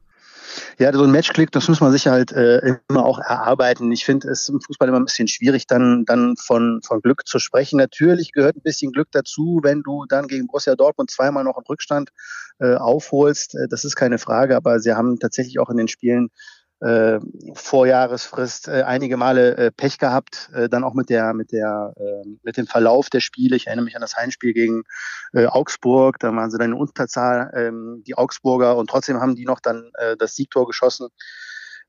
Ja, 0.78 0.92
so 0.92 1.04
ein 1.04 1.10
Matchglück, 1.10 1.50
das 1.52 1.68
muss 1.68 1.80
man 1.80 1.92
sich 1.92 2.06
halt 2.06 2.32
äh, 2.32 2.76
immer 2.88 3.04
auch 3.04 3.18
erarbeiten. 3.18 3.90
Ich 3.92 4.04
finde 4.04 4.28
es 4.28 4.48
im 4.48 4.60
Fußball 4.60 4.88
immer 4.88 5.00
ein 5.00 5.04
bisschen 5.04 5.28
schwierig, 5.28 5.66
dann, 5.66 6.04
dann 6.04 6.36
von, 6.36 6.80
von 6.82 7.00
Glück 7.00 7.26
zu 7.26 7.38
sprechen. 7.38 7.78
Natürlich 7.78 8.32
gehört 8.32 8.56
ein 8.56 8.62
bisschen 8.62 8.92
Glück 8.92 9.08
dazu, 9.12 9.60
wenn 9.62 9.82
du 9.82 10.04
dann 10.06 10.28
gegen 10.28 10.46
Borussia 10.46 10.74
Dortmund 10.76 11.10
zweimal 11.10 11.44
noch 11.44 11.56
einen 11.56 11.66
Rückstand 11.66 12.10
äh, 12.58 12.74
aufholst. 12.74 13.54
Äh, 13.54 13.68
das 13.68 13.84
ist 13.84 13.96
keine 13.96 14.18
Frage, 14.18 14.56
aber 14.56 14.80
sie 14.80 14.94
haben 14.94 15.18
tatsächlich 15.18 15.58
auch 15.58 15.70
in 15.70 15.76
den 15.76 15.88
Spielen 15.88 16.30
äh, 16.80 17.18
Vorjahresfrist 17.54 18.68
äh, 18.68 18.82
einige 18.82 19.16
Male 19.16 19.56
äh, 19.56 19.70
Pech 19.70 19.98
gehabt, 19.98 20.50
äh, 20.54 20.68
dann 20.68 20.84
auch 20.84 20.94
mit 20.94 21.08
der 21.08 21.32
mit 21.34 21.52
der 21.52 21.94
äh, 21.96 22.28
mit 22.42 22.56
dem 22.56 22.66
Verlauf 22.66 23.08
der 23.10 23.20
Spiele. 23.20 23.56
Ich 23.56 23.66
erinnere 23.66 23.84
mich 23.84 23.96
an 23.96 24.02
das 24.02 24.16
Heimspiel 24.16 24.52
gegen 24.52 24.84
äh, 25.32 25.46
Augsburg, 25.46 26.18
da 26.18 26.34
waren 26.34 26.50
sie 26.50 26.58
dann 26.58 26.72
in 26.72 26.78
Unterzahl 26.78 27.50
äh, 27.54 28.02
die 28.02 28.14
Augsburger 28.14 28.76
und 28.76 28.90
trotzdem 28.90 29.20
haben 29.20 29.36
die 29.36 29.46
noch 29.46 29.60
dann 29.60 29.90
äh, 29.94 30.16
das 30.16 30.34
Siegtor 30.34 30.66
geschossen. 30.66 31.08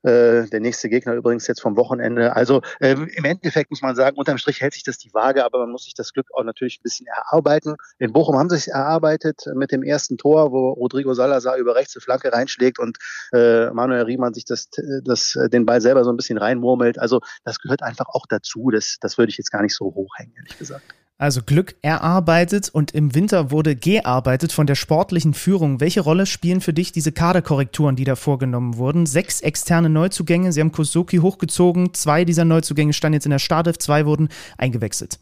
Äh, 0.02 0.46
der 0.48 0.60
nächste 0.60 0.88
Gegner 0.88 1.14
übrigens 1.14 1.46
jetzt 1.48 1.60
vom 1.60 1.76
Wochenende. 1.76 2.36
Also 2.36 2.62
äh, 2.78 2.92
im 2.92 3.24
Endeffekt 3.24 3.70
muss 3.70 3.82
man 3.82 3.96
sagen, 3.96 4.16
unterm 4.16 4.38
Strich 4.38 4.60
hält 4.60 4.74
sich 4.74 4.84
das 4.84 4.98
die 4.98 5.12
Waage, 5.12 5.44
aber 5.44 5.58
man 5.58 5.70
muss 5.70 5.84
sich 5.84 5.94
das 5.94 6.12
Glück 6.12 6.28
auch 6.34 6.44
natürlich 6.44 6.78
ein 6.78 6.82
bisschen 6.84 7.06
erarbeiten. 7.06 7.76
In 7.98 8.12
Bochum 8.12 8.38
haben 8.38 8.48
sie 8.48 8.56
sich 8.56 8.68
erarbeitet 8.68 9.44
mit 9.54 9.72
dem 9.72 9.82
ersten 9.82 10.16
Tor, 10.16 10.52
wo 10.52 10.70
Rodrigo 10.70 11.14
Salazar 11.14 11.56
über 11.56 11.74
rechte 11.74 12.00
Flanke 12.00 12.32
reinschlägt 12.32 12.78
und 12.78 12.98
äh, 13.32 13.70
Manuel 13.70 14.02
Riemann 14.02 14.34
sich 14.34 14.44
das, 14.44 14.68
das, 15.04 15.36
den 15.52 15.66
Ball 15.66 15.80
selber 15.80 16.04
so 16.04 16.10
ein 16.10 16.16
bisschen 16.16 16.38
reinmurmelt. 16.38 16.98
Also 16.98 17.20
das 17.44 17.58
gehört 17.58 17.82
einfach 17.82 18.06
auch 18.08 18.26
dazu. 18.28 18.70
Das, 18.70 18.98
das 19.00 19.18
würde 19.18 19.30
ich 19.30 19.38
jetzt 19.38 19.50
gar 19.50 19.62
nicht 19.62 19.74
so 19.74 19.86
hochhängen, 19.86 20.34
ehrlich 20.36 20.58
gesagt. 20.58 20.94
Also 21.20 21.42
Glück 21.44 21.74
erarbeitet 21.82 22.70
und 22.72 22.92
im 22.92 23.12
Winter 23.12 23.50
wurde 23.50 23.74
gearbeitet 23.74 24.52
von 24.52 24.68
der 24.68 24.76
sportlichen 24.76 25.34
Führung. 25.34 25.80
Welche 25.80 26.00
Rolle 26.00 26.26
spielen 26.26 26.60
für 26.60 26.72
dich 26.72 26.92
diese 26.92 27.10
Kaderkorrekturen, 27.10 27.96
die 27.96 28.04
da 28.04 28.14
vorgenommen 28.14 28.76
wurden? 28.76 29.04
Sechs 29.04 29.40
externe 29.40 29.88
Neuzugänge, 29.88 30.52
sie 30.52 30.60
haben 30.60 30.70
Kosuki 30.70 31.16
hochgezogen, 31.16 31.92
zwei 31.92 32.24
dieser 32.24 32.44
Neuzugänge 32.44 32.92
standen 32.92 33.14
jetzt 33.14 33.26
in 33.26 33.32
der 33.32 33.40
Startelf, 33.40 33.78
zwei 33.78 34.06
wurden 34.06 34.28
eingewechselt. 34.58 35.18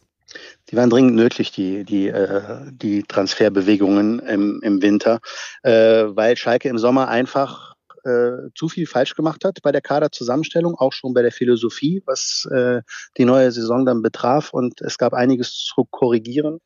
Die 0.69 0.75
waren 0.75 0.91
dringend 0.91 1.15
nötig, 1.15 1.51
die, 1.51 1.83
die, 1.83 2.09
äh, 2.09 2.59
die 2.69 3.01
Transferbewegungen 3.01 4.19
im, 4.19 4.59
im 4.61 4.83
Winter, 4.83 5.19
äh, 5.63 5.71
weil 5.71 6.37
Schalke 6.37 6.69
im 6.69 6.77
Sommer 6.77 7.07
einfach 7.07 7.76
äh, 8.07 8.49
zu 8.55 8.69
viel 8.69 8.87
falsch 8.87 9.15
gemacht 9.15 9.43
hat 9.43 9.61
bei 9.61 9.71
der 9.71 9.81
Kaderzusammenstellung, 9.81 10.75
auch 10.75 10.93
schon 10.93 11.13
bei 11.13 11.21
der 11.21 11.31
Philosophie, 11.31 12.01
was 12.05 12.47
äh, 12.51 12.81
die 13.17 13.25
neue 13.25 13.51
Saison 13.51 13.85
dann 13.85 14.01
betraf. 14.01 14.53
Und 14.53 14.81
es 14.81 14.97
gab 14.97 15.13
einiges 15.13 15.53
zu 15.53 15.85
korrigieren. 15.89 16.59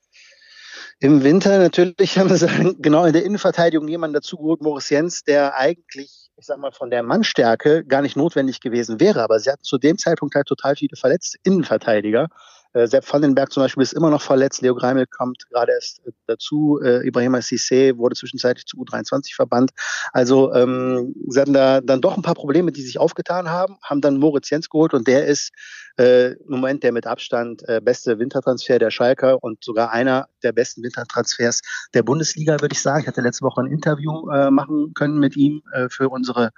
Im 0.99 1.23
Winter 1.23 1.57
natürlich 1.57 2.19
haben 2.19 2.29
sie 2.35 2.75
genau 2.79 3.05
in 3.05 3.13
der 3.13 3.25
Innenverteidigung 3.25 3.87
jemanden 3.87 4.13
dazugeholt, 4.13 4.61
Moritz 4.61 4.89
Jens, 4.91 5.23
der 5.23 5.55
eigentlich, 5.55 6.29
ich 6.37 6.45
sag 6.45 6.59
mal, 6.59 6.71
von 6.71 6.91
der 6.91 7.01
Mannstärke 7.01 7.83
gar 7.83 8.03
nicht 8.03 8.15
notwendig 8.15 8.61
gewesen 8.61 8.99
wäre. 8.99 9.23
Aber 9.23 9.39
sie 9.39 9.49
hatten 9.49 9.63
zu 9.63 9.79
dem 9.79 9.97
Zeitpunkt 9.97 10.35
halt 10.35 10.45
total 10.47 10.75
viele 10.75 10.95
verletzte 10.95 11.39
Innenverteidiger. 11.43 12.27
Äh, 12.73 12.87
Sepp 12.87 13.11
Vandenberg 13.11 13.51
zum 13.51 13.63
Beispiel 13.63 13.83
ist 13.83 13.93
immer 13.93 14.09
noch 14.09 14.21
verletzt. 14.21 14.61
Leo 14.61 14.75
Greimel 14.75 15.05
kommt 15.07 15.49
gerade 15.49 15.73
erst 15.73 16.05
äh, 16.05 16.11
dazu. 16.27 16.79
Äh, 16.83 17.05
Ibrahima 17.07 17.39
Sissé 17.39 17.97
wurde 17.97 18.15
zwischenzeitlich 18.15 18.65
zu 18.65 18.77
U23 18.77 19.35
verbannt. 19.35 19.71
Also 20.13 20.53
ähm, 20.53 21.13
sie 21.27 21.39
hatten 21.39 21.53
da 21.53 21.81
dann 21.81 22.01
doch 22.01 22.15
ein 22.15 22.21
paar 22.21 22.35
Probleme, 22.35 22.71
die 22.71 22.81
sich 22.81 22.99
aufgetan 22.99 23.49
haben, 23.49 23.77
haben 23.83 24.01
dann 24.01 24.17
Moritz 24.17 24.49
Jens 24.49 24.69
geholt 24.69 24.93
und 24.93 25.07
der 25.07 25.27
ist 25.27 25.51
äh, 25.97 26.33
im 26.33 26.49
Moment 26.49 26.83
der 26.83 26.91
mit 26.91 27.05
Abstand 27.05 27.67
äh, 27.67 27.81
beste 27.83 28.19
Wintertransfer 28.19 28.79
der 28.79 28.91
Schalker 28.91 29.43
und 29.43 29.63
sogar 29.63 29.91
einer 29.91 30.27
der 30.43 30.53
besten 30.53 30.83
Wintertransfers 30.83 31.61
der 31.93 32.03
Bundesliga, 32.03 32.59
würde 32.61 32.73
ich 32.73 32.81
sagen. 32.81 33.01
Ich 33.01 33.07
hatte 33.07 33.21
letzte 33.21 33.45
Woche 33.45 33.61
ein 33.61 33.71
Interview 33.71 34.29
äh, 34.29 34.49
machen 34.49 34.93
können 34.93 35.19
mit 35.19 35.35
ihm 35.35 35.61
äh, 35.73 35.89
für 35.89 36.09
unsere 36.09 36.51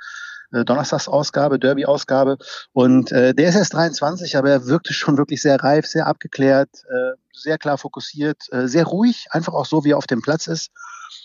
äh, 0.54 0.64
Donnerstagsausgabe, 0.64 1.60
Derby-Ausgabe. 1.60 2.38
Und 2.72 3.12
äh, 3.12 3.34
der 3.34 3.50
ist 3.50 3.56
erst 3.56 3.74
23, 3.74 4.38
aber 4.38 4.50
er 4.50 4.66
wirkte 4.68 4.94
schon 4.94 5.18
wirklich 5.18 5.42
sehr 5.42 5.62
reif, 5.62 5.86
sehr 5.86 6.08
abgeklärt, 6.08 6.70
äh, 6.90 7.18
sehr 7.34 7.58
klar 7.58 7.78
fokussiert, 7.78 8.44
äh, 8.52 8.68
sehr 8.68 8.86
ruhig, 8.86 9.28
einfach 9.32 9.54
auch 9.54 9.66
so, 9.66 9.84
wie 9.84 9.92
er 9.92 9.98
auf 9.98 10.08
dem 10.08 10.22
Platz 10.22 10.48
ist. 10.48 10.72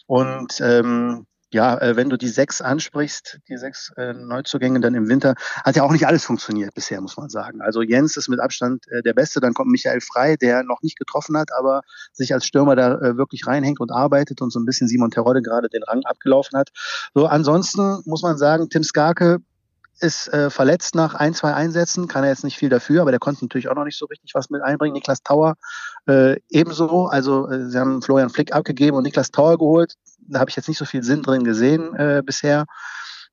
Und 0.06 0.60
ähm, 0.60 1.26
ja, 1.52 1.78
äh, 1.78 1.96
wenn 1.96 2.10
du 2.10 2.16
die 2.16 2.28
sechs 2.28 2.60
ansprichst, 2.60 3.40
die 3.48 3.56
sechs 3.56 3.90
äh, 3.96 4.12
Neuzugänge 4.12 4.80
dann 4.80 4.94
im 4.94 5.08
Winter, 5.08 5.34
hat 5.64 5.76
ja 5.76 5.82
auch 5.82 5.92
nicht 5.92 6.06
alles 6.06 6.24
funktioniert 6.24 6.74
bisher, 6.74 7.00
muss 7.00 7.16
man 7.16 7.30
sagen. 7.30 7.60
Also 7.62 7.82
Jens 7.82 8.16
ist 8.16 8.28
mit 8.28 8.40
Abstand 8.40 8.86
äh, 8.88 9.02
der 9.02 9.14
Beste, 9.14 9.40
dann 9.40 9.54
kommt 9.54 9.70
Michael 9.70 10.00
Frei, 10.00 10.36
der 10.36 10.62
noch 10.62 10.82
nicht 10.82 10.98
getroffen 10.98 11.36
hat, 11.36 11.50
aber 11.58 11.82
sich 12.12 12.34
als 12.34 12.44
Stürmer 12.44 12.76
da 12.76 12.98
wirklich 13.16 13.46
reinhängt 13.46 13.80
und 13.80 13.90
arbeitet 13.90 14.40
und 14.40 14.50
so 14.50 14.58
ein 14.58 14.64
bisschen 14.64 14.88
Simon 14.88 15.10
Terodde 15.10 15.42
gerade 15.42 15.68
den 15.68 15.82
Rang 15.82 16.02
abgelaufen 16.04 16.58
hat. 16.58 16.70
So, 17.14 17.26
ansonsten 17.26 18.02
muss 18.04 18.22
man 18.22 18.36
sagen, 18.36 18.68
Tim 18.68 18.82
Skarke 18.82 19.38
ist 20.00 20.28
äh, 20.32 20.50
verletzt 20.50 20.94
nach 20.94 21.14
ein, 21.14 21.34
zwei 21.34 21.54
Einsätzen, 21.54 22.08
kann 22.08 22.24
er 22.24 22.30
jetzt 22.30 22.44
nicht 22.44 22.56
viel 22.56 22.68
dafür, 22.68 23.02
aber 23.02 23.10
der 23.10 23.20
konnte 23.20 23.44
natürlich 23.44 23.68
auch 23.68 23.74
noch 23.74 23.84
nicht 23.84 23.98
so 23.98 24.06
richtig 24.06 24.34
was 24.34 24.50
mit 24.50 24.62
einbringen. 24.62 24.94
Niklas 24.94 25.22
Tauer 25.22 25.56
äh, 26.06 26.36
ebenso, 26.50 27.06
also 27.06 27.48
äh, 27.48 27.68
sie 27.68 27.78
haben 27.78 28.02
Florian 28.02 28.30
Flick 28.30 28.54
abgegeben 28.54 28.96
und 28.96 29.02
Niklas 29.02 29.30
Tauer 29.30 29.58
geholt. 29.58 29.94
Da 30.28 30.40
habe 30.40 30.50
ich 30.50 30.56
jetzt 30.56 30.68
nicht 30.68 30.78
so 30.78 30.84
viel 30.84 31.02
Sinn 31.02 31.22
drin 31.22 31.44
gesehen 31.44 31.94
äh, 31.94 32.22
bisher. 32.24 32.66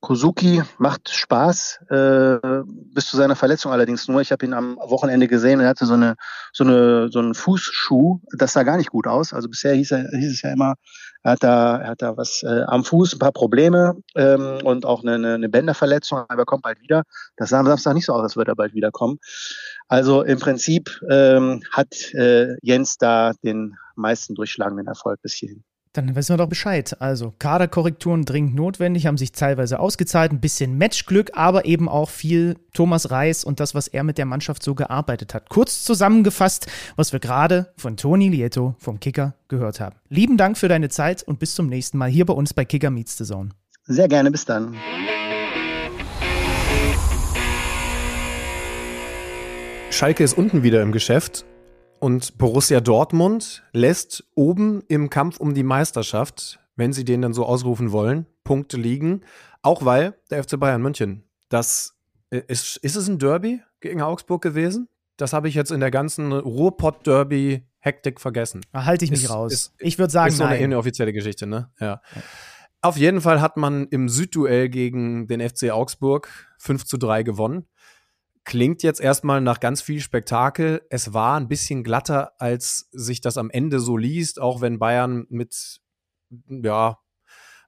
Kozuki 0.01 0.61
macht 0.77 1.09
Spaß, 1.09 1.79
äh, 1.89 2.37
bis 2.93 3.07
zu 3.07 3.17
seiner 3.17 3.35
Verletzung 3.35 3.71
allerdings 3.71 4.07
nur. 4.07 4.21
Ich 4.21 4.31
habe 4.31 4.45
ihn 4.45 4.53
am 4.53 4.75
Wochenende 4.77 5.27
gesehen, 5.27 5.61
er 5.61 5.69
hatte 5.69 5.87
so 5.87 5.95
eine 5.95 6.15
so 6.53 6.63
eine 6.63 7.09
so 7.09 7.19
einen 7.19 7.33
Fußschuh, 7.33 8.19
das 8.37 8.53
sah 8.53 8.63
gar 8.63 8.77
nicht 8.77 8.91
gut 8.91 9.07
aus. 9.07 9.33
Also 9.33 9.49
bisher 9.49 9.73
hieß, 9.73 9.91
er, 9.91 10.09
hieß 10.11 10.31
es 10.31 10.41
ja 10.43 10.51
immer, 10.51 10.75
er 11.23 11.31
hat 11.31 11.43
da, 11.43 11.77
er 11.77 11.87
hat 11.89 12.01
da 12.03 12.17
was 12.17 12.43
äh, 12.43 12.63
am 12.67 12.83
Fuß, 12.83 13.13
ein 13.13 13.19
paar 13.19 13.31
Probleme 13.31 13.95
ähm, 14.15 14.59
und 14.63 14.85
auch 14.85 15.03
eine, 15.03 15.33
eine 15.33 15.49
Bänderverletzung, 15.49 16.19
aber 16.27 16.43
er 16.43 16.45
kommt 16.45 16.61
bald 16.61 16.79
wieder. 16.81 17.01
Das 17.35 17.49
sah 17.49 17.59
am 17.59 17.65
Samstag 17.65 17.95
nicht 17.95 18.05
so 18.05 18.13
aus, 18.13 18.21
als 18.21 18.35
würde 18.35 18.51
er 18.51 18.55
bald 18.55 18.75
wiederkommen. 18.75 19.17
Also 19.87 20.21
im 20.21 20.39
Prinzip 20.39 21.01
ähm, 21.09 21.63
hat 21.71 22.13
äh, 22.13 22.57
Jens 22.61 22.97
da 22.97 23.33
den 23.43 23.75
meisten 23.95 24.35
durchschlagenden 24.35 24.85
Erfolg 24.85 25.19
bis 25.23 25.33
hierhin. 25.33 25.63
Dann 25.95 26.13
wissen 26.13 26.33
wir 26.33 26.37
doch 26.37 26.49
Bescheid. 26.49 26.97
Also 26.99 27.33
Kaderkorrekturen 27.39 28.25
dringend 28.25 28.53
notwendig, 28.53 29.05
haben 29.05 29.17
sich 29.17 29.31
teilweise 29.31 29.79
ausgezahlt, 29.79 30.33
ein 30.33 30.41
bisschen 30.41 30.77
Matchglück, 30.77 31.31
aber 31.35 31.63
eben 31.63 31.87
auch 31.87 32.09
viel 32.09 32.57
Thomas 32.73 33.11
Reis 33.11 33.45
und 33.45 33.61
das, 33.61 33.73
was 33.75 33.87
er 33.87 34.03
mit 34.03 34.17
der 34.17 34.25
Mannschaft 34.25 34.61
so 34.61 34.75
gearbeitet 34.75 35.33
hat. 35.33 35.49
Kurz 35.49 35.85
zusammengefasst, 35.85 36.67
was 36.97 37.13
wir 37.13 37.21
gerade 37.21 37.71
von 37.77 37.95
Toni 37.95 38.27
Lieto 38.27 38.75
vom 38.77 38.99
Kicker 38.99 39.35
gehört 39.47 39.79
haben. 39.79 39.95
Lieben 40.09 40.35
Dank 40.35 40.57
für 40.57 40.67
deine 40.67 40.89
Zeit 40.89 41.23
und 41.23 41.39
bis 41.39 41.55
zum 41.55 41.67
nächsten 41.67 41.97
Mal 41.97 42.09
hier 42.09 42.25
bei 42.25 42.33
uns 42.33 42.53
bei 42.53 42.65
Kicker 42.65 42.89
Meets 42.89 43.17
the 43.17 43.23
Zone. 43.23 43.51
Sehr 43.85 44.09
gerne, 44.09 44.31
bis 44.31 44.43
dann. 44.43 44.75
Schalke 49.91 50.25
ist 50.25 50.37
unten 50.37 50.61
wieder 50.61 50.81
im 50.81 50.91
Geschäft 50.91 51.45
und 52.05 52.37
Borussia 52.37 52.81
Dortmund 52.81 53.63
lässt 53.71 54.25
oben 54.35 54.83
im 54.89 55.09
Kampf 55.09 55.37
um 55.37 55.55
die 55.55 55.63
Meisterschaft, 55.63 56.59
wenn 56.75 56.93
sie 56.93 57.03
den 57.03 57.23
dann 57.23 57.33
so 57.33 57.47
ausrufen 57.47 57.91
wollen, 57.91 58.27
Punkte 58.43 58.77
liegen. 58.77 59.21
Auch 59.63 59.85
weil 59.85 60.13
der 60.29 60.43
FC 60.43 60.59
Bayern 60.59 60.83
München, 60.83 61.23
das 61.49 61.97
äh, 62.29 62.43
ist, 62.47 62.77
ist 62.77 62.95
es 62.95 63.07
ein 63.07 63.17
Derby 63.17 63.63
gegen 63.79 64.03
Augsburg 64.03 64.43
gewesen? 64.43 64.87
Das 65.17 65.33
habe 65.33 65.47
ich 65.49 65.55
jetzt 65.55 65.71
in 65.71 65.79
der 65.79 65.89
ganzen 65.89 66.31
Ruhrpott-Derby-Hektik 66.31 68.21
vergessen. 68.21 68.61
Da 68.71 68.85
halte 68.85 69.03
ich 69.03 69.09
mich 69.09 69.23
ist, 69.23 69.31
raus. 69.31 69.51
Ist, 69.51 69.73
ich 69.79 69.97
würde 69.97 70.11
sagen, 70.11 70.29
ist 70.29 70.37
so 70.37 70.43
nein. 70.43 70.57
eine 70.57 70.63
inoffizielle 70.63 71.11
Geschichte, 71.11 71.47
ne? 71.47 71.71
Ja. 71.79 72.01
ja. 72.15 72.21
Auf 72.83 72.97
jeden 72.97 73.19
Fall 73.19 73.41
hat 73.41 73.57
man 73.57 73.87
im 73.87 74.09
Südduell 74.09 74.69
gegen 74.69 75.25
den 75.25 75.41
FC 75.41 75.71
Augsburg 75.71 76.29
5 76.59 76.85
zu 76.85 76.97
3 76.97 77.23
gewonnen. 77.23 77.65
Klingt 78.45 78.83
jetzt 78.83 79.01
erstmal 79.01 79.41
nach 79.41 79.59
ganz 79.59 79.81
viel 79.81 79.99
Spektakel. 79.99 80.83
Es 80.91 81.13
war 81.13 81.35
ein 81.37 81.47
bisschen 81.47 81.83
glatter, 81.83 82.33
als 82.39 82.87
sich 82.91 83.19
das 83.19 83.37
am 83.37 83.49
Ende 83.49 83.79
so 83.79 83.97
liest, 83.97 84.39
auch 84.39 84.61
wenn 84.61 84.77
Bayern 84.77 85.25
mit, 85.29 85.81
ja, 86.47 86.99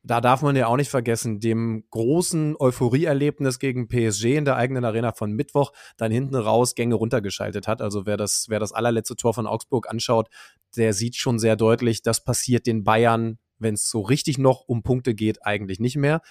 da 0.04 0.22
darf 0.22 0.44
man 0.44 0.56
ja 0.56 0.68
auch 0.68 0.78
nicht 0.78 0.92
vergessen, 0.92 1.40
dem 1.40 1.84
großen 1.90 2.56
Euphorieerlebnis 2.60 3.58
gegen 3.58 3.88
PSG 3.88 4.38
in 4.38 4.46
der 4.46 4.56
eigenen 4.56 4.86
Arena 4.86 5.12
von 5.14 5.34
Mittwoch 5.34 5.74
dann 5.98 6.12
hinten 6.12 6.36
raus 6.36 6.76
Gänge 6.76 6.96
runtergeschaltet 6.96 7.68
hat. 7.68 7.82
Also 7.82 8.06
wer 8.06 8.16
das, 8.16 8.46
wer 8.48 8.60
das 8.60 8.72
allerletzte 8.72 9.16
Tor 9.16 9.34
von 9.34 9.48
Augsburg 9.48 9.90
anschaut, 9.90 10.30
der 10.78 10.94
sieht 10.94 11.16
schon 11.16 11.40
sehr 11.40 11.56
deutlich, 11.56 12.04
das 12.04 12.24
passiert 12.24 12.68
den 12.68 12.84
Bayern, 12.84 13.40
wenn 13.58 13.74
es 13.74 13.90
so 13.90 14.02
richtig 14.02 14.38
noch 14.38 14.62
um 14.68 14.84
Punkte 14.84 15.16
geht, 15.16 15.46
eigentlich 15.46 15.80
nicht 15.80 15.98
mehr. 15.98 16.22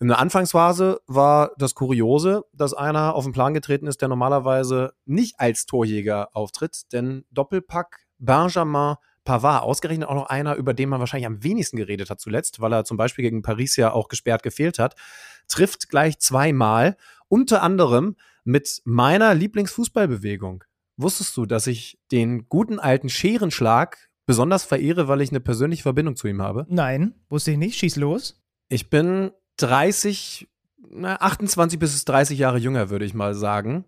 In 0.00 0.08
der 0.08 0.18
Anfangsphase 0.18 1.00
war 1.06 1.52
das 1.58 1.74
Kuriose, 1.74 2.44
dass 2.52 2.74
einer 2.74 3.14
auf 3.14 3.24
den 3.24 3.32
Plan 3.32 3.54
getreten 3.54 3.86
ist, 3.86 4.00
der 4.00 4.08
normalerweise 4.08 4.94
nicht 5.04 5.38
als 5.38 5.66
Torjäger 5.66 6.30
auftritt, 6.34 6.92
denn 6.92 7.24
Doppelpack 7.30 8.06
Benjamin 8.18 8.96
Pavard, 9.24 9.62
ausgerechnet 9.62 10.08
auch 10.08 10.14
noch 10.14 10.26
einer, 10.26 10.56
über 10.56 10.74
den 10.74 10.88
man 10.88 11.00
wahrscheinlich 11.00 11.26
am 11.26 11.44
wenigsten 11.44 11.76
geredet 11.76 12.10
hat 12.10 12.20
zuletzt, 12.20 12.60
weil 12.60 12.72
er 12.72 12.84
zum 12.84 12.96
Beispiel 12.96 13.22
gegen 13.22 13.42
Paris 13.42 13.76
ja 13.76 13.92
auch 13.92 14.08
gesperrt 14.08 14.42
gefehlt 14.42 14.78
hat, 14.78 14.96
trifft 15.48 15.88
gleich 15.88 16.18
zweimal, 16.18 16.96
unter 17.28 17.62
anderem 17.62 18.16
mit 18.44 18.82
meiner 18.84 19.34
Lieblingsfußballbewegung. 19.34 20.64
Wusstest 20.96 21.36
du, 21.36 21.46
dass 21.46 21.66
ich 21.66 21.98
den 22.10 22.48
guten 22.48 22.78
alten 22.78 23.08
Scherenschlag 23.08 24.10
besonders 24.26 24.64
verehre, 24.64 25.08
weil 25.08 25.20
ich 25.20 25.30
eine 25.30 25.40
persönliche 25.40 25.82
Verbindung 25.82 26.16
zu 26.16 26.28
ihm 26.28 26.42
habe? 26.42 26.66
Nein, 26.68 27.14
wusste 27.28 27.52
ich 27.52 27.58
nicht. 27.58 27.78
Schieß 27.78 27.96
los. 27.96 28.42
Ich 28.68 28.90
bin 28.90 29.30
30, 29.56 30.48
na, 30.90 31.16
28 31.20 31.78
bis 31.78 32.04
30 32.04 32.38
Jahre 32.38 32.58
jünger, 32.58 32.90
würde 32.90 33.04
ich 33.04 33.14
mal 33.14 33.34
sagen. 33.34 33.84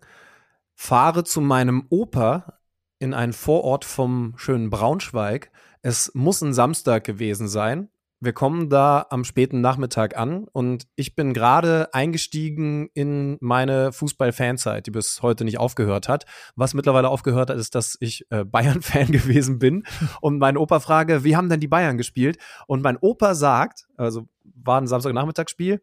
Fahre 0.75 1.23
zu 1.23 1.41
meinem 1.41 1.85
Opa 1.89 2.59
in 2.99 3.13
einen 3.13 3.33
Vorort 3.33 3.85
vom 3.85 4.33
schönen 4.37 4.69
Braunschweig. 4.69 5.51
Es 5.81 6.11
muss 6.13 6.41
ein 6.41 6.53
Samstag 6.53 7.03
gewesen 7.03 7.47
sein. 7.47 7.89
Wir 8.25 8.33
kommen 8.33 8.69
da 8.69 9.05
am 9.11 9.23
späten 9.23 9.61
Nachmittag 9.61 10.17
an 10.17 10.47
und 10.51 10.87
ich 10.95 11.15
bin 11.15 11.31
gerade 11.31 11.93
eingestiegen 11.93 12.89
in 12.95 13.37
meine 13.39 13.91
Fußball-Fanzeit, 13.91 14.87
die 14.87 14.91
bis 14.91 15.21
heute 15.21 15.45
nicht 15.45 15.59
aufgehört 15.59 16.09
hat. 16.09 16.25
Was 16.55 16.73
mittlerweile 16.73 17.09
aufgehört 17.09 17.51
hat, 17.51 17.57
ist, 17.57 17.75
dass 17.75 17.95
ich 17.99 18.25
äh, 18.31 18.43
Bayern-Fan 18.45 19.11
gewesen 19.11 19.59
bin 19.59 19.83
und 20.21 20.39
meinen 20.39 20.57
Opa 20.57 20.79
frage, 20.79 21.23
wie 21.23 21.35
haben 21.35 21.49
denn 21.49 21.59
die 21.59 21.67
Bayern 21.67 21.99
gespielt? 21.99 22.39
Und 22.65 22.81
mein 22.81 22.97
Opa 22.97 23.35
sagt, 23.35 23.85
also 23.95 24.27
war 24.43 24.81
ein 24.81 24.87
Samstagnachmittagsspiel, 24.87 25.79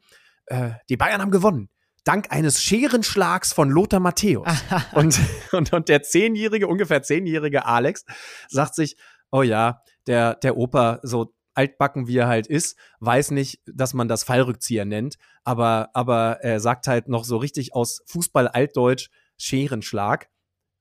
äh, 0.46 0.70
die 0.88 0.96
Bayern 0.96 1.20
haben 1.20 1.30
gewonnen 1.30 1.68
dank 2.04 2.32
eines 2.32 2.60
Scherenschlags 2.60 3.52
von 3.52 3.70
Lothar 3.70 4.00
Matthäus. 4.00 4.48
und, 4.92 5.20
und, 5.52 5.72
und 5.72 5.88
der 5.88 6.02
zehnjährige, 6.02 6.66
ungefähr 6.66 7.04
zehnjährige 7.04 7.64
Alex 7.64 8.04
sagt 8.48 8.74
sich, 8.74 8.96
oh 9.30 9.42
ja, 9.42 9.82
der, 10.08 10.34
der 10.34 10.56
Opa, 10.56 10.98
so 11.04 11.32
altbacken 11.54 12.06
wie 12.06 12.16
er 12.16 12.28
halt 12.28 12.46
ist, 12.46 12.76
weiß 13.00 13.30
nicht, 13.30 13.60
dass 13.66 13.94
man 13.94 14.08
das 14.08 14.24
Fallrückzieher 14.24 14.84
nennt, 14.84 15.16
aber, 15.44 15.90
aber 15.94 16.38
er 16.42 16.60
sagt 16.60 16.86
halt 16.86 17.08
noch 17.08 17.24
so 17.24 17.36
richtig 17.36 17.74
aus 17.74 18.02
Fußball-Altdeutsch 18.06 19.10
Scherenschlag. 19.36 20.28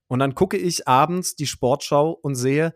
Und 0.06 0.18
dann 0.18 0.34
gucke 0.34 0.56
ich 0.56 0.86
abends 0.86 1.36
die 1.36 1.46
Sportschau 1.46 2.10
und 2.10 2.34
sehe 2.34 2.74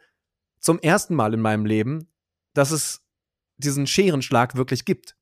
zum 0.59 0.79
ersten 0.81 1.15
Mal 1.15 1.35
in 1.35 1.41
meinem 1.41 1.67
Leben, 1.67 2.11
dass 2.55 2.71
es 2.71 3.03
diesen 3.59 3.87
Scherenschlag 3.87 4.57
wirklich 4.57 4.85
gibt. 4.85 5.17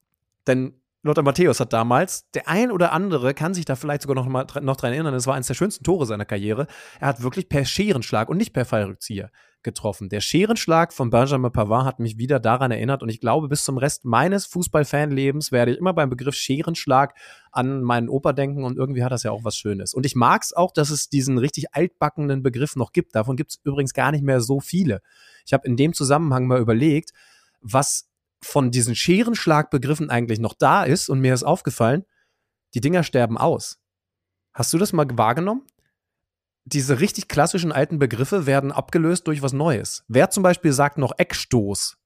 Denn 0.47 0.81
Lothar 1.03 1.25
Matthäus 1.25 1.61
hat 1.61 1.73
damals, 1.73 2.31
der 2.31 2.49
ein 2.49 2.73
oder 2.73 2.93
andere 2.93 3.35
kann 3.35 3.53
sich 3.53 3.67
da 3.67 3.77
vielleicht 3.77 4.03
sogar 4.03 4.15
noch, 4.15 4.27
mal, 4.27 4.47
noch 4.63 4.77
dran 4.77 4.93
erinnern, 4.93 5.13
es 5.15 5.27
war 5.27 5.35
eines 5.35 5.49
der 5.49 5.55
schönsten 5.55 5.85
Tore 5.85 6.07
seiner 6.07 6.25
Karriere. 6.25 6.67
Er 6.99 7.09
hat 7.09 7.23
wirklich 7.23 7.49
per 7.49 7.65
Scherenschlag 7.65 8.29
und 8.29 8.39
nicht 8.39 8.55
per 8.55 8.65
Fallrückzieher 8.65 9.31
getroffen. 9.65 10.09
Der 10.09 10.21
Scherenschlag 10.21 10.93
von 10.93 11.11
Benjamin 11.11 11.51
Pavard 11.51 11.85
hat 11.85 11.99
mich 11.99 12.19
wieder 12.19 12.39
daran 12.39 12.71
erinnert 12.71 13.03
und 13.03 13.09
ich 13.09 13.21
glaube, 13.21 13.49
bis 13.49 13.65
zum 13.65 13.79
Rest 13.79 14.05
meines 14.05 14.47
Fußballfanlebens 14.47 15.51
werde 15.51 15.73
ich 15.73 15.79
immer 15.79 15.93
beim 15.93 16.11
Begriff 16.11 16.35
Scherenschlag 16.35 17.15
an 17.51 17.83
meinen 17.83 18.09
Opa 18.09 18.33
denken 18.33 18.65
und 18.65 18.77
irgendwie 18.77 19.03
hat 19.03 19.13
das 19.13 19.25
ja 19.25 19.33
auch 19.33 19.45
was 19.45 19.57
Schönes. 19.57 19.95
Und 19.95 20.07
ich 20.07 20.15
mag 20.15 20.43
es 20.43 20.53
auch, 20.53 20.73
dass 20.73 20.91
es 20.91 21.09
diesen 21.09 21.39
richtig 21.39 21.75
altbackenden 21.75 22.43
Begriff 22.43 22.77
noch 22.77 22.93
gibt. 22.93 23.15
Davon 23.15 23.37
gibt 23.37 23.51
es 23.51 23.61
übrigens 23.65 23.95
gar 23.95 24.13
nicht 24.13 24.23
mehr 24.23 24.41
so 24.41 24.61
viele. 24.61 25.01
Ich 25.45 25.53
habe 25.53 25.67
in 25.67 25.77
dem 25.77 25.93
Zusammenhang 25.93 26.47
mal 26.47 26.61
überlegt, 26.61 27.13
was 27.61 28.09
von 28.43 28.71
diesen 28.71 28.95
Scherenschlagbegriffen 28.95 30.11
eigentlich 30.11 30.39
noch 30.39 30.55
da 30.55 30.85
ist 30.85 31.09
und 31.09 31.21
mir 31.21 31.35
ist 31.35 31.43
aufgefallen, 31.43 32.05
die 32.75 32.81
Dinger 32.81 33.03
sterben 33.03 33.39
aus. 33.39 33.79
Hast 34.53 34.73
du 34.73 34.79
das 34.79 34.93
mal 34.93 35.07
wahrgenommen? 35.13 35.63
Diese 36.67 37.01
richtig 37.01 37.29
klassischen 37.29 37.73
alten 37.73 37.99
Begriffe 37.99 38.47
werden 38.47 38.73
abgelöst 38.73 39.27
durch 39.27 39.43
was 39.43 39.53
Neues. 39.53 40.05
Wer 40.09 40.31
zum 40.31 40.43
Beispiel 40.43 40.73
sagt 40.73 40.99
noch 40.99 41.13
Eckstoß? 41.19 41.97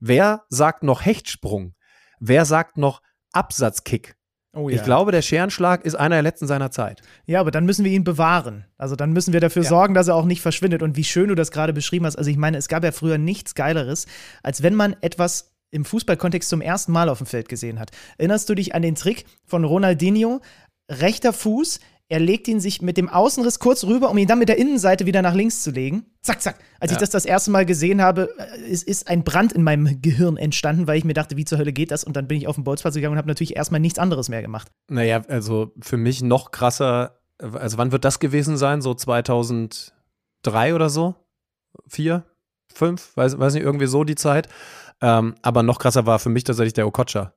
Wer 0.00 0.42
sagt 0.48 0.82
noch 0.82 1.04
Hechtsprung? 1.04 1.74
Wer 2.18 2.44
sagt 2.44 2.76
noch 2.76 3.02
Absatzkick? 3.32 4.16
Oh, 4.54 4.68
ja. 4.68 4.76
Ich 4.76 4.82
glaube, 4.82 5.12
der 5.12 5.22
Scherenschlag 5.22 5.84
ist 5.84 5.94
einer 5.94 6.16
der 6.16 6.22
letzten 6.22 6.46
seiner 6.46 6.70
Zeit. 6.70 7.00
Ja, 7.24 7.40
aber 7.40 7.50
dann 7.50 7.64
müssen 7.64 7.84
wir 7.84 7.92
ihn 7.92 8.04
bewahren. 8.04 8.66
Also 8.76 8.96
dann 8.96 9.12
müssen 9.12 9.32
wir 9.32 9.40
dafür 9.40 9.62
ja. 9.62 9.68
sorgen, 9.68 9.94
dass 9.94 10.08
er 10.08 10.14
auch 10.14 10.26
nicht 10.26 10.42
verschwindet. 10.42 10.82
Und 10.82 10.96
wie 10.96 11.04
schön 11.04 11.28
du 11.28 11.34
das 11.34 11.52
gerade 11.52 11.72
beschrieben 11.72 12.04
hast. 12.04 12.16
Also 12.16 12.30
ich 12.30 12.36
meine, 12.36 12.58
es 12.58 12.68
gab 12.68 12.84
ja 12.84 12.92
früher 12.92 13.16
nichts 13.16 13.54
Geileres, 13.54 14.06
als 14.42 14.62
wenn 14.62 14.74
man 14.74 14.94
etwas 15.00 15.54
im 15.70 15.86
Fußballkontext 15.86 16.48
zum 16.48 16.60
ersten 16.60 16.92
Mal 16.92 17.08
auf 17.08 17.18
dem 17.18 17.26
Feld 17.26 17.48
gesehen 17.48 17.78
hat. 17.78 17.92
Erinnerst 18.18 18.48
du 18.48 18.54
dich 18.54 18.74
an 18.74 18.82
den 18.82 18.94
Trick 18.94 19.24
von 19.46 19.64
Ronaldinho? 19.64 20.42
Rechter 20.90 21.32
Fuß, 21.32 21.80
er 22.12 22.20
legt 22.20 22.46
ihn 22.46 22.60
sich 22.60 22.82
mit 22.82 22.98
dem 22.98 23.08
Außenriss 23.08 23.58
kurz 23.58 23.84
rüber, 23.84 24.10
um 24.10 24.18
ihn 24.18 24.28
dann 24.28 24.38
mit 24.38 24.50
der 24.50 24.58
Innenseite 24.58 25.06
wieder 25.06 25.22
nach 25.22 25.32
links 25.32 25.62
zu 25.62 25.70
legen. 25.70 26.04
Zack, 26.20 26.42
zack. 26.42 26.58
Als 26.78 26.90
ja. 26.90 26.96
ich 26.96 27.00
das 27.00 27.08
das 27.08 27.24
erste 27.24 27.50
Mal 27.50 27.64
gesehen 27.64 28.02
habe, 28.02 28.28
ist, 28.68 28.86
ist 28.86 29.08
ein 29.08 29.24
Brand 29.24 29.54
in 29.54 29.62
meinem 29.62 30.02
Gehirn 30.02 30.36
entstanden, 30.36 30.86
weil 30.86 30.98
ich 30.98 31.06
mir 31.06 31.14
dachte, 31.14 31.38
wie 31.38 31.46
zur 31.46 31.56
Hölle 31.56 31.72
geht 31.72 31.90
das? 31.90 32.04
Und 32.04 32.14
dann 32.14 32.28
bin 32.28 32.36
ich 32.36 32.48
auf 32.48 32.56
den 32.56 32.64
Bolzplatz 32.64 32.96
gegangen 32.96 33.12
und 33.12 33.18
habe 33.18 33.28
natürlich 33.28 33.56
erstmal 33.56 33.80
nichts 33.80 33.98
anderes 33.98 34.28
mehr 34.28 34.42
gemacht. 34.42 34.70
Naja, 34.90 35.22
also 35.26 35.72
für 35.80 35.96
mich 35.96 36.20
noch 36.22 36.50
krasser, 36.50 37.18
also 37.40 37.78
wann 37.78 37.92
wird 37.92 38.04
das 38.04 38.20
gewesen 38.20 38.58
sein? 38.58 38.82
So 38.82 38.92
2003 38.92 40.74
oder 40.74 40.90
so? 40.90 41.14
Vier? 41.88 42.24
Fünf? 42.74 43.16
Weiß, 43.16 43.38
weiß 43.38 43.54
nicht, 43.54 43.62
irgendwie 43.62 43.86
so 43.86 44.04
die 44.04 44.16
Zeit. 44.16 44.50
Ähm, 45.00 45.34
aber 45.40 45.62
noch 45.62 45.78
krasser 45.78 46.04
war 46.04 46.18
für 46.18 46.28
mich 46.28 46.44
tatsächlich 46.44 46.74
der 46.74 46.86
Okocha. 46.86 47.32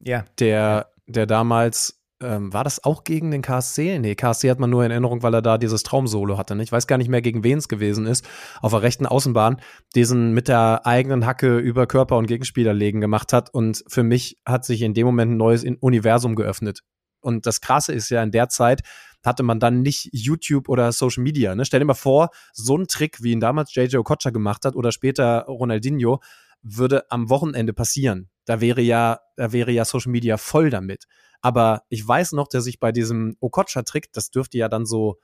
Ja. 0.00 0.26
Der, 0.38 0.92
der 1.06 1.24
damals 1.24 1.98
ähm, 2.20 2.52
war 2.52 2.64
das 2.64 2.82
auch 2.82 3.04
gegen 3.04 3.30
den 3.30 3.42
KSC? 3.42 3.98
Nee, 3.98 4.14
KSC 4.14 4.50
hat 4.50 4.58
man 4.58 4.70
nur 4.70 4.84
in 4.84 4.90
Erinnerung, 4.90 5.22
weil 5.22 5.34
er 5.34 5.42
da 5.42 5.58
dieses 5.58 5.82
Traumsolo 5.84 6.36
hatte. 6.36 6.56
Ne? 6.56 6.62
Ich 6.62 6.72
weiß 6.72 6.86
gar 6.86 6.98
nicht 6.98 7.08
mehr, 7.08 7.22
gegen 7.22 7.44
wen 7.44 7.58
es 7.58 7.68
gewesen 7.68 8.06
ist. 8.06 8.28
Auf 8.60 8.72
der 8.72 8.82
rechten 8.82 9.06
Außenbahn, 9.06 9.60
diesen 9.94 10.32
mit 10.32 10.48
der 10.48 10.86
eigenen 10.86 11.26
Hacke 11.26 11.58
über 11.58 11.86
Körper 11.86 12.16
und 12.16 12.26
Gegenspieler 12.26 12.74
legen 12.74 13.00
gemacht 13.00 13.32
hat. 13.32 13.54
Und 13.54 13.84
für 13.86 14.02
mich 14.02 14.38
hat 14.44 14.64
sich 14.64 14.82
in 14.82 14.94
dem 14.94 15.06
Moment 15.06 15.32
ein 15.32 15.36
neues 15.36 15.64
Universum 15.64 16.34
geöffnet. 16.34 16.80
Und 17.20 17.46
das 17.46 17.60
Krasse 17.60 17.92
ist 17.92 18.10
ja, 18.10 18.22
in 18.22 18.32
der 18.32 18.48
Zeit 18.48 18.82
hatte 19.24 19.42
man 19.42 19.60
dann 19.60 19.82
nicht 19.82 20.08
YouTube 20.12 20.68
oder 20.68 20.92
Social 20.92 21.22
Media. 21.22 21.54
Ne? 21.54 21.64
Stell 21.64 21.80
dir 21.80 21.86
mal 21.86 21.94
vor, 21.94 22.30
so 22.52 22.76
ein 22.76 22.86
Trick, 22.86 23.22
wie 23.22 23.32
ihn 23.32 23.40
damals 23.40 23.74
JJ 23.74 23.96
Okocha 23.96 24.30
gemacht 24.30 24.64
hat 24.64 24.76
oder 24.76 24.92
später 24.92 25.44
Ronaldinho, 25.46 26.20
würde 26.62 27.10
am 27.10 27.28
Wochenende 27.30 27.72
passieren. 27.72 28.28
Da 28.44 28.60
wäre 28.60 28.80
ja, 28.80 29.20
da 29.36 29.52
wäre 29.52 29.70
ja 29.70 29.84
Social 29.84 30.10
Media 30.10 30.36
voll 30.36 30.70
damit. 30.70 31.04
Aber 31.40 31.82
ich 31.88 32.06
weiß 32.06 32.32
noch, 32.32 32.48
dass 32.48 32.66
ich 32.66 32.80
bei 32.80 32.92
diesem 32.92 33.36
Okocha-Trick, 33.40 34.12
das 34.12 34.30
dürfte 34.30 34.58
ja 34.58 34.68
dann 34.68 34.86
so, 34.86 35.18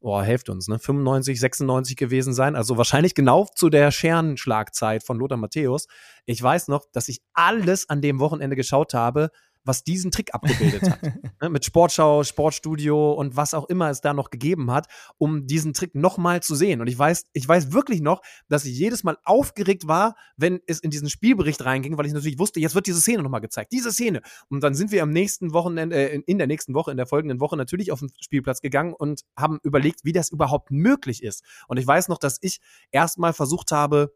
boah, 0.00 0.22
helft 0.22 0.48
uns, 0.48 0.68
ne, 0.68 0.78
95, 0.78 1.40
96 1.40 1.96
gewesen 1.96 2.34
sein, 2.34 2.54
also 2.54 2.76
wahrscheinlich 2.76 3.14
genau 3.14 3.46
zu 3.54 3.70
der 3.70 3.90
Scherenschlagzeit 3.90 5.02
von 5.02 5.18
Lothar 5.18 5.38
Matthäus. 5.38 5.86
Ich 6.26 6.42
weiß 6.42 6.68
noch, 6.68 6.84
dass 6.92 7.08
ich 7.08 7.22
alles 7.32 7.88
an 7.88 8.02
dem 8.02 8.20
Wochenende 8.20 8.56
geschaut 8.56 8.94
habe, 8.94 9.30
was 9.66 9.84
diesen 9.84 10.10
Trick 10.10 10.32
abgebildet 10.34 10.90
hat. 10.90 11.02
ne, 11.42 11.50
mit 11.50 11.64
Sportschau, 11.64 12.24
Sportstudio 12.24 13.12
und 13.12 13.36
was 13.36 13.52
auch 13.52 13.68
immer 13.68 13.90
es 13.90 14.00
da 14.00 14.14
noch 14.14 14.30
gegeben 14.30 14.70
hat, 14.70 14.86
um 15.18 15.46
diesen 15.46 15.74
Trick 15.74 15.94
nochmal 15.94 16.42
zu 16.42 16.54
sehen. 16.54 16.80
Und 16.80 16.86
ich 16.86 16.98
weiß, 16.98 17.24
ich 17.32 17.46
weiß 17.46 17.72
wirklich 17.72 18.00
noch, 18.00 18.22
dass 18.48 18.64
ich 18.64 18.78
jedes 18.78 19.04
Mal 19.04 19.18
aufgeregt 19.24 19.88
war, 19.88 20.14
wenn 20.36 20.60
es 20.66 20.80
in 20.80 20.90
diesen 20.90 21.10
Spielbericht 21.10 21.64
reinging, 21.64 21.98
weil 21.98 22.06
ich 22.06 22.12
natürlich 22.12 22.38
wusste, 22.38 22.60
jetzt 22.60 22.74
wird 22.74 22.86
diese 22.86 23.00
Szene 23.00 23.22
nochmal 23.22 23.40
gezeigt. 23.40 23.72
Diese 23.72 23.92
Szene. 23.92 24.22
Und 24.48 24.62
dann 24.62 24.74
sind 24.74 24.92
wir 24.92 25.02
am 25.02 25.10
nächsten 25.10 25.52
Wochenende, 25.52 25.96
äh, 25.96 26.22
in 26.26 26.38
der 26.38 26.46
nächsten 26.46 26.74
Woche, 26.74 26.90
in 26.90 26.96
der 26.96 27.06
folgenden 27.06 27.40
Woche 27.40 27.56
natürlich 27.56 27.92
auf 27.92 28.00
den 28.00 28.10
Spielplatz 28.20 28.60
gegangen 28.60 28.94
und 28.94 29.22
haben 29.36 29.58
überlegt, 29.62 30.04
wie 30.04 30.12
das 30.12 30.30
überhaupt 30.30 30.70
möglich 30.70 31.22
ist. 31.22 31.42
Und 31.68 31.78
ich 31.78 31.86
weiß 31.86 32.08
noch, 32.08 32.18
dass 32.18 32.38
ich 32.40 32.60
erstmal 32.92 33.32
versucht 33.32 33.72
habe, 33.72 34.12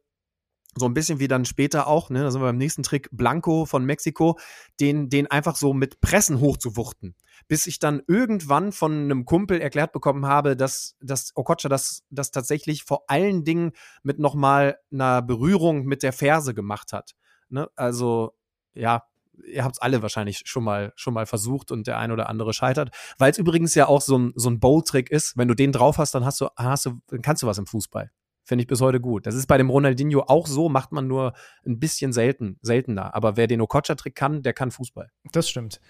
so 0.77 0.87
ein 0.87 0.95
bisschen 0.95 1.19
wie 1.19 1.29
dann 1.29 1.45
später 1.45 1.87
auch, 1.87 2.11
ne, 2.11 2.23
da 2.23 2.31
sind 2.31 2.41
wir 2.41 2.47
beim 2.47 2.57
nächsten 2.57 2.83
Trick, 2.83 3.09
Blanco 3.13 3.65
von 3.65 3.85
Mexiko, 3.85 4.39
den, 4.79 5.09
den 5.09 5.27
einfach 5.27 5.57
so 5.57 5.75
mit 5.75 6.01
Pressen 6.01 6.41
hochzuwuchten. 6.41 7.17
Bis 7.49 7.67
ich 7.67 7.79
dann 7.79 8.03
irgendwann 8.07 8.71
von 8.71 8.93
einem 8.93 9.25
Kumpel 9.25 9.61
erklärt 9.61 9.93
bekommen 9.93 10.27
habe, 10.27 10.57
dass, 10.57 10.97
dass 11.01 11.33
Okocha 11.35 11.69
das, 11.69 12.05
das 12.11 12.31
tatsächlich 12.31 12.85
vor 12.85 13.05
allen 13.09 13.45
Dingen 13.45 13.73
mit 14.03 14.19
nochmal 14.19 14.79
einer 14.93 15.23
Berührung 15.23 15.85
mit 15.85 16.03
der 16.03 16.13
Ferse 16.13 16.55
gemacht 16.55 16.93
hat. 16.93 17.15
Ne? 17.49 17.69
Also, 17.75 18.35
ja, 18.75 19.03
ihr 19.45 19.65
habt 19.65 19.77
es 19.77 19.83
alle 19.83 20.03
wahrscheinlich 20.03 20.43
schon 20.45 20.63
mal, 20.63 20.93
schon 20.97 21.15
mal 21.15 21.27
versucht 21.27 21.73
und 21.73 21.87
der 21.87 21.99
ein 21.99 22.13
oder 22.13 22.29
andere 22.29 22.53
scheitert. 22.53 22.91
Weil 23.19 23.33
es 23.33 23.39
übrigens 23.39 23.75
ja 23.75 23.87
auch 23.87 24.03
so 24.03 24.19
ein, 24.19 24.33
so 24.37 24.51
ein 24.51 24.61
Bowl-Trick 24.61 25.11
ist. 25.11 25.37
Wenn 25.37 25.49
du 25.49 25.55
den 25.55 25.73
drauf 25.73 25.99
hast, 25.99 26.15
dann 26.15 26.25
hast 26.25 26.41
du, 26.41 26.49
hast 26.57 26.87
du, 26.87 27.01
dann 27.09 27.23
kannst 27.23 27.43
du 27.43 27.47
was 27.47 27.59
im 27.59 27.67
Fußball. 27.67 28.11
Finde 28.45 28.63
ich 28.63 28.69
bis 28.69 28.81
heute 28.81 29.01
gut. 29.01 29.27
Das 29.27 29.35
ist 29.35 29.47
bei 29.47 29.59
dem 29.59 29.71
Ronaldinho 29.71 30.25
auch 30.27 30.47
so, 30.47 30.69
macht 30.69 30.93
man 30.93 31.07
nur 31.07 31.35
ein 31.65 31.79
bisschen 31.79 32.13
selten, 32.13 32.59
seltener. 32.63 33.15
Aber 33.15 33.37
wer 33.37 33.47
den 33.47 33.61
Okocha-Trick 33.61 34.15
kann, 34.15 34.43
der 34.43 34.53
kann 34.53 34.71
Fußball. 34.71 35.11
Das 35.33 35.49
stimmt. 35.49 35.81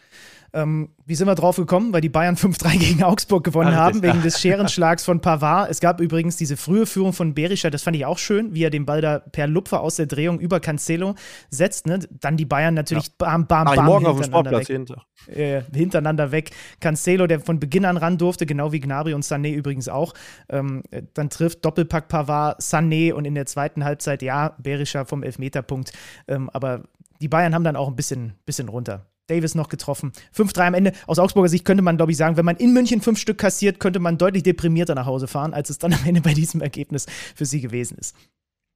Ähm, 0.53 0.91
wie 1.07 1.15
sind 1.15 1.29
wir 1.29 1.35
drauf 1.37 1.57
gekommen? 1.57 1.93
Weil 1.93 2.01
die 2.01 2.09
Bayern 2.09 2.35
5-3 2.37 2.79
gegen 2.79 3.03
Augsburg 3.03 3.45
gewonnen 3.45 3.73
Ach, 3.75 3.79
haben, 3.79 4.03
wegen 4.03 4.23
des 4.23 4.41
Scherenschlags 4.41 5.05
von 5.05 5.21
Pavard. 5.21 5.71
Es 5.71 5.81
gab 5.81 6.01
übrigens 6.01 6.37
diese 6.37 6.57
frühe 6.57 6.87
Führung 6.87 7.13
von 7.13 7.35
Berischer, 7.35 7.71
das 7.71 7.83
fand 7.83 7.97
ich 7.97 8.05
auch 8.05 8.19
schön, 8.19 8.55
wie 8.55 8.65
er 8.65 8.71
den 8.71 8.85
Ball 8.85 9.01
da 9.01 9.21
per 9.21 9.47
Lupfer 9.47 9.81
aus 9.81 9.97
der 9.97 10.07
Drehung 10.07 10.41
über 10.41 10.61
Cancelo 10.61 11.15
setzt. 11.51 11.87
Ne? 11.87 12.01
Dann 12.11 12.37
die 12.37 12.47
Bayern 12.47 12.75
natürlich 12.75 13.07
ja. 13.07 13.13
bam, 13.19 13.47
bam, 13.47 13.67
bam. 13.67 13.85
morgen 13.85 14.07
auf 14.07 14.17
dem 14.17 14.25
Sportplatz 14.25 14.69
weg. 14.69 14.89
Äh, 15.29 15.63
hintereinander 15.73 16.33
weg. 16.33 16.51
Cancelo, 16.81 17.27
der 17.27 17.41
von 17.41 17.61
Beginn 17.61 17.85
an 17.85 17.97
ran 17.97 18.19
durfte, 18.19 18.47
genau 18.47 18.73
wie 18.73 18.81
Gnabry 18.81 19.15
und 19.15 19.25
Sané 19.25 19.53
übrigens 19.53 19.89
auch. 19.89 20.15
Ähm, 20.49 20.83
dann 21.15 21.31
trifft 21.31 21.65
Doppelpack 21.65 22.09
Pavard, 22.09 22.40
Sané 22.59 23.13
und 23.13 23.25
in 23.25 23.35
der 23.35 23.47
zweiten 23.47 23.85
Halbzeit, 23.85 24.23
ja, 24.23 24.55
Berischer 24.59 25.07
vom 25.07 25.23
Elfmeterpunkt. 25.23 25.93
Ähm, 26.29 26.51
aber 26.51 26.83
die 27.21 27.29
Bayern 27.29 27.55
haben 27.55 27.65
dann 27.65 27.77
auch 27.77 27.89
ein 27.89 27.97
bisschen, 27.97 28.35
bisschen 28.47 28.69
runter. 28.69 29.07
Davis 29.27 29.55
noch 29.55 29.69
getroffen. 29.69 30.13
5-3 30.37 30.67
am 30.67 30.75
Ende. 30.75 30.93
Aus 31.07 31.19
Augsburger 31.19 31.49
Sicht 31.49 31.65
könnte 31.65 31.83
man, 31.83 31.97
glaube 31.97 32.13
ich, 32.13 32.19
sagen, 32.19 32.37
wenn 32.37 32.45
man 32.45 32.57
in 32.57 32.73
München 32.73 33.01
fünf 33.01 33.19
Stück 33.19 33.39
kassiert, 33.39 33.79
könnte 33.79 34.01
man 34.01 34.19
deutlich 34.19 34.43
deprimierter 34.43 34.95
nach 34.95 35.07
Hause 35.07 35.29
fahren, 35.29 35.55
als 35.55 35.71
es 35.71 35.79
dann 35.79 35.93
am 35.93 36.01
Ende 36.05 36.21
bei 36.21 36.35
diesem 36.35 36.61
Ergebnis 36.61 37.07
für 37.35 37.47
sie 37.47 37.61
gewesen 37.61 37.97
ist. 37.99 38.17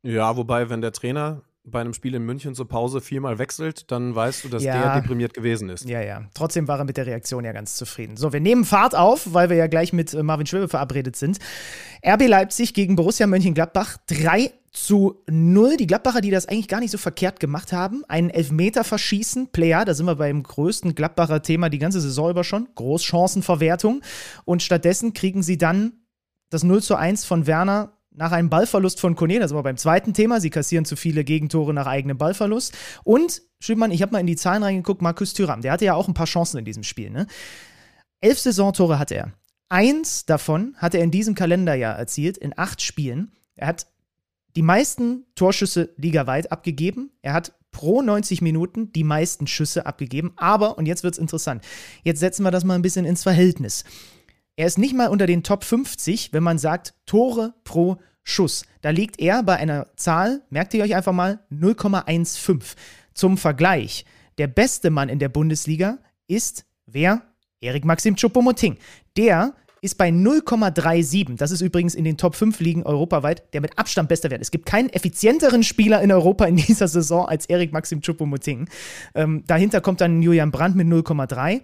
Ja, 0.03 0.37
wobei, 0.37 0.71
wenn 0.71 0.81
der 0.81 0.93
Trainer 0.93 1.43
bei 1.67 1.81
einem 1.81 1.95
Spiel 1.95 2.15
in 2.15 2.25
München 2.25 2.55
zur 2.55 2.69
Pause 2.69 3.01
viermal 3.01 3.39
wechselt, 3.39 3.91
dann 3.91 4.15
weißt 4.15 4.45
du, 4.45 4.49
dass 4.51 4.63
Ja. 4.63 4.93
der 4.93 5.01
deprimiert 5.01 5.33
gewesen 5.33 5.71
ist. 5.71 5.89
Ja, 5.89 6.03
ja. 6.03 6.23
Trotzdem 6.35 6.69
war 6.69 6.79
er 6.79 6.85
mit 6.85 6.97
der 6.99 7.07
Reaktion 7.07 7.45
ja 7.45 7.53
ganz 7.53 7.77
zufrieden. 7.77 8.17
So, 8.19 8.33
wir 8.35 8.41
nehmen 8.41 8.65
Fahrt 8.67 8.95
auf, 8.95 9.33
weil 9.33 9.49
wir 9.49 9.57
ja 9.57 9.67
gleich 9.67 9.93
mit 9.95 10.13
äh, 10.13 10.23
Marvin 10.23 10.47
Schwäbe 10.47 10.69
verabredet 10.69 11.17
sind. 11.17 11.39
RB 12.07 12.27
Leipzig 12.29 12.75
gegen 12.75 12.97
Borussia 12.97 13.27
Mönchengladbach 13.27 13.97
3 14.09 14.53
zu 14.73 15.23
0. 15.31 15.77
Die 15.79 15.87
Gladbacher, 15.87 16.21
die 16.21 16.31
das 16.31 16.47
eigentlich 16.47 16.69
gar 16.69 16.81
nicht 16.81 16.91
so 16.91 16.99
verkehrt 16.99 17.41
gemacht 17.41 17.73
haben, 17.73 18.05
einen 18.09 18.29
Elfmeter 18.29 18.85
verschießen. 18.85 19.49
Player, 19.53 19.87
da 19.87 19.95
sind 19.95 20.05
wir 20.05 20.17
beim 20.17 20.43
größten 20.43 20.95
Gladbacher 20.95 21.41
Thema 21.43 21.71
die 21.71 21.79
ganze 21.79 22.01
Saison 22.01 22.29
über 22.31 22.45
schon. 22.45 22.69
Großchancenverwertung. 22.75 24.03
Und 24.45 24.63
stattdessen 24.63 25.15
kriegen 25.15 25.43
sie 25.43 25.57
dann 25.57 25.93
das 26.51 26.63
0 26.63 26.83
zu 26.83 26.97
1 26.97 27.25
von 27.25 27.47
Werner 27.47 27.94
nach 28.15 28.33
einem 28.33 28.49
Ballverlust 28.49 29.01
von 29.01 29.17
Kone, 29.17 29.41
das 29.41 29.51
sind 29.51 29.59
wir 29.59 29.63
beim 29.63 29.77
zweiten 29.77 30.15
Thema, 30.15 30.41
sie 30.41 30.51
kassieren 30.51 30.85
zu 30.85 30.97
viele 30.97 31.25
Gegentore 31.25 31.75
nach 31.75 31.87
eigenem 31.87 32.17
Ballverlust. 32.17 32.75
Und, 33.03 33.43
Schümann, 33.61 33.91
ich 33.91 34.03
habe 34.03 34.13
mal 34.13 34.21
in 34.21 34.27
die 34.27 34.37
Zahlen 34.37 34.63
reingeguckt, 34.63 35.03
Markus 35.03 35.35
Thüram, 35.35 35.63
der 35.63 35.73
hatte 35.73 35.85
ja 35.85 35.95
auch 35.95 36.09
ein 36.09 36.15
paar 36.15 36.27
Chancen 36.27 36.59
in 36.59 36.65
diesem 36.65 36.85
Spiel. 36.85 37.11
Ne? 37.11 37.27
Elf 38.21 38.39
Saisontore 38.39 38.99
hatte 38.99 39.17
er. 39.17 39.33
Eins 39.69 40.25
davon 40.25 40.75
hat 40.77 40.95
er 40.95 41.03
in 41.03 41.11
diesem 41.11 41.35
Kalenderjahr 41.35 41.99
erzielt, 41.99 42.39
in 42.39 42.57
acht 42.57 42.81
Spielen. 42.81 43.33
Er 43.57 43.67
hat 43.67 43.87
die 44.55 44.63
meisten 44.63 45.25
Torschüsse 45.35 45.93
ligaweit 45.97 46.53
abgegeben. 46.53 47.11
Er 47.23 47.33
hat 47.33 47.55
pro 47.73 48.03
90 48.03 48.41
Minuten 48.41 48.93
die 48.93 49.05
meisten 49.05 49.47
Schüsse 49.47 49.87
abgegeben. 49.87 50.33
Aber, 50.37 50.79
und 50.79 50.87
jetzt 50.87 51.03
wird 51.03 51.15
es 51.15 51.19
interessant, 51.19 51.65
jetzt 52.05 52.21
setzen 52.21 52.45
wir 52.45 52.53
das 52.53 52.65
mal 52.65 52.77
ein 52.77 52.83
bisschen 52.83 53.05
ins 53.05 53.25
Verhältnis. 53.25 53.85
Er 54.57 54.67
ist 54.67 54.79
nicht 54.79 54.95
mal 54.95 55.09
unter 55.09 55.27
den 55.27 55.43
Top 55.43 55.65
50, 55.65 56.33
wenn 56.33 56.45
man 56.45 56.59
sagt 56.59 56.95
Tore 57.07 57.55
pro 57.65 57.97
Schuss. 58.23 58.65
Da 58.83 58.91
liegt 58.91 59.21
er 59.21 59.43
bei 59.43 59.57
einer 59.57 59.89
Zahl, 59.97 60.43
merkt 60.49 60.75
ihr 60.75 60.85
euch 60.85 60.95
einfach 60.95 61.13
mal, 61.13 61.41
0,15. 61.53 62.63
Zum 63.15 63.37
Vergleich, 63.37 64.05
der 64.39 64.47
beste 64.47 64.91
Mann 64.91 65.09
in 65.09 65.19
der 65.19 65.29
Bundesliga 65.29 65.99
ist 66.29 66.65
wer? 66.87 67.23
Erik 67.61 67.85
Maxim 67.85 68.15
Choupo-Moting. 68.15 68.77
Der 69.17 69.55
ist 69.81 69.99
bei 69.99 70.09
0,37. 70.09 71.37
Das 71.37 71.51
ist 71.51 71.61
übrigens 71.61 71.95
in 71.95 72.05
den 72.05 72.17
Top 72.17 72.37
5 72.37 72.61
Ligen 72.61 72.85
europaweit 72.85 73.53
der 73.55 73.61
mit 73.61 73.77
Abstand 73.79 74.09
beste 74.09 74.31
Wert. 74.31 74.41
Es 74.41 74.51
gibt 74.51 74.67
keinen 74.67 74.89
effizienteren 74.89 75.63
Spieler 75.63 76.01
in 76.01 76.13
Europa 76.13 76.45
in 76.45 76.57
dieser 76.57 76.89
Saison 76.89 77.27
als 77.27 77.47
Erik 77.47 77.73
Maxim 77.73 78.01
Choupo-Moting. 78.01 78.69
Ähm, 79.15 79.43
dahinter 79.47 79.81
kommt 79.81 80.01
dann 80.01 80.23
Julian 80.23 80.51
Brandt 80.53 80.77
mit 80.77 80.87
0,3. 80.87 81.61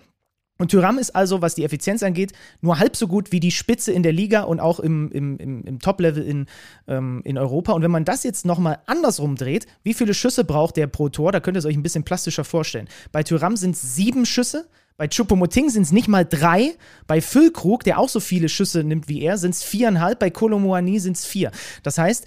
Und 0.61 0.70
Tyram 0.70 0.98
ist 0.98 1.16
also, 1.16 1.40
was 1.40 1.54
die 1.54 1.64
Effizienz 1.64 2.02
angeht, 2.02 2.34
nur 2.61 2.78
halb 2.78 2.94
so 2.94 3.08
gut 3.08 3.32
wie 3.32 3.40
die 3.40 3.50
Spitze 3.50 3.92
in 3.92 4.02
der 4.02 4.12
Liga 4.12 4.42
und 4.42 4.61
auch 4.61 4.78
im, 4.78 5.11
im, 5.11 5.38
im, 5.38 5.64
im 5.64 5.78
Top-Level 5.78 6.22
in, 6.22 6.44
ähm, 6.86 7.22
in 7.24 7.38
Europa. 7.38 7.72
Und 7.72 7.80
wenn 7.80 7.90
man 7.90 8.04
das 8.04 8.24
jetzt 8.24 8.44
nochmal 8.44 8.78
andersrum 8.84 9.36
dreht, 9.36 9.66
wie 9.84 9.94
viele 9.94 10.12
Schüsse 10.12 10.44
braucht 10.44 10.76
der 10.76 10.86
pro 10.86 11.08
Tor? 11.08 11.32
Da 11.32 11.40
könnt 11.40 11.56
ihr 11.56 11.61
es 11.61 11.64
euch 11.64 11.76
ein 11.76 11.82
bisschen 11.82 12.04
plastischer 12.04 12.44
vorstellen. 12.44 12.88
Bei 13.11 13.22
Tyram 13.22 13.56
sind 13.56 13.74
es 13.74 13.96
sieben 13.96 14.26
Schüsse, 14.26 14.68
bei 14.98 15.08
Choupo-Moting 15.08 15.70
sind 15.70 15.84
es 15.84 15.92
nicht 15.92 16.08
mal 16.08 16.26
drei. 16.26 16.74
Bei 17.06 17.22
Füllkrug, 17.22 17.82
der 17.84 17.98
auch 17.98 18.11
so 18.11 18.20
viele 18.20 18.50
Schüsse 18.50 18.84
nimmt 18.84 19.08
wie 19.08 19.22
er, 19.22 19.38
sind 19.38 19.54
es 19.54 19.62
viereinhalb. 19.62 20.18
Bei 20.18 20.28
Kolomoani 20.28 21.00
sind 21.00 21.16
es 21.16 21.24
vier. 21.24 21.52
Das 21.82 21.96
heißt, 21.96 22.26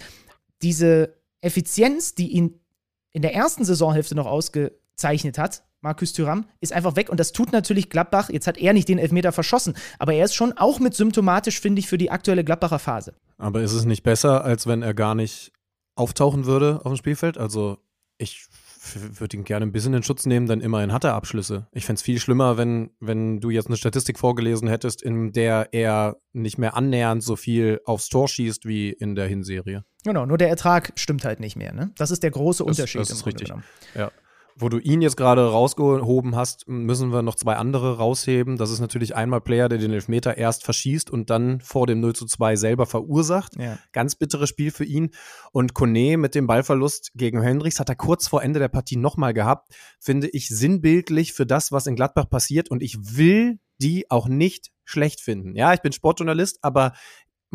diese 0.60 1.14
Effizienz, 1.40 2.16
die 2.16 2.32
ihn 2.32 2.58
in 3.12 3.22
der 3.22 3.32
ersten 3.32 3.64
Saisonhälfte 3.64 4.16
noch 4.16 4.26
ausgezeichnet 4.26 5.38
hat, 5.38 5.62
Markus 5.84 6.14
Thüram, 6.14 6.46
ist 6.60 6.72
einfach 6.72 6.96
weg. 6.96 7.10
Und 7.10 7.20
das 7.20 7.30
tut 7.32 7.52
natürlich 7.52 7.90
Gladbach. 7.90 8.30
Jetzt 8.30 8.46
hat 8.46 8.56
er 8.58 8.72
nicht 8.72 8.88
den 8.88 8.98
Elfmeter 8.98 9.32
verschossen, 9.32 9.74
aber 9.98 10.14
er 10.14 10.24
ist 10.24 10.34
schon 10.34 10.52
auch 10.54 10.80
mit 10.80 10.94
symptomatisch, 10.94 11.60
finde 11.60 11.78
ich, 11.80 11.86
für 11.88 11.98
die 11.98 12.10
aktuelle 12.10 12.42
Gladbacher 12.42 12.78
Phase. 12.78 13.14
Aber 13.36 13.60
ist 13.60 13.72
es 13.74 13.84
nicht 13.84 14.02
besser, 14.02 14.44
als 14.44 14.66
wenn 14.66 14.80
er 14.82 14.94
gar 14.94 15.14
nicht 15.14 15.52
auftauchen 15.94 16.46
würde 16.46 16.80
auf 16.84 16.92
dem 16.92 16.96
Spielfeld? 16.96 17.36
Also 17.36 17.78
ich 18.16 18.46
würde 18.94 19.36
ihn 19.36 19.44
gerne 19.44 19.64
ein 19.66 19.72
bisschen 19.72 19.92
in 19.94 20.02
Schutz 20.02 20.24
nehmen, 20.26 20.46
dann 20.46 20.60
immerhin 20.62 20.92
hat 20.92 21.04
er 21.04 21.14
Abschlüsse. 21.14 21.66
Ich 21.72 21.84
fände 21.86 21.98
es 21.98 22.02
viel 22.02 22.18
schlimmer, 22.18 22.56
wenn, 22.56 22.90
wenn 23.00 23.40
du 23.40 23.50
jetzt 23.50 23.66
eine 23.66 23.76
Statistik 23.76 24.18
vorgelesen 24.18 24.68
hättest, 24.68 25.02
in 25.02 25.32
der 25.32 25.68
er 25.72 26.16
nicht 26.32 26.58
mehr 26.58 26.76
annähernd 26.76 27.22
so 27.22 27.36
viel 27.36 27.80
aufs 27.84 28.08
Tor 28.08 28.28
schießt 28.28 28.66
wie 28.66 28.90
in 28.90 29.14
der 29.14 29.26
Hinserie. 29.26 29.84
Genau, 30.04 30.24
nur 30.26 30.36
der 30.38 30.48
Ertrag 30.50 30.92
stimmt 30.96 31.24
halt 31.24 31.40
nicht 31.40 31.56
mehr. 31.56 31.72
Ne? 31.72 31.92
Das 31.96 32.10
ist 32.10 32.22
der 32.22 32.30
große 32.30 32.62
Das- 32.64 32.76
Unterschied. 32.78 33.00
das 33.02 33.10
im 33.10 33.16
ist 33.16 33.26
richtig. 33.26 33.48
genommen. 33.48 33.64
Ja. 33.94 34.10
Wo 34.56 34.68
du 34.68 34.78
ihn 34.78 35.02
jetzt 35.02 35.16
gerade 35.16 35.50
rausgehoben 35.50 36.36
hast, 36.36 36.68
müssen 36.68 37.12
wir 37.12 37.22
noch 37.22 37.34
zwei 37.34 37.56
andere 37.56 37.96
rausheben. 37.96 38.56
Das 38.56 38.70
ist 38.70 38.80
natürlich 38.80 39.16
einmal 39.16 39.40
Player, 39.40 39.68
der 39.68 39.78
den 39.78 39.92
Elfmeter 39.92 40.36
erst 40.38 40.64
verschießt 40.64 41.10
und 41.10 41.30
dann 41.30 41.60
vor 41.60 41.86
dem 41.86 42.00
0 42.00 42.14
zu 42.14 42.26
2 42.26 42.54
selber 42.56 42.86
verursacht. 42.86 43.56
Ja. 43.56 43.78
Ganz 43.92 44.14
bitteres 44.14 44.48
Spiel 44.48 44.70
für 44.70 44.84
ihn. 44.84 45.10
Und 45.50 45.74
Kone 45.74 46.16
mit 46.16 46.34
dem 46.34 46.46
Ballverlust 46.46 47.10
gegen 47.14 47.42
Hendricks 47.42 47.80
hat 47.80 47.88
er 47.88 47.96
kurz 47.96 48.28
vor 48.28 48.42
Ende 48.42 48.60
der 48.60 48.68
Partie 48.68 48.96
nochmal 48.96 49.34
gehabt. 49.34 49.74
Finde 49.98 50.28
ich 50.28 50.48
sinnbildlich 50.48 51.32
für 51.32 51.46
das, 51.46 51.72
was 51.72 51.86
in 51.86 51.96
Gladbach 51.96 52.30
passiert. 52.30 52.70
Und 52.70 52.82
ich 52.82 52.96
will 53.16 53.58
die 53.80 54.10
auch 54.10 54.28
nicht 54.28 54.70
schlecht 54.84 55.20
finden. 55.20 55.56
Ja, 55.56 55.74
ich 55.74 55.80
bin 55.80 55.92
Sportjournalist, 55.92 56.58
aber 56.62 56.92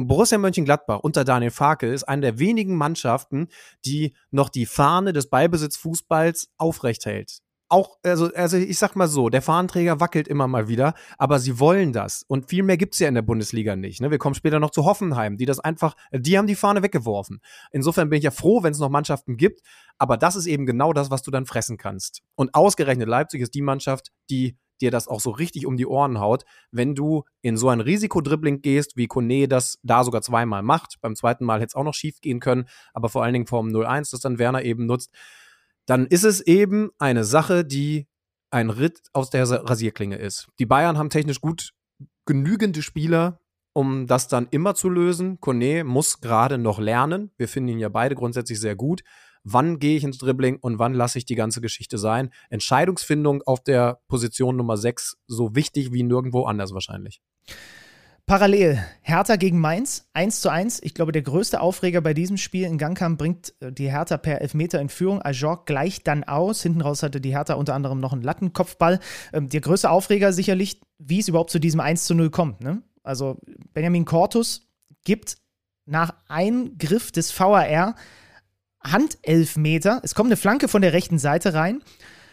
Borussia 0.07 0.37
Mönchengladbach 0.37 0.99
unter 0.99 1.25
Daniel 1.25 1.51
Farke 1.51 1.87
ist 1.87 2.03
eine 2.03 2.21
der 2.21 2.39
wenigen 2.39 2.75
Mannschaften, 2.75 3.47
die 3.85 4.15
noch 4.31 4.49
die 4.49 4.65
Fahne 4.65 5.13
des 5.13 5.29
Ballbesitzfußballs 5.29 6.49
aufrecht 6.57 7.05
hält. 7.05 7.39
Auch, 7.71 7.97
also, 8.01 8.33
also 8.33 8.57
ich 8.57 8.79
sag 8.79 8.95
mal 8.95 9.07
so, 9.07 9.29
der 9.29 9.43
Fahnenträger 9.43 9.99
wackelt 9.99 10.27
immer 10.27 10.47
mal 10.47 10.67
wieder, 10.67 10.95
aber 11.19 11.37
sie 11.37 11.59
wollen 11.59 11.93
das. 11.93 12.23
Und 12.27 12.49
viel 12.49 12.63
mehr 12.63 12.77
gibt's 12.77 12.97
ja 12.97 13.07
in 13.07 13.13
der 13.13 13.21
Bundesliga 13.21 13.75
nicht. 13.75 14.01
Ne? 14.01 14.09
Wir 14.09 14.17
kommen 14.17 14.33
später 14.33 14.59
noch 14.59 14.71
zu 14.71 14.85
Hoffenheim, 14.85 15.37
die 15.37 15.45
das 15.45 15.59
einfach, 15.59 15.95
die 16.11 16.35
haben 16.35 16.47
die 16.47 16.55
Fahne 16.55 16.81
weggeworfen. 16.81 17.41
Insofern 17.71 18.09
bin 18.09 18.17
ich 18.17 18.23
ja 18.23 18.31
froh, 18.31 18.63
wenn 18.63 18.71
es 18.71 18.79
noch 18.79 18.89
Mannschaften 18.89 19.37
gibt, 19.37 19.61
aber 19.99 20.17
das 20.17 20.35
ist 20.35 20.47
eben 20.47 20.65
genau 20.65 20.93
das, 20.93 21.11
was 21.11 21.21
du 21.21 21.29
dann 21.29 21.45
fressen 21.45 21.77
kannst. 21.77 22.21
Und 22.33 22.55
ausgerechnet 22.55 23.07
Leipzig 23.07 23.41
ist 23.41 23.53
die 23.53 23.61
Mannschaft, 23.61 24.11
die 24.31 24.57
dir 24.81 24.91
das 24.91 25.07
auch 25.07 25.19
so 25.19 25.31
richtig 25.31 25.65
um 25.65 25.77
die 25.77 25.85
Ohren 25.85 26.19
haut, 26.19 26.45
wenn 26.71 26.95
du 26.95 27.23
in 27.41 27.57
so 27.57 27.69
ein 27.69 27.81
Risikodribbling 27.81 28.61
gehst, 28.61 28.97
wie 28.97 29.07
Kone 29.07 29.47
das 29.47 29.79
da 29.83 30.03
sogar 30.03 30.21
zweimal 30.21 30.63
macht. 30.63 30.95
Beim 31.01 31.15
zweiten 31.15 31.45
Mal 31.45 31.59
hätte 31.59 31.69
es 31.69 31.75
auch 31.75 31.83
noch 31.83 31.93
schief 31.93 32.21
gehen 32.21 32.39
können, 32.39 32.65
aber 32.93 33.09
vor 33.09 33.23
allen 33.23 33.33
Dingen 33.33 33.47
vom 33.47 33.67
0-1, 33.69 34.11
das 34.11 34.21
dann 34.21 34.39
Werner 34.39 34.63
eben 34.63 34.85
nutzt. 34.85 35.11
Dann 35.85 36.05
ist 36.05 36.23
es 36.23 36.41
eben 36.41 36.91
eine 36.99 37.23
Sache, 37.23 37.65
die 37.65 38.07
ein 38.51 38.69
Ritt 38.69 39.01
aus 39.13 39.29
der 39.29 39.49
Rasierklinge 39.49 40.17
ist. 40.17 40.47
Die 40.59 40.65
Bayern 40.65 40.97
haben 40.97 41.09
technisch 41.09 41.41
gut 41.41 41.71
genügende 42.25 42.81
Spieler, 42.81 43.39
um 43.73 44.07
das 44.07 44.27
dann 44.27 44.47
immer 44.51 44.75
zu 44.75 44.89
lösen. 44.89 45.39
Kone 45.39 45.83
muss 45.83 46.21
gerade 46.21 46.57
noch 46.57 46.79
lernen. 46.79 47.31
Wir 47.37 47.47
finden 47.47 47.69
ihn 47.69 47.79
ja 47.79 47.89
beide 47.89 48.15
grundsätzlich 48.15 48.59
sehr 48.59 48.75
gut. 48.75 49.01
Wann 49.43 49.79
gehe 49.79 49.97
ich 49.97 50.03
ins 50.03 50.17
Dribbling 50.17 50.57
und 50.59 50.79
wann 50.79 50.93
lasse 50.93 51.17
ich 51.17 51.25
die 51.25 51.35
ganze 51.35 51.61
Geschichte 51.61 51.97
sein? 51.97 52.31
Entscheidungsfindung 52.49 53.41
auf 53.43 53.63
der 53.63 53.99
Position 54.07 54.57
Nummer 54.57 54.77
6 54.77 55.17
so 55.27 55.55
wichtig 55.55 55.93
wie 55.93 56.03
nirgendwo 56.03 56.43
anders 56.43 56.73
wahrscheinlich. 56.73 57.21
Parallel, 58.29 58.77
Hertha 59.01 59.37
gegen 59.37 59.57
Mainz, 59.57 60.07
1 60.13 60.41
zu 60.41 60.49
1. 60.49 60.83
Ich 60.83 60.93
glaube, 60.93 61.11
der 61.11 61.23
größte 61.23 61.61
Aufreger 61.61 61.99
bei 61.99 62.13
diesem 62.13 62.37
Spiel 62.37 62.63
in 62.65 62.77
Gang 62.77 62.95
kam, 62.95 63.17
bringt 63.17 63.55
äh, 63.59 63.71
die 63.71 63.89
Hertha 63.89 64.17
per 64.17 64.39
Elfmeter 64.39 64.79
in 64.79 64.89
Führung. 64.89 65.19
Ajorg 65.19 65.65
gleicht 65.65 66.05
dann 66.05 66.23
aus. 66.23 66.61
Hinten 66.61 66.81
raus 66.81 67.01
hatte 67.01 67.21
die 67.21 67.35
Hertha 67.35 67.55
unter 67.55 67.73
anderem 67.73 67.99
noch 67.99 68.13
einen 68.13 68.21
Lattenkopfball. 68.21 68.99
Ähm, 69.33 69.49
der 69.49 69.61
größte 69.61 69.89
Aufreger 69.89 70.31
sicherlich, 70.31 70.79
wie 70.99 71.17
es 71.17 71.27
überhaupt 71.27 71.49
zu 71.49 71.57
diesem 71.57 71.79
1 71.79 72.05
zu 72.05 72.13
0 72.13 72.29
kommt. 72.29 72.61
Ne? 72.61 72.83
Also 73.01 73.39
Benjamin 73.73 74.05
Cortus 74.05 74.61
gibt 75.05 75.37
nach 75.87 76.13
Eingriff 76.27 77.11
des 77.11 77.31
VAR 77.31 77.95
Handelfmeter. 78.83 80.01
Es 80.03 80.15
kommt 80.15 80.27
eine 80.27 80.37
Flanke 80.37 80.67
von 80.67 80.81
der 80.81 80.93
rechten 80.93 81.19
Seite 81.19 81.53
rein. 81.53 81.81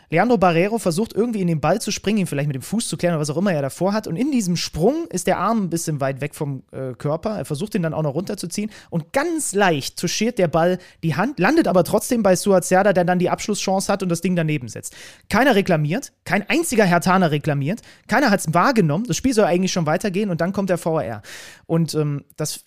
Leandro 0.09 0.39
Barrero 0.39 0.79
versucht 0.79 1.13
irgendwie 1.15 1.41
in 1.41 1.49
den 1.49 1.61
Ball 1.61 1.81
zu 1.81 1.91
springen, 1.91 2.19
ihn 2.19 2.27
vielleicht 2.27 2.47
mit 2.47 2.55
dem 2.55 2.63
Fuß 2.63 2.89
zu 2.89 2.97
klären 2.97 3.15
oder 3.15 3.23
was 3.23 3.31
auch 3.31 3.37
immer 3.37 3.53
er 3.53 3.63
davor 3.63 3.93
hat. 3.93 4.07
Und 4.07 4.17
in 4.17 4.31
diesem 4.31 4.57
Sprung 4.57 5.07
ist 5.09 5.27
der 5.27 5.39
Arm 5.39 5.65
ein 5.65 5.71
bisschen 5.71 6.01
weit 6.01 6.21
weg 6.21 6.35
vom 6.35 6.63
äh, 6.71 6.93
Körper. 6.95 7.39
Er 7.39 7.45
versucht 7.45 7.75
ihn 7.75 7.83
dann 7.83 7.95
auch 7.95 8.03
noch 8.03 8.15
runterzuziehen. 8.15 8.71
Und 8.89 9.13
ganz 9.13 9.53
leicht 9.53 9.99
touchiert 9.99 10.39
der 10.39 10.49
Ball 10.49 10.79
die 11.03 11.17
Hand, 11.17 11.41
landet 11.41 11.67
aber 11.67 11.83
trotzdem 11.83 12.23
bei 12.23 12.37
Suazerda, 12.37 12.93
der 12.93 13.05
dann 13.05 13.19
die 13.19 13.31
Abschlusschance 13.31 13.93
hat 13.93 14.03
und 14.03 14.09
das 14.09 14.21
Ding 14.21 14.37
daneben 14.37 14.69
setzt. 14.69 14.95
Keiner 15.29 15.57
reklamiert, 15.57 16.13
kein 16.25 16.49
einziger 16.49 16.85
Hertaner 16.85 17.33
reklamiert, 17.33 17.81
keiner 18.07 18.31
hat 18.31 18.41
es 18.41 18.55
wahrgenommen. 18.55 19.07
Das 19.09 19.17
Spiel 19.17 19.35
soll 19.35 19.47
eigentlich 19.47 19.73
schon 19.73 19.87
weitergehen 19.87 20.31
und 20.31 20.41
dann 20.41 20.53
kommt 20.53 20.71
der 20.71 20.85
VAR. 20.85 21.23
Und 21.67 21.95
ähm, 21.95 22.25
das, 22.37 22.65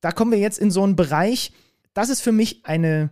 da 0.00 0.12
kommen 0.12 0.30
wir 0.30 0.38
jetzt 0.38 0.58
in 0.58 0.70
so 0.70 0.84
einen 0.84 0.94
Bereich, 0.94 1.50
das 1.96 2.10
ist 2.10 2.20
für 2.20 2.32
mich 2.32 2.60
eine 2.64 3.10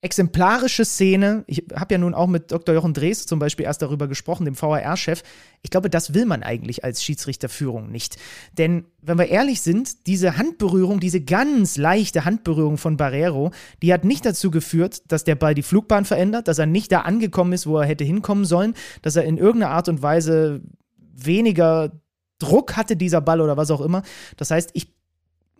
exemplarische 0.00 0.84
Szene. 0.84 1.44
Ich 1.46 1.64
habe 1.74 1.94
ja 1.94 1.98
nun 1.98 2.14
auch 2.14 2.26
mit 2.26 2.52
Dr. 2.52 2.74
Jochen 2.74 2.94
Drees 2.94 3.26
zum 3.26 3.38
Beispiel 3.38 3.66
erst 3.66 3.82
darüber 3.82 4.08
gesprochen, 4.08 4.46
dem 4.46 4.60
VAR-Chef. 4.60 5.22
Ich 5.62 5.70
glaube, 5.70 5.90
das 5.90 6.14
will 6.14 6.24
man 6.24 6.42
eigentlich 6.42 6.84
als 6.84 7.04
Schiedsrichterführung 7.04 7.90
nicht. 7.90 8.16
Denn, 8.56 8.86
wenn 9.02 9.18
wir 9.18 9.28
ehrlich 9.28 9.60
sind, 9.60 10.06
diese 10.06 10.38
Handberührung, 10.38 11.00
diese 11.00 11.20
ganz 11.22 11.76
leichte 11.76 12.24
Handberührung 12.24 12.78
von 12.78 12.96
Barrero, 12.96 13.50
die 13.82 13.92
hat 13.92 14.04
nicht 14.04 14.24
dazu 14.24 14.50
geführt, 14.50 15.02
dass 15.08 15.24
der 15.24 15.36
Ball 15.36 15.54
die 15.54 15.62
Flugbahn 15.62 16.06
verändert, 16.06 16.48
dass 16.48 16.58
er 16.58 16.66
nicht 16.66 16.92
da 16.92 17.00
angekommen 17.00 17.52
ist, 17.52 17.66
wo 17.66 17.78
er 17.78 17.86
hätte 17.86 18.04
hinkommen 18.04 18.46
sollen, 18.46 18.74
dass 19.02 19.16
er 19.16 19.24
in 19.24 19.36
irgendeiner 19.36 19.72
Art 19.72 19.88
und 19.88 20.02
Weise 20.02 20.62
weniger 20.96 21.92
Druck 22.38 22.76
hatte, 22.76 22.96
dieser 22.96 23.20
Ball 23.20 23.40
oder 23.40 23.56
was 23.56 23.70
auch 23.70 23.80
immer. 23.80 24.02
Das 24.36 24.50
heißt, 24.50 24.70
ich 24.72 24.94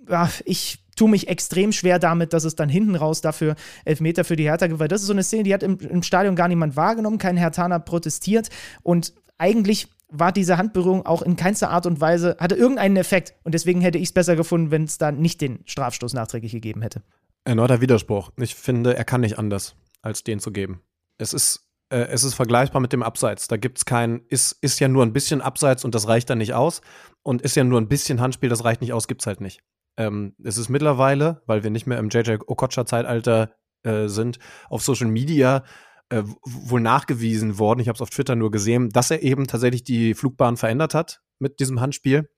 ja, 0.08 0.28
ich 0.44 0.83
tue 0.94 1.08
mich 1.08 1.28
extrem 1.28 1.72
schwer 1.72 1.98
damit, 1.98 2.32
dass 2.32 2.44
es 2.44 2.56
dann 2.56 2.68
hinten 2.68 2.94
raus 2.94 3.20
dafür 3.20 3.54
Elfmeter 3.84 4.24
für 4.24 4.36
die 4.36 4.44
Hertha 4.44 4.66
gibt, 4.66 4.80
weil 4.80 4.88
das 4.88 5.00
ist 5.02 5.06
so 5.06 5.12
eine 5.12 5.22
Szene, 5.22 5.44
die 5.44 5.54
hat 5.54 5.62
im, 5.62 5.78
im 5.78 6.02
Stadion 6.02 6.36
gar 6.36 6.48
niemand 6.48 6.76
wahrgenommen, 6.76 7.18
kein 7.18 7.36
Hertaner 7.36 7.80
protestiert 7.80 8.48
und 8.82 9.14
eigentlich 9.38 9.88
war 10.08 10.32
diese 10.32 10.56
Handberührung 10.58 11.06
auch 11.06 11.22
in 11.22 11.36
keinster 11.36 11.70
Art 11.70 11.86
und 11.86 12.00
Weise, 12.00 12.36
hatte 12.38 12.54
irgendeinen 12.54 12.96
Effekt 12.96 13.34
und 13.42 13.52
deswegen 13.52 13.80
hätte 13.80 13.98
ich 13.98 14.08
es 14.08 14.12
besser 14.12 14.36
gefunden, 14.36 14.70
wenn 14.70 14.84
es 14.84 14.98
da 14.98 15.10
nicht 15.10 15.40
den 15.40 15.60
Strafstoß 15.64 16.14
nachträglich 16.14 16.52
gegeben 16.52 16.82
hätte. 16.82 17.02
Erneuter 17.44 17.80
Widerspruch. 17.80 18.30
Ich 18.38 18.54
finde, 18.54 18.96
er 18.96 19.04
kann 19.04 19.20
nicht 19.20 19.38
anders, 19.38 19.74
als 20.02 20.24
den 20.24 20.40
zu 20.40 20.50
geben. 20.50 20.80
Es 21.18 21.34
ist, 21.34 21.68
äh, 21.90 21.98
es 21.98 22.24
ist 22.24 22.34
vergleichbar 22.34 22.80
mit 22.80 22.92
dem 22.92 23.02
Abseits. 23.02 23.48
Da 23.48 23.56
gibt 23.56 23.78
es 23.78 23.84
kein, 23.84 24.22
ist, 24.28 24.52
ist 24.60 24.80
ja 24.80 24.88
nur 24.88 25.04
ein 25.04 25.12
bisschen 25.12 25.40
Abseits 25.40 25.84
und 25.84 25.94
das 25.94 26.08
reicht 26.08 26.30
dann 26.30 26.38
nicht 26.38 26.54
aus. 26.54 26.80
Und 27.22 27.42
ist 27.42 27.56
ja 27.56 27.64
nur 27.64 27.80
ein 27.80 27.88
bisschen 27.88 28.20
Handspiel, 28.20 28.48
das 28.48 28.64
reicht 28.64 28.82
nicht 28.82 28.92
aus, 28.92 29.08
gibt 29.08 29.22
es 29.22 29.26
halt 29.26 29.40
nicht. 29.40 29.62
Ähm, 29.96 30.34
es 30.42 30.58
ist 30.58 30.68
mittlerweile, 30.68 31.42
weil 31.46 31.62
wir 31.62 31.70
nicht 31.70 31.86
mehr 31.86 31.98
im 31.98 32.08
JJ 32.08 32.36
Okocha-Zeitalter 32.46 33.54
äh, 33.82 34.08
sind, 34.08 34.38
auf 34.68 34.82
Social 34.82 35.08
Media 35.08 35.64
äh, 36.10 36.22
wohl 36.44 36.80
nachgewiesen 36.80 37.58
worden, 37.58 37.80
ich 37.80 37.88
habe 37.88 37.96
es 37.96 38.02
auf 38.02 38.10
Twitter 38.10 38.36
nur 38.36 38.50
gesehen, 38.50 38.90
dass 38.90 39.10
er 39.10 39.22
eben 39.22 39.46
tatsächlich 39.46 39.84
die 39.84 40.14
Flugbahn 40.14 40.56
verändert 40.56 40.94
hat 40.94 41.22
mit 41.38 41.60
diesem 41.60 41.80
Handspiel. 41.80 42.30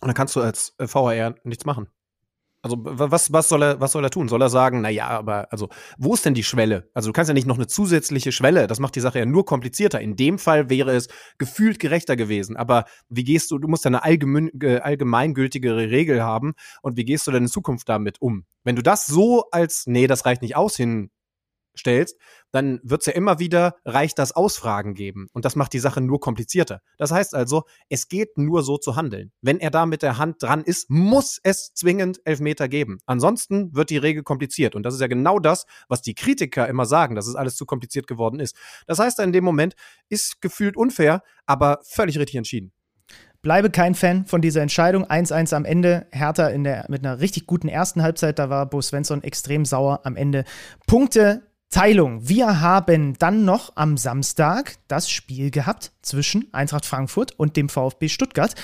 Und 0.00 0.08
dann 0.08 0.14
kannst 0.14 0.36
du 0.36 0.40
als 0.40 0.74
äh, 0.78 0.86
VAR 0.86 1.34
nichts 1.44 1.64
machen. 1.64 1.88
Also 2.60 2.76
was, 2.80 3.32
was, 3.32 3.48
soll 3.48 3.62
er, 3.62 3.80
was 3.80 3.92
soll 3.92 4.02
er 4.02 4.10
tun? 4.10 4.28
Soll 4.28 4.42
er 4.42 4.48
sagen, 4.48 4.80
naja, 4.80 5.06
aber 5.08 5.52
also 5.52 5.68
wo 5.96 6.14
ist 6.14 6.24
denn 6.24 6.34
die 6.34 6.42
Schwelle? 6.42 6.90
Also 6.92 7.08
du 7.08 7.12
kannst 7.12 7.28
ja 7.28 7.34
nicht 7.34 7.46
noch 7.46 7.56
eine 7.56 7.68
zusätzliche 7.68 8.32
Schwelle, 8.32 8.66
das 8.66 8.80
macht 8.80 8.96
die 8.96 9.00
Sache 9.00 9.20
ja 9.20 9.26
nur 9.26 9.44
komplizierter. 9.44 10.00
In 10.00 10.16
dem 10.16 10.38
Fall 10.38 10.68
wäre 10.68 10.90
es 10.92 11.08
gefühlt 11.38 11.78
gerechter 11.78 12.16
gewesen. 12.16 12.56
Aber 12.56 12.86
wie 13.08 13.22
gehst 13.22 13.52
du, 13.52 13.58
du 13.58 13.68
musst 13.68 13.84
ja 13.84 13.90
eine 13.90 14.02
allgemein, 14.02 14.50
allgemeingültigere 14.60 15.90
Regel 15.90 16.22
haben 16.22 16.54
und 16.82 16.96
wie 16.96 17.04
gehst 17.04 17.28
du 17.28 17.30
denn 17.30 17.44
in 17.44 17.48
Zukunft 17.48 17.88
damit 17.88 18.20
um? 18.20 18.44
Wenn 18.64 18.74
du 18.74 18.82
das 18.82 19.06
so 19.06 19.44
als, 19.52 19.84
nee, 19.86 20.08
das 20.08 20.26
reicht 20.26 20.42
nicht 20.42 20.56
aus 20.56 20.76
hin 20.76 21.10
stellst, 21.78 22.16
dann 22.52 22.80
wird 22.82 23.02
es 23.02 23.06
ja 23.06 23.12
immer 23.12 23.38
wieder 23.38 23.76
reicht 23.84 24.18
das 24.18 24.32
Ausfragen 24.32 24.94
geben. 24.94 25.28
Und 25.32 25.44
das 25.44 25.56
macht 25.56 25.72
die 25.72 25.78
Sache 25.78 26.00
nur 26.00 26.20
komplizierter. 26.20 26.80
Das 26.96 27.10
heißt 27.10 27.34
also, 27.34 27.64
es 27.88 28.08
geht 28.08 28.38
nur 28.38 28.62
so 28.62 28.78
zu 28.78 28.96
handeln. 28.96 29.32
Wenn 29.42 29.60
er 29.60 29.70
da 29.70 29.86
mit 29.86 30.02
der 30.02 30.18
Hand 30.18 30.42
dran 30.42 30.62
ist, 30.62 30.90
muss 30.90 31.38
es 31.42 31.72
zwingend 31.74 32.20
Elfmeter 32.24 32.68
geben. 32.68 32.98
Ansonsten 33.06 33.74
wird 33.74 33.90
die 33.90 33.98
Regel 33.98 34.22
kompliziert. 34.22 34.74
Und 34.74 34.82
das 34.82 34.94
ist 34.94 35.00
ja 35.00 35.06
genau 35.06 35.38
das, 35.38 35.66
was 35.88 36.02
die 36.02 36.14
Kritiker 36.14 36.68
immer 36.68 36.86
sagen, 36.86 37.14
dass 37.14 37.26
es 37.26 37.36
alles 37.36 37.56
zu 37.56 37.66
kompliziert 37.66 38.06
geworden 38.06 38.40
ist. 38.40 38.56
Das 38.86 38.98
heißt, 38.98 39.18
in 39.20 39.32
dem 39.32 39.44
Moment 39.44 39.74
ist 40.08 40.40
gefühlt 40.40 40.76
unfair, 40.76 41.22
aber 41.46 41.80
völlig 41.84 42.18
richtig 42.18 42.36
entschieden. 42.36 42.72
Bleibe 43.40 43.70
kein 43.70 43.94
Fan 43.94 44.26
von 44.26 44.42
dieser 44.42 44.62
Entscheidung. 44.62 45.04
1-1 45.04 45.54
am 45.54 45.64
Ende. 45.64 46.06
Hertha 46.10 46.48
in 46.48 46.64
der, 46.64 46.86
mit 46.88 47.04
einer 47.04 47.20
richtig 47.20 47.46
guten 47.46 47.68
ersten 47.68 48.02
Halbzeit. 48.02 48.38
Da 48.38 48.50
war 48.50 48.66
Bo 48.66 48.80
Svensson 48.82 49.22
extrem 49.22 49.64
sauer 49.64 50.00
am 50.04 50.16
Ende. 50.16 50.44
Punkte 50.88 51.47
Teilung. 51.70 52.26
Wir 52.26 52.60
haben 52.60 53.14
dann 53.18 53.44
noch 53.44 53.72
am 53.74 53.98
Samstag 53.98 54.76
das 54.88 55.10
Spiel 55.10 55.50
gehabt 55.50 55.92
zwischen 56.00 56.52
Eintracht 56.52 56.86
Frankfurt 56.86 57.38
und 57.38 57.56
dem 57.56 57.68
VfB 57.68 58.08
Stuttgart. 58.08 58.54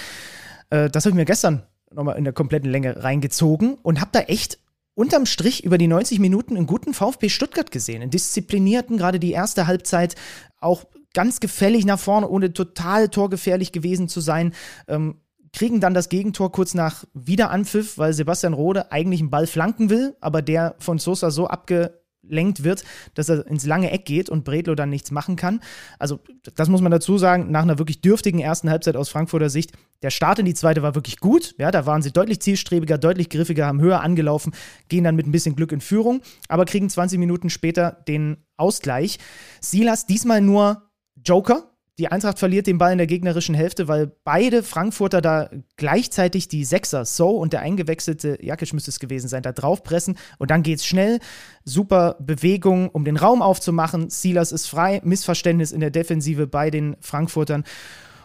Äh, 0.71 0.89
das 0.89 1.05
habe 1.05 1.11
ich 1.11 1.17
mir 1.17 1.27
gestern 1.27 1.65
nochmal 1.93 2.17
in 2.17 2.25
der 2.25 2.33
kompletten 2.33 2.71
Länge 2.71 3.05
reingezogen 3.05 3.75
und 3.75 4.01
habe 4.01 4.11
da 4.13 4.21
echt 4.21 4.59
unterm 4.95 5.27
Strich 5.27 5.65
über 5.65 5.77
die 5.77 5.87
90 5.87 6.19
Minuten 6.19 6.57
einen 6.57 6.67
guten 6.67 6.95
VfB 6.95 7.29
Stuttgart 7.29 7.71
gesehen. 7.71 8.01
Einen 8.01 8.11
disziplinierten, 8.11 8.97
gerade 8.97 9.21
die 9.21 9.33
erste 9.33 9.67
Halbzeit 9.67 10.15
auch 10.61 10.85
ganz 11.13 11.41
gefällig 11.41 11.85
nach 11.85 11.99
vorne, 11.99 12.29
ohne 12.29 12.53
total 12.53 13.09
torgefährlich 13.09 13.73
gewesen 13.73 14.09
zu 14.09 14.21
sein. 14.21 14.55
Ähm, 14.89 15.21
kriegen 15.53 15.81
dann 15.81 15.95
das 15.95 16.09
Gegentor 16.09 16.51
kurz 16.51 16.75
nach 16.75 17.05
Wiederanpfiff, 17.15 17.97
weil 17.99 18.13
Sebastian 18.13 18.55
Rode 18.55 18.91
eigentlich 18.91 19.21
einen 19.21 19.31
Ball 19.31 19.47
flanken 19.47 19.89
will, 19.89 20.17
aber 20.21 20.43
der 20.43 20.75
von 20.79 20.99
Sosa 20.99 21.31
so 21.31 21.47
abge 21.47 22.01
lenkt 22.29 22.65
wird, 22.65 22.85
dass 23.15 23.29
er 23.29 23.47
ins 23.47 23.67
lange 23.67 23.91
Eck 23.91 24.05
geht 24.05 24.29
und 24.29 24.45
Bredlo 24.45 24.75
dann 24.75 24.91
nichts 24.91 25.11
machen 25.11 25.37
kann. 25.37 25.61
Also, 25.99 26.21
das 26.55 26.69
muss 26.69 26.81
man 26.81 26.93
dazu 26.93 27.19
sagen, 27.19 27.51
nach 27.51 27.63
einer 27.63 27.79
wirklich 27.79 28.01
dürftigen 28.01 28.41
ersten 28.41 28.71
Halbzeit 28.71 28.97
aus 28.97 29.09
Frankfurter 29.09 29.51
Sicht, 29.51 29.73
der 30.03 30.11
Start 30.11 30.39
in 30.39 30.47
die 30.47 30.55
zweite 30.55 30.83
war 30.83 30.95
wirklich 30.95 31.19
gut. 31.19 31.55
Ja, 31.59 31.71
da 31.71 31.87
waren 31.87 32.03
sie 32.03 32.13
deutlich 32.13 32.41
zielstrebiger, 32.41 32.99
deutlich 32.99 33.31
griffiger, 33.31 33.67
haben 33.67 33.81
höher 33.81 34.03
angelaufen, 34.03 34.55
gehen 34.89 35.05
dann 35.05 35.17
mit 35.17 35.27
ein 35.27 35.33
bisschen 35.33 35.57
Glück 35.57 35.73
in 35.73 35.81
Führung, 35.81 36.21
aber 36.49 36.65
kriegen 36.65 36.89
20 36.91 37.19
Minuten 37.19 37.51
später 37.51 38.03
den 38.07 38.39
Ausgleich. 38.57 39.19
Silas 39.61 40.07
diesmal 40.07 40.41
nur 40.41 40.91
Joker, 41.25 41.74
die 41.99 42.09
Eintracht 42.09 42.41
verliert 42.41 42.67
den 42.67 42.79
Ball 42.79 42.93
in 42.93 42.99
der 42.99 43.07
gegnerischen 43.07 43.55
Hälfte, 43.55 43.87
weil 43.87 44.11
beide 44.25 44.65
Frankfurter 44.65 45.21
da 45.21 45.49
gleichzeitig 45.77 46.49
die 46.49 46.65
Sechser, 46.65 47.05
So 47.05 47.31
und 47.31 47.53
der 47.53 47.61
eingewechselte 47.61 48.39
Jakic 48.41 48.73
müsste 48.73 48.91
es 48.91 48.99
gewesen 48.99 49.29
sein, 49.29 49.43
da 49.45 49.53
draufpressen 49.53 50.19
und 50.39 50.51
dann 50.51 50.65
geht's 50.65 50.85
schnell. 50.85 51.21
Super 51.65 52.17
Bewegung, 52.19 52.89
um 52.89 53.05
den 53.05 53.17
Raum 53.17 53.43
aufzumachen. 53.43 54.11
Silas 54.11 54.51
ist 54.51 54.67
frei, 54.67 55.01
Missverständnis 55.05 55.71
in 55.71 55.81
der 55.81 55.91
Defensive 55.91 56.49
bei 56.49 56.71
den 56.71 56.97
Frankfurtern. 57.01 57.65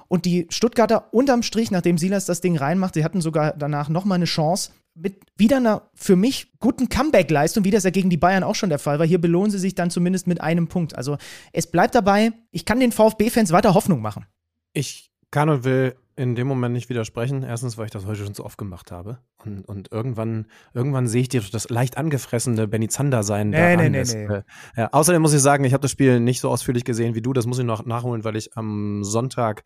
Und 0.08 0.26
die 0.26 0.48
Stuttgarter 0.50 1.14
unterm 1.14 1.44
Strich, 1.44 1.70
nachdem 1.70 2.00
Silas 2.00 2.26
das 2.26 2.42
Ding 2.42 2.58
reinmacht, 2.58 2.96
sie 2.96 3.04
hatten 3.04 3.22
sogar 3.22 3.54
danach 3.56 3.90
nochmal 3.90 4.16
eine 4.16 4.26
Chance, 4.26 4.72
mit 5.02 5.22
wieder 5.38 5.58
einer 5.58 5.90
für 5.94 6.16
mich 6.16 6.52
guten 6.60 6.90
Comeback-Leistung, 6.90 7.64
wie 7.64 7.72
das 7.72 7.84
ja 7.84 7.90
gegen 7.90 8.10
die 8.10 8.18
Bayern 8.18 8.44
auch 8.44 8.56
schon 8.56 8.70
der 8.70 8.80
Fall 8.80 9.00
war. 9.00 9.06
Hier 9.06 9.20
belohnen 9.20 9.52
sie 9.52 9.60
sich 9.60 9.76
dann 9.76 9.90
zumindest 9.90 10.28
mit 10.28 10.42
einem 10.42 10.68
Punkt. 10.68 10.96
Also 10.96 11.18
es 11.54 11.68
bleibt 11.68 11.96
dabei, 11.96 12.32
ich 12.52 12.66
kann 12.66 12.80
den 12.80 12.92
VfB-Fans 12.92 13.52
weiter 13.52 13.74
Hoffnung 13.74 14.02
machen. 14.02 14.26
Ich 14.74 15.12
kann 15.32 15.50
und 15.50 15.64
will 15.64 15.96
in 16.20 16.36
dem 16.36 16.48
Moment 16.48 16.74
nicht 16.74 16.90
widersprechen. 16.90 17.44
Erstens, 17.44 17.78
weil 17.78 17.86
ich 17.86 17.92
das 17.92 18.06
heute 18.06 18.26
schon 18.26 18.34
so 18.34 18.44
oft 18.44 18.58
gemacht 18.58 18.92
habe. 18.92 19.20
Und, 19.46 19.62
und 19.62 19.90
irgendwann, 19.94 20.48
irgendwann 20.74 21.08
sehe 21.08 21.22
ich 21.22 21.30
dir 21.30 21.42
das 21.50 21.70
leicht 21.70 21.98
angefressene 21.98 22.68
Benny 22.68 22.90
Zander 22.90 23.24
sein. 23.24 23.52
Nee, 23.52 23.78
nee, 23.78 23.90
nee, 23.90 24.04
nee. 24.04 24.26
Äh, 24.26 24.44
ja, 24.76 24.90
außerdem 24.92 25.22
muss 25.22 25.34
ich 25.34 25.40
sagen, 25.40 25.64
ich 25.64 25.72
habe 25.72 25.82
das 25.82 25.92
Spiel 25.92 26.20
nicht 26.20 26.42
so 26.42 26.50
ausführlich 26.50 26.84
gesehen 26.84 27.16
wie 27.16 27.22
du. 27.22 27.32
Das 27.32 27.46
muss 27.46 27.58
ich 27.58 27.64
noch 27.64 27.86
nachholen, 27.86 28.26
weil 28.26 28.36
ich 28.36 28.58
am 28.58 29.06
Sonntag 29.06 29.64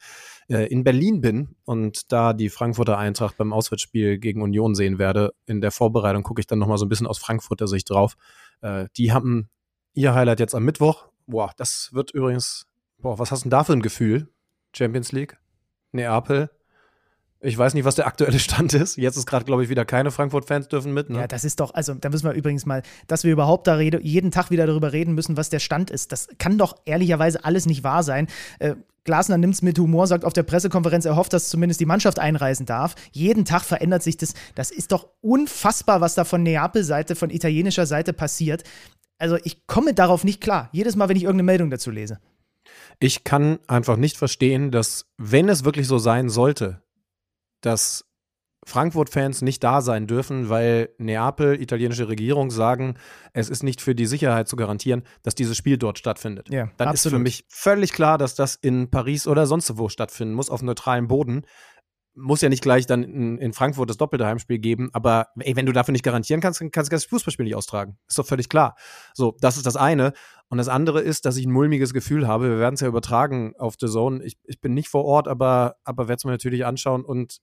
äh, 0.50 0.68
in 0.68 0.84
Berlin 0.84 1.22
bin 1.22 1.56
und 1.66 2.12
da 2.12 2.34
die 2.34 2.50
Frankfurter 2.50 2.98
Eintracht 2.98 3.38
beim 3.38 3.54
Auswärtsspiel 3.54 4.18
gegen 4.18 4.42
Union 4.42 4.76
sehen 4.76 5.00
werde. 5.00 5.34
In 5.46 5.62
der 5.62 5.72
Vorbereitung 5.72 6.24
gucke 6.24 6.42
ich 6.42 6.48
dann 6.48 6.60
nochmal 6.60 6.78
so 6.78 6.86
ein 6.86 6.90
bisschen 6.90 7.08
aus 7.08 7.18
Frankfurter 7.18 7.68
Sicht 7.68 7.90
drauf. 7.90 8.16
Äh, 8.62 8.88
die 8.98 9.12
haben 9.12 9.50
ihr 9.94 10.14
Highlight 10.14 10.40
jetzt 10.40 10.56
am 10.56 10.64
Mittwoch. 10.64 11.08
Boah, 11.28 11.52
das 11.58 11.90
wird 11.94 12.12
übrigens, 12.12 12.66
boah, 12.98 13.20
was 13.20 13.32
hast 13.32 13.42
du 13.42 13.46
denn 13.46 13.52
da 13.52 13.64
für 13.64 13.74
ein 13.74 13.82
Gefühl? 13.82 14.30
Champions 14.76 15.12
League? 15.12 15.38
Neapel. 15.92 16.50
Ich 17.46 17.58
weiß 17.58 17.74
nicht, 17.74 17.84
was 17.84 17.96
der 17.96 18.08
aktuelle 18.08 18.40
Stand 18.40 18.74
ist. 18.74 18.96
Jetzt 18.96 19.18
ist 19.18 19.26
gerade, 19.26 19.44
glaube 19.44 19.64
ich, 19.64 19.70
wieder 19.70 19.84
keine 19.84 20.12
Frankfurt-Fans 20.12 20.70
dürfen 20.70 20.94
mit. 20.94 21.10
Ne? 21.10 21.20
Ja, 21.20 21.28
das 21.28 21.44
ist 21.44 21.60
doch, 21.60 21.74
also 21.74 21.94
da 21.94 22.10
müssen 22.10 22.26
wir 22.26 22.32
übrigens 22.32 22.66
mal, 22.66 22.84
dass 23.08 23.26
wir 23.26 23.34
überhaupt 23.34 23.68
da 23.68 23.76
rede, 23.76 24.00
jeden 24.02 24.32
Tag 24.32 24.50
wieder 24.50 24.66
darüber 24.66 24.94
reden 24.94 25.14
müssen, 25.14 25.36
was 25.36 25.50
der 25.50 25.60
Stand 25.60 25.92
ist. 25.92 26.14
Das 26.14 26.30
kann 26.38 26.58
doch 26.58 26.78
ehrlicherweise 26.86 27.44
alles 27.44 27.66
nicht 27.66 27.84
wahr 27.84 28.02
sein. 28.02 28.28
Äh, 28.60 28.76
Glasner 29.04 29.38
nimmt 29.38 29.56
es 29.56 29.62
mit 29.62 29.78
Humor, 29.78 30.08
sagt 30.08 30.24
auf 30.24 30.32
der 30.32 30.44
Pressekonferenz, 30.44 31.04
er 31.04 31.18
hofft, 31.18 31.34
dass 31.34 31.50
zumindest 31.50 31.82
die 31.82 31.86
Mannschaft 31.86 32.18
einreisen 32.18 32.66
darf. 32.66 32.96
Jeden 33.12 33.44
Tag 33.44 33.64
verändert 33.64 34.04
sich 34.04 34.16
das. 34.16 34.36
Das 34.56 34.72
ist 34.72 34.94
doch 34.94 35.10
unfassbar, 35.20 36.00
was 36.00 36.16
da 36.16 36.24
von 36.24 36.44
Neapel-Seite, 36.44 37.16
von 37.18 37.30
italienischer 37.30 37.86
Seite 37.86 38.14
passiert. 38.14 38.64
Also 39.18 39.38
ich 39.44 39.68
komme 39.68 39.94
darauf 39.94 40.24
nicht 40.24 40.40
klar. 40.40 40.70
Jedes 40.72 40.96
Mal, 40.96 41.10
wenn 41.10 41.18
ich 41.18 41.24
irgendeine 41.24 41.44
Meldung 41.44 41.70
dazu 41.70 41.92
lese. 41.92 42.20
Ich 43.00 43.26
kann 43.26 43.60
einfach 43.68 43.98
nicht 43.98 44.16
verstehen, 44.16 44.72
dass, 44.72 45.08
wenn 45.18 45.50
es 45.50 45.66
wirklich 45.66 45.88
so 45.88 45.98
sein 45.98 46.30
sollte, 46.30 46.83
dass 47.66 48.06
Frankfurt-Fans 48.66 49.42
nicht 49.42 49.64
da 49.64 49.82
sein 49.82 50.08
dürfen, 50.08 50.50
weil 50.50 50.90
Neapel, 50.98 51.62
italienische 51.62 52.08
Regierung 52.08 52.50
sagen, 52.50 52.96
es 53.34 53.50
ist 53.50 53.64
nicht 53.64 53.82
für 53.82 53.96
die 53.96 54.06
Sicherheit 54.06 54.48
zu 54.48 54.56
garantieren, 54.56 55.04
dass 55.22 55.36
dieses 55.36 55.58
Spiel 55.58 55.78
dort 55.78 56.00
stattfindet. 56.00 56.50
Ja, 56.50 56.70
Dann 56.78 56.88
absolut. 56.88 56.96
ist 56.96 57.18
für 57.18 57.24
mich 57.24 57.46
völlig 57.50 57.94
klar, 57.94 58.18
dass 58.18 58.36
das 58.36 58.56
in 58.56 58.90
Paris 58.90 59.28
oder 59.28 59.46
sonst 59.46 59.78
wo 59.78 59.90
stattfinden 59.90 60.34
muss, 60.34 60.50
auf 60.50 60.62
neutralem 60.62 61.08
Boden. 61.08 61.46
Muss 62.16 62.42
ja 62.42 62.50
nicht 62.50 62.62
gleich 62.62 62.86
dann 62.86 63.04
in, 63.04 63.40
in 63.40 63.54
Frankfurt 63.54 63.90
das 63.90 63.98
doppelte 63.98 64.28
Heimspiel 64.28 64.60
geben, 64.60 64.92
aber 64.94 65.30
ey, 65.40 65.56
wenn 65.56 65.66
du 65.66 65.72
dafür 65.72 65.94
nicht 65.94 66.06
garantieren 66.06 66.42
kannst, 66.42 66.62
dann 66.62 66.70
kannst 66.70 66.92
du 66.92 66.96
das 66.96 67.06
Fußballspiel 67.06 67.46
nicht 67.46 67.56
austragen. 67.56 67.98
Ist 68.08 68.20
doch 68.20 68.26
völlig 68.26 68.50
klar. 68.50 68.76
So, 69.16 69.36
das 69.42 69.58
ist 69.58 69.66
das 69.66 69.76
eine. 69.76 70.14
Und 70.48 70.60
das 70.60 70.68
andere 70.68 71.02
ist, 71.02 71.26
dass 71.26 71.38
ich 71.38 71.48
ein 71.48 71.52
mulmiges 71.52 71.92
Gefühl 71.92 72.28
habe. 72.28 72.52
Wir 72.52 72.60
werden 72.60 72.76
es 72.76 72.82
ja 72.82 72.88
übertragen 72.88 73.56
auf 73.58 73.74
The 73.80 73.88
Zone. 73.88 74.24
Ich, 74.24 74.38
ich 74.44 74.62
bin 74.62 74.76
nicht 74.76 74.90
vor 74.90 75.06
Ort, 75.06 75.28
aber, 75.28 75.78
aber 75.84 76.08
werde 76.08 76.18
es 76.20 76.26
mir 76.26 76.32
natürlich 76.32 76.66
anschauen 76.66 77.04
und 77.04 77.40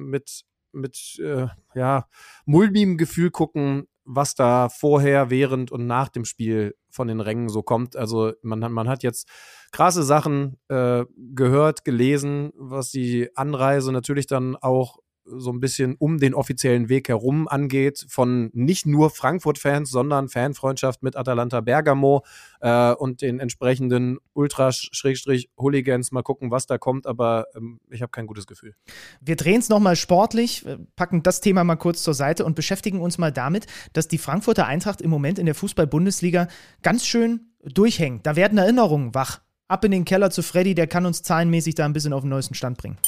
mit, 0.00 0.42
mit 0.72 1.18
äh, 1.22 1.46
ja, 1.74 2.06
mulmigem 2.44 2.96
Gefühl 2.96 3.30
gucken, 3.30 3.86
was 4.04 4.34
da 4.34 4.68
vorher, 4.68 5.30
während 5.30 5.70
und 5.70 5.86
nach 5.86 6.08
dem 6.08 6.24
Spiel 6.24 6.74
von 6.90 7.06
den 7.08 7.20
Rängen 7.20 7.48
so 7.48 7.62
kommt. 7.62 7.96
Also 7.96 8.32
man, 8.42 8.64
hat 8.64 8.70
man 8.72 8.88
hat 8.88 9.02
jetzt 9.02 9.28
krasse 9.72 10.02
Sachen 10.02 10.56
äh, 10.68 11.04
gehört, 11.16 11.84
gelesen, 11.84 12.50
was 12.56 12.90
die 12.90 13.30
Anreise 13.36 13.92
natürlich 13.92 14.26
dann 14.26 14.56
auch 14.56 14.98
so 15.36 15.52
ein 15.52 15.60
bisschen 15.60 15.96
um 15.98 16.18
den 16.18 16.34
offiziellen 16.34 16.88
Weg 16.88 17.08
herum 17.08 17.48
angeht, 17.48 18.04
von 18.08 18.50
nicht 18.52 18.86
nur 18.86 19.10
Frankfurt-Fans, 19.10 19.90
sondern 19.90 20.28
Fanfreundschaft 20.28 21.02
mit 21.02 21.16
Atalanta 21.16 21.60
Bergamo 21.60 22.24
äh, 22.60 22.92
und 22.92 23.22
den 23.22 23.40
entsprechenden 23.40 24.18
Ultra-Hooligans. 24.32 26.12
Mal 26.12 26.22
gucken, 26.22 26.50
was 26.50 26.66
da 26.66 26.78
kommt, 26.78 27.06
aber 27.06 27.46
ähm, 27.54 27.80
ich 27.90 28.02
habe 28.02 28.10
kein 28.10 28.26
gutes 28.26 28.46
Gefühl. 28.46 28.74
Wir 29.20 29.36
drehen 29.36 29.60
es 29.60 29.68
nochmal 29.68 29.96
sportlich, 29.96 30.64
packen 30.96 31.22
das 31.22 31.40
Thema 31.40 31.64
mal 31.64 31.76
kurz 31.76 32.02
zur 32.02 32.14
Seite 32.14 32.44
und 32.44 32.56
beschäftigen 32.56 33.00
uns 33.00 33.18
mal 33.18 33.32
damit, 33.32 33.66
dass 33.92 34.08
die 34.08 34.18
Frankfurter 34.18 34.66
Eintracht 34.66 35.00
im 35.00 35.10
Moment 35.10 35.38
in 35.38 35.46
der 35.46 35.54
Fußball-Bundesliga 35.54 36.48
ganz 36.82 37.06
schön 37.06 37.52
durchhängt. 37.62 38.26
Da 38.26 38.36
werden 38.36 38.58
Erinnerungen 38.58 39.14
wach. 39.14 39.40
Ab 39.68 39.84
in 39.84 39.92
den 39.92 40.04
Keller 40.04 40.30
zu 40.30 40.42
Freddy, 40.42 40.74
der 40.74 40.88
kann 40.88 41.06
uns 41.06 41.22
zahlenmäßig 41.22 41.76
da 41.76 41.84
ein 41.84 41.92
bisschen 41.92 42.12
auf 42.12 42.22
den 42.22 42.30
neuesten 42.30 42.54
Stand 42.54 42.76
bringen. 42.76 42.98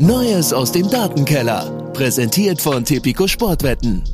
Neues 0.00 0.52
aus 0.52 0.70
dem 0.70 0.88
Datenkeller. 0.88 1.90
Präsentiert 1.92 2.62
von 2.62 2.84
Tipico 2.84 3.26
Sportwetten. 3.26 4.04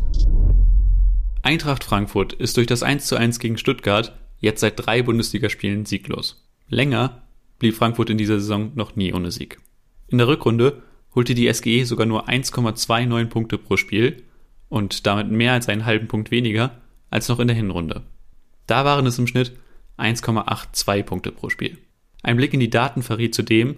Eintracht 1.42 1.84
Frankfurt 1.84 2.32
ist 2.32 2.56
durch 2.56 2.66
das 2.66 2.82
1:1 2.82 3.38
gegen 3.38 3.58
Stuttgart 3.58 4.18
jetzt 4.38 4.60
seit 4.60 4.74
drei 4.78 5.02
Bundesligaspielen 5.02 5.84
sieglos. 5.84 6.48
Länger 6.70 7.26
blieb 7.58 7.74
Frankfurt 7.74 8.08
in 8.08 8.16
dieser 8.16 8.40
Saison 8.40 8.72
noch 8.74 8.96
nie 8.96 9.12
ohne 9.12 9.30
Sieg. 9.30 9.58
In 10.08 10.16
der 10.16 10.26
Rückrunde 10.26 10.82
holte 11.14 11.34
die 11.34 11.52
SGE 11.52 11.84
sogar 11.84 12.06
nur 12.06 12.30
1,29 12.30 13.26
Punkte 13.26 13.58
pro 13.58 13.76
Spiel 13.76 14.22
und 14.70 15.04
damit 15.06 15.30
mehr 15.30 15.52
als 15.52 15.68
einen 15.68 15.84
halben 15.84 16.08
Punkt 16.08 16.30
weniger 16.30 16.80
als 17.10 17.28
noch 17.28 17.40
in 17.40 17.48
der 17.48 17.56
Hinrunde. 17.56 18.04
Da 18.66 18.86
waren 18.86 19.04
es 19.04 19.18
im 19.18 19.26
Schnitt 19.26 19.52
1,82 19.98 21.02
Punkte 21.02 21.30
pro 21.30 21.50
Spiel. 21.50 21.76
Ein 22.22 22.38
Blick 22.38 22.54
in 22.54 22.60
die 22.60 22.70
Daten 22.70 23.02
verriet 23.02 23.34
zudem, 23.34 23.76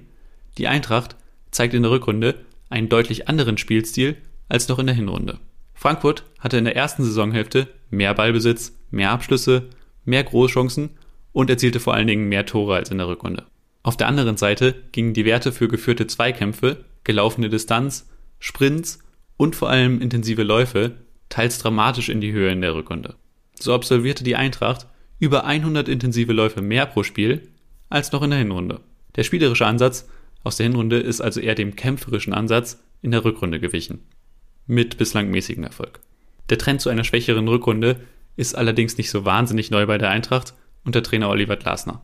die 0.57 0.69
Eintracht 0.69 1.17
zeigt 1.51 1.75
in 1.75 1.83
der 1.83 1.91
Rückrunde 1.91 2.35
einen 2.69 2.89
deutlich 2.89 3.29
anderen 3.29 3.59
Spielstil 3.59 4.17
als 4.49 4.69
noch 4.69 4.79
in 4.79 4.87
der 4.87 4.95
Hinrunde. 4.95 5.39
Frankfurt 5.75 6.25
hatte 6.39 6.57
in 6.57 6.65
der 6.65 6.77
ersten 6.77 7.05
Saisonhälfte 7.05 7.69
mehr 7.91 8.15
Ballbesitz, 8.15 8.79
mehr 8.91 9.11
Abschlüsse, 9.11 9.69
mehr 10.05 10.25
Großchancen 10.25 10.91
und 11.33 11.51
erzielte 11.51 11.81
vor 11.81 11.95
allen 11.95 12.07
Dingen 12.07 12.29
mehr 12.29 12.47
Tore 12.47 12.77
als 12.77 12.91
in 12.91 12.99
der 12.99 13.09
Rückrunde. 13.09 13.45
Auf 13.83 13.97
der 13.97 14.09
anderen 14.09 14.37
Seite 14.37 14.75
gingen 14.93 15.15
die 15.15 15.25
Werte 15.25 15.53
für 15.53 15.69
geführte 15.69 16.07
Zweikämpfe, 16.07 16.85
gelaufene 17.05 17.49
Distanz, 17.49 18.09
Sprints 18.41 18.99
und 19.37 19.55
vor 19.55 19.71
allem 19.71 20.01
intensive 20.01 20.43
Läufe 20.43 20.97
teils 21.29 21.59
dramatisch 21.59 22.09
in 22.09 22.21
die 22.21 22.33
Höhe 22.33 22.51
in 22.51 22.63
der 22.63 22.75
Rückrunde. 22.75 23.15
So 23.59 23.75
absolvierte 23.75 24.25
die 24.25 24.37
Eintracht 24.37 24.87
über 25.19 25.45
100 25.45 25.89
intensive 25.89 26.33
Läufe 26.33 26.63
mehr 26.63 26.87
pro 26.87 27.03
Spiel 27.03 27.49
als 27.89 28.13
noch 28.13 28.23
in 28.23 28.31
der 28.31 28.39
Hinrunde. 28.39 28.81
Der 29.15 29.23
spielerische 29.23 29.67
Ansatz 29.67 30.09
aus 30.47 30.57
der 30.57 30.65
Hinrunde 30.65 30.99
ist 30.99 31.21
also 31.21 31.41
eher 31.41 31.55
dem 31.55 31.77
kämpferischen 31.77 32.33
Ansatz 32.33 32.83
in 33.03 33.11
der 33.11 33.25
Rückrunde 33.25 33.61
gewichen. 33.61 34.01
Mit 34.67 34.97
bislang 34.97 35.31
mäßigem 35.31 35.65
Erfolg. 35.65 36.01
Der 36.51 36.59
Trend 36.59 36.81
zu 36.81 36.89
einer 36.89 37.05
schwächeren 37.05 37.49
Rückrunde 37.49 38.01
ist 38.37 38.55
allerdings 38.55 38.97
nicht 38.97 39.11
so 39.11 39.25
wahnsinnig 39.25 39.71
neu 39.71 39.87
bei 39.87 39.99
der 39.99 40.11
Eintracht 40.11 40.55
unter 40.85 41.03
Trainer 41.03 41.29
Oliver 41.31 41.57
Glasner. 41.57 42.03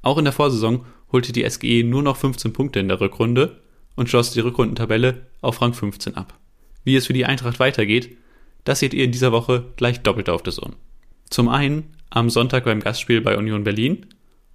Auch 0.00 0.18
in 0.18 0.24
der 0.24 0.32
Vorsaison 0.32 0.86
holte 1.12 1.32
die 1.32 1.48
SGE 1.48 1.84
nur 1.84 2.02
noch 2.02 2.16
15 2.16 2.52
Punkte 2.52 2.80
in 2.80 2.88
der 2.88 3.00
Rückrunde 3.00 3.60
und 3.94 4.08
schloss 4.08 4.32
die 4.32 4.40
Rückrundentabelle 4.40 5.26
auf 5.42 5.60
Rang 5.60 5.74
15 5.74 6.16
ab. 6.16 6.38
Wie 6.84 6.96
es 6.96 7.06
für 7.06 7.12
die 7.12 7.26
Eintracht 7.26 7.60
weitergeht, 7.60 8.16
das 8.64 8.78
seht 8.78 8.94
ihr 8.94 9.04
in 9.04 9.12
dieser 9.12 9.32
Woche 9.32 9.66
gleich 9.76 10.00
doppelt 10.00 10.30
auf 10.30 10.42
der 10.42 10.52
Zone. 10.52 10.74
Zum 11.28 11.48
einen 11.48 11.94
am 12.10 12.30
Sonntag 12.30 12.64
beim 12.64 12.80
Gastspiel 12.80 13.20
bei 13.20 13.36
Union 13.36 13.64
Berlin 13.64 14.06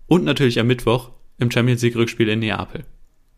und 0.07 0.23
natürlich 0.23 0.59
am 0.59 0.67
Mittwoch 0.67 1.11
im 1.37 1.51
Champions 1.51 1.81
League 1.81 1.95
Rückspiel 1.95 2.29
in 2.29 2.39
Neapel. 2.39 2.85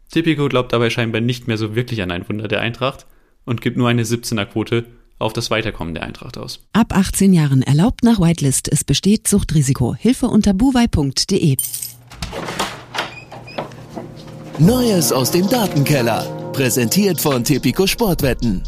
Tipico 0.10 0.49
glaubt 0.49 0.74
dabei 0.74 0.89
scheinbar 0.89 1.22
nicht 1.22 1.47
mehr 1.47 1.57
so 1.57 1.76
wirklich 1.76 2.01
an 2.01 2.12
ein 2.12 2.28
Wunder 2.28 2.47
der 2.47 2.62
Eintracht 2.62 3.05
und 3.45 3.62
gibt 3.62 3.78
nur 3.78 3.89
eine 3.89 4.03
17er 4.03 4.45
Quote 4.45 4.86
auf 5.20 5.34
das 5.34 5.51
Weiterkommen 5.51 5.93
der 5.93 6.03
Eintracht 6.03 6.38
aus. 6.38 6.62
Ab 6.74 6.95
18 6.95 7.34
Jahren 7.34 7.62
erlaubt 7.62 8.03
nach 8.03 8.20
Whitelist. 8.20 8.72
Es 8.72 8.84
besteht 8.84 9.28
Suchtrisiko. 9.28 9.93
Hilfe 9.93 10.28
unter 10.28 10.53
buwei.de. 10.53 11.57
Neues 14.57 15.12
aus 15.12 15.32
dem 15.32 15.47
Datenkeller. 15.49 16.51
Präsentiert 16.53 17.22
von 17.22 17.43
Tipico 17.43 17.86
Sportwetten. 17.86 18.64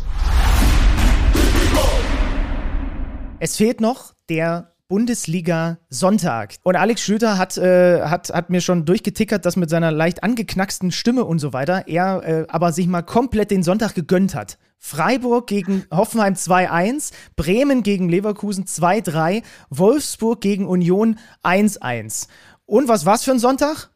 Es 3.40 3.58
fehlt 3.58 3.82
noch 3.82 4.14
der 4.30 4.71
Bundesliga 4.92 5.78
Sonntag. 5.90 6.56
Und 6.64 6.76
Alex 6.76 7.00
Schlüter 7.00 7.38
hat, 7.38 7.58
äh, 7.58 8.02
hat, 8.02 8.30
hat 8.30 8.50
mir 8.50 8.60
schon 8.60 8.84
durchgetickert, 8.84 9.46
dass 9.46 9.56
mit 9.56 9.70
seiner 9.70 9.90
leicht 9.90 10.22
angeknacksten 10.22 10.92
Stimme 10.92 11.24
und 11.24 11.40
so 11.40 11.54
weiter 11.54 11.88
er 11.88 12.22
äh, 12.26 12.46
aber 12.50 12.74
sich 12.74 12.88
mal 12.88 13.02
komplett 13.02 13.52
den 13.52 13.64
Sonntag 13.64 13.96
gegönnt 13.96 14.36
hat. 14.36 14.58
Freiburg 14.78 15.48
gegen 15.48 15.86
Hoffenheim 15.92 16.34
2-1, 16.34 17.14
Bremen 17.38 17.84
gegen 17.84 18.10
Leverkusen 18.10 18.66
2-3, 18.66 19.44
Wolfsburg 19.70 20.42
gegen 20.42 20.68
Union 20.68 21.18
1-1. 21.42 22.28
Und 22.66 22.90
was 22.90 23.06
war's 23.06 23.24
für 23.24 23.32
ein 23.32 23.40
Sonntag? 23.40 23.91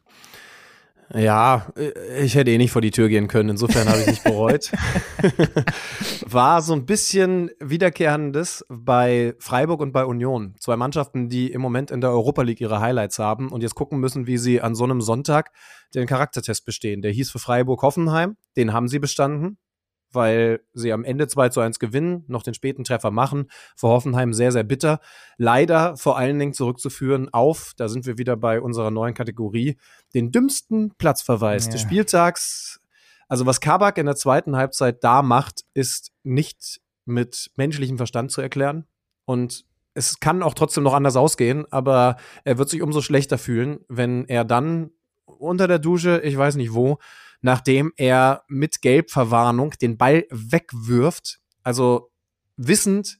Ja, 1.14 1.66
ich 2.18 2.34
hätte 2.34 2.50
eh 2.50 2.58
nicht 2.58 2.72
vor 2.72 2.82
die 2.82 2.90
Tür 2.90 3.08
gehen 3.08 3.28
können, 3.28 3.50
insofern 3.50 3.88
habe 3.88 4.00
ich 4.00 4.06
nicht 4.06 4.24
bereut. 4.24 4.72
War 6.26 6.62
so 6.62 6.72
ein 6.72 6.84
bisschen 6.84 7.50
Wiederkehrendes 7.60 8.64
bei 8.68 9.34
Freiburg 9.38 9.80
und 9.80 9.92
bei 9.92 10.04
Union. 10.04 10.54
Zwei 10.58 10.76
Mannschaften, 10.76 11.28
die 11.28 11.52
im 11.52 11.60
Moment 11.60 11.90
in 11.90 12.00
der 12.00 12.10
Europa 12.10 12.42
League 12.42 12.60
ihre 12.60 12.80
Highlights 12.80 13.18
haben 13.18 13.50
und 13.50 13.62
jetzt 13.62 13.74
gucken 13.74 14.00
müssen, 14.00 14.26
wie 14.26 14.38
sie 14.38 14.60
an 14.60 14.74
so 14.74 14.84
einem 14.84 15.00
Sonntag 15.00 15.52
den 15.94 16.06
Charaktertest 16.06 16.64
bestehen. 16.64 17.02
Der 17.02 17.12
hieß 17.12 17.30
für 17.30 17.38
Freiburg 17.38 17.82
Hoffenheim, 17.82 18.36
den 18.56 18.72
haben 18.72 18.88
sie 18.88 18.98
bestanden 18.98 19.58
weil 20.12 20.60
sie 20.72 20.92
am 20.92 21.04
Ende 21.04 21.28
2 21.28 21.50
zu 21.50 21.60
1 21.60 21.78
gewinnen, 21.78 22.24
noch 22.28 22.42
den 22.42 22.54
späten 22.54 22.84
Treffer 22.84 23.10
machen. 23.10 23.48
Für 23.76 23.88
Hoffenheim 23.88 24.32
sehr, 24.32 24.52
sehr 24.52 24.64
bitter. 24.64 25.00
Leider 25.36 25.96
vor 25.96 26.16
allen 26.18 26.38
Dingen 26.38 26.52
zurückzuführen 26.52 27.28
auf, 27.32 27.72
da 27.76 27.88
sind 27.88 28.06
wir 28.06 28.18
wieder 28.18 28.36
bei 28.36 28.60
unserer 28.60 28.90
neuen 28.90 29.14
Kategorie, 29.14 29.76
den 30.14 30.32
dümmsten 30.32 30.94
Platzverweis 30.96 31.66
ja. 31.66 31.72
des 31.72 31.80
Spieltags. 31.82 32.80
Also 33.28 33.46
was 33.46 33.60
Kabak 33.60 33.98
in 33.98 34.06
der 34.06 34.16
zweiten 34.16 34.56
Halbzeit 34.56 35.02
da 35.02 35.22
macht, 35.22 35.64
ist 35.74 36.12
nicht 36.22 36.80
mit 37.04 37.50
menschlichem 37.56 37.96
Verstand 37.96 38.30
zu 38.30 38.40
erklären. 38.40 38.86
Und 39.24 39.64
es 39.94 40.20
kann 40.20 40.42
auch 40.42 40.54
trotzdem 40.54 40.84
noch 40.84 40.94
anders 40.94 41.16
ausgehen, 41.16 41.64
aber 41.70 42.16
er 42.44 42.58
wird 42.58 42.68
sich 42.68 42.82
umso 42.82 43.00
schlechter 43.00 43.38
fühlen, 43.38 43.80
wenn 43.88 44.26
er 44.26 44.44
dann 44.44 44.90
unter 45.24 45.66
der 45.66 45.78
Dusche, 45.78 46.20
ich 46.20 46.36
weiß 46.36 46.56
nicht 46.56 46.74
wo, 46.74 46.98
nachdem 47.40 47.92
er 47.96 48.42
mit 48.48 48.82
Gelbverwarnung 48.82 49.72
den 49.80 49.96
Ball 49.96 50.26
wegwirft. 50.30 51.40
Also 51.62 52.10
wissend, 52.56 53.18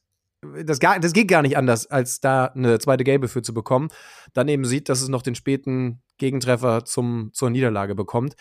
das, 0.65 0.79
gar, 0.79 1.01
das 1.01 1.13
geht 1.13 1.29
gar 1.29 1.43
nicht 1.43 1.57
anders, 1.57 1.87
als 1.87 2.21
da 2.21 2.47
eine 2.47 2.79
zweite 2.79 3.05
Gelbe 3.05 3.29
für 3.29 3.43
zu 3.43 3.53
bekommen. 3.53 3.89
Dann 4.33 4.49
eben 4.49 4.65
sieht, 4.65 4.89
dass 4.89 5.03
es 5.03 5.09
noch 5.09 5.23
den 5.23 5.35
späten 5.35 6.03
Gegentreffer 6.19 6.85
zum, 6.85 7.31
zur 7.33 7.51
Niederlage 7.51 7.95
bekommt. 7.95 8.37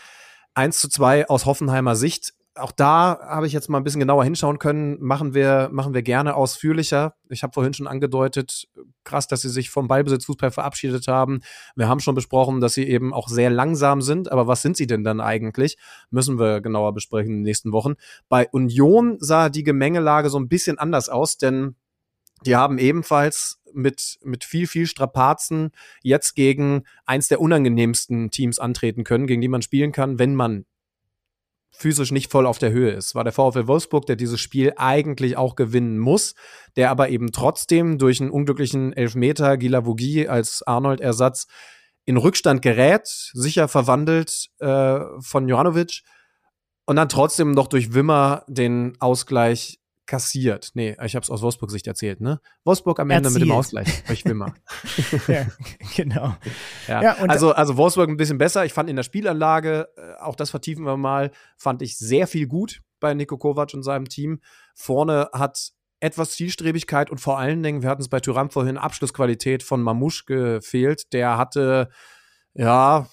1 0.54 0.80
zu 0.80 0.90
2 0.90 1.28
aus 1.28 1.46
Hoffenheimer 1.46 1.96
Sicht 1.96 2.34
auch 2.56 2.72
da 2.72 3.20
habe 3.22 3.48
ich 3.48 3.54
jetzt 3.54 3.70
mal 3.70 3.78
ein 3.78 3.84
bisschen 3.84 4.00
genauer 4.00 4.24
hinschauen 4.24 4.60
können. 4.60 4.98
Machen 5.02 5.34
wir, 5.34 5.70
machen 5.72 5.94
wir 5.94 6.02
gerne 6.02 6.36
ausführlicher. 6.36 7.16
Ich 7.30 7.44
habe 7.44 7.54
vorhin 7.54 7.74
schon 7.74 7.88
angedeutet, 7.88 8.68
krass, 9.04 9.28
dass 9.28 9.42
sie 9.42 9.50
sich 9.50 9.70
vom 9.70 9.88
Ballbesitzfußball 9.88 10.52
verabschiedet 10.52 11.08
haben. 11.08 11.42
Wir 11.76 11.90
haben 11.90 12.00
schon 12.00 12.16
besprochen, 12.16 12.62
dass 12.62 12.74
sie 12.74 12.88
eben 12.88 13.14
auch 13.14 13.28
sehr 13.28 13.50
langsam 13.50 14.02
sind. 14.02 14.32
Aber 14.32 14.48
was 14.48 14.62
sind 14.62 14.78
sie 14.78 14.88
denn 14.88 15.04
dann 15.04 15.20
eigentlich? 15.20 15.78
Müssen 16.12 16.40
wir 16.40 16.62
genauer 16.62 16.94
besprechen 16.94 17.32
in 17.32 17.38
den 17.40 17.44
nächsten 17.44 17.74
Wochen. 17.74 17.96
Bei 18.30 18.48
Union 18.50 19.18
sah 19.20 19.50
die 19.50 19.64
Gemengelage 19.64 20.30
so 20.30 20.40
ein 20.40 20.48
bisschen 20.48 20.80
anders 20.80 21.10
aus, 21.10 21.38
denn 21.38 21.76
die 22.46 22.56
haben 22.56 22.78
ebenfalls 22.78 23.62
mit, 23.74 24.18
mit 24.24 24.46
viel, 24.46 24.68
viel 24.68 24.88
Strapazen 24.88 25.72
jetzt 26.04 26.36
gegen 26.36 26.84
eins 27.06 27.28
der 27.28 27.42
unangenehmsten 27.42 28.32
Teams 28.32 28.60
antreten 28.60 29.04
können, 29.04 29.28
gegen 29.28 29.42
die 29.42 29.48
man 29.48 29.62
spielen 29.62 29.92
kann, 29.92 30.20
wenn 30.20 30.36
man 30.36 30.66
physisch 31.78 32.12
nicht 32.12 32.32
voll 32.32 32.46
auf 32.46 32.58
der 32.58 32.72
Höhe 32.72 32.92
ist. 32.92 33.16
War 33.16 33.24
der 33.24 33.34
VfL 33.34 33.68
Wolfsburg, 33.68 34.06
der 34.06 34.16
dieses 34.16 34.40
Spiel 34.40 34.74
eigentlich 34.78 35.38
auch 35.38 35.56
gewinnen 35.56 36.00
muss, 36.00 36.36
der 36.76 36.90
aber 36.90 37.10
eben 37.10 37.32
trotzdem 37.32 37.98
durch 37.98 38.22
einen 38.22 38.32
unglücklichen 38.32 38.94
Elfmeter 38.94 39.58
Gila 39.58 39.86
Vogie 39.86 40.28
als 40.28 40.64
Arnold-Ersatz 40.64 41.48
in 42.06 42.18
Rückstand 42.18 42.62
gerät, 42.62 43.08
sicher 43.34 43.68
verwandelt 43.68 44.50
äh, 44.60 45.00
von 45.20 45.48
Jovanovic 45.48 46.02
und 46.86 46.96
dann 46.98 47.10
trotzdem 47.10 47.52
noch 47.52 47.68
durch 47.68 47.94
Wimmer 47.94 48.44
den 48.48 48.94
Ausgleich 49.00 49.80
kassiert. 50.06 50.72
Nee, 50.74 50.96
ich 51.04 51.16
habe 51.16 51.24
es 51.24 51.30
aus 51.30 51.42
Wolfsburg 51.42 51.72
Sicht 51.72 51.88
erzählt, 51.88 52.22
ne? 52.22 52.40
Wolfsburg 52.64 53.00
am 53.00 53.10
Ende 53.10 53.28
Erzielt. 53.28 53.42
mit 53.42 53.50
dem 53.50 53.56
Ausgleich. 53.56 54.04
Ich 54.10 54.26
will 54.26 54.34
mal. 54.36 54.54
ja, 55.28 55.48
genau. 55.96 56.36
Ja, 56.88 57.02
ja 57.02 57.16
also, 57.28 57.52
also 57.52 57.78
Wolfsburg 57.78 58.10
ein 58.10 58.18
bisschen 58.18 58.38
besser. 58.38 58.66
Ich 58.66 58.74
fand 58.74 58.90
in 58.90 58.96
der 58.96 59.04
Spielanlage, 59.04 59.88
äh, 59.98 60.22
auch 60.22 60.36
das 60.36 60.52
vertiefen 60.52 60.86
wir 60.86 60.98
mal, 60.98 61.32
fand 61.58 61.82
ich 61.82 61.98
sehr 61.98 62.28
viel 62.28 62.48
gut 62.48 62.82
bei 63.00 63.14
Niko 63.14 63.38
Kovac 63.38 63.74
und 63.74 63.84
seinem 63.84 64.08
Team. 64.08 64.40
Vorne 64.76 65.30
hat 65.34 65.72
etwas 66.00 66.32
Zielstrebigkeit 66.32 67.10
und 67.10 67.20
vor 67.20 67.40
allen 67.40 67.64
Dingen, 67.64 67.82
wir 67.82 67.90
hatten 67.90 68.02
es 68.02 68.10
bei 68.10 68.20
Tyram 68.20 68.50
vorhin, 68.50 68.78
Abschlussqualität 68.78 69.64
von 69.64 69.82
Mamouche 69.82 70.26
gefehlt. 70.26 71.14
Der 71.14 71.38
hatte, 71.38 71.90
ja, 72.54 73.08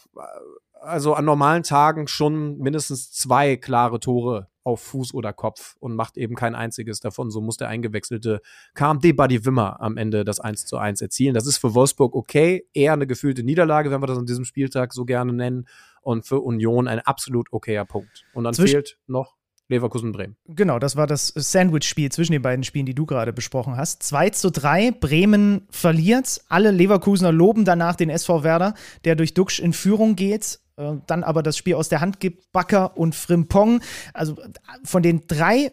also 0.82 1.14
an 1.14 1.24
normalen 1.24 1.62
Tagen 1.62 2.08
schon 2.08 2.58
mindestens 2.58 3.12
zwei 3.12 3.56
klare 3.56 4.00
Tore 4.00 4.48
auf 4.64 4.80
Fuß 4.80 5.14
oder 5.14 5.32
Kopf 5.32 5.76
und 5.80 5.96
macht 5.96 6.16
eben 6.16 6.34
kein 6.34 6.54
einziges 6.54 7.00
davon. 7.00 7.30
So 7.30 7.40
muss 7.40 7.56
der 7.56 7.68
eingewechselte 7.68 8.40
KMD 8.74 9.16
Buddy 9.16 9.44
Wimmer 9.44 9.80
am 9.80 9.96
Ende 9.96 10.24
das 10.24 10.40
1 10.40 10.66
zu 10.66 10.76
1 10.76 11.00
erzielen. 11.00 11.34
Das 11.34 11.46
ist 11.46 11.58
für 11.58 11.74
Wolfsburg 11.74 12.14
okay, 12.14 12.66
eher 12.72 12.92
eine 12.92 13.06
gefühlte 13.06 13.42
Niederlage, 13.42 13.90
wenn 13.90 14.02
wir 14.02 14.06
das 14.06 14.18
an 14.18 14.26
diesem 14.26 14.44
Spieltag 14.44 14.92
so 14.92 15.04
gerne 15.04 15.32
nennen. 15.32 15.66
Und 16.02 16.26
für 16.26 16.40
Union 16.40 16.88
ein 16.88 16.98
absolut 17.00 17.52
okayer 17.52 17.84
Punkt. 17.84 18.24
Und 18.34 18.44
dann 18.44 18.54
Zwischen 18.54 18.74
fehlt 18.74 18.98
noch 19.06 19.36
Leverkusen-Bremen. 19.68 20.36
Genau, 20.46 20.78
das 20.78 20.96
war 20.96 21.06
das 21.06 21.32
Sandwich-Spiel 21.34 22.10
zwischen 22.10 22.32
den 22.32 22.42
beiden 22.42 22.64
Spielen, 22.64 22.86
die 22.86 22.94
du 22.94 23.06
gerade 23.06 23.32
besprochen 23.32 23.76
hast. 23.76 24.02
2 24.02 24.30
zu 24.30 24.50
3, 24.50 24.92
Bremen 24.92 25.66
verliert. 25.70 26.42
Alle 26.48 26.70
Leverkusener 26.70 27.32
loben 27.32 27.64
danach 27.64 27.96
den 27.96 28.10
SV 28.10 28.42
Werder, 28.42 28.74
der 29.04 29.16
durch 29.16 29.34
Duxch 29.34 29.60
in 29.60 29.72
Führung 29.72 30.16
geht. 30.16 30.60
Äh, 30.82 31.00
Dann 31.06 31.24
aber 31.24 31.42
das 31.42 31.56
Spiel 31.56 31.74
aus 31.74 31.88
der 31.88 32.00
Hand 32.00 32.20
gibt, 32.20 32.52
Bakker 32.52 32.96
und 32.96 33.14
Frimpong. 33.14 33.80
Also 34.12 34.40
äh, 34.40 34.50
von 34.84 35.02
den 35.02 35.26
drei 35.26 35.72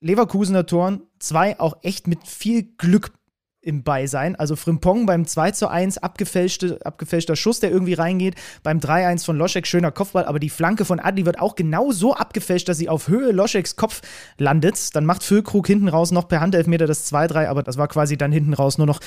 Leverkusener 0.00 0.66
Toren, 0.66 1.02
zwei 1.18 1.58
auch 1.58 1.78
echt 1.82 2.06
mit 2.06 2.26
viel 2.26 2.62
Glück 2.76 3.12
im 3.60 3.82
Beisein. 3.82 4.36
Also 4.36 4.56
Frimpong 4.56 5.06
beim 5.06 5.26
2 5.26 5.50
zu 5.50 5.68
1 5.68 5.98
abgefälschte, 5.98 6.78
abgefälschter 6.84 7.36
Schuss, 7.36 7.60
der 7.60 7.70
irgendwie 7.70 7.94
reingeht. 7.94 8.36
Beim 8.62 8.78
3-1 8.78 9.24
von 9.24 9.36
Loschek, 9.36 9.66
schöner 9.66 9.90
Kopfball, 9.90 10.24
aber 10.24 10.38
die 10.38 10.50
Flanke 10.50 10.84
von 10.84 11.00
Adli 11.00 11.26
wird 11.26 11.40
auch 11.40 11.56
genau 11.56 11.90
so 11.90 12.14
abgefälscht, 12.14 12.68
dass 12.68 12.78
sie 12.78 12.88
auf 12.88 13.08
Höhe 13.08 13.32
Loscheks 13.32 13.76
Kopf 13.76 14.02
landet. 14.38 14.94
Dann 14.94 15.04
macht 15.04 15.22
Füllkrug 15.22 15.66
hinten 15.66 15.88
raus 15.88 16.12
noch 16.12 16.28
per 16.28 16.40
Handelfmeter 16.40 16.86
das 16.86 17.12
2-3, 17.12 17.48
aber 17.48 17.62
das 17.62 17.76
war 17.76 17.88
quasi 17.88 18.16
dann 18.16 18.32
hinten 18.32 18.54
raus 18.54 18.78
nur 18.78 18.86
noch 18.86 19.00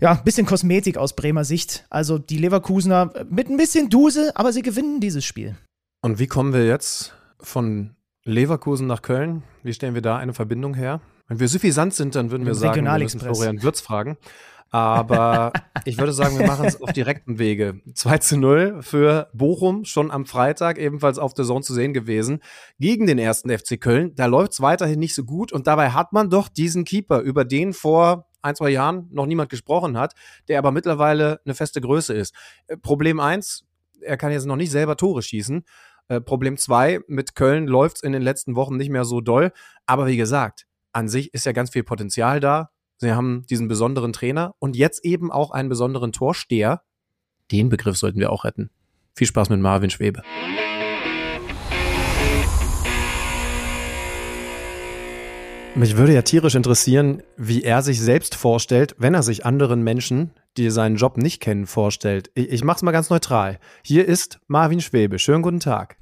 ja, 0.00 0.12
ein 0.12 0.24
bisschen 0.24 0.46
Kosmetik 0.46 0.96
aus 0.96 1.14
Bremer 1.14 1.44
Sicht. 1.44 1.84
Also 1.90 2.18
die 2.18 2.38
Leverkusener 2.38 3.12
mit 3.28 3.48
ein 3.48 3.56
bisschen 3.56 3.90
Duse, 3.90 4.32
aber 4.34 4.52
sie 4.52 4.62
gewinnen 4.62 5.00
dieses 5.00 5.24
Spiel. 5.24 5.56
Und 6.02 6.20
wie 6.20 6.28
kommen 6.28 6.52
wir 6.52 6.66
jetzt 6.66 7.14
von 7.40 7.96
Leverkusen 8.24 8.86
nach 8.86 9.02
Köln? 9.02 9.42
Wie 9.64 9.74
stellen 9.74 9.94
wir 9.94 10.02
da 10.02 10.16
eine 10.16 10.34
Verbindung 10.34 10.74
her? 10.74 11.00
Wenn 11.28 11.40
wir 11.40 11.48
suffisant 11.48 11.94
sind, 11.94 12.14
dann 12.14 12.30
würden 12.30 12.46
wir 12.46 12.54
sagen, 12.54 12.84
wir 12.84 12.98
müssen. 12.98 13.20
Florian 13.20 13.62
Würz 13.62 13.80
fragen. 13.80 14.16
Aber 14.70 15.52
ich 15.84 15.98
würde 15.98 16.12
sagen, 16.12 16.38
wir 16.38 16.46
machen 16.46 16.66
es 16.66 16.80
auf 16.80 16.92
direktem 16.92 17.38
Wege. 17.38 17.80
2 17.94 18.18
zu 18.18 18.36
0 18.36 18.82
für 18.82 19.30
Bochum, 19.32 19.84
schon 19.84 20.10
am 20.10 20.26
Freitag, 20.26 20.78
ebenfalls 20.78 21.18
auf 21.18 21.34
der 21.34 21.44
Zone 21.44 21.62
zu 21.62 21.72
sehen 21.72 21.94
gewesen, 21.94 22.40
gegen 22.78 23.06
den 23.06 23.18
ersten 23.18 23.50
FC 23.50 23.80
Köln. 23.80 24.14
Da 24.14 24.26
läuft 24.26 24.52
es 24.52 24.60
weiterhin 24.60 24.98
nicht 24.98 25.14
so 25.14 25.24
gut 25.24 25.52
und 25.52 25.66
dabei 25.66 25.90
hat 25.90 26.12
man 26.12 26.28
doch 26.28 26.48
diesen 26.48 26.84
Keeper, 26.84 27.20
über 27.20 27.44
den 27.44 27.72
vor 27.72 28.26
ein, 28.42 28.54
zwei 28.54 28.70
Jahren 28.70 29.08
noch 29.10 29.26
niemand 29.26 29.50
gesprochen 29.50 29.98
hat, 29.98 30.14
der 30.48 30.58
aber 30.58 30.70
mittlerweile 30.70 31.40
eine 31.44 31.54
feste 31.54 31.80
Größe 31.80 32.14
ist. 32.14 32.34
Äh, 32.66 32.76
Problem 32.76 33.20
eins, 33.20 33.64
er 34.00 34.16
kann 34.16 34.32
jetzt 34.32 34.46
noch 34.46 34.56
nicht 34.56 34.70
selber 34.70 34.96
Tore 34.96 35.22
schießen. 35.22 35.64
Äh, 36.08 36.20
Problem 36.20 36.56
zwei, 36.56 37.00
mit 37.08 37.34
Köln 37.34 37.66
läuft 37.66 37.96
es 37.96 38.02
in 38.02 38.12
den 38.12 38.22
letzten 38.22 38.54
Wochen 38.54 38.76
nicht 38.76 38.90
mehr 38.90 39.04
so 39.04 39.20
doll. 39.20 39.52
Aber 39.86 40.06
wie 40.06 40.16
gesagt, 40.16 40.67
an 40.98 41.08
sich 41.08 41.32
ist 41.32 41.46
ja 41.46 41.52
ganz 41.52 41.70
viel 41.70 41.84
Potenzial 41.84 42.40
da. 42.40 42.70
Sie 42.96 43.12
haben 43.12 43.46
diesen 43.48 43.68
besonderen 43.68 44.12
Trainer 44.12 44.54
und 44.58 44.76
jetzt 44.76 45.04
eben 45.04 45.30
auch 45.30 45.52
einen 45.52 45.68
besonderen 45.68 46.12
Torsteher. 46.12 46.82
Den 47.52 47.68
Begriff 47.68 47.96
sollten 47.96 48.18
wir 48.18 48.32
auch 48.32 48.44
retten. 48.44 48.70
Viel 49.14 49.28
Spaß 49.28 49.48
mit 49.48 49.60
Marvin 49.60 49.90
Schwebe. 49.90 50.22
Mich 55.74 55.96
würde 55.96 56.12
ja 56.12 56.22
tierisch 56.22 56.54
interessieren, 56.54 57.22
wie 57.36 57.62
er 57.62 57.82
sich 57.82 58.00
selbst 58.00 58.34
vorstellt, 58.34 58.96
wenn 58.98 59.14
er 59.14 59.22
sich 59.22 59.46
anderen 59.46 59.82
Menschen, 59.82 60.32
die 60.56 60.70
seinen 60.70 60.96
Job 60.96 61.16
nicht 61.16 61.40
kennen, 61.40 61.66
vorstellt. 61.66 62.30
Ich, 62.34 62.50
ich 62.50 62.64
mach's 62.64 62.82
mal 62.82 62.90
ganz 62.90 63.10
neutral. 63.10 63.60
Hier 63.82 64.06
ist 64.06 64.40
Marvin 64.48 64.80
Schwebe. 64.80 65.18
Schönen 65.18 65.42
guten 65.42 65.60
Tag. 65.60 65.96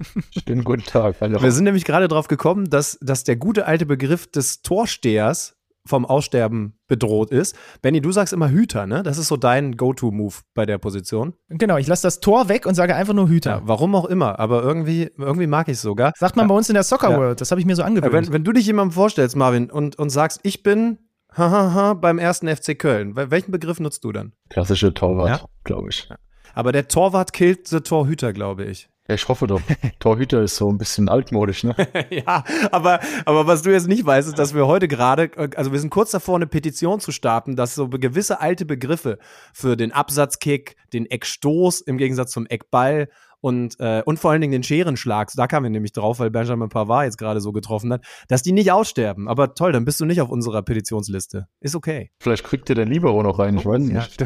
Schönen 0.46 0.64
guten 0.64 0.84
Tag. 0.84 1.16
Hallo. 1.20 1.42
Wir 1.42 1.52
sind 1.52 1.64
nämlich 1.64 1.84
gerade 1.84 2.08
drauf 2.08 2.28
gekommen, 2.28 2.70
dass, 2.70 2.98
dass 3.02 3.24
der 3.24 3.36
gute 3.36 3.66
alte 3.66 3.84
Begriff 3.84 4.26
des 4.30 4.62
Torstehers 4.62 5.55
vom 5.86 6.04
Aussterben 6.04 6.78
bedroht 6.88 7.30
ist. 7.30 7.56
Benny, 7.82 8.00
du 8.00 8.12
sagst 8.12 8.32
immer 8.32 8.50
Hüter, 8.50 8.86
ne? 8.86 9.02
Das 9.02 9.18
ist 9.18 9.28
so 9.28 9.36
dein 9.36 9.76
Go-To-Move 9.76 10.34
bei 10.54 10.66
der 10.66 10.78
Position. 10.78 11.34
Genau, 11.48 11.76
ich 11.78 11.86
lasse 11.86 12.02
das 12.02 12.20
Tor 12.20 12.48
weg 12.48 12.66
und 12.66 12.74
sage 12.74 12.94
einfach 12.94 13.14
nur 13.14 13.28
Hüter. 13.28 13.50
Ja, 13.50 13.62
warum 13.64 13.94
auch 13.94 14.04
immer, 14.06 14.38
aber 14.38 14.62
irgendwie, 14.62 15.10
irgendwie 15.18 15.46
mag 15.46 15.68
ich 15.68 15.74
es 15.74 15.82
sogar. 15.82 16.12
Sagt 16.16 16.36
man 16.36 16.48
bei 16.48 16.54
uns 16.54 16.68
in 16.68 16.74
der 16.74 16.82
Soccer 16.82 17.10
Ja. 17.10 17.18
World, 17.18 17.40
das 17.40 17.50
habe 17.50 17.60
ich 17.60 17.66
mir 17.66 17.76
so 17.76 17.82
angewöhnt. 17.82 18.12
Wenn, 18.12 18.32
wenn 18.32 18.44
du 18.44 18.52
dich 18.52 18.66
jemandem 18.66 18.92
vorstellst, 18.92 19.36
Marvin, 19.36 19.70
und, 19.70 19.98
und 19.98 20.10
sagst, 20.10 20.40
ich 20.42 20.62
bin 20.62 20.98
hahaha, 21.34 21.94
beim 21.94 22.18
ersten 22.18 22.48
FC 22.48 22.78
Köln, 22.78 23.14
wel- 23.14 23.30
welchen 23.30 23.52
Begriff 23.52 23.80
nutzt 23.80 24.04
du 24.04 24.12
dann? 24.12 24.32
Klassische 24.50 24.94
Torwart, 24.94 25.28
Ja? 25.28 25.46
glaube 25.64 25.88
ich. 25.90 26.08
Aber 26.54 26.72
der 26.72 26.88
Torwart 26.88 27.32
killt 27.32 27.68
the 27.68 27.80
Torhüter, 27.80 28.32
glaube 28.32 28.64
ich. 28.64 28.88
Ja, 29.08 29.14
ich 29.14 29.28
hoffe 29.28 29.46
doch. 29.46 29.60
Torhüter 30.00 30.42
ist 30.42 30.56
so 30.56 30.68
ein 30.68 30.78
bisschen 30.78 31.08
altmodisch, 31.08 31.64
ne? 31.64 31.74
ja, 32.10 32.44
aber, 32.72 33.00
aber 33.24 33.46
was 33.46 33.62
du 33.62 33.70
jetzt 33.70 33.86
nicht 33.86 34.04
weißt, 34.04 34.28
ist, 34.28 34.38
dass 34.38 34.54
wir 34.54 34.66
heute 34.66 34.88
gerade, 34.88 35.30
also 35.56 35.72
wir 35.72 35.78
sind 35.78 35.90
kurz 35.90 36.10
davor, 36.10 36.36
eine 36.36 36.46
Petition 36.46 37.00
zu 37.00 37.12
starten, 37.12 37.56
dass 37.56 37.74
so 37.74 37.88
gewisse 37.88 38.40
alte 38.40 38.64
Begriffe 38.64 39.18
für 39.52 39.76
den 39.76 39.92
Absatzkick, 39.92 40.76
den 40.92 41.06
Eckstoß 41.06 41.82
im 41.82 41.98
Gegensatz 41.98 42.32
zum 42.32 42.46
Eckball 42.46 43.08
und, 43.40 43.78
äh, 43.78 44.02
und 44.04 44.18
vor 44.18 44.32
allen 44.32 44.40
Dingen 44.40 44.52
den 44.52 44.62
Scherenschlag, 44.64 45.30
da 45.36 45.46
kamen 45.46 45.64
wir 45.64 45.70
nämlich 45.70 45.92
drauf, 45.92 46.18
weil 46.18 46.30
Benjamin 46.30 46.68
Pavard 46.68 47.04
jetzt 47.04 47.18
gerade 47.18 47.40
so 47.40 47.52
getroffen 47.52 47.92
hat, 47.92 48.04
dass 48.28 48.42
die 48.42 48.52
nicht 48.52 48.72
aussterben. 48.72 49.28
Aber 49.28 49.54
toll, 49.54 49.70
dann 49.70 49.84
bist 49.84 50.00
du 50.00 50.04
nicht 50.04 50.20
auf 50.20 50.30
unserer 50.30 50.62
Petitionsliste. 50.62 51.46
Ist 51.60 51.76
okay. 51.76 52.10
Vielleicht 52.18 52.44
kriegt 52.44 52.68
ihr 52.70 52.74
den 52.74 52.88
Libero 52.88 53.22
noch 53.22 53.38
rein, 53.38 53.56
ich 53.56 53.64
weiß 53.64 53.82
nicht. 53.82 54.24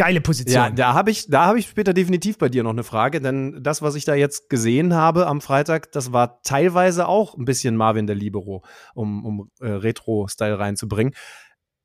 Geile 0.00 0.22
Position. 0.22 0.54
Ja, 0.54 0.70
da 0.70 0.94
habe 0.94 1.10
ich, 1.10 1.28
da 1.28 1.44
habe 1.44 1.58
ich 1.58 1.66
später 1.66 1.92
definitiv 1.92 2.38
bei 2.38 2.48
dir 2.48 2.62
noch 2.62 2.70
eine 2.70 2.84
Frage, 2.84 3.20
denn 3.20 3.62
das, 3.62 3.82
was 3.82 3.94
ich 3.96 4.06
da 4.06 4.14
jetzt 4.14 4.48
gesehen 4.48 4.94
habe 4.94 5.26
am 5.26 5.42
Freitag, 5.42 5.92
das 5.92 6.10
war 6.10 6.40
teilweise 6.40 7.06
auch 7.06 7.36
ein 7.36 7.44
bisschen 7.44 7.76
Marvin 7.76 8.06
der 8.06 8.16
Libero, 8.16 8.64
um, 8.94 9.26
um 9.26 9.50
äh, 9.60 9.68
Retro-Style 9.68 10.58
reinzubringen. 10.58 11.12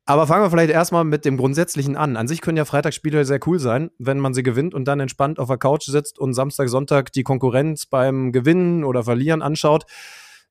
Aber 0.06 0.26
fangen 0.26 0.42
wir 0.42 0.50
vielleicht 0.50 0.70
erstmal 0.70 1.04
mit 1.04 1.26
dem 1.26 1.36
Grundsätzlichen 1.36 1.94
an. 1.94 2.16
An 2.16 2.26
sich 2.26 2.40
können 2.40 2.56
ja 2.56 2.64
Freitagsspiele 2.64 3.26
sehr 3.26 3.40
cool 3.46 3.58
sein, 3.58 3.90
wenn 3.98 4.18
man 4.18 4.32
sie 4.32 4.42
gewinnt 4.42 4.72
und 4.72 4.88
dann 4.88 4.98
entspannt 4.98 5.38
auf 5.38 5.48
der 5.48 5.58
Couch 5.58 5.84
sitzt 5.84 6.18
und 6.18 6.32
Samstag, 6.32 6.70
Sonntag 6.70 7.12
die 7.12 7.22
Konkurrenz 7.22 7.84
beim 7.84 8.32
Gewinnen 8.32 8.82
oder 8.84 9.04
Verlieren 9.04 9.42
anschaut. 9.42 9.84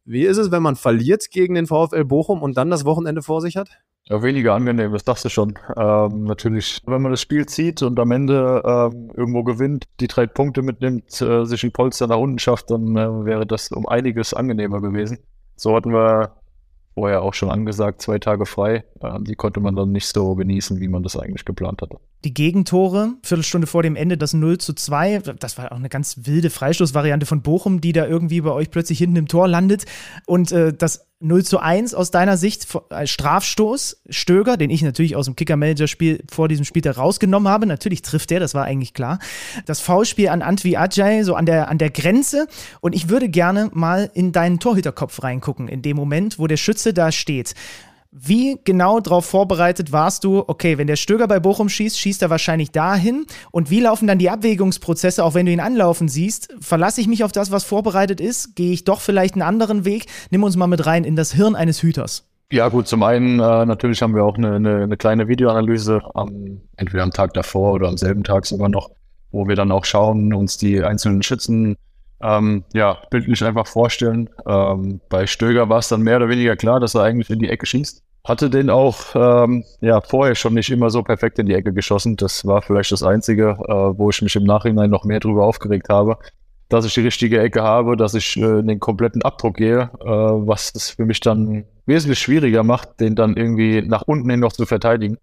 Wie 0.04 0.26
ist 0.26 0.38
es, 0.38 0.52
wenn 0.52 0.62
man 0.62 0.76
verliert 0.76 1.32
gegen 1.32 1.56
den 1.56 1.66
VfL 1.66 2.06
Bochum 2.06 2.44
und 2.44 2.58
dann 2.58 2.70
das 2.70 2.86
Wochenende 2.86 3.24
vor 3.24 3.42
sich 3.42 3.58
hat? 3.58 3.70
Ja, 4.08 4.22
weniger 4.22 4.54
angenehm, 4.54 4.92
das 4.92 5.04
dachte 5.04 5.30
ich 5.30 5.34
schon. 5.34 5.58
Ähm, 5.76 6.26
natürlich, 6.26 6.80
wenn 6.86 7.02
man 7.02 7.12
das 7.12 7.22
Spiel 7.22 7.48
zieht 7.48 7.82
und 7.82 8.00
am 8.00 8.12
Ende 8.12 8.62
ähm, 8.64 9.12
irgendwo 9.16 9.44
gewinnt, 9.44 9.86
die 10.00 10.08
drei 10.08 10.28
Punkte 10.28 10.62
mitnimmt, 10.62 11.20
äh, 11.22 11.44
sich 11.46 11.64
ein 11.64 11.72
Polster 11.72 12.06
nach 12.06 12.18
unten 12.18 12.38
schafft, 12.38 12.70
dann 12.70 12.96
äh, 12.96 13.26
wäre 13.26 13.48
das 13.48 13.72
um 13.72 13.88
einiges 13.88 14.36
angenehmer 14.36 14.80
gewesen. 14.80 15.18
So 15.56 15.76
hatten 15.76 15.92
wir 15.92 16.36
vorher 16.94 17.24
auch 17.24 17.34
schon 17.34 17.50
angesagt, 17.50 18.02
zwei 18.04 18.20
Tage 18.20 18.46
frei. 18.46 18.84
Ähm, 19.02 19.24
die 19.26 19.36
konnte 19.36 19.60
man 19.60 19.76
dann 19.76 19.92
nicht 19.92 20.08
so 20.08 20.36
genießen, 20.36 20.80
wie 20.80 20.88
man 20.88 21.02
das 21.02 21.18
eigentlich 21.18 21.44
geplant 21.44 21.82
hatte. 21.82 21.98
Die 22.24 22.34
Gegentore, 22.34 23.14
Viertelstunde 23.22 23.68
vor 23.68 23.84
dem 23.84 23.96
Ende 23.96 24.18
das 24.18 24.34
0 24.34 24.58
zu 24.58 24.74
2. 24.74 25.20
Das 25.40 25.58
war 25.60 25.72
auch 25.72 25.78
eine 25.78 25.90
ganz 25.90 26.22
wilde 26.24 26.50
Freistoßvariante 26.50 27.26
von 27.26 27.42
Bochum, 27.42 27.82
die 27.82 27.94
da 27.94 28.08
irgendwie 28.08 28.42
bei 28.42 28.52
euch 28.52 28.72
plötzlich 28.72 28.98
hinten 28.98 29.18
im 29.18 29.28
Tor 29.28 29.48
landet. 29.48 29.86
Und 30.26 30.52
äh, 30.52 30.74
das 30.74 31.06
0 31.20 31.44
zu 31.44 31.60
1 31.60 31.94
aus 31.94 32.12
deiner 32.12 32.36
Sicht 32.36 32.68
als 32.90 33.10
Strafstoß, 33.10 34.02
Stöger, 34.10 34.58
den 34.58 34.70
ich 34.70 34.82
natürlich 34.82 35.16
aus 35.16 35.26
dem 35.26 35.36
Kicker-Manager-Spiel 35.36 36.24
vor 36.30 36.48
diesem 36.48 36.66
Spiel 36.66 36.82
da 36.82 36.92
rausgenommen 36.92 37.48
habe. 37.48 37.66
Natürlich 37.66 38.02
trifft 38.02 38.32
der, 38.32 38.40
das 38.40 38.54
war 38.54 38.66
eigentlich 38.66 38.94
klar. 38.94 39.20
Das 39.66 39.80
Foulspiel 39.80 40.30
an 40.30 40.42
Antwi 40.42 40.78
Ajay, 40.78 41.24
so 41.24 41.36
an 41.36 41.46
der, 41.46 41.70
an 41.70 41.78
der 41.78 41.90
Grenze. 41.90 42.48
Und 42.82 42.94
ich 42.94 43.08
würde 43.08 43.30
gerne 43.30 43.70
mal 43.74 44.12
in 44.14 44.32
deinen 44.32 44.60
Torhüterkopf 44.60 45.24
reingucken, 45.24 45.68
in 45.68 45.82
dem 45.82 45.96
Moment, 45.96 46.38
wo 46.38 46.48
der 46.48 46.58
Schütze 46.58 46.94
da 46.94 47.12
steht. 47.12 47.54
Wie 48.18 48.58
genau 48.64 49.02
darauf 49.02 49.26
vorbereitet 49.26 49.92
warst 49.92 50.24
du, 50.24 50.46
okay, 50.48 50.78
wenn 50.78 50.88
der 50.88 50.96
Stöger 50.96 51.28
bei 51.28 51.42
Bochum 51.42 51.68
schießt, 51.68 52.00
schießt 52.00 52.22
er 52.22 52.30
wahrscheinlich 52.30 52.72
dahin. 52.72 53.26
Und 53.52 53.70
wie 53.70 53.82
laufen 53.82 54.08
dann 54.08 54.20
die 54.20 54.30
Abwägungsprozesse, 54.30 55.22
auch 55.22 55.34
wenn 55.34 55.46
du 55.46 55.52
ihn 55.52 55.60
anlaufen 55.60 56.08
siehst? 56.08 56.56
Verlasse 56.62 57.02
ich 57.02 57.10
mich 57.10 57.26
auf 57.26 57.34
das, 57.34 57.52
was 57.52 57.66
vorbereitet 57.66 58.22
ist? 58.22 58.56
Gehe 58.56 58.72
ich 58.72 58.86
doch 58.86 59.02
vielleicht 59.02 59.34
einen 59.34 59.42
anderen 59.42 59.84
Weg? 59.84 60.06
Nimm 60.32 60.44
uns 60.44 60.56
mal 60.56 60.68
mit 60.68 60.86
rein 60.86 61.04
in 61.04 61.18
das 61.18 61.34
Hirn 61.34 61.56
eines 61.58 61.84
Hüters. 61.84 62.26
Ja 62.54 62.70
gut, 62.70 62.88
zum 62.88 63.04
einen 63.04 63.42
äh, 63.42 63.66
natürlich 63.66 64.02
haben 64.02 64.16
wir 64.16 64.24
auch 64.24 64.38
eine, 64.38 64.56
eine, 64.56 64.84
eine 64.84 64.96
kleine 64.96 65.28
Videoanalyse, 65.28 66.02
am, 66.14 66.62
entweder 66.78 67.04
am 67.04 67.12
Tag 67.12 67.34
davor 67.34 67.74
oder 67.74 67.90
am 67.90 67.98
selben 67.98 68.24
Tag 68.24 68.46
sogar 68.46 68.70
noch, 68.70 68.92
wo 69.32 69.46
wir 69.46 69.58
dann 69.58 69.74
auch 69.74 69.84
schauen, 69.84 70.34
uns 70.34 70.58
die 70.58 70.82
einzelnen 70.82 71.22
Schützen 71.22 71.76
ähm, 72.22 72.64
ja, 72.74 72.98
bildlich 73.10 73.44
einfach 73.44 73.68
vorstellen. 73.68 74.30
Ähm, 74.48 75.02
bei 75.10 75.28
Stöger 75.28 75.68
war 75.68 75.80
es 75.80 75.90
dann 75.90 76.02
mehr 76.02 76.16
oder 76.16 76.30
weniger 76.30 76.56
klar, 76.56 76.80
dass 76.80 76.96
er 76.96 77.02
eigentlich 77.02 77.30
in 77.30 77.40
die 77.40 77.50
Ecke 77.50 77.66
schießt. 77.66 78.05
Hatte 78.26 78.50
den 78.50 78.70
auch 78.70 78.98
ähm, 79.14 79.64
ja, 79.82 80.02
vorher 80.02 80.36
schon 80.36 80.56
nicht 80.56 80.72
immer 80.72 80.90
so 80.90 81.04
perfekt 81.04 81.40
in 81.40 81.46
die 81.46 81.54
Ecke 81.54 81.74
geschossen. 81.74 82.18
Das 82.18 82.46
war 82.46 82.62
vielleicht 82.62 82.92
das 82.92 83.04
Einzige, 83.04 83.58
äh, 83.68 83.98
wo 83.98 84.10
ich 84.10 84.22
mich 84.22 84.36
im 84.36 84.44
Nachhinein 84.44 84.90
noch 84.90 85.06
mehr 85.06 85.20
drüber 85.20 85.46
aufgeregt 85.46 85.90
habe 85.90 86.18
dass 86.70 86.86
ich 86.86 86.94
die 86.94 87.02
richtige 87.02 87.40
Ecke 87.40 87.62
habe, 87.62 87.96
dass 87.96 88.14
ich 88.14 88.38
äh, 88.38 88.60
in 88.60 88.68
den 88.68 88.80
kompletten 88.80 89.22
Abdruck 89.22 89.58
gehe, 89.58 89.92
äh, 90.02 90.06
was 90.06 90.74
das 90.74 90.92
für 90.92 91.06
mich 91.06 91.20
dann 91.20 91.66
wesentlich 91.86 92.20
schwieriger 92.20 92.64
macht, 92.64 93.00
den 93.00 93.16
dann 93.16 93.38
irgendwie 93.38 93.82
nach 93.82 94.04
unten 94.04 94.30
hin 94.30 94.40
noch 94.40 94.54
zu 94.54 94.66
verteidigen. 94.66 95.18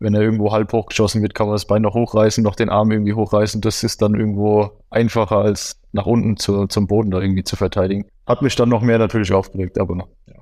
wenn 0.00 0.14
er 0.14 0.20
irgendwo 0.20 0.52
halb 0.52 0.72
hochgeschossen 0.72 1.22
wird, 1.22 1.34
kann 1.34 1.46
man 1.46 1.54
das 1.54 1.64
Bein 1.66 1.80
noch 1.80 1.94
hochreißen, 1.94 2.44
noch 2.44 2.56
den 2.56 2.68
Arm 2.68 2.90
irgendwie 2.90 3.14
hochreißen. 3.14 3.60
Das 3.62 3.82
ist 3.82 4.02
dann 4.02 4.14
irgendwo 4.14 4.72
einfacher 4.90 5.38
als 5.38 5.80
nach 5.92 6.04
unten 6.04 6.36
zu, 6.36 6.66
zum 6.66 6.86
Boden 6.86 7.10
da 7.10 7.20
irgendwie 7.20 7.44
zu 7.44 7.56
verteidigen. 7.56 8.04
Hat 8.26 8.42
mich 8.42 8.54
dann 8.56 8.68
noch 8.68 8.82
mehr 8.82 8.98
natürlich 8.98 9.32
aufgeregt, 9.32 9.78
aber 9.78 9.96
ja. 10.26 10.34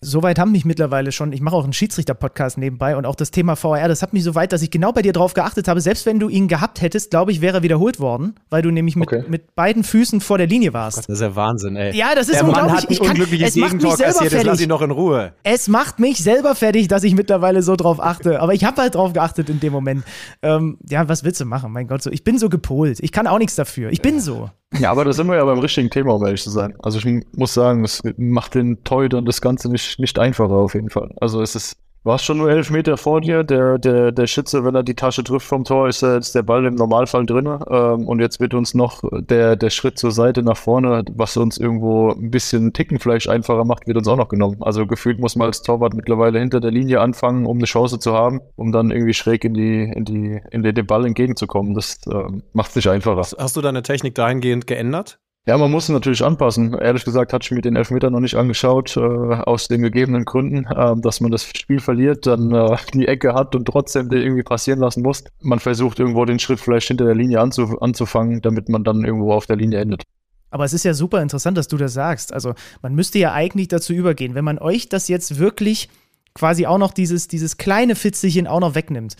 Soweit 0.00 0.38
haben 0.38 0.52
mich 0.52 0.64
mittlerweile 0.64 1.10
schon, 1.12 1.32
ich 1.32 1.40
mache 1.40 1.56
auch 1.56 1.64
einen 1.64 1.72
Schiedsrichter-Podcast 1.72 2.58
nebenbei 2.58 2.96
und 2.96 3.06
auch 3.06 3.14
das 3.14 3.30
Thema 3.30 3.56
VR, 3.56 3.88
das 3.88 4.02
hat 4.02 4.12
mich 4.12 4.22
so 4.24 4.34
weit, 4.34 4.52
dass 4.52 4.62
ich 4.62 4.70
genau 4.70 4.92
bei 4.92 5.02
dir 5.02 5.12
drauf 5.12 5.34
geachtet 5.34 5.68
habe. 5.68 5.80
Selbst 5.80 6.04
wenn 6.06 6.18
du 6.20 6.28
ihn 6.28 6.48
gehabt 6.48 6.80
hättest, 6.82 7.10
glaube 7.10 7.32
ich, 7.32 7.40
wäre 7.40 7.58
er 7.58 7.62
wiederholt 7.62 7.98
worden, 7.98 8.34
weil 8.50 8.62
du 8.62 8.70
nämlich 8.70 8.96
mit, 8.96 9.08
Okay. 9.08 9.24
mit 9.28 9.54
beiden 9.54 9.84
Füßen 9.84 10.20
vor 10.20 10.38
der 10.38 10.46
Linie 10.46 10.72
warst. 10.72 10.98
Das 10.98 11.08
ist 11.08 11.20
ja 11.20 11.34
Wahnsinn, 11.34 11.76
ey. 11.76 11.96
Ja, 11.96 12.14
das 12.14 12.28
ist 12.28 12.34
Der 12.36 12.42
Mann 12.44 12.50
unglaublich. 12.50 12.76
hat 12.76 12.88
ein 12.88 12.92
Ich 12.92 12.98
kann- 13.00 13.08
unglückliches 13.10 13.48
es 13.50 13.56
macht 13.56 13.72
mich 13.72 13.82
Gegentor 13.82 13.96
selber 13.96 14.12
kassiert, 14.12 14.32
jetzt 14.32 14.38
lass 14.44 14.44
fertig. 14.58 14.62
ihn 14.64 14.68
doch 14.68 14.82
in 14.82 14.90
Ruhe. 14.90 15.32
Es 15.42 15.68
macht 15.68 15.98
mich 15.98 16.18
selber 16.18 16.54
fertig, 16.54 16.88
dass 16.88 17.02
ich 17.04 17.14
mittlerweile 17.14 17.62
so 17.62 17.76
drauf 17.76 18.00
achte. 18.02 18.40
Aber 18.40 18.54
ich 18.54 18.64
habe 18.64 18.82
halt 18.82 18.94
drauf 18.94 19.12
geachtet 19.12 19.48
in 19.48 19.60
dem 19.60 19.72
Moment. 19.72 20.04
Ähm, 20.42 20.78
ja, 20.88 21.08
was 21.08 21.24
willst 21.24 21.40
du 21.40 21.44
machen? 21.46 21.72
Mein 21.72 21.86
Gott, 21.86 22.02
so, 22.02 22.10
ich 22.10 22.22
bin 22.24 22.38
so 22.38 22.48
gepolt. 22.48 22.98
Ich 23.00 23.12
kann 23.12 23.26
auch 23.26 23.38
nichts 23.38 23.54
dafür. 23.56 23.90
Ich 23.90 24.02
bin 24.02 24.20
so. 24.20 24.50
Ja, 24.80 24.90
aber 24.90 25.04
da 25.04 25.12
sind 25.12 25.26
wir 25.28 25.36
ja 25.36 25.44
beim 25.44 25.58
richtigen 25.58 25.90
Thema, 25.90 26.14
um 26.14 26.24
ehrlich 26.24 26.42
zu 26.42 26.50
sein. 26.50 26.74
Also 26.82 26.98
ich 26.98 27.24
muss 27.36 27.54
sagen, 27.54 27.84
es 27.84 28.02
macht 28.16 28.54
den 28.54 28.82
Torhütern 28.84 29.24
das 29.24 29.40
Ganze 29.40 29.70
nicht, 29.70 29.98
nicht 29.98 30.18
einfacher 30.18 30.54
auf 30.54 30.74
jeden 30.74 30.90
Fall. 30.90 31.14
Also 31.20 31.42
es 31.42 31.54
ist, 31.54 31.76
war 32.06 32.18
schon 32.20 32.38
nur 32.38 32.48
elf 32.48 32.70
Meter 32.70 32.96
vor 32.96 33.20
dir, 33.20 33.42
der, 33.42 33.78
der, 33.78 34.12
der 34.12 34.26
Schütze, 34.28 34.64
wenn 34.64 34.76
er 34.76 34.84
die 34.84 34.94
Tasche 34.94 35.24
trifft 35.24 35.46
vom 35.46 35.64
Tor, 35.64 35.88
ist, 35.88 36.02
äh, 36.02 36.18
ist 36.18 36.36
der 36.36 36.44
Ball 36.44 36.64
im 36.64 36.76
Normalfall 36.76 37.26
drin. 37.26 37.46
Ähm, 37.46 38.06
und 38.06 38.20
jetzt 38.20 38.38
wird 38.38 38.54
uns 38.54 38.74
noch 38.74 39.02
der, 39.12 39.56
der 39.56 39.70
Schritt 39.70 39.98
zur 39.98 40.12
Seite 40.12 40.44
nach 40.44 40.56
vorne, 40.56 41.04
was 41.12 41.36
uns 41.36 41.58
irgendwo 41.58 42.12
ein 42.12 42.30
bisschen 42.30 42.72
Ticken 42.72 43.00
vielleicht 43.00 43.28
einfacher 43.28 43.64
macht, 43.64 43.88
wird 43.88 43.96
uns 43.96 44.06
auch 44.06 44.16
noch 44.16 44.28
genommen. 44.28 44.58
Also 44.60 44.86
gefühlt 44.86 45.18
muss 45.18 45.34
man 45.34 45.48
als 45.48 45.62
Torwart 45.62 45.94
mittlerweile 45.94 46.38
hinter 46.38 46.60
der 46.60 46.70
Linie 46.70 47.00
anfangen, 47.00 47.44
um 47.44 47.58
eine 47.58 47.66
Chance 47.66 47.98
zu 47.98 48.12
haben, 48.12 48.40
um 48.54 48.70
dann 48.70 48.92
irgendwie 48.92 49.14
schräg 49.14 49.44
in 49.44 49.54
die, 49.54 49.82
in 49.82 50.04
die, 50.04 50.40
in 50.52 50.62
den 50.62 50.86
Ball 50.86 51.04
entgegenzukommen. 51.04 51.74
Das 51.74 51.98
ähm, 52.08 52.44
macht 52.52 52.70
es 52.70 52.76
nicht 52.76 52.88
einfacher. 52.88 53.22
Hast 53.36 53.56
du 53.56 53.60
deine 53.60 53.82
Technik 53.82 54.14
dahingehend 54.14 54.68
geändert? 54.68 55.18
Ja, 55.48 55.56
man 55.56 55.70
muss 55.70 55.84
es 55.84 55.90
natürlich 55.90 56.24
anpassen. 56.24 56.74
Ehrlich 56.74 57.04
gesagt 57.04 57.32
hatte 57.32 57.44
ich 57.44 57.52
mir 57.52 57.60
den 57.60 57.76
Elfmeter 57.76 58.10
noch 58.10 58.18
nicht 58.18 58.34
angeschaut, 58.34 58.96
äh, 58.96 59.00
aus 59.00 59.68
den 59.68 59.80
gegebenen 59.80 60.24
Gründen, 60.24 60.66
äh, 60.66 60.96
dass 60.96 61.20
man 61.20 61.30
das 61.30 61.44
Spiel 61.44 61.78
verliert, 61.78 62.26
dann 62.26 62.52
äh, 62.52 62.76
die 62.92 63.06
Ecke 63.06 63.32
hat 63.32 63.54
und 63.54 63.64
trotzdem 63.64 64.08
den 64.08 64.22
irgendwie 64.22 64.42
passieren 64.42 64.80
lassen 64.80 65.02
muss. 65.02 65.22
Man 65.40 65.60
versucht 65.60 66.00
irgendwo 66.00 66.24
den 66.24 66.40
Schritt 66.40 66.58
vielleicht 66.58 66.88
hinter 66.88 67.04
der 67.04 67.14
Linie 67.14 67.40
anzu 67.40 67.80
anzufangen, 67.80 68.42
damit 68.42 68.68
man 68.68 68.82
dann 68.82 69.04
irgendwo 69.04 69.32
auf 69.32 69.46
der 69.46 69.54
Linie 69.54 69.78
endet. 69.78 70.02
Aber 70.50 70.64
es 70.64 70.72
ist 70.72 70.84
ja 70.84 70.94
super 70.94 71.22
interessant, 71.22 71.56
dass 71.56 71.68
du 71.68 71.76
das 71.76 71.92
sagst. 71.92 72.32
Also, 72.32 72.54
man 72.82 72.96
müsste 72.96 73.20
ja 73.20 73.32
eigentlich 73.32 73.68
dazu 73.68 73.92
übergehen, 73.92 74.34
wenn 74.34 74.44
man 74.44 74.58
euch 74.58 74.88
das 74.88 75.06
jetzt 75.06 75.38
wirklich 75.38 75.88
quasi 76.34 76.66
auch 76.66 76.78
noch 76.78 76.92
dieses, 76.92 77.28
dieses 77.28 77.56
kleine 77.56 77.94
Fitzelchen 77.94 78.48
auch 78.48 78.60
noch 78.60 78.74
wegnimmt, 78.74 79.16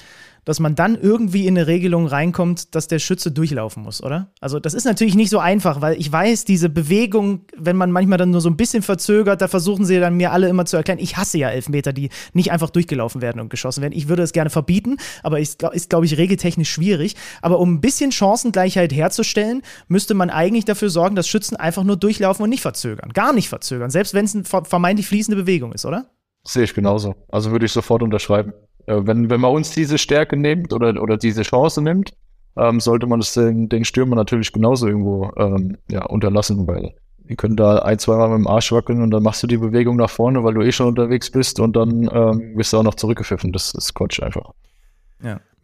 dass 0.47 0.61
man 0.61 0.75
dann 0.75 0.95
irgendwie 0.95 1.47
in 1.47 1.59
eine 1.59 1.67
Regelung 1.67 2.07
reinkommt, 2.07 2.75
dass 2.75 2.87
der 2.89 3.01
Schütze 3.01 3.31
durchlaufen 3.31 3.83
muss, 3.83 4.03
oder? 4.03 4.33
Also, 4.41 4.59
das 4.59 4.73
ist 4.73 4.85
natürlich 4.87 5.15
nicht 5.17 5.29
so 5.29 5.39
einfach, 5.39 5.83
weil 5.83 6.01
ich 6.01 6.11
weiß, 6.11 6.47
diese 6.47 6.71
Bewegung, 6.71 7.43
wenn 7.59 7.77
man 7.77 7.91
manchmal 7.91 8.17
dann 8.17 8.31
nur 8.31 8.41
so 8.41 8.49
ein 8.49 8.57
bisschen 8.57 8.83
verzögert, 8.83 9.43
da 9.43 9.49
versuchen 9.49 9.85
sie 9.85 10.01
dann 10.01 10.17
mir 10.17 10.33
alle 10.33 10.49
immer 10.49 10.65
zu 10.65 10.79
erklären, 10.79 11.01
ich 11.01 11.19
hasse 11.19 11.37
ja 11.37 11.51
Elfmeter, 11.51 11.93
die 11.93 12.09
nicht 12.33 12.53
einfach 12.53 12.71
durchgelaufen 12.71 13.21
werden 13.21 13.41
und 13.41 13.51
geschossen 13.51 13.83
werden. 13.83 13.93
Ich 13.93 14.09
würde 14.09 14.23
es 14.23 14.33
gerne 14.33 14.49
verbieten, 14.49 14.97
aber 15.23 15.41
ist, 15.41 15.63
ist 15.63 15.91
glaube 15.91 16.07
ich, 16.07 16.17
regeltechnisch 16.17 16.71
schwierig. 16.71 17.17
Aber 17.43 17.59
um 17.59 17.75
ein 17.75 17.81
bisschen 17.81 18.13
Chancengleichheit 18.13 18.93
herzustellen, 18.93 19.63
müsste 19.89 20.15
man 20.15 20.31
eigentlich 20.31 20.65
dafür 20.65 20.91
sorgen, 20.91 21.17
dass 21.17 21.27
Schützen 21.29 21.57
einfach 21.57 21.83
nur 21.83 21.97
durchlaufen 21.97 22.45
und 22.45 22.51
nicht 22.51 22.63
verzögern. 22.63 23.13
Gar 23.13 23.33
nicht 23.33 23.49
verzögern, 23.49 23.91
selbst 23.91 24.15
wenn 24.15 24.25
es 24.25 24.35
eine 24.35 24.45
ver- 24.45 24.65
vermeintlich 24.65 25.09
fließende 25.09 25.43
Bewegung 25.43 25.73
ist, 25.73 25.85
oder? 25.85 26.07
Sehe 26.45 26.63
ich 26.63 26.75
genauso. 26.75 27.17
Also 27.29 27.51
würde 27.51 27.67
ich 27.67 27.73
sofort 27.73 28.05
unterschreiben. 28.05 28.53
Äh, 28.87 29.01
wenn, 29.05 29.31
wenn 29.31 29.41
man 29.41 29.53
uns 29.53 29.71
diese 29.71 29.99
Stärke 29.99 30.37
nimmt 30.37 30.73
oder, 30.73 31.01
oder 31.01 31.17
diese 31.17 31.43
Chance 31.43 31.83
nimmt, 31.83 32.15
ähm, 32.57 32.81
sollte 32.81 33.07
man 33.07 33.21
es 33.21 33.35
den, 33.35 33.69
den 33.69 33.85
Stürmer 33.85 34.17
natürlich 34.17 34.53
genauso 34.53 34.87
irgendwo 34.87 35.31
ähm, 35.37 35.77
ja, 35.91 36.05
unterlassen, 36.07 36.67
weil 36.67 36.95
die 37.29 37.37
können 37.37 37.57
da 37.57 37.81
ein, 37.81 37.99
zweimal 37.99 38.29
mit 38.31 38.39
dem 38.39 38.47
Arsch 38.47 38.73
wackeln 38.73 39.03
und 39.03 39.11
dann 39.11 39.23
machst 39.23 39.43
du 39.43 39.47
die 39.47 39.59
Bewegung 39.59 39.97
nach 39.97 40.11
vorne, 40.11 40.45
weil 40.45 40.55
du 40.55 40.63
eh 40.63 40.73
schon 40.73 40.87
unterwegs 40.87 41.31
bist 41.31 41.61
und 41.61 41.75
dann 41.75 42.09
ähm, 42.13 42.57
wirst 42.57 42.73
du 42.73 42.79
auch 42.79 42.83
noch 42.83 42.95
zurückgepfiffen. 42.95 43.53
Das 43.53 43.75
ist 43.75 43.95
Quatsch 43.95 44.23
einfach. 44.23 44.53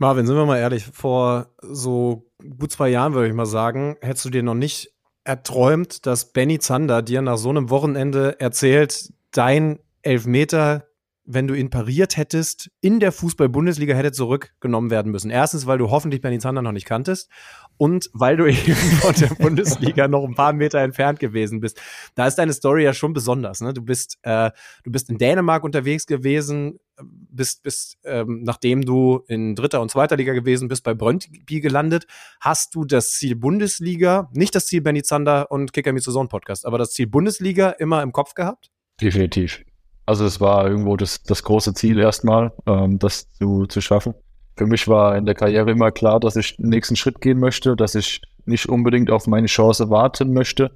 Marvin, 0.03 0.27
sind 0.27 0.35
wir 0.35 0.47
mal 0.47 0.59
ehrlich, 0.59 0.85
vor 0.85 1.47
so 1.61 2.29
gut 2.59 2.73
zwei 2.73 2.89
Jahren, 2.89 3.15
würde 3.15 3.29
ich 3.29 3.35
mal 3.35 3.47
sagen, 3.47 3.97
hättest 4.01 4.25
du 4.25 4.31
dir 4.31 4.43
noch 4.43 4.55
nicht 4.55 4.91
erträumt, 5.23 6.07
dass 6.07 6.33
Benny 6.33 6.59
Zander 6.59 7.03
dir 7.03 7.23
nach 7.23 7.37
so 7.39 7.51
einem 7.51 7.71
Wochenende 7.71 8.41
erzählt, 8.41 9.13
dein 9.31 9.79
Elfmeter, 10.03 10.87
wenn 11.25 11.47
du 11.47 11.55
ihn 11.55 11.71
pariert 11.71 12.17
hättest, 12.17 12.71
in 12.81 12.99
der 12.99 13.13
Fußball-Bundesliga 13.13 13.95
hätte 13.95 14.13
zurückgenommen 14.13 14.91
werden 14.91 15.13
müssen. 15.13 15.31
Erstens, 15.31 15.67
weil 15.67 15.79
du 15.79 15.91
hoffentlich 15.91 16.21
Benny 16.21 16.39
Zander 16.39 16.63
noch 16.63 16.73
nicht 16.73 16.87
kanntest 16.87 17.31
und 17.77 18.11
weil 18.13 18.37
du 18.37 18.47
eben 18.49 18.75
von 18.75 19.15
der 19.15 19.35
Bundesliga 19.35 20.09
noch 20.09 20.25
ein 20.25 20.35
paar 20.35 20.53
Meter 20.53 20.81
entfernt 20.81 21.21
gewesen 21.21 21.61
bist. 21.61 21.81
Da 22.15 22.27
ist 22.27 22.37
deine 22.37 22.53
Story 22.53 22.85
ja 22.85 22.93
schon 22.93 23.13
besonders. 23.13 23.61
Ne? 23.61 23.73
Du 23.73 23.83
bist, 23.83 24.19
äh, 24.23 24.51
du 24.83 24.91
bist 24.91 25.11
in 25.11 25.19
Dänemark 25.19 25.63
unterwegs 25.63 26.07
gewesen, 26.07 26.81
bist, 27.31 27.63
bist 27.63 27.99
ähm, 28.05 28.43
nachdem 28.43 28.83
du 28.83 29.23
in 29.29 29.55
dritter 29.55 29.81
und 29.81 29.91
zweiter 29.91 30.17
Liga 30.17 30.33
gewesen 30.33 30.69
bist, 30.69 30.83
bei 30.83 30.95
Brøndby 30.95 31.61
gelandet. 31.61 32.07
Hast 32.41 32.75
du 32.75 32.85
das 32.85 33.13
Ziel 33.13 33.37
Bundesliga, 33.37 34.29
nicht 34.33 34.55
das 34.55 34.67
Ziel 34.67 34.81
Benny 34.81 35.03
Zander 35.03 35.51
und 35.51 35.73
Kicker 35.73 35.93
Me 35.93 36.01
Podcast, 36.29 36.67
aber 36.67 36.79
das 36.79 36.93
Ziel 36.93 37.07
Bundesliga 37.07 37.71
immer 37.71 38.03
im 38.03 38.13
Kopf 38.13 38.35
gehabt? 38.35 38.71
Definitiv. 39.01 39.65
Also 40.07 40.25
es 40.25 40.41
war 40.41 40.69
irgendwo 40.69 40.97
das, 40.97 41.23
das 41.23 41.43
große 41.43 41.75
Ziel 41.75 41.99
erstmal, 41.99 42.53
ähm, 42.67 42.99
das 42.99 43.31
zu, 43.35 43.67
zu 43.67 43.81
schaffen. 43.81 44.15
Für 44.57 44.67
mich 44.67 44.89
war 44.89 45.17
in 45.17 45.25
der 45.25 45.35
Karriere 45.35 45.71
immer 45.71 45.91
klar, 45.91 46.21
dass 46.21 46.37
ich 46.37 46.57
den 46.57 46.69
nächsten 46.69 46.97
Schritt 46.97 47.21
gehen 47.21 47.39
möchte, 47.39 47.77
dass 47.77 47.95
ich 47.95 48.21
nicht 48.45 48.69
unbedingt 48.69 49.11
auf 49.11 49.27
meine 49.27 49.47
Chance 49.47 49.91
warten 49.91 50.33
möchte. 50.33 50.71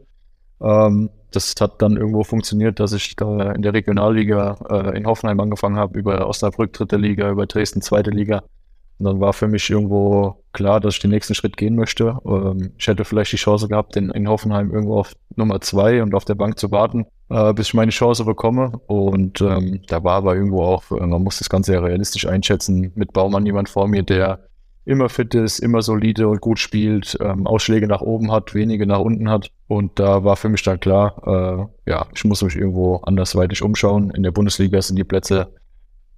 Ähm, 0.60 1.10
das 1.32 1.54
hat 1.60 1.82
dann 1.82 1.96
irgendwo 1.96 2.24
funktioniert, 2.24 2.80
dass 2.80 2.92
ich 2.92 3.16
da 3.16 3.52
in 3.52 3.62
der 3.62 3.74
Regionalliga 3.74 4.56
äh, 4.70 4.96
in 4.96 5.06
Hoffenheim 5.06 5.38
angefangen 5.40 5.76
habe, 5.76 5.98
über 5.98 6.26
Osnabrück 6.26 6.72
dritte 6.72 6.96
Liga, 6.96 7.30
über 7.30 7.46
Dresden 7.46 7.82
zweite 7.82 8.10
Liga. 8.10 8.42
Und 8.98 9.06
dann 9.06 9.20
war 9.20 9.32
für 9.32 9.48
mich 9.48 9.68
irgendwo 9.68 10.42
klar, 10.52 10.80
dass 10.80 10.94
ich 10.94 11.00
den 11.00 11.10
nächsten 11.10 11.34
Schritt 11.34 11.56
gehen 11.56 11.76
möchte. 11.76 12.16
Ähm, 12.26 12.72
ich 12.78 12.86
hätte 12.86 13.04
vielleicht 13.04 13.32
die 13.32 13.36
Chance 13.36 13.68
gehabt, 13.68 13.96
in, 13.96 14.10
in 14.10 14.28
Hoffenheim 14.28 14.70
irgendwo 14.70 14.98
auf 14.98 15.14
Nummer 15.36 15.60
zwei 15.60 16.02
und 16.02 16.14
auf 16.14 16.24
der 16.24 16.34
Bank 16.34 16.58
zu 16.58 16.70
warten, 16.70 17.06
äh, 17.28 17.52
bis 17.52 17.68
ich 17.68 17.74
meine 17.74 17.90
Chance 17.90 18.24
bekomme. 18.24 18.72
Und 18.86 19.40
ähm, 19.42 19.82
da 19.88 20.02
war 20.02 20.16
aber 20.16 20.34
irgendwo 20.34 20.62
auch, 20.62 20.90
äh, 20.90 21.06
man 21.06 21.22
muss 21.22 21.38
das 21.38 21.50
Ganze 21.50 21.74
ja 21.74 21.80
realistisch 21.80 22.26
einschätzen, 22.26 22.92
mit 22.94 23.12
Baumann 23.12 23.44
jemand 23.44 23.68
vor 23.68 23.86
mir, 23.86 24.02
der 24.02 24.40
immer 24.86 25.08
fit 25.08 25.34
ist, 25.34 25.58
immer 25.58 25.82
solide 25.82 26.28
und 26.28 26.40
gut 26.40 26.58
spielt, 26.58 27.18
ähm, 27.20 27.46
Ausschläge 27.46 27.88
nach 27.88 28.00
oben 28.00 28.30
hat, 28.30 28.54
wenige 28.54 28.86
nach 28.86 29.00
unten 29.00 29.28
hat. 29.28 29.50
Und 29.66 29.98
da 29.98 30.24
war 30.24 30.36
für 30.36 30.48
mich 30.48 30.62
dann 30.62 30.80
klar, 30.80 31.68
äh, 31.86 31.90
ja, 31.90 32.06
ich 32.14 32.24
muss 32.24 32.42
mich 32.42 32.56
irgendwo 32.56 32.96
andersweitig 32.98 33.62
umschauen. 33.62 34.10
In 34.12 34.22
der 34.22 34.30
Bundesliga 34.30 34.80
sind 34.80 34.96
die 34.96 35.04
Plätze 35.04 35.52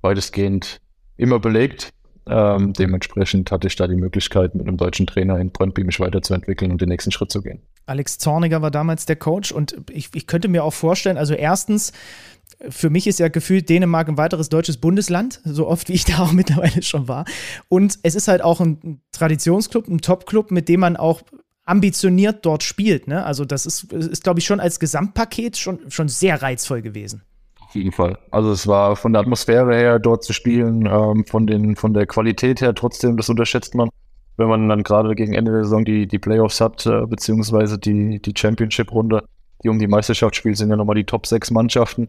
weitestgehend 0.03 0.81
immer 1.17 1.41
belegt. 1.41 1.93
Ähm, 2.29 2.73
dementsprechend 2.73 3.51
hatte 3.51 3.67
ich 3.67 3.77
da 3.77 3.87
die 3.87 3.97
Möglichkeit, 3.97 4.55
mit 4.55 4.67
einem 4.67 4.77
deutschen 4.77 5.07
Trainer 5.07 5.39
in 5.39 5.51
Brøndby 5.51 5.85
mich 5.85 6.01
weiterzuentwickeln 6.01 6.71
und 6.71 6.81
den 6.81 6.89
nächsten 6.89 7.11
Schritt 7.11 7.33
zu 7.33 7.43
gehen. 7.43 7.63
Alex 7.87 8.19
Zorniger 8.19 8.61
war 8.61 8.71
damals 8.71 9.07
der 9.07 9.17
Coach 9.17 9.53
und 9.53 9.77
ich, 9.91 10.11
ich 10.15 10.27
könnte 10.27 10.49
mir 10.49 10.65
auch 10.65 10.75
vorstellen, 10.75 11.17
also 11.17 11.35
erstens, 11.35 11.93
für 12.69 12.91
mich 12.91 13.07
ist 13.07 13.19
ja 13.19 13.29
gefühlt 13.29 13.69
Dänemark 13.69 14.09
ein 14.09 14.19
weiteres 14.19 14.49
deutsches 14.49 14.79
Bundesland, 14.79 15.41
so 15.45 15.67
oft 15.67 15.89
wie 15.89 15.95
ich 15.95 16.05
da 16.05 16.19
auch 16.19 16.33
mittlerweile 16.33 16.83
schon 16.83 17.09
war. 17.09 17.25
Und 17.69 17.99
es 18.03 18.15
ist 18.15 18.29
halt 18.29 18.43
auch 18.43 18.61
ein 18.61 19.01
Traditionsclub, 19.13 19.89
ein 19.89 20.01
Topclub, 20.01 20.51
mit 20.51 20.69
dem 20.69 20.81
man 20.81 20.97
auch 20.97 21.23
ambitioniert 21.65 22.45
dort 22.47 22.63
spielt. 22.63 23.09
Ne? 23.09 23.25
Also 23.25 23.45
das 23.45 23.67
ist, 23.67 23.93
ist 23.93 24.25
glaube 24.25 24.41
ich, 24.41 24.47
schon 24.47 24.59
als 24.59 24.81
Gesamtpaket 24.81 25.59
schon, 25.59 25.91
schon 25.91 26.09
sehr 26.09 26.41
reizvoll 26.41 26.83
gewesen. 26.83 27.23
Auf 27.69 27.75
jeden 27.75 27.93
Fall. 27.93 28.19
Also 28.31 28.51
es 28.51 28.67
war 28.67 28.97
von 28.97 29.13
der 29.13 29.21
Atmosphäre 29.21 29.77
her 29.77 29.99
dort 29.99 30.25
zu 30.25 30.33
spielen, 30.33 30.87
ähm, 30.87 31.27
von, 31.27 31.47
den, 31.47 31.77
von 31.77 31.93
der 31.93 32.07
Qualität 32.07 32.63
her 32.63 32.75
trotzdem, 32.75 33.19
das 33.19 33.29
unterschätzt 33.29 33.75
man. 33.75 33.91
Wenn 34.39 34.49
man 34.49 34.69
dann 34.71 34.83
gerade 34.83 35.15
gegen 35.15 35.35
Ende 35.35 35.53
der 35.53 35.65
Saison 35.65 35.85
die, 35.85 36.07
die 36.07 36.19
Playoffs 36.19 36.63
hat, 36.63 36.87
äh, 36.87 37.05
beziehungsweise 37.05 37.79
die, 37.79 38.23
die 38.23 38.33
Championship-Runde, 38.35 39.23
die 39.63 39.69
um 39.69 39.79
die 39.79 39.87
Meisterschaft 39.87 40.35
spielt, 40.35 40.57
sind 40.57 40.71
ja 40.71 40.77
nochmal 40.77 40.97
die 40.97 41.05
Top 41.05 41.27
6 41.27 41.51
Mannschaften. 41.51 42.09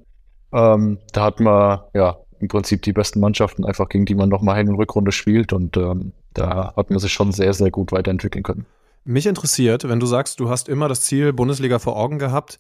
Ähm, 0.54 1.00
da 1.12 1.26
hat 1.26 1.42
man 1.42 1.82
ja 1.94 2.16
im 2.40 2.48
Prinzip 2.48 2.82
die 2.84 2.94
besten 2.94 3.20
Mannschaften 3.20 3.66
einfach, 3.66 3.90
gegen 3.90 4.06
die 4.06 4.16
man 4.16 4.30
nochmal 4.30 4.56
Hin- 4.56 4.70
und 4.70 4.76
Rückrunde 4.76 5.12
spielt 5.12 5.52
und 5.52 5.76
ähm, 5.76 6.14
da 6.34 6.74
hat 6.78 6.90
man 6.90 7.00
sich 7.00 7.12
schon 7.12 7.34
sehr, 7.34 7.54
sehr 7.54 7.70
gut 7.70 7.92
weiterentwickeln 7.92 8.44
können. 8.44 8.66
Mich 9.04 9.26
interessiert, 9.26 9.90
wenn 9.90 10.00
du 10.00 10.06
sagst, 10.06 10.40
du 10.40 10.50
hast 10.50 10.70
immer 10.70 10.88
das 10.88 11.02
Ziel 11.02 11.34
Bundesliga 11.34 11.80
vor 11.80 11.98
Augen 11.98 12.18
gehabt, 12.18 12.60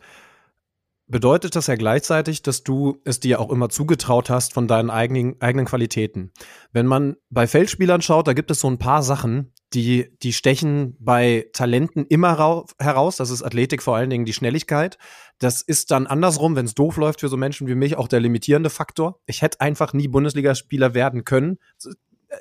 bedeutet 1.09 1.55
das 1.55 1.67
ja 1.67 1.75
gleichzeitig, 1.75 2.41
dass 2.43 2.63
du 2.63 3.01
es 3.03 3.19
dir 3.19 3.39
auch 3.41 3.49
immer 3.51 3.69
zugetraut 3.69 4.29
hast 4.29 4.53
von 4.53 4.67
deinen 4.67 4.89
eigenen, 4.89 5.41
eigenen 5.41 5.65
Qualitäten. 5.65 6.31
Wenn 6.71 6.85
man 6.85 7.17
bei 7.29 7.47
Feldspielern 7.47 8.01
schaut, 8.01 8.27
da 8.27 8.33
gibt 8.33 8.51
es 8.51 8.59
so 8.59 8.69
ein 8.69 8.77
paar 8.77 9.03
Sachen, 9.03 9.51
die, 9.73 10.15
die 10.23 10.33
stechen 10.33 10.95
bei 10.99 11.49
Talenten 11.53 12.05
immer 12.05 12.33
rau- 12.33 12.65
heraus. 12.79 13.17
Das 13.17 13.29
ist 13.29 13.43
Athletik, 13.43 13.83
vor 13.83 13.95
allen 13.95 14.09
Dingen 14.09 14.25
die 14.25 14.33
Schnelligkeit. 14.33 14.97
Das 15.39 15.61
ist 15.61 15.91
dann 15.91 16.07
andersrum, 16.07 16.55
wenn 16.55 16.65
es 16.65 16.75
doof 16.75 16.97
läuft 16.97 17.19
für 17.19 17.29
so 17.29 17.37
Menschen 17.37 17.67
wie 17.67 17.75
mich, 17.75 17.97
auch 17.97 18.07
der 18.07 18.19
limitierende 18.19 18.69
Faktor. 18.69 19.19
Ich 19.25 19.41
hätte 19.41 19.61
einfach 19.61 19.93
nie 19.93 20.07
Bundesligaspieler 20.07 20.93
werden 20.93 21.25
können. 21.25 21.59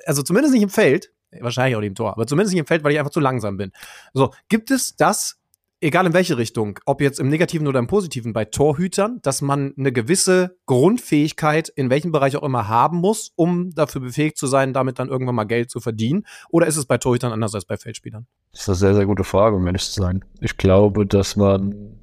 also 0.05 0.21
zumindest 0.21 0.53
nicht 0.53 0.63
im 0.63 0.69
Feld, 0.69 1.11
wahrscheinlich 1.39 1.75
auch 1.75 1.81
nicht 1.81 1.89
im 1.89 1.95
Tor, 1.95 2.13
aber 2.13 2.27
zumindest 2.27 2.53
nicht 2.53 2.59
im 2.61 2.67
Feld, 2.67 2.83
weil 2.83 2.91
ich 2.91 2.99
einfach 2.99 3.11
zu 3.11 3.19
langsam 3.19 3.57
bin. 3.57 3.71
So, 4.13 4.31
gibt 4.47 4.71
es 4.71 4.95
das 4.95 5.37
egal 5.81 6.05
in 6.05 6.13
welche 6.13 6.37
Richtung, 6.37 6.79
ob 6.85 7.01
jetzt 7.01 7.19
im 7.19 7.29
Negativen 7.29 7.67
oder 7.67 7.79
im 7.79 7.87
Positiven, 7.87 8.33
bei 8.33 8.45
Torhütern, 8.45 9.19
dass 9.21 9.41
man 9.41 9.73
eine 9.77 9.91
gewisse 9.91 10.57
Grundfähigkeit 10.65 11.69
in 11.69 11.89
welchem 11.89 12.11
Bereich 12.11 12.35
auch 12.35 12.43
immer 12.43 12.67
haben 12.67 12.97
muss, 12.97 13.31
um 13.35 13.71
dafür 13.71 14.01
befähigt 14.01 14.37
zu 14.37 14.47
sein, 14.47 14.73
damit 14.73 14.99
dann 14.99 15.09
irgendwann 15.09 15.35
mal 15.35 15.45
Geld 15.45 15.69
zu 15.69 15.79
verdienen? 15.79 16.25
Oder 16.49 16.67
ist 16.67 16.77
es 16.77 16.85
bei 16.85 16.97
Torhütern 16.97 17.31
anders 17.31 17.55
als 17.55 17.65
bei 17.65 17.77
Feldspielern? 17.77 18.27
Das 18.51 18.61
ist 18.61 18.69
eine 18.69 18.75
sehr, 18.75 18.95
sehr 18.95 19.05
gute 19.05 19.23
Frage, 19.23 19.55
um 19.55 19.65
ehrlich 19.65 19.89
zu 19.89 20.01
sein. 20.01 20.25
Ich 20.41 20.57
glaube, 20.57 21.05
dass 21.05 21.35
man 21.35 21.99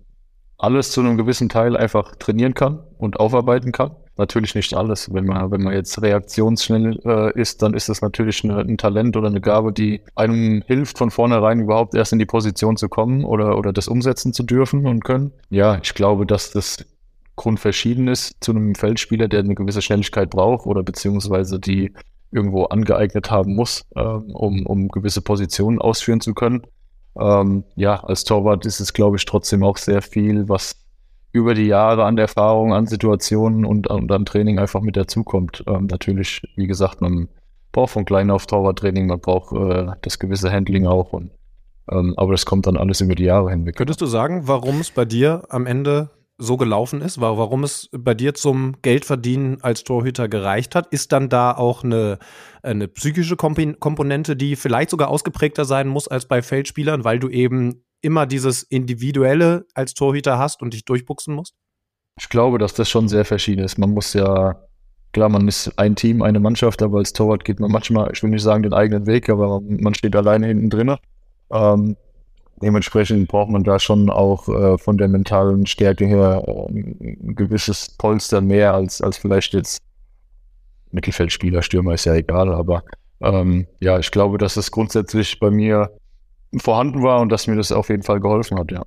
alles 0.59 0.91
zu 0.91 1.01
einem 1.01 1.17
gewissen 1.17 1.49
Teil 1.49 1.77
einfach 1.77 2.17
trainieren 2.17 2.55
kann 2.55 2.83
und 2.99 3.21
aufarbeiten 3.21 3.73
kann 3.73 3.97
natürlich 4.19 4.55
nicht 4.55 4.75
alles. 4.75 5.13
Wenn 5.13 5.27
man, 5.27 5.51
wenn 5.51 5.63
man 5.63 5.75
jetzt 5.75 6.01
reaktionsschnell 6.01 7.01
äh, 7.05 7.41
ist, 7.41 7.63
dann 7.63 7.75
ist 7.75 7.89
das 7.89 8.03
natürlich 8.03 8.45
eine, 8.45 8.59
ein 8.59 8.79
Talent 8.79 9.17
oder 9.17 9.29
eine 9.29 9.41
Gabe, 9.41 9.73
die 9.73 10.03
einem 10.15 10.63
hilft, 10.67 10.99
von 10.99 11.11
vornherein 11.11 11.61
überhaupt 11.61 11.95
erst 11.95 12.13
in 12.13 12.19
die 12.19 12.27
Position 12.27 12.77
zu 12.77 12.89
kommen 12.89 13.25
oder, 13.25 13.59
oder 13.59 13.73
das 13.73 13.89
umsetzen 13.89 14.33
zu 14.33 14.43
dürfen 14.43 14.87
und 14.87 15.05
können. 15.05 15.33
Ja, 15.51 15.79
ich 15.83 15.95
glaube, 15.95 16.27
dass 16.27 16.51
das 16.51 16.85
grundverschieden 17.37 18.09
ist 18.09 18.37
zu 18.41 18.53
einem 18.53 18.75
Feldspieler, 18.75 19.29
der 19.29 19.41
eine 19.41 19.55
gewisse 19.55 19.83
Schnelligkeit 19.83 20.31
braucht 20.31 20.67
oder 20.67 20.83
beziehungsweise 20.83 21.61
die 21.61 21.93
irgendwo 22.33 22.65
angeeignet 22.65 23.31
haben 23.31 23.55
muss, 23.55 23.85
ähm, 23.95 24.31
um, 24.35 24.67
um 24.67 24.89
gewisse 24.89 25.23
Positionen 25.23 25.79
ausführen 25.79 26.21
zu 26.21 26.35
können. 26.35 26.63
Ähm, 27.19 27.65
ja, 27.77 28.03
als 28.03 28.25
Torwart 28.25 28.67
ist 28.67 28.81
es, 28.81 28.93
glaube 28.93 29.17
ich, 29.17 29.25
trotzdem 29.25 29.63
auch 29.63 29.77
sehr 29.77 30.03
viel, 30.03 30.49
was 30.49 30.77
über 31.37 31.55
die 31.55 31.67
Jahre 31.67 32.05
an 32.05 32.19
Erfahrung, 32.19 32.73
an 32.73 32.87
Situationen 32.87 33.65
und, 33.65 33.87
und 33.87 34.11
an 34.11 34.25
Training 34.25 34.59
einfach 34.59 34.81
mit 34.81 34.97
dazukommt. 34.97 35.63
Ähm, 35.67 35.87
natürlich, 35.87 36.43
wie 36.57 36.67
gesagt, 36.67 37.01
man 37.01 37.29
braucht 37.73 37.93
von 37.93 38.05
klein 38.05 38.31
auf 38.31 38.47
Torwarttraining, 38.47 39.07
man 39.07 39.21
braucht 39.21 39.53
äh, 39.53 39.87
das 40.03 40.19
gewisse 40.19 40.51
Handling 40.51 40.87
auch. 40.87 41.13
Und, 41.13 41.31
ähm, 41.91 42.15
aber 42.17 42.33
das 42.33 42.47
kommt 42.47 42.67
dann 42.67 42.77
alles 42.77 43.01
über 43.03 43.15
die 43.15 43.25
Jahre 43.25 43.51
hinweg. 43.51 43.77
Könntest 43.77 44.01
du 44.01 44.07
sagen, 44.07 44.49
warum 44.49 44.81
es 44.81 44.91
bei 44.91 45.05
dir 45.05 45.45
am 45.51 45.67
Ende 45.67 46.11
so 46.39 46.57
gelaufen 46.57 47.01
ist, 47.01 47.21
warum 47.21 47.65
es 47.65 47.89
bei 47.93 48.13
dir 48.15 48.35
zum 48.35 48.77
Geldverdienen 48.83 49.63
als 49.63 49.85
Torhüter 49.85 50.29
gereicht 50.29 50.75
hat? 50.75 50.87
Ist 50.89 51.13
dann 51.13 51.29
da 51.29 51.53
auch 51.53 51.83
eine, 51.83 52.19
eine 52.63 52.89
psychische 52.89 53.37
Komponente, 53.37 54.37
die 54.37 54.57
vielleicht 54.57 54.91
sogar 54.91 55.09
ausgeprägter 55.09 55.65
sein 55.65 55.89
muss 55.89 56.09
als 56.09 56.27
bei 56.27 56.43
Feldspielern, 56.43 57.05
weil 57.05 57.19
du 57.19 57.29
eben 57.29 57.86
immer 58.01 58.27
dieses 58.27 58.63
Individuelle 58.63 59.67
als 59.75 59.95
Torhüter 59.95 60.39
hast 60.39 60.63
und 60.63 60.75
dich 60.75 60.85
durchbuchsen 60.85 61.35
musst? 61.35 61.55
Ich 62.19 62.29
glaube, 62.29 62.59
dass 62.59 62.75
das 62.75 62.89
schon 62.89 63.09
sehr 63.09 63.25
verschieden 63.25 63.65
ist. 63.65 63.79
Man 63.79 63.91
muss 63.91 64.15
ja, 64.15 64.61
klar, 65.13 65.29
man 65.29 65.49
ist 65.49 65.79
ein 65.79 65.97
Team, 65.97 66.23
eine 66.23 66.41
Mannschaft, 66.41 66.83
aber 66.83 66.99
als 66.99 67.13
Torwart 67.13 67.45
geht 67.45 67.61
man 67.61 67.71
manchmal, 67.71 68.11
ich 68.13 68.23
will 68.23 68.31
nicht 68.31 68.43
sagen 68.43 68.63
den 68.63 68.73
eigenen 68.73 69.07
Weg, 69.07 69.29
aber 69.29 69.61
man 69.61 69.95
steht 69.95 70.17
alleine 70.17 70.47
hinten 70.47 70.71
drin. 70.71 70.97
Ähm, 71.51 71.97
dementsprechend 72.63 73.29
braucht 73.29 73.51
man 73.51 73.65
da 73.65 73.79
schon 73.79 74.09
auch 74.09 74.49
äh, 74.49 74.79
von 74.79 74.97
der 74.97 75.09
mentalen 75.09 75.67
Stärke 75.67 76.07
her 76.07 76.43
äh, 76.47 76.73
ein 76.73 77.35
gewisses 77.37 77.91
Polster 77.99 78.41
mehr 78.41 78.75
als, 78.75 79.03
als 79.03 79.19
vielleicht 79.19 79.53
jetzt 79.53 79.79
Mittelfeldspieler, 80.91 81.63
Stürmer 81.63 81.95
ist 81.95 82.07
ja 82.07 82.15
egal, 82.15 82.53
aber 82.53 82.83
ähm, 83.21 83.67
ja, 83.81 83.99
ich 83.99 84.11
glaube, 84.11 84.39
dass 84.39 84.57
es 84.57 84.71
grundsätzlich 84.71 85.39
bei 85.39 85.51
mir 85.51 85.91
vorhanden 86.61 87.03
war 87.03 87.21
und 87.21 87.31
dass 87.31 87.47
mir 87.47 87.57
das 87.57 87.73
auf 87.73 87.89
jeden 87.89 88.03
Fall 88.03 88.21
geholfen 88.21 88.59
hat, 88.59 88.71
ja. 88.71 88.83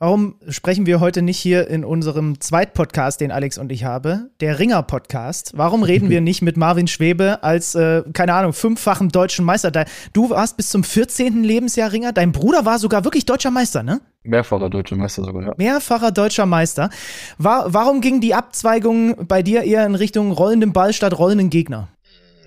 Warum 0.00 0.36
sprechen 0.48 0.86
wir 0.86 1.00
heute 1.00 1.22
nicht 1.22 1.38
hier 1.38 1.66
in 1.66 1.84
unserem 1.84 2.40
Zweitpodcast, 2.40 3.20
den 3.20 3.32
Alex 3.32 3.58
und 3.58 3.72
ich 3.72 3.82
habe, 3.82 4.30
der 4.38 4.60
Ringer-Podcast? 4.60 5.54
Warum 5.56 5.82
reden 5.82 6.08
wir 6.08 6.20
nicht 6.20 6.40
mit 6.40 6.56
Marvin 6.56 6.86
Schwebe 6.86 7.42
als, 7.42 7.74
äh, 7.74 8.04
keine 8.12 8.34
Ahnung, 8.34 8.52
fünffachen 8.52 9.08
deutschen 9.08 9.44
Meister? 9.44 9.72
Du 10.12 10.30
warst 10.30 10.56
bis 10.56 10.70
zum 10.70 10.84
14. 10.84 11.42
Lebensjahr 11.42 11.90
Ringer, 11.90 12.12
dein 12.12 12.30
Bruder 12.30 12.64
war 12.64 12.78
sogar 12.78 13.02
wirklich 13.02 13.26
deutscher 13.26 13.50
Meister, 13.50 13.82
ne? 13.82 14.00
Mehrfacher 14.22 14.70
deutscher 14.70 14.94
Meister 14.94 15.24
sogar, 15.24 15.42
ja. 15.42 15.54
Mehrfacher 15.56 16.12
deutscher 16.12 16.46
Meister. 16.46 16.90
War, 17.38 17.74
warum 17.74 18.00
ging 18.00 18.20
die 18.20 18.34
Abzweigung 18.34 19.26
bei 19.26 19.42
dir 19.42 19.64
eher 19.64 19.84
in 19.84 19.96
Richtung 19.96 20.30
rollenden 20.30 20.72
Ball 20.72 20.92
statt 20.92 21.18
rollenden 21.18 21.50
Gegner? 21.50 21.88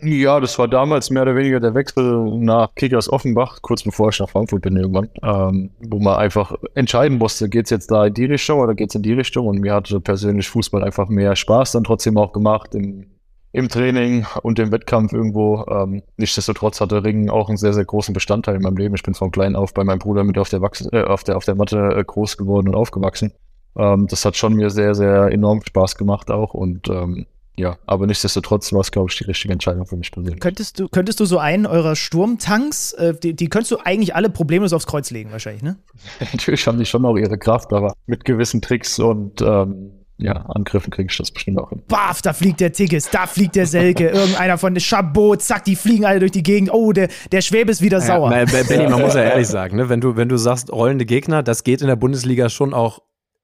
Ja, 0.04 0.40
das 0.40 0.58
war 0.58 0.68
damals 0.68 1.12
mehr 1.12 1.22
oder 1.22 1.36
weniger 1.36 1.60
der 1.60 1.76
Wechsel 1.76 2.38
nach 2.40 2.74
Kickers 2.74 3.12
Offenbach, 3.12 3.62
kurz 3.62 3.84
bevor 3.84 4.10
ich 4.10 4.20
nach 4.20 4.30
Frankfurt 4.30 4.64
bin 4.64 4.76
irgendwann, 4.76 5.10
ähm, 5.22 5.70
wo 5.80 6.00
man 6.00 6.16
einfach 6.16 6.56
entscheiden 6.74 7.20
musste, 7.20 7.50
geht's 7.50 7.70
jetzt 7.70 7.92
da 7.92 8.08
in 8.08 8.14
die 8.16 8.26
Richtung 8.26 8.60
oder 8.60 8.74
geht's 8.74 8.96
in 8.96 9.04
die 9.04 9.14
Richtung? 9.14 9.46
Und 9.46 9.60
mir 9.60 9.76
hatte 9.76 10.00
persönlich 10.00 10.50
Fußball 10.50 10.84
einfach 10.84 11.08
mehr 11.08 11.36
Spaß 11.36 11.74
dann 11.74 11.84
trotzdem 11.84 12.18
auch 12.18 12.34
gemacht 12.34 12.74
im, 12.74 13.12
im 13.52 13.70
Training 13.70 14.26
und 14.42 14.58
im 14.58 14.72
Wettkampf 14.72 15.14
irgendwo. 15.14 15.66
Ähm, 15.70 16.02
nichtsdestotrotz 16.18 16.82
hatte 16.82 17.04
Ringen 17.04 17.30
auch 17.30 17.50
einen 17.50 17.58
sehr, 17.58 17.74
sehr 17.74 17.86
großen 17.86 18.14
Bestandteil 18.14 18.56
in 18.56 18.64
meinem 18.64 18.78
Leben. 18.78 18.96
Ich 18.96 19.04
bin 19.04 19.14
von 19.14 19.30
klein 19.30 19.56
auf 19.56 19.72
bei 19.72 19.84
meinem 19.84 20.00
Bruder 20.00 20.24
mit 20.24 20.40
auf 20.40 20.50
der, 20.50 20.62
Wachs 20.62 20.88
äh, 20.92 21.04
auf 21.04 21.24
der, 21.24 21.38
auf 21.38 21.46
der 21.46 21.56
Matte 21.56 21.78
äh, 21.96 22.04
groß 22.04 22.38
geworden 22.38 22.70
und 22.70 22.76
aufgewachsen. 22.76 23.34
Ähm, 23.78 24.08
das 24.08 24.26
hat 24.26 24.36
schon 24.36 24.56
mir 24.56 24.72
sehr, 24.72 24.96
sehr 24.96 25.32
enorm 25.32 25.62
Spaß 25.64 25.96
gemacht 25.96 26.32
auch 26.32 26.56
und 26.56 26.90
ähm, 26.90 27.28
ja, 27.58 27.78
aber 27.86 28.08
nichtsdestotrotz 28.08 28.72
war 28.74 28.80
es, 28.80 28.92
glaube 28.92 29.10
ich, 29.12 29.18
die 29.18 29.26
richtige 29.26 29.54
Entscheidung 29.54 29.86
für 29.86 29.98
mich 29.98 30.12
persönlich. 30.12 30.40
Könntest 30.40 30.80
du, 30.80 30.88
könntest 30.88 31.20
du 31.20 31.26
so 31.26 31.38
einen 31.38 31.66
eurer 31.66 31.96
Sturmtanks, 31.96 32.94
äh, 32.94 33.14
die, 33.14 33.36
die 33.36 33.50
könntest 33.50 33.72
du 33.72 33.78
eigentlich 33.78 34.16
alle 34.16 34.30
problemlos 34.30 34.74
aufs 34.74 34.88
Kreuz 34.88 35.12
legen, 35.12 35.32
wahrscheinlich, 35.32 35.62
ne? 35.62 35.78
Natürlich 36.32 36.66
haben 36.66 36.80
die 36.80 36.86
schon 36.86 37.06
auch 37.06 37.18
ihre 37.18 37.38
Kraft, 37.38 37.74
aber 37.74 37.94
mit 38.06 38.24
gewissen 38.26 38.62
Tricks 38.62 39.00
und 39.00 39.42
ähm, 39.42 39.92
ja, 40.22 40.34
Angriffen 40.34 40.92
kriege 40.92 41.10
ich 41.12 41.18
das 41.18 41.32
bestimmt 41.32 41.58
auch 41.60 41.70
hin. 41.70 41.82
Baf, 41.88 42.22
da 42.22 42.32
fliegt 42.34 42.60
der 42.60 42.72
Tigges, 42.72 43.10
da 43.10 43.26
fliegt 43.26 43.56
der 43.56 43.66
Selke, 43.66 44.08
irgendeiner 44.14 44.58
von 44.58 44.74
der 44.74 44.82
Chabot, 44.82 45.42
zack, 45.42 45.66
die 45.66 45.76
fliegen 45.76 46.06
alle 46.06 46.20
durch 46.20 46.32
die 46.32 46.44
Gegend. 46.44 46.72
Oh, 46.72 46.94
der, 46.94 47.10
der 47.32 47.42
Schwäbe 47.42 47.72
ist 47.72 47.82
wieder 47.82 48.00
ja, 48.00 48.06
sauer. 48.06 48.30
Benny, 48.30 48.88
man 48.88 49.02
muss 49.02 49.16
ja 49.16 49.24
ehrlich 49.24 49.48
sagen, 49.48 49.78
ne, 49.78 49.90
wenn, 49.90 50.00
du, 50.00 50.16
wenn 50.16 50.30
du 50.30 50.38
sagst, 50.38 50.72
rollende 50.72 51.06
Gegner, 51.06 51.44
das 51.44 51.64
geht 51.64 51.82
in 51.82 51.88
der 51.88 51.96
Bundesliga 51.96 52.50
schon 52.50 52.74
auch 52.74 53.02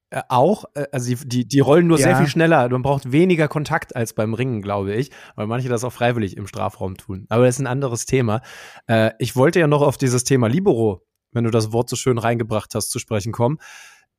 äh, 0.10 0.22
auch, 0.30 0.66
äh, 0.74 0.86
also 0.92 1.14
die, 1.14 1.28
die, 1.28 1.48
die 1.48 1.60
rollen 1.60 1.88
nur 1.88 2.00
ja. 2.00 2.06
sehr 2.06 2.18
viel 2.18 2.28
schneller. 2.28 2.70
Man 2.70 2.82
braucht 2.82 3.12
weniger 3.12 3.48
Kontakt 3.48 3.96
als 3.96 4.14
beim 4.14 4.34
Ringen, 4.34 4.62
glaube 4.62 4.94
ich, 4.94 5.12
weil 5.36 5.48
manche 5.48 5.70
das 5.70 5.84
auch 5.84 5.92
freiwillig 5.92 6.38
im 6.38 6.48
Strafraum 6.48 6.96
tun. 6.96 7.26
Aber 7.30 7.46
das 7.46 7.56
ist 7.56 7.60
ein 7.60 7.68
anderes 7.68 8.06
Thema. 8.06 8.42
Äh, 8.88 9.12
ich 9.20 9.36
wollte 9.36 9.60
ja 9.60 9.68
noch 9.68 9.82
auf 9.82 9.98
dieses 9.98 10.24
Thema 10.24 10.48
Libero, 10.48 11.06
wenn 11.32 11.44
du 11.44 11.52
das 11.52 11.74
Wort 11.74 11.90
so 11.90 11.96
schön 11.96 12.18
reingebracht 12.18 12.74
hast, 12.74 12.90
zu 12.90 13.00
sprechen 13.00 13.34
kommen. 13.34 13.58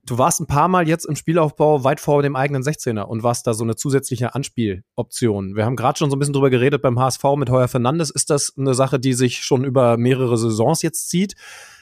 Du 0.04 0.16
warst 0.16 0.40
ein 0.40 0.46
paar 0.46 0.68
Mal 0.68 0.88
jetzt 0.88 1.04
im 1.04 1.16
Spielaufbau 1.16 1.84
weit 1.84 2.00
vor 2.00 2.22
dem 2.22 2.36
eigenen 2.36 2.62
16er 2.62 3.02
und 3.02 3.22
warst 3.22 3.46
da 3.46 3.52
so 3.52 3.64
eine 3.64 3.76
zusätzliche 3.76 4.34
Anspieloption. 4.34 5.54
Wir 5.54 5.66
haben 5.66 5.76
gerade 5.76 5.98
schon 5.98 6.10
so 6.10 6.16
ein 6.16 6.18
bisschen 6.18 6.32
drüber 6.32 6.50
geredet 6.50 6.80
beim 6.82 6.98
HSV 6.98 7.22
mit 7.36 7.50
Heuer 7.50 7.68
Fernandes. 7.68 8.10
Ist 8.10 8.30
das 8.30 8.54
eine 8.56 8.74
Sache, 8.74 8.98
die 8.98 9.12
sich 9.12 9.42
schon 9.42 9.64
über 9.64 9.96
mehrere 9.96 10.38
Saisons 10.38 10.82
jetzt 10.82 11.10
zieht? 11.10 11.34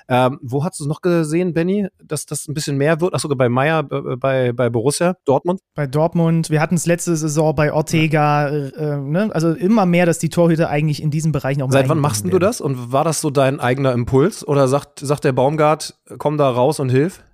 Ähm, 0.09 0.39
wo 0.41 0.65
hast 0.65 0.79
du 0.79 0.85
es 0.85 0.89
noch 0.89 1.01
gesehen, 1.01 1.53
Benny, 1.53 1.89
dass 2.03 2.27
das 2.27 2.47
ein 2.47 2.55
bisschen 2.55 2.77
mehr 2.77 3.01
wird? 3.01 3.13
Ach 3.15 3.19
sogar 3.19 3.37
bei 3.37 3.49
Meier, 3.49 3.87
äh, 3.91 4.17
bei, 4.17 4.53
bei 4.53 4.71
Borussia, 4.71 5.17
Dortmund? 5.25 5.61
Bei 5.75 5.87
Dortmund. 5.87 6.49
Wir 6.51 6.61
hatten 6.61 6.77
es 6.77 6.87
letzte 6.87 7.17
Saison 7.17 7.55
bei 7.55 7.73
Ortega. 7.73 8.49
Ja. 8.49 8.67
Äh, 8.69 9.01
ne? 9.01 9.31
Also 9.33 9.53
immer 9.53 9.85
mehr, 9.85 10.07
dass 10.07 10.19
die 10.19 10.29
Torhüter 10.29 10.69
eigentlich 10.69 11.03
in 11.03 11.11
diesen 11.11 11.33
Bereichen 11.33 11.63
auch 11.63 11.73
Seit 11.73 11.89
wann 11.89 11.99
machst 11.99 12.25
werden. 12.25 12.33
du 12.33 12.39
das? 12.39 12.61
Und 12.61 12.93
war 12.93 13.05
das 13.05 13.21
so 13.21 13.31
dein 13.31 13.59
eigener 13.59 13.93
Impuls? 13.93 14.47
Oder 14.47 14.69
sagt, 14.69 15.01
sagt 15.01 15.25
der 15.25 15.33
Baumgart, 15.33 15.99
komm 16.19 16.39
da 16.39 16.51
raus 16.51 16.79
und 16.79 16.91
hilf? 16.91 17.25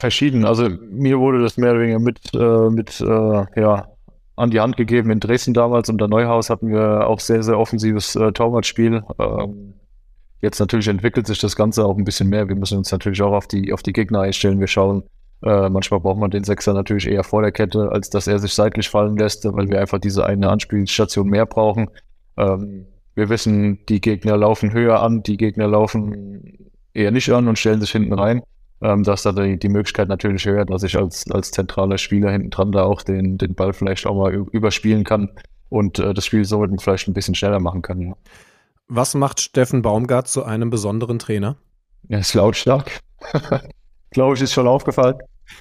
Verschieden. 0.00 0.44
Also 0.44 0.68
mir 0.90 1.20
wurde 1.20 1.40
das 1.40 1.56
mehr 1.56 1.70
oder 1.70 1.80
weniger 1.80 2.00
mit, 2.00 2.34
äh, 2.34 2.70
mit 2.70 3.00
äh, 3.00 3.60
ja, 3.60 3.86
an 4.34 4.50
die 4.50 4.60
Hand 4.60 4.76
gegeben 4.76 5.10
in 5.10 5.20
Dresden 5.20 5.54
damals. 5.54 5.88
Unter 5.88 6.08
Neuhaus 6.08 6.50
hatten 6.50 6.68
wir 6.68 7.06
auch 7.06 7.20
sehr, 7.20 7.42
sehr 7.42 7.58
offensives 7.58 8.16
äh, 8.16 8.32
Torwartspiel. 8.32 9.04
Ähm, 9.18 9.74
Jetzt 10.40 10.60
natürlich 10.60 10.88
entwickelt 10.88 11.26
sich 11.26 11.38
das 11.38 11.56
Ganze 11.56 11.84
auch 11.84 11.96
ein 11.96 12.04
bisschen 12.04 12.28
mehr. 12.28 12.48
Wir 12.48 12.56
müssen 12.56 12.78
uns 12.78 12.92
natürlich 12.92 13.20
auch 13.22 13.32
auf 13.32 13.48
die, 13.48 13.72
auf 13.72 13.82
die 13.82 13.92
Gegner 13.92 14.20
einstellen. 14.20 14.60
Wir 14.60 14.68
schauen, 14.68 15.02
äh, 15.42 15.68
manchmal 15.68 16.00
braucht 16.00 16.18
man 16.18 16.30
den 16.30 16.44
Sechser 16.44 16.74
natürlich 16.74 17.08
eher 17.08 17.24
vor 17.24 17.42
der 17.42 17.52
Kette, 17.52 17.90
als 17.90 18.10
dass 18.10 18.26
er 18.26 18.38
sich 18.38 18.54
seitlich 18.54 18.88
fallen 18.88 19.16
lässt, 19.16 19.44
weil 19.44 19.68
wir 19.68 19.80
einfach 19.80 19.98
diese 19.98 20.26
eine 20.26 20.48
Anspielstation 20.50 21.28
mehr 21.28 21.46
brauchen. 21.46 21.90
Ähm, 22.36 22.86
wir 23.14 23.28
wissen, 23.28 23.84
die 23.88 24.00
Gegner 24.00 24.36
laufen 24.36 24.72
höher 24.72 25.02
an, 25.02 25.22
die 25.24 25.36
Gegner 25.36 25.66
laufen 25.66 26.70
eher 26.94 27.10
nicht 27.10 27.30
an 27.30 27.48
und 27.48 27.58
stellen 27.58 27.80
sich 27.80 27.90
hinten 27.90 28.12
rein. 28.12 28.42
Ähm, 28.80 29.02
da 29.02 29.14
ist 29.14 29.26
da 29.26 29.32
die, 29.32 29.58
die 29.58 29.68
Möglichkeit 29.68 30.08
natürlich 30.08 30.46
höher, 30.46 30.64
dass 30.64 30.84
ich 30.84 30.96
als, 30.96 31.28
als 31.30 31.50
zentraler 31.50 31.98
Spieler 31.98 32.30
hinten 32.30 32.50
dran 32.50 32.70
da 32.70 32.84
auch 32.84 33.02
den, 33.02 33.36
den 33.38 33.54
Ball 33.56 33.72
vielleicht 33.72 34.06
auch 34.06 34.14
mal 34.14 34.32
überspielen 34.52 35.02
kann 35.02 35.30
und 35.68 35.98
äh, 35.98 36.14
das 36.14 36.26
Spiel 36.26 36.44
somit 36.44 36.80
vielleicht 36.80 37.08
ein 37.08 37.14
bisschen 37.14 37.34
schneller 37.34 37.58
machen 37.58 37.82
kann. 37.82 38.00
Ja. 38.00 38.16
Was 38.88 39.14
macht 39.14 39.40
Steffen 39.40 39.82
Baumgart 39.82 40.28
zu 40.28 40.44
einem 40.44 40.70
besonderen 40.70 41.18
Trainer? 41.18 41.56
Er 42.08 42.20
ist 42.20 42.32
lautstark. 42.32 43.00
Glaube 44.10 44.34
ich, 44.34 44.40
ist 44.40 44.54
schon 44.54 44.66
aufgefallen. 44.66 45.18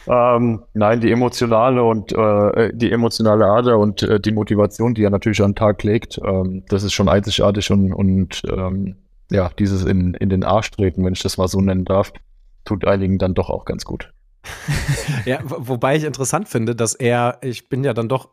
Ähm, 0.07 0.63
nein, 0.73 1.01
die 1.01 1.11
emotionale 1.11 1.83
und 1.83 2.13
äh, 2.13 2.71
die 2.73 2.91
emotionale 2.91 3.45
Ader 3.45 3.77
und 3.79 4.01
äh, 4.03 4.19
die 4.19 4.31
Motivation, 4.31 4.93
die 4.93 5.03
er 5.03 5.09
natürlich 5.09 5.41
an 5.41 5.51
den 5.51 5.55
Tag 5.55 5.83
legt, 5.83 6.19
ähm, 6.23 6.63
das 6.69 6.83
ist 6.83 6.93
schon 6.93 7.09
einzigartig 7.09 7.69
und, 7.71 7.93
und 7.93 8.41
ähm, 8.49 8.95
ja, 9.29 9.49
dieses 9.59 9.83
in, 9.83 10.13
in 10.13 10.29
den 10.29 10.43
Arsch 10.43 10.71
treten, 10.71 11.03
wenn 11.05 11.13
ich 11.13 11.21
das 11.21 11.37
mal 11.37 11.47
so 11.47 11.59
nennen 11.59 11.85
darf, 11.85 12.13
tut 12.63 12.85
einigen 12.85 13.17
dann 13.17 13.33
doch 13.33 13.49
auch 13.49 13.65
ganz 13.65 13.83
gut. 13.83 14.13
ja, 15.25 15.39
wobei 15.43 15.97
ich 15.97 16.05
interessant 16.05 16.47
finde, 16.47 16.75
dass 16.75 16.93
er, 16.95 17.39
ich 17.41 17.67
bin 17.67 17.83
ja 17.83 17.93
dann 17.93 18.07
doch 18.07 18.29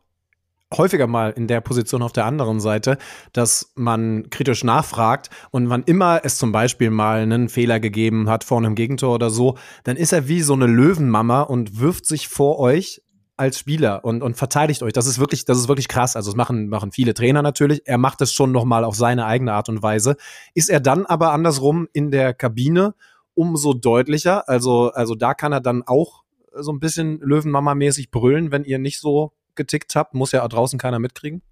häufiger 0.79 1.07
mal 1.07 1.31
in 1.31 1.47
der 1.47 1.61
Position 1.61 2.03
auf 2.03 2.13
der 2.13 2.25
anderen 2.25 2.61
Seite, 2.61 2.99
dass 3.33 3.73
man 3.75 4.31
kritisch 4.31 4.65
nachfragt 4.65 5.31
und 5.51 5.71
wann 5.71 5.83
immer 5.85 6.21
es 6.25 6.39
zum 6.39 6.53
Beispiel 6.53 6.91
mal 6.91 7.21
einen 7.21 7.49
Fehler 7.49 7.81
gegeben 7.81 8.29
hat 8.29 8.45
vor 8.45 8.59
einem 8.59 8.75
Gegentor 8.75 9.15
oder 9.15 9.31
so, 9.31 9.57
dann 9.85 9.97
ist 9.97 10.13
er 10.13 10.29
wie 10.29 10.41
so 10.41 10.55
eine 10.55 10.67
Löwenmama 10.67 11.43
und 11.43 11.81
wirft 11.81 12.07
sich 12.07 12.29
vor 12.29 12.59
euch 12.59 13.03
als 13.37 13.59
Spieler 13.59 14.05
und, 14.05 14.23
und 14.23 14.37
verteidigt 14.37 14.83
euch. 14.83 14.93
Das 14.93 15.07
ist 15.07 15.19
wirklich, 15.19 15.45
das 15.45 15.59
ist 15.59 15.69
wirklich 15.69 15.89
krass. 15.89 16.17
Also 16.17 16.31
das 16.31 16.37
machen, 16.37 16.69
machen 16.69 16.93
viele 16.93 17.15
Trainer 17.15 17.43
natürlich. 17.43 17.83
Er 17.85 17.99
macht 17.99 18.21
es 18.21 18.33
schon 18.33 18.53
nochmal 18.53 18.85
auf 18.85 18.95
seine 18.95 19.27
eigene 19.27 19.53
Art 19.53 19.69
und 19.69 19.83
Weise. 19.83 20.17
Ist 20.55 20.71
er 20.71 20.81
dann 20.81 21.05
aber 21.07 21.33
andersrum 21.33 21.89
in 21.93 22.11
der 22.11 22.33
Kabine 22.33 22.95
umso 23.35 23.75
deutlicher? 23.75 24.49
Also, 24.49 24.93
also 24.93 25.15
da 25.15 25.35
kann 25.35 25.53
er 25.53 25.61
dann 25.61 25.83
auch 25.83 26.23
so 26.57 26.73
ein 26.73 26.79
bisschen 26.79 27.21
Löwenmama-mäßig 27.21 28.11
brüllen, 28.11 28.53
wenn 28.53 28.65
ihr 28.65 28.79
nicht 28.79 29.01
so 29.01 29.33
getickt 29.57 29.95
habt. 29.95 30.15
Muss 30.15 30.33
ja 30.33 30.47
draußen 30.47 30.79
keiner 30.79 30.99
mitkriegen. 30.99 31.43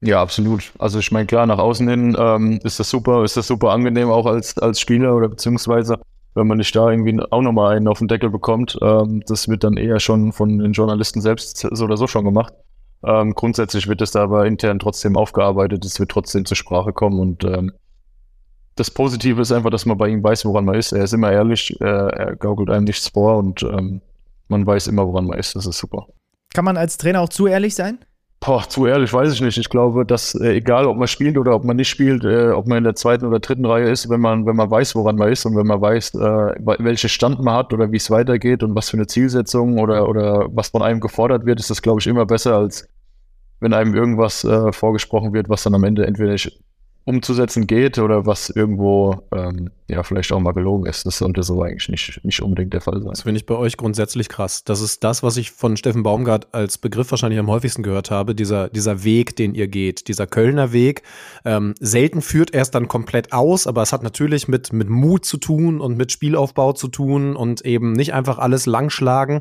Ja, 0.00 0.22
absolut. 0.22 0.72
Also 0.78 1.00
ich 1.00 1.10
meine, 1.10 1.26
klar, 1.26 1.46
nach 1.46 1.58
außen 1.58 1.88
hin 1.88 2.16
ähm, 2.18 2.60
ist 2.62 2.78
das 2.78 2.88
super, 2.88 3.24
ist 3.24 3.36
das 3.36 3.48
super 3.48 3.70
angenehm 3.70 4.10
auch 4.10 4.26
als, 4.26 4.56
als 4.58 4.80
Spieler 4.80 5.14
oder 5.16 5.28
beziehungsweise 5.28 5.98
wenn 6.34 6.46
man 6.46 6.58
nicht 6.58 6.74
da 6.76 6.88
irgendwie 6.90 7.20
auch 7.30 7.42
nochmal 7.42 7.76
einen 7.76 7.88
auf 7.88 7.98
den 7.98 8.06
Deckel 8.06 8.30
bekommt. 8.30 8.78
Ähm, 8.80 9.22
das 9.26 9.48
wird 9.48 9.64
dann 9.64 9.76
eher 9.76 9.98
schon 9.98 10.32
von 10.32 10.58
den 10.58 10.72
Journalisten 10.72 11.20
selbst 11.20 11.58
so 11.58 11.84
oder 11.84 11.96
so 11.96 12.06
schon 12.06 12.24
gemacht. 12.24 12.54
Ähm, 13.04 13.34
grundsätzlich 13.34 13.88
wird 13.88 14.00
es 14.00 14.12
da 14.12 14.22
aber 14.22 14.46
intern 14.46 14.78
trotzdem 14.78 15.16
aufgearbeitet, 15.16 15.84
es 15.84 15.98
wird 16.00 16.10
trotzdem 16.10 16.44
zur 16.44 16.56
Sprache 16.56 16.92
kommen 16.92 17.20
und 17.20 17.44
ähm, 17.44 17.72
das 18.74 18.90
Positive 18.90 19.40
ist 19.40 19.50
einfach, 19.50 19.70
dass 19.70 19.86
man 19.86 19.98
bei 19.98 20.08
ihm 20.08 20.22
weiß, 20.22 20.44
woran 20.44 20.64
man 20.64 20.76
ist. 20.76 20.92
Er 20.92 21.02
ist 21.02 21.12
immer 21.12 21.32
ehrlich, 21.32 21.80
äh, 21.80 21.84
er 21.84 22.36
gaukelt 22.36 22.70
einem 22.70 22.84
nichts 22.84 23.08
vor 23.08 23.38
und 23.38 23.62
ähm, 23.62 24.00
man 24.46 24.64
weiß 24.64 24.86
immer, 24.86 25.06
woran 25.06 25.26
man 25.26 25.38
ist. 25.38 25.56
Das 25.56 25.66
ist 25.66 25.78
super. 25.78 26.06
Kann 26.54 26.64
man 26.64 26.76
als 26.76 26.96
Trainer 26.96 27.20
auch 27.20 27.28
zu 27.28 27.46
ehrlich 27.46 27.74
sein? 27.74 27.98
Boah, 28.40 28.68
zu 28.68 28.86
ehrlich 28.86 29.12
weiß 29.12 29.32
ich 29.32 29.40
nicht. 29.40 29.58
Ich 29.58 29.68
glaube, 29.68 30.06
dass 30.06 30.34
äh, 30.34 30.54
egal, 30.54 30.86
ob 30.86 30.96
man 30.96 31.08
spielt 31.08 31.36
oder 31.36 31.54
ob 31.54 31.64
man 31.64 31.76
nicht 31.76 31.88
spielt, 31.88 32.24
äh, 32.24 32.50
ob 32.50 32.68
man 32.68 32.78
in 32.78 32.84
der 32.84 32.94
zweiten 32.94 33.26
oder 33.26 33.40
dritten 33.40 33.66
Reihe 33.66 33.90
ist, 33.90 34.08
wenn 34.08 34.20
man, 34.20 34.46
wenn 34.46 34.54
man 34.54 34.70
weiß, 34.70 34.94
woran 34.94 35.16
man 35.16 35.32
ist 35.32 35.44
und 35.44 35.56
wenn 35.56 35.66
man 35.66 35.80
weiß, 35.80 36.14
äh, 36.14 36.54
welche 36.78 37.08
Stand 37.08 37.40
man 37.42 37.54
hat 37.54 37.72
oder 37.72 37.90
wie 37.90 37.96
es 37.96 38.10
weitergeht 38.10 38.62
und 38.62 38.76
was 38.76 38.90
für 38.90 38.96
eine 38.96 39.08
Zielsetzung 39.08 39.78
oder, 39.78 40.08
oder 40.08 40.46
was 40.52 40.68
von 40.68 40.82
einem 40.82 41.00
gefordert 41.00 41.46
wird, 41.46 41.58
ist 41.58 41.70
das, 41.70 41.82
glaube 41.82 42.00
ich, 42.00 42.06
immer 42.06 42.26
besser, 42.26 42.56
als 42.56 42.86
wenn 43.58 43.74
einem 43.74 43.94
irgendwas 43.94 44.44
äh, 44.44 44.72
vorgesprochen 44.72 45.32
wird, 45.32 45.48
was 45.48 45.64
dann 45.64 45.74
am 45.74 45.82
Ende 45.82 46.06
entweder 46.06 46.30
nicht 46.30 46.60
umzusetzen 47.08 47.66
geht 47.66 47.98
oder 47.98 48.26
was 48.26 48.50
irgendwo 48.50 49.22
ähm, 49.34 49.70
ja 49.88 50.02
vielleicht 50.02 50.30
auch 50.30 50.40
mal 50.40 50.52
gelogen 50.52 50.84
ist. 50.84 51.06
Das 51.06 51.16
sollte 51.16 51.42
so 51.42 51.62
eigentlich 51.62 51.88
nicht, 51.88 52.20
nicht 52.22 52.42
unbedingt 52.42 52.74
der 52.74 52.82
Fall 52.82 53.00
sein. 53.00 53.08
Das 53.08 53.22
finde 53.22 53.38
ich 53.38 53.46
bei 53.46 53.54
euch 53.54 53.78
grundsätzlich 53.78 54.28
krass. 54.28 54.62
Das 54.62 54.82
ist 54.82 55.02
das, 55.02 55.22
was 55.22 55.38
ich 55.38 55.50
von 55.50 55.78
Steffen 55.78 56.02
Baumgart 56.02 56.54
als 56.54 56.76
Begriff 56.76 57.10
wahrscheinlich 57.10 57.40
am 57.40 57.48
häufigsten 57.48 57.82
gehört 57.82 58.10
habe, 58.10 58.34
dieser, 58.34 58.68
dieser 58.68 59.04
Weg, 59.04 59.36
den 59.36 59.54
ihr 59.54 59.68
geht, 59.68 60.08
dieser 60.08 60.26
Kölner 60.26 60.72
Weg. 60.72 61.02
Ähm, 61.46 61.74
selten 61.80 62.20
führt 62.20 62.52
er 62.52 62.60
es 62.60 62.70
dann 62.70 62.88
komplett 62.88 63.32
aus, 63.32 63.66
aber 63.66 63.80
es 63.80 63.92
hat 63.94 64.02
natürlich 64.02 64.46
mit, 64.46 64.74
mit 64.74 64.90
Mut 64.90 65.24
zu 65.24 65.38
tun 65.38 65.80
und 65.80 65.96
mit 65.96 66.12
Spielaufbau 66.12 66.74
zu 66.74 66.88
tun 66.88 67.36
und 67.36 67.64
eben 67.64 67.92
nicht 67.92 68.12
einfach 68.12 68.36
alles 68.36 68.66
langschlagen. 68.66 69.40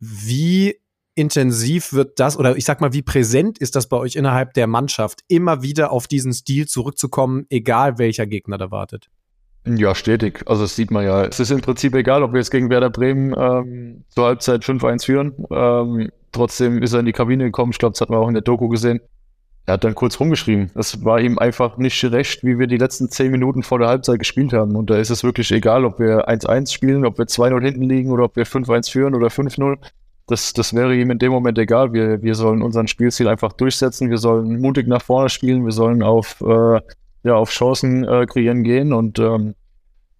Wie 0.00 0.80
intensiv 1.16 1.92
wird 1.92 2.20
das 2.20 2.38
oder 2.38 2.56
ich 2.56 2.64
sag 2.64 2.80
mal, 2.80 2.92
wie 2.92 3.02
präsent 3.02 3.58
ist 3.58 3.74
das 3.74 3.88
bei 3.88 3.96
euch 3.96 4.14
innerhalb 4.14 4.54
der 4.54 4.66
Mannschaft, 4.68 5.22
immer 5.26 5.62
wieder 5.62 5.90
auf 5.90 6.06
diesen 6.06 6.32
Stil 6.32 6.68
zurückzukommen, 6.68 7.46
egal 7.50 7.98
welcher 7.98 8.26
Gegner 8.26 8.58
da 8.58 8.70
wartet? 8.70 9.08
Ja, 9.66 9.96
stetig. 9.96 10.44
Also 10.46 10.62
das 10.62 10.76
sieht 10.76 10.92
man 10.92 11.04
ja. 11.04 11.24
Es 11.24 11.40
ist 11.40 11.50
im 11.50 11.60
Prinzip 11.60 11.94
egal, 11.96 12.22
ob 12.22 12.32
wir 12.32 12.38
jetzt 12.38 12.52
gegen 12.52 12.70
Werder 12.70 12.90
Bremen 12.90 13.34
ähm, 13.36 14.04
zur 14.10 14.26
Halbzeit 14.26 14.62
5-1 14.62 15.04
führen. 15.04 15.32
Ähm, 15.50 16.10
trotzdem 16.30 16.82
ist 16.82 16.92
er 16.92 17.00
in 17.00 17.06
die 17.06 17.12
Kabine 17.12 17.44
gekommen. 17.44 17.72
Ich 17.72 17.78
glaube, 17.78 17.94
das 17.94 18.00
hat 18.00 18.10
man 18.10 18.20
auch 18.20 18.28
in 18.28 18.34
der 18.34 18.44
Doku 18.44 18.68
gesehen. 18.68 19.00
Er 19.64 19.74
hat 19.74 19.82
dann 19.82 19.96
kurz 19.96 20.20
rumgeschrieben. 20.20 20.70
Es 20.76 21.04
war 21.04 21.20
ihm 21.20 21.40
einfach 21.40 21.78
nicht 21.78 22.04
recht, 22.04 22.44
wie 22.44 22.60
wir 22.60 22.68
die 22.68 22.76
letzten 22.76 23.08
zehn 23.10 23.32
Minuten 23.32 23.64
vor 23.64 23.80
der 23.80 23.88
Halbzeit 23.88 24.20
gespielt 24.20 24.52
haben. 24.52 24.76
Und 24.76 24.88
da 24.88 24.98
ist 24.98 25.10
es 25.10 25.24
wirklich 25.24 25.50
egal, 25.50 25.84
ob 25.84 25.98
wir 25.98 26.28
1-1 26.28 26.72
spielen, 26.72 27.04
ob 27.04 27.18
wir 27.18 27.24
2-0 27.24 27.60
hinten 27.64 27.82
liegen 27.82 28.12
oder 28.12 28.24
ob 28.24 28.36
wir 28.36 28.46
5-1 28.46 28.92
führen 28.92 29.16
oder 29.16 29.26
5-0 29.26 29.78
das, 30.26 30.52
das 30.52 30.74
wäre 30.74 30.94
ihm 30.96 31.10
in 31.10 31.18
dem 31.18 31.32
Moment 31.32 31.58
egal. 31.58 31.92
Wir, 31.92 32.22
wir 32.22 32.34
sollen 32.34 32.62
unseren 32.62 32.88
Spielstil 32.88 33.28
einfach 33.28 33.52
durchsetzen. 33.52 34.10
Wir 34.10 34.18
sollen 34.18 34.60
mutig 34.60 34.88
nach 34.88 35.02
vorne 35.02 35.28
spielen. 35.28 35.64
Wir 35.64 35.72
sollen 35.72 36.02
auf, 36.02 36.40
äh, 36.40 36.80
ja, 37.22 37.36
auf 37.36 37.50
Chancen 37.50 38.04
äh, 38.04 38.26
kreieren 38.26 38.64
gehen. 38.64 38.92
Und 38.92 39.18
ähm, 39.18 39.54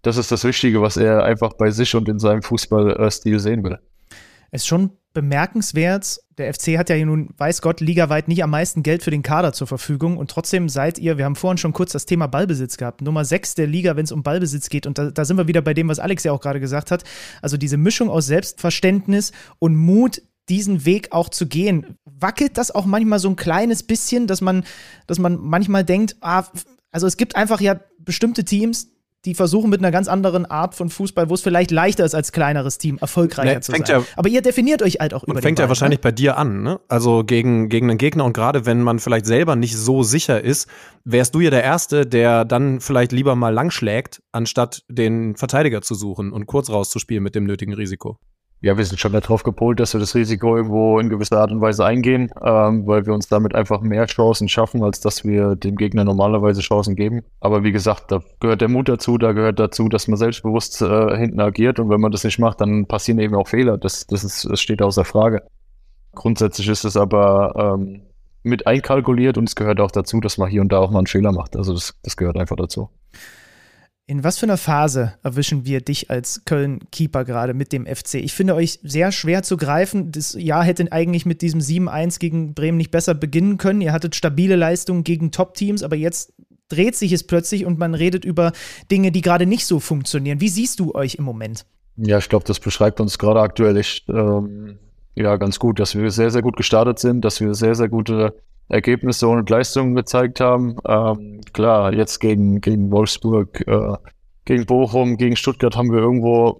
das 0.03 0.15
ist 0.15 0.31
das 0.31 0.45
Wichtige, 0.45 0.81
was 0.81 0.95
er 0.95 1.23
einfach 1.23 1.53
bei 1.53 1.71
sich 1.71 1.93
und 1.93 2.07
in 2.07 2.19
seinem 2.19 2.41
Fußballstil 2.41 3.39
sehen 3.39 3.63
will. 3.63 3.79
Es 4.51 4.61
ist 4.61 4.67
schon 4.67 4.91
bemerkenswert. 5.17 6.19
Der 6.37 6.53
FC 6.53 6.77
hat 6.77 6.91
ja 6.91 7.03
nun, 7.03 7.29
weiß 7.37 7.63
Gott, 7.63 7.81
ligaweit 7.81 8.27
nicht 8.27 8.43
am 8.43 8.51
meisten 8.51 8.83
Geld 8.83 9.01
für 9.01 9.09
den 9.09 9.23
Kader 9.23 9.51
zur 9.51 9.65
Verfügung 9.65 10.15
und 10.15 10.29
trotzdem 10.29 10.69
seid 10.69 10.99
ihr, 10.99 11.17
wir 11.17 11.25
haben 11.25 11.35
vorhin 11.35 11.57
schon 11.57 11.73
kurz 11.73 11.91
das 11.91 12.05
Thema 12.05 12.27
Ballbesitz 12.27 12.77
gehabt, 12.77 13.01
Nummer 13.01 13.25
6 13.25 13.55
der 13.55 13.65
Liga, 13.65 13.95
wenn 13.95 14.03
es 14.03 14.11
um 14.11 14.21
Ballbesitz 14.21 14.69
geht 14.69 14.85
und 14.85 14.99
da, 14.99 15.09
da, 15.09 15.25
sind 15.25 15.37
wir 15.37 15.47
wieder 15.47 15.63
bei 15.63 15.73
dem, 15.73 15.87
was 15.87 15.97
Alex 15.97 16.23
ja 16.23 16.31
auch 16.33 16.39
gerade 16.39 16.59
gesagt 16.59 16.91
hat. 16.91 17.03
Also 17.41 17.57
diese 17.57 17.77
Mischung 17.77 18.11
aus 18.11 18.27
Selbstverständnis 18.27 19.31
und 19.57 19.75
Mut, 19.75 20.21
diesen 20.49 20.85
Weg 20.85 21.13
auch 21.13 21.29
zu 21.29 21.47
gehen. 21.47 21.97
Wackelt 22.05 22.59
das 22.59 22.69
auch 22.69 22.85
manchmal 22.85 23.17
so 23.17 23.29
ein 23.29 23.35
kleines 23.35 23.81
bisschen, 23.81 24.27
dass 24.27 24.41
man, 24.41 24.65
dass 25.07 25.17
man 25.17 25.39
manchmal 25.41 25.83
denkt, 25.83 26.15
ah, 26.21 26.43
also 26.91 27.07
es 27.07 27.17
gibt 27.17 27.35
einfach 27.35 27.59
ja 27.59 27.79
bestimmte 27.97 28.45
Teams, 28.45 28.91
die 29.27 29.35
versuchen 29.35 29.69
mit 29.69 29.81
einer 29.81 29.91
ganz 29.91 30.07
anderen 30.07 30.45
Art 30.45 30.73
von 30.73 30.89
Fußball, 30.89 31.29
wo 31.29 31.33
es 31.33 31.41
vielleicht 31.41 31.69
leichter 31.69 32.05
ist, 32.05 32.15
als 32.15 32.31
kleineres 32.31 32.77
Team 32.77 32.97
erfolgreicher 32.97 33.55
nee, 33.55 33.59
zu 33.59 33.73
sein. 33.73 33.83
Ja, 33.85 34.03
Aber 34.15 34.29
ihr 34.29 34.41
definiert 34.41 34.81
euch 34.81 34.99
halt 35.01 35.13
auch 35.13 35.25
über 35.25 35.35
und 35.35 35.41
fängt 35.41 35.59
ja 35.59 35.65
Ball, 35.65 35.69
wahrscheinlich 35.69 35.99
ne? 35.99 36.03
bei 36.03 36.11
dir 36.13 36.37
an, 36.37 36.63
ne? 36.63 36.79
Also 36.87 37.25
gegen, 37.25 37.67
gegen 37.67 37.89
einen 37.89 37.97
Gegner 37.97 38.23
und 38.23 38.31
gerade 38.31 38.65
wenn 38.65 38.81
man 38.81 38.99
vielleicht 38.99 39.25
selber 39.25 39.57
nicht 39.57 39.75
so 39.75 40.01
sicher 40.01 40.41
ist, 40.41 40.69
wärst 41.03 41.35
du 41.35 41.41
ja 41.41 41.49
der 41.49 41.61
Erste, 41.61 42.05
der 42.05 42.45
dann 42.45 42.79
vielleicht 42.79 43.11
lieber 43.11 43.35
mal 43.35 43.53
langschlägt, 43.53 44.21
anstatt 44.31 44.85
den 44.87 45.35
Verteidiger 45.35 45.81
zu 45.81 45.93
suchen 45.93 46.31
und 46.31 46.45
kurz 46.45 46.69
rauszuspielen 46.69 47.21
mit 47.21 47.35
dem 47.35 47.43
nötigen 47.43 47.73
Risiko 47.73 48.17
ja, 48.59 48.75
wir 48.75 48.85
sind 48.85 48.99
schon 48.99 49.11
darauf 49.11 49.43
gepolt, 49.43 49.79
dass 49.79 49.93
wir 49.93 49.99
das 49.99 50.15
Risiko 50.15 50.57
irgendwo 50.57 50.99
in 50.99 51.09
gewisser 51.09 51.39
Art 51.39 51.51
und 51.51 51.61
Weise 51.61 51.85
eingehen, 51.85 52.31
ähm, 52.43 52.87
weil 52.87 53.05
wir 53.05 53.13
uns 53.13 53.27
damit 53.27 53.53
einfach 53.53 53.81
mehr 53.81 54.07
Chancen 54.07 54.49
schaffen, 54.49 54.83
als 54.83 54.99
dass 54.99 55.23
wir 55.23 55.55
dem 55.55 55.75
Gegner 55.75 56.03
normalerweise 56.03 56.61
Chancen 56.61 56.95
geben. 56.95 57.23
Aber 57.39 57.63
wie 57.63 57.71
gesagt, 57.71 58.11
da 58.11 58.21
gehört 58.39 58.61
der 58.61 58.69
Mut 58.69 58.89
dazu, 58.89 59.19
da 59.19 59.33
gehört 59.33 59.59
dazu, 59.59 59.89
dass 59.89 60.07
man 60.07 60.17
selbstbewusst 60.17 60.81
äh, 60.81 61.17
hinten 61.17 61.39
agiert 61.39 61.79
und 61.79 61.89
wenn 61.89 62.01
man 62.01 62.11
das 62.11 62.23
nicht 62.23 62.39
macht, 62.39 62.59
dann 62.59 62.87
passieren 62.87 63.19
eben 63.19 63.35
auch 63.35 63.47
Fehler. 63.47 63.77
Das, 63.77 64.07
das, 64.07 64.23
ist, 64.23 64.49
das 64.49 64.59
steht 64.59 64.81
außer 64.81 65.05
Frage. 65.05 65.43
Grundsätzlich 66.15 66.67
ist 66.67 66.83
es 66.83 66.97
aber 66.97 67.75
ähm, 67.77 68.01
mit 68.41 68.65
einkalkuliert 68.65 69.37
und 69.37 69.47
es 69.47 69.55
gehört 69.55 69.79
auch 69.79 69.91
dazu, 69.91 70.19
dass 70.19 70.39
man 70.39 70.49
hier 70.49 70.61
und 70.61 70.71
da 70.71 70.79
auch 70.79 70.89
mal 70.89 70.99
einen 70.99 71.07
Fehler 71.07 71.31
macht. 71.31 71.55
Also 71.55 71.73
das, 71.73 71.93
das 72.01 72.17
gehört 72.17 72.37
einfach 72.37 72.55
dazu. 72.55 72.89
In 74.09 74.23
was 74.23 74.37
für 74.37 74.45
einer 74.45 74.55
Phase 74.55 75.15
erwischen 75.21 75.65
wir 75.65 75.81
dich 75.81 76.09
als 76.09 76.45
Köln-Keeper 76.45 77.25
gerade 77.25 77.53
mit 77.53 77.73
dem 77.73 77.85
FC? 77.85 78.15
Ich 78.15 78.33
finde 78.33 78.55
euch 78.55 78.79
sehr 78.81 79.11
schwer 79.11 79.43
zu 79.43 79.57
greifen. 79.57 80.13
Das 80.13 80.33
Jahr 80.33 80.63
hätte 80.63 80.89
eigentlich 80.93 81.25
mit 81.25 81.41
diesem 81.41 81.59
7-1 81.59 82.17
gegen 82.17 82.53
Bremen 82.53 82.77
nicht 82.77 82.89
besser 82.89 83.13
beginnen 83.15 83.57
können. 83.57 83.81
Ihr 83.81 83.91
hattet 83.91 84.15
stabile 84.15 84.55
Leistungen 84.55 85.03
gegen 85.03 85.31
Top-Teams, 85.31 85.83
aber 85.83 85.97
jetzt 85.97 86.31
dreht 86.69 86.95
sich 86.95 87.11
es 87.11 87.27
plötzlich 87.27 87.65
und 87.65 87.79
man 87.79 87.93
redet 87.93 88.23
über 88.23 88.53
Dinge, 88.89 89.11
die 89.11 89.21
gerade 89.21 89.45
nicht 89.45 89.65
so 89.65 89.81
funktionieren. 89.81 90.39
Wie 90.39 90.49
siehst 90.49 90.79
du 90.79 90.95
euch 90.95 91.15
im 91.15 91.25
Moment? 91.25 91.65
Ja, 91.97 92.17
ich 92.17 92.29
glaube, 92.29 92.45
das 92.45 92.61
beschreibt 92.61 93.01
uns 93.01 93.17
gerade 93.17 93.41
aktuell 93.41 93.75
echt 93.75 94.07
ähm, 94.07 94.79
ja, 95.15 95.35
ganz 95.35 95.59
gut, 95.59 95.81
dass 95.81 95.95
wir 95.95 96.11
sehr, 96.11 96.31
sehr 96.31 96.41
gut 96.41 96.55
gestartet 96.55 96.99
sind, 96.99 97.25
dass 97.25 97.41
wir 97.41 97.53
sehr, 97.55 97.75
sehr 97.75 97.89
gute 97.89 98.35
Ergebnisse 98.69 99.27
und 99.27 99.49
Leistungen 99.49 99.95
gezeigt 99.95 100.39
haben. 100.39 100.77
Ähm, 100.87 101.41
klar, 101.53 101.93
jetzt 101.93 102.19
gegen, 102.19 102.61
gegen 102.61 102.91
Wolfsburg, 102.91 103.65
äh, 103.67 103.93
gegen 104.45 104.65
Bochum, 104.65 105.17
gegen 105.17 105.35
Stuttgart 105.35 105.75
haben 105.75 105.91
wir 105.91 105.99
irgendwo 105.99 106.57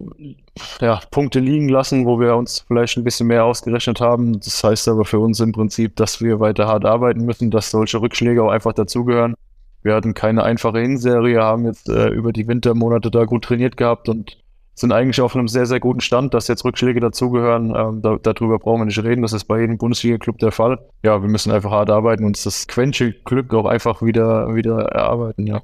ja, 0.81 0.99
Punkte 1.11 1.39
liegen 1.39 1.69
lassen, 1.69 2.05
wo 2.05 2.19
wir 2.19 2.35
uns 2.35 2.65
vielleicht 2.67 2.97
ein 2.97 3.03
bisschen 3.03 3.27
mehr 3.27 3.45
ausgerechnet 3.45 4.01
haben. 4.01 4.39
Das 4.39 4.63
heißt 4.63 4.87
aber 4.87 5.05
für 5.05 5.19
uns 5.19 5.39
im 5.39 5.51
Prinzip, 5.51 5.95
dass 5.95 6.21
wir 6.21 6.39
weiter 6.39 6.67
hart 6.67 6.85
arbeiten 6.85 7.25
müssen, 7.25 7.51
dass 7.51 7.71
solche 7.71 8.01
Rückschläge 8.01 8.43
auch 8.43 8.51
einfach 8.51 8.73
dazugehören. 8.73 9.35
Wir 9.83 9.95
hatten 9.95 10.13
keine 10.13 10.43
einfache 10.43 10.79
Hinserie, 10.79 11.41
haben 11.41 11.65
jetzt 11.65 11.87
äh, 11.87 12.09
über 12.09 12.33
die 12.33 12.47
Wintermonate 12.47 13.09
da 13.09 13.23
gut 13.25 13.45
trainiert 13.45 13.77
gehabt 13.77 14.09
und 14.09 14.37
sind 14.79 14.91
eigentlich 14.91 15.19
auf 15.21 15.35
einem 15.35 15.47
sehr, 15.47 15.65
sehr 15.65 15.79
guten 15.79 16.01
Stand, 16.01 16.35
dass 16.35 16.47
jetzt 16.47 16.63
Rückschläge 16.63 16.99
dazugehören. 16.99 17.73
Ähm, 17.75 18.01
da, 18.03 18.17
darüber 18.21 18.59
brauchen 18.59 18.81
wir 18.81 18.85
nicht 18.85 19.03
reden. 19.03 19.23
Das 19.23 19.33
ist 19.33 19.45
bei 19.45 19.59
jedem 19.59 19.79
Bundesliga-Club 19.79 20.37
der 20.37 20.51
Fall. 20.51 20.77
Ja, 21.03 21.21
wir 21.21 21.29
müssen 21.29 21.51
einfach 21.51 21.71
hart 21.71 21.89
arbeiten 21.89 22.23
und 22.23 22.45
das 22.45 22.67
Quäntchen-Glück 22.67 23.53
auch 23.55 23.65
einfach 23.65 24.03
wieder, 24.03 24.53
wieder 24.55 24.83
erarbeiten, 24.83 25.47
ja. 25.47 25.61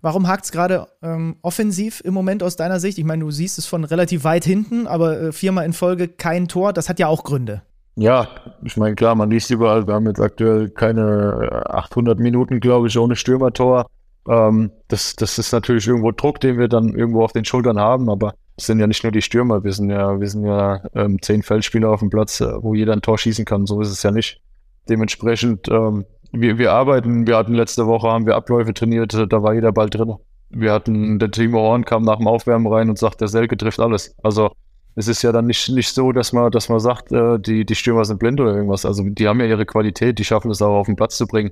Warum 0.00 0.28
hakt 0.28 0.44
es 0.44 0.52
gerade 0.52 0.86
ähm, 1.02 1.36
offensiv 1.42 2.00
im 2.04 2.14
Moment 2.14 2.42
aus 2.42 2.56
deiner 2.56 2.80
Sicht? 2.80 2.98
Ich 2.98 3.04
meine, 3.04 3.24
du 3.24 3.30
siehst 3.30 3.58
es 3.58 3.66
von 3.66 3.84
relativ 3.84 4.24
weit 4.24 4.44
hinten, 4.44 4.86
aber 4.86 5.20
äh, 5.20 5.32
viermal 5.32 5.66
in 5.66 5.72
Folge 5.72 6.08
kein 6.08 6.48
Tor, 6.48 6.72
das 6.72 6.88
hat 6.88 6.98
ja 6.98 7.08
auch 7.08 7.24
Gründe. 7.24 7.62
Ja, 7.96 8.28
ich 8.62 8.76
meine, 8.76 8.94
klar, 8.94 9.14
man 9.14 9.30
liest 9.30 9.50
überall, 9.50 9.86
wir 9.86 9.94
haben 9.94 10.06
jetzt 10.06 10.20
aktuell 10.20 10.68
keine 10.68 11.64
800 11.68 12.18
Minuten, 12.18 12.60
glaube 12.60 12.88
ich, 12.88 12.98
ohne 12.98 13.16
Stürmertor. 13.16 13.86
Ähm, 14.28 14.70
das, 14.88 15.16
das 15.16 15.38
ist 15.38 15.52
natürlich 15.52 15.86
irgendwo 15.86 16.12
Druck, 16.12 16.40
den 16.40 16.58
wir 16.58 16.68
dann 16.68 16.94
irgendwo 16.94 17.24
auf 17.24 17.32
den 17.32 17.44
Schultern 17.44 17.78
haben, 17.78 18.08
aber 18.10 18.34
sind 18.56 18.80
ja 18.80 18.86
nicht 18.86 19.02
nur 19.02 19.12
die 19.12 19.22
Stürmer, 19.22 19.64
wir 19.64 19.72
sind 19.72 19.90
ja, 19.90 20.18
wir 20.18 20.28
sind 20.28 20.44
ja 20.44 20.82
ähm, 20.94 21.20
zehn 21.20 21.42
Feldspieler 21.42 21.90
auf 21.90 22.00
dem 22.00 22.10
Platz, 22.10 22.40
äh, 22.40 22.62
wo 22.62 22.74
jeder 22.74 22.92
ein 22.92 23.02
Tor 23.02 23.18
schießen 23.18 23.44
kann. 23.44 23.66
So 23.66 23.80
ist 23.80 23.90
es 23.90 24.02
ja 24.02 24.10
nicht. 24.10 24.40
Dementsprechend, 24.88 25.68
ähm, 25.68 26.04
wir, 26.32 26.58
wir 26.58 26.72
arbeiten, 26.72 27.26
wir 27.26 27.36
hatten 27.36 27.54
letzte 27.54 27.86
Woche, 27.86 28.08
haben 28.08 28.26
wir 28.26 28.34
Abläufe 28.34 28.72
trainiert, 28.72 29.12
da 29.14 29.42
war 29.42 29.54
jeder 29.54 29.72
bald 29.72 29.94
drin. 29.94 30.14
Wir 30.48 30.72
hatten, 30.72 31.18
der 31.18 31.30
Timo 31.30 31.58
Horn 31.58 31.84
kam 31.84 32.02
nach 32.02 32.18
dem 32.18 32.28
Aufwärmen 32.28 32.72
rein 32.72 32.88
und 32.88 32.98
sagt, 32.98 33.20
der 33.20 33.28
Selke 33.28 33.56
trifft 33.56 33.80
alles. 33.80 34.14
Also 34.22 34.50
es 34.94 35.08
ist 35.08 35.22
ja 35.22 35.32
dann 35.32 35.46
nicht, 35.46 35.68
nicht 35.68 35.92
so, 35.92 36.12
dass 36.12 36.32
man, 36.32 36.50
dass 36.50 36.68
man 36.68 36.80
sagt, 36.80 37.12
äh, 37.12 37.38
die, 37.38 37.66
die 37.66 37.74
Stürmer 37.74 38.04
sind 38.04 38.18
blind 38.18 38.40
oder 38.40 38.54
irgendwas. 38.54 38.86
Also 38.86 39.02
die 39.04 39.28
haben 39.28 39.40
ja 39.40 39.46
ihre 39.46 39.66
Qualität, 39.66 40.18
die 40.18 40.24
schaffen 40.24 40.50
es 40.50 40.62
auch 40.62 40.78
auf 40.78 40.86
den 40.86 40.96
Platz 40.96 41.18
zu 41.18 41.26
bringen. 41.26 41.50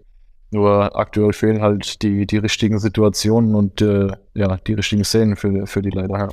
Nur 0.51 0.97
aktuell 0.97 1.33
fehlen 1.33 1.61
halt 1.61 2.03
die, 2.03 2.27
die 2.27 2.39
richtigen 2.39 2.79
Situationen 2.79 3.55
und 3.55 3.83
äh, 3.83 4.09
ja, 4.35 4.57
die 4.67 4.75
richtigen 4.75 5.05
Szenen 5.05 5.37
für, 5.37 5.67
für 5.67 5.83
die 5.83 5.91
leider. 5.91 6.29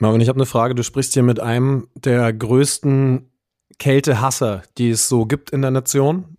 Marvin, 0.00 0.20
ich 0.20 0.28
habe 0.28 0.36
eine 0.36 0.46
Frage. 0.46 0.74
Du 0.74 0.84
sprichst 0.84 1.14
hier 1.14 1.24
mit 1.24 1.40
einem 1.40 1.88
der 1.94 2.32
größten 2.32 3.32
Kältehasser, 3.78 4.62
die 4.76 4.90
es 4.90 5.08
so 5.08 5.26
gibt 5.26 5.50
in 5.50 5.62
der 5.62 5.72
Nation. 5.72 6.36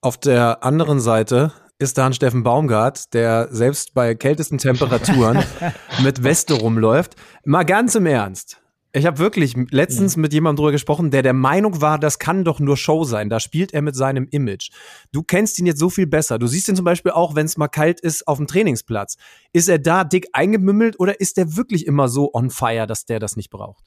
Auf 0.00 0.18
der 0.18 0.64
anderen 0.64 0.98
Seite 0.98 1.52
ist 1.78 1.98
da 1.98 2.06
ein 2.06 2.14
Steffen 2.14 2.42
Baumgart, 2.42 3.12
der 3.12 3.48
selbst 3.50 3.92
bei 3.92 4.14
kältesten 4.14 4.56
Temperaturen 4.56 5.42
mit 6.02 6.22
Weste 6.22 6.54
rumläuft. 6.54 7.16
Mal 7.44 7.64
ganz 7.64 7.94
im 7.94 8.06
Ernst. 8.06 8.61
Ich 8.94 9.06
habe 9.06 9.18
wirklich 9.18 9.54
letztens 9.70 10.18
mit 10.18 10.34
jemandem 10.34 10.56
drüber 10.58 10.72
gesprochen, 10.72 11.10
der 11.10 11.22
der 11.22 11.32
Meinung 11.32 11.80
war, 11.80 11.98
das 11.98 12.18
kann 12.18 12.44
doch 12.44 12.60
nur 12.60 12.76
Show 12.76 13.04
sein. 13.04 13.30
Da 13.30 13.40
spielt 13.40 13.72
er 13.72 13.80
mit 13.80 13.96
seinem 13.96 14.28
Image. 14.30 14.68
Du 15.12 15.22
kennst 15.22 15.58
ihn 15.58 15.64
jetzt 15.64 15.78
so 15.78 15.88
viel 15.88 16.06
besser. 16.06 16.38
Du 16.38 16.46
siehst 16.46 16.68
ihn 16.68 16.76
zum 16.76 16.84
Beispiel 16.84 17.12
auch, 17.12 17.34
wenn 17.34 17.46
es 17.46 17.56
mal 17.56 17.68
kalt 17.68 18.00
ist, 18.00 18.28
auf 18.28 18.36
dem 18.36 18.46
Trainingsplatz. 18.46 19.16
Ist 19.54 19.70
er 19.70 19.78
da 19.78 20.04
dick 20.04 20.26
eingemümmelt 20.34 21.00
oder 21.00 21.20
ist 21.20 21.38
er 21.38 21.56
wirklich 21.56 21.86
immer 21.86 22.08
so 22.08 22.34
on 22.34 22.50
fire, 22.50 22.86
dass 22.86 23.06
der 23.06 23.18
das 23.18 23.34
nicht 23.34 23.48
braucht? 23.48 23.82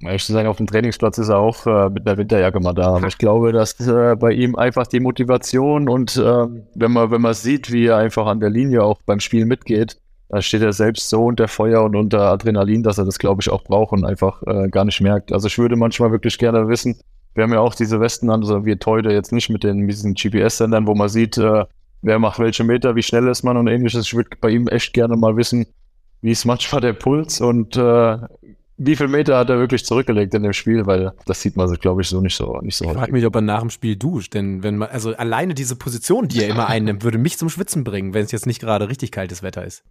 Ich 0.00 0.24
zu 0.24 0.32
sagen, 0.32 0.48
auf 0.48 0.58
dem 0.58 0.66
Trainingsplatz 0.66 1.16
ist 1.16 1.28
er 1.28 1.38
auch 1.38 1.66
äh, 1.66 1.88
mit 1.88 2.06
einer 2.06 2.18
Winterjacke 2.18 2.60
mal 2.60 2.74
da. 2.74 2.96
Aber 2.96 3.06
ich 3.06 3.18
glaube, 3.18 3.52
dass 3.52 3.80
äh, 3.80 4.14
bei 4.16 4.32
ihm 4.32 4.56
einfach 4.56 4.86
die 4.86 5.00
Motivation 5.00 5.88
und 5.88 6.16
äh, 6.16 6.46
wenn 6.74 6.92
man 6.92 7.10
wenn 7.10 7.22
man 7.22 7.32
sieht, 7.34 7.72
wie 7.72 7.86
er 7.86 7.96
einfach 7.96 8.26
an 8.26 8.40
der 8.40 8.50
Linie 8.50 8.82
auch 8.82 9.00
beim 9.06 9.20
Spiel 9.20 9.46
mitgeht, 9.46 9.98
da 10.30 10.40
steht 10.40 10.62
er 10.62 10.72
selbst 10.72 11.08
so 11.08 11.24
unter 11.24 11.48
Feuer 11.48 11.82
und 11.82 11.96
unter 11.96 12.22
Adrenalin, 12.22 12.84
dass 12.84 12.98
er 12.98 13.04
das, 13.04 13.18
glaube 13.18 13.42
ich, 13.42 13.50
auch 13.50 13.64
braucht 13.64 13.92
und 13.92 14.04
einfach 14.04 14.42
äh, 14.46 14.68
gar 14.68 14.84
nicht 14.84 15.00
merkt. 15.00 15.32
Also 15.32 15.48
ich 15.48 15.58
würde 15.58 15.74
manchmal 15.74 16.12
wirklich 16.12 16.38
gerne 16.38 16.68
wissen, 16.68 16.96
wir 17.34 17.44
haben 17.44 17.52
ja 17.52 17.60
auch 17.60 17.74
diese 17.74 18.00
Westen 18.00 18.30
an, 18.30 18.40
also 18.40 18.64
wir 18.64 18.78
heute 18.86 19.10
jetzt 19.10 19.32
nicht 19.32 19.50
mit 19.50 19.64
den 19.64 19.78
mit 19.78 19.90
diesen 19.90 20.14
GPS-Sendern, 20.14 20.86
wo 20.86 20.94
man 20.94 21.08
sieht, 21.08 21.36
äh, 21.38 21.64
wer 22.02 22.18
macht 22.20 22.38
welche 22.38 22.62
Meter, 22.62 22.94
wie 22.94 23.02
schnell 23.02 23.26
ist 23.26 23.42
man 23.42 23.56
und 23.56 23.66
ähnliches. 23.66 24.06
Ich 24.06 24.14
würde 24.14 24.30
bei 24.40 24.50
ihm 24.50 24.68
echt 24.68 24.92
gerne 24.92 25.16
mal 25.16 25.36
wissen, 25.36 25.66
wie 26.22 26.30
ist 26.30 26.44
manchmal 26.44 26.80
der 26.80 26.92
Puls 26.92 27.40
und 27.40 27.76
äh, 27.76 28.18
wie 28.76 28.96
viel 28.96 29.08
Meter 29.08 29.36
hat 29.36 29.50
er 29.50 29.58
wirklich 29.58 29.84
zurückgelegt 29.84 30.32
in 30.32 30.44
dem 30.44 30.52
Spiel, 30.52 30.86
weil 30.86 31.12
das 31.26 31.42
sieht 31.42 31.56
man 31.56 31.70
glaube 31.74 32.02
ich, 32.02 32.08
so 32.08 32.20
nicht 32.20 32.36
so 32.36 32.58
nicht 32.62 32.76
so 32.76 32.84
Ich 32.84 32.92
frage 32.92 33.12
mich, 33.12 33.26
ob 33.26 33.34
er 33.34 33.42
nach 33.42 33.60
dem 33.60 33.70
Spiel 33.70 33.96
duscht, 33.96 34.34
denn 34.34 34.62
wenn 34.62 34.76
man, 34.76 34.88
also 34.90 35.14
alleine 35.16 35.54
diese 35.54 35.76
Position, 35.76 36.28
die 36.28 36.42
er 36.42 36.48
immer 36.48 36.68
einnimmt, 36.68 37.02
würde 37.02 37.18
mich 37.18 37.36
zum 37.36 37.48
Schwitzen 37.48 37.84
bringen, 37.84 38.14
wenn 38.14 38.24
es 38.24 38.32
jetzt 38.32 38.46
nicht 38.46 38.60
gerade 38.60 38.88
richtig 38.88 39.10
kaltes 39.10 39.42
Wetter 39.42 39.64
ist. 39.64 39.82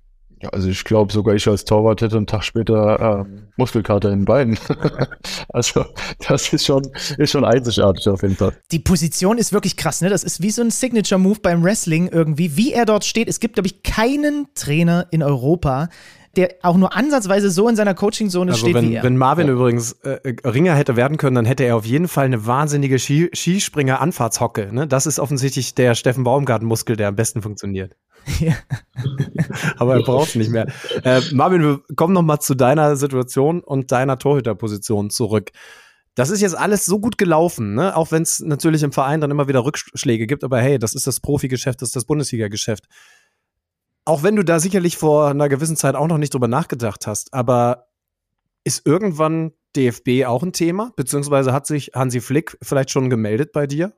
Ja, 0.42 0.50
also 0.50 0.70
ich 0.70 0.86
glaube 0.86 1.12
sogar 1.12 1.36
ich 1.36 1.48
als 1.48 1.66
Torwart 1.66 2.02
hätte 2.02 2.16
einen 2.16 2.26
Tag 2.26 2.44
später 2.44 3.26
äh, 3.26 3.40
Muskelkater 3.58 4.10
in 4.10 4.20
den 4.20 4.26
Beinen. 4.26 4.58
also 5.50 5.86
das 6.28 6.54
ist 6.54 6.66
schon, 6.66 6.88
ist 7.18 7.32
schon 7.32 7.44
einzigartig 7.44 8.08
auf 8.08 8.22
jeden 8.22 8.38
Fall. 8.38 8.54
Die 8.72 8.80
Position 8.80 9.38
ist 9.38 9.52
wirklich 9.52 9.76
krass, 9.76 10.02
ne? 10.02 10.10
Das 10.10 10.24
ist 10.24 10.42
wie 10.42 10.52
so 10.52 10.62
ein 10.62 10.72
Signature-Move 10.72 11.40
beim 11.42 11.64
Wrestling 11.64 12.08
irgendwie, 12.08 12.56
wie 12.56 12.72
er 12.72 12.86
dort 12.86 13.04
steht. 13.04 13.28
Es 13.28 13.42
gibt, 13.42 13.56
glaube 13.56 13.68
ich, 13.68 13.84
keinen 13.84 14.48
Trainer 14.56 15.08
in 15.12 15.24
Europa, 15.24 15.90
der 16.38 16.56
auch 16.62 16.78
nur 16.78 16.96
ansatzweise 16.96 17.50
so 17.50 17.68
in 17.68 17.76
seiner 17.76 17.94
Coaching-Zone 17.94 18.52
also 18.52 18.62
steht 18.62 18.76
wenn, 18.76 18.90
wie 18.90 18.96
er. 18.96 19.04
Wenn 19.04 19.18
Marvin 19.18 19.48
ja. 19.48 19.54
übrigens 19.54 19.94
äh, 20.04 20.20
Ringer 20.48 20.76
hätte 20.76 20.96
werden 20.96 21.18
können, 21.18 21.36
dann 21.36 21.46
hätte 21.46 21.66
er 21.66 21.76
auf 21.76 21.86
jeden 21.86 22.08
Fall 22.08 22.26
eine 22.26 22.46
wahnsinnige 22.46 22.98
Ski 22.98 23.30
Skispringer-Anfahrtshocke. 23.34 24.70
Ne? 24.72 24.88
Das 24.88 25.06
ist 25.06 25.20
offensichtlich 25.20 25.76
der 25.76 25.96
Steffen 25.96 26.24
Baumgarten-Muskel, 26.24 26.96
der 26.96 27.10
am 27.10 27.16
besten 27.16 27.42
funktioniert. 27.42 27.98
Ja. 28.40 28.54
Aber 29.78 29.96
er 29.96 30.04
braucht 30.04 30.30
es 30.30 30.36
nicht 30.36 30.52
mehr. 30.52 30.68
Äh, 31.04 31.22
Marvin, 31.34 31.62
wir 31.62 31.96
kommen 31.96 32.14
noch 32.14 32.22
mal 32.22 32.40
zu 32.40 32.56
deiner 32.56 32.96
Situation 32.96 33.62
und 33.62 33.92
deiner 33.92 34.18
Torhüterposition 34.18 35.10
zurück. 35.10 35.52
Das 36.16 36.30
ist 36.30 36.42
jetzt 36.42 36.58
alles 36.58 36.86
so 36.86 37.00
gut 37.00 37.18
gelaufen, 37.18 37.76
ne? 37.76 37.96
auch 37.96 38.12
wenn 38.12 38.24
es 38.24 38.40
natürlich 38.40 38.84
im 38.84 38.92
Verein 38.92 39.22
dann 39.22 39.32
immer 39.32 39.48
wieder 39.48 39.64
Rückschläge 39.64 40.28
gibt. 40.28 40.44
Aber 40.44 40.60
hey, 40.60 40.78
das 40.78 40.94
ist 40.94 41.08
das 41.08 41.20
Profigeschäft, 41.20 41.82
das 41.82 41.90
ist 41.90 41.96
das 41.96 42.06
Bundesliga-Geschäft. 42.06 42.86
Auch 44.06 44.24
wenn 44.24 44.36
du 44.36 44.44
da 44.44 44.60
sicherlich 44.60 44.98
vor 44.98 45.30
einer 45.30 45.50
gewissen 45.50 45.76
Zeit 45.76 45.96
auch 45.96 46.08
noch 46.08 46.18
nicht 46.18 46.34
drüber 46.34 46.48
nachgedacht 46.48 47.08
hast, 47.08 47.34
aber 47.34 47.88
ist 48.64 48.86
irgendwann 48.86 49.54
DFB 49.76 50.26
auch 50.26 50.44
ein 50.44 50.52
Thema? 50.52 50.92
Beziehungsweise 50.96 51.54
hat 51.54 51.68
sich 51.68 51.92
Hansi 51.94 52.20
Flick 52.20 52.58
vielleicht 52.62 52.92
schon 52.92 53.10
gemeldet 53.10 53.52
bei 53.52 53.68
dir? 53.68 53.94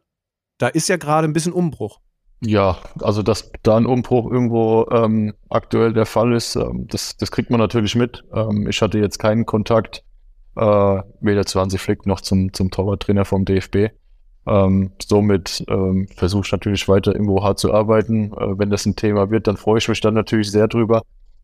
Da 0.57 0.67
ist 0.67 0.89
ja 0.89 0.97
gerade 0.97 1.27
ein 1.27 1.33
bisschen 1.33 1.53
Umbruch. 1.53 2.01
Ja, 2.43 2.79
also 2.99 3.21
dass 3.21 3.51
da 3.61 3.77
ein 3.77 3.85
Umbruch 3.85 4.31
irgendwo 4.31 4.87
ähm, 4.91 5.33
aktuell 5.49 5.93
der 5.93 6.07
Fall 6.07 6.33
ist, 6.33 6.55
ähm, 6.55 6.87
das, 6.87 7.15
das 7.17 7.31
kriegt 7.31 7.51
man 7.51 7.59
natürlich 7.59 7.95
mit. 7.95 8.23
Ähm, 8.33 8.67
ich 8.67 8.81
hatte 8.81 8.97
jetzt 8.97 9.19
keinen 9.19 9.45
Kontakt, 9.45 10.03
äh, 10.55 11.01
weder 11.19 11.45
zu 11.45 11.59
Hansi 11.59 11.77
Flick 11.77 12.07
noch 12.07 12.21
zum, 12.21 12.51
zum 12.51 12.71
Torwarttrainer 12.71 13.25
vom 13.25 13.45
DFB. 13.45 13.91
Ähm, 14.47 14.91
somit 14.99 15.63
ähm, 15.67 16.07
versuche 16.15 16.43
ich 16.45 16.51
natürlich 16.51 16.87
weiter 16.87 17.13
irgendwo 17.13 17.43
hart 17.43 17.59
zu 17.59 17.71
arbeiten. 17.73 18.33
Äh, 18.33 18.57
wenn 18.57 18.71
das 18.71 18.87
ein 18.87 18.95
Thema 18.95 19.29
wird, 19.29 19.45
dann 19.45 19.57
freue 19.57 19.77
ich 19.77 19.87
mich 19.87 20.01
dann 20.01 20.15
natürlich 20.15 20.49
sehr 20.49 20.67
drüber. 20.67 21.03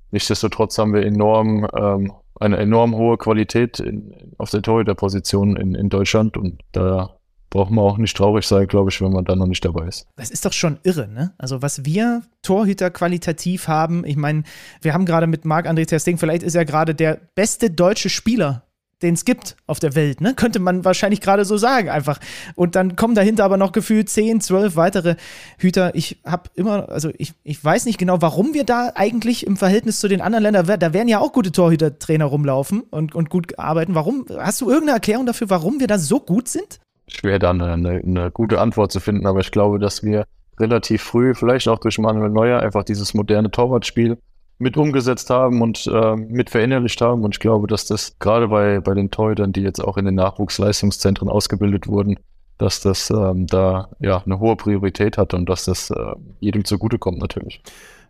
Nichtsdestotrotz 0.10 0.80
haben 0.80 0.94
wir 0.94 1.06
enorm 1.06 1.68
ähm, 1.76 2.12
eine 2.40 2.58
enorm 2.58 2.96
hohe 2.96 3.18
Qualität 3.18 3.80
in, 3.80 4.34
auf 4.38 4.50
der 4.50 4.62
Torhüterposition 4.62 5.58
in, 5.58 5.76
in 5.76 5.90
Deutschland 5.90 6.38
und 6.38 6.62
da 6.72 7.17
braucht 7.50 7.72
man 7.72 7.84
auch 7.84 7.98
nicht 7.98 8.16
traurig 8.16 8.46
sein, 8.46 8.68
glaube 8.68 8.90
ich, 8.90 9.02
wenn 9.02 9.12
man 9.12 9.26
da 9.26 9.36
noch 9.36 9.48
nicht 9.48 9.64
dabei 9.64 9.88
ist. 9.88 10.08
Das 10.16 10.30
ist 10.30 10.46
doch 10.46 10.54
schon 10.54 10.80
irre, 10.84 11.08
ne? 11.08 11.34
Also 11.38 11.62
was 11.62 11.86
wir 11.86 12.24
Torhüter 12.42 12.90
qualitativ 12.90 13.68
haben, 13.68 14.06
ich 14.06 14.18
meine, 14.18 14.44
wir 14.82 14.94
haben 14.94 15.06
gerade 15.06 15.28
mit 15.28 15.46
Marc-André 15.46 15.88
Testing, 15.88 16.18
vielleicht 16.18 16.44
ist 16.44 16.56
er 16.56 16.66
gerade 16.66 16.96
der 16.96 17.20
beste 17.36 17.70
deutsche 17.72 18.10
Spieler 18.10 18.68
den 19.02 19.14
es 19.14 19.26
gibt 19.26 19.58
auf 19.68 19.80
der 19.80 19.94
Welt, 19.94 20.22
ne? 20.22 20.34
Könnte 20.34 20.60
man 20.60 20.84
wahrscheinlich 20.84 21.22
gerade 21.22 21.46
so 21.46 21.58
sagen, 21.58 21.90
einfach. 21.90 22.20
Und 22.56 22.76
dann 22.76 22.96
kommen 22.96 23.14
dahinter 23.14 23.46
aber 23.46 23.58
noch 23.58 23.72
gefühlt 23.72 24.10
10, 24.10 24.42
12 24.42 24.76
weitere 24.76 25.16
Hüter. 25.60 25.94
Ich 25.94 26.20
habe 26.26 26.50
immer, 26.56 26.90
also 26.90 27.12
ich, 27.18 27.34
ich 27.44 27.64
weiß 27.64 27.86
nicht 27.86 28.00
genau, 28.00 28.22
warum 28.22 28.56
wir 28.56 28.64
da 28.64 28.92
eigentlich 28.96 29.46
im 29.46 29.56
Verhältnis 29.56 30.00
zu 30.00 30.08
den 30.08 30.22
anderen 30.22 30.44
Ländern, 30.44 30.80
da 30.80 30.94
werden 30.94 31.08
ja 31.08 31.20
auch 31.20 31.32
gute 31.32 31.52
Torhütertrainer 31.52 32.26
rumlaufen 32.26 32.82
und, 32.82 33.14
und 33.14 33.30
gut 33.30 33.60
arbeiten. 33.60 33.94
Warum? 33.94 34.26
Hast 34.36 34.62
du 34.62 34.70
irgendeine 34.70 34.96
Erklärung 34.96 35.28
dafür, 35.28 35.50
warum 35.52 35.80
wir 35.80 35.88
da 35.88 36.00
so 36.00 36.20
gut 36.20 36.48
sind? 36.48 36.80
Schwer 37.08 37.40
da 37.40 37.52
eine, 37.52 37.72
eine, 37.74 38.32
gute 38.32 38.60
Antwort 38.60 38.92
zu 38.92 39.00
finden, 39.00 39.26
aber 39.26 39.40
ich 39.40 39.52
glaube, 39.52 39.80
dass 39.80 40.04
wir 40.04 40.26
relativ 40.60 41.04
früh, 41.04 41.34
vielleicht 41.34 41.68
auch 41.68 41.80
durch 41.80 42.00
Manuel 42.00 42.30
Neuer, 42.30 42.60
einfach 42.60 42.84
dieses 42.84 43.14
moderne 43.14 43.52
Torwartspiel 43.52 44.18
mit 44.60 44.76
umgesetzt 44.76 45.30
haben 45.30 45.62
und 45.62 45.88
äh, 45.88 46.16
mit 46.16 46.50
verinnerlicht 46.50 47.00
haben. 47.02 47.24
Und 47.24 47.36
ich 47.36 47.40
glaube, 47.40 47.68
dass 47.68 47.86
das 47.86 48.18
gerade 48.20 48.48
bei, 48.48 48.80
bei 48.80 48.94
den 48.96 49.12
Torhütern, 49.12 49.54
die 49.54 49.62
jetzt 49.62 49.80
auch 49.80 49.98
in 49.98 50.06
den 50.06 50.16
Nachwuchsleistungszentren 50.16 51.30
ausgebildet 51.30 51.88
wurden, 51.88 52.18
dass 52.58 52.82
das 52.82 53.12
ähm, 53.12 53.46
da 53.46 53.90
ja 54.00 54.24
eine 54.26 54.40
hohe 54.40 54.56
Priorität 54.56 55.18
hat 55.18 55.36
und 55.36 55.48
dass 55.48 55.66
das 55.66 55.92
äh, 55.92 56.16
jedem 56.40 56.66
zugutekommt 56.66 57.20
natürlich. 57.20 57.62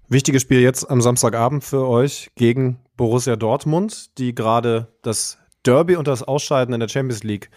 Wichtiges 0.08 0.44
Spiel 0.44 0.62
jetzt 0.62 0.90
am 0.90 1.02
Samstagabend 1.02 1.66
für 1.66 1.86
euch 1.86 2.30
gegen 2.36 2.80
Borussia 2.96 3.36
Dortmund, 3.36 4.18
die 4.18 4.34
gerade 4.34 4.88
das 5.02 5.38
Derby 5.66 5.98
und 5.98 6.08
das 6.08 6.24
Ausscheiden 6.24 6.74
in 6.74 6.80
der 6.80 6.88
Champions 6.88 7.24
League 7.24 7.50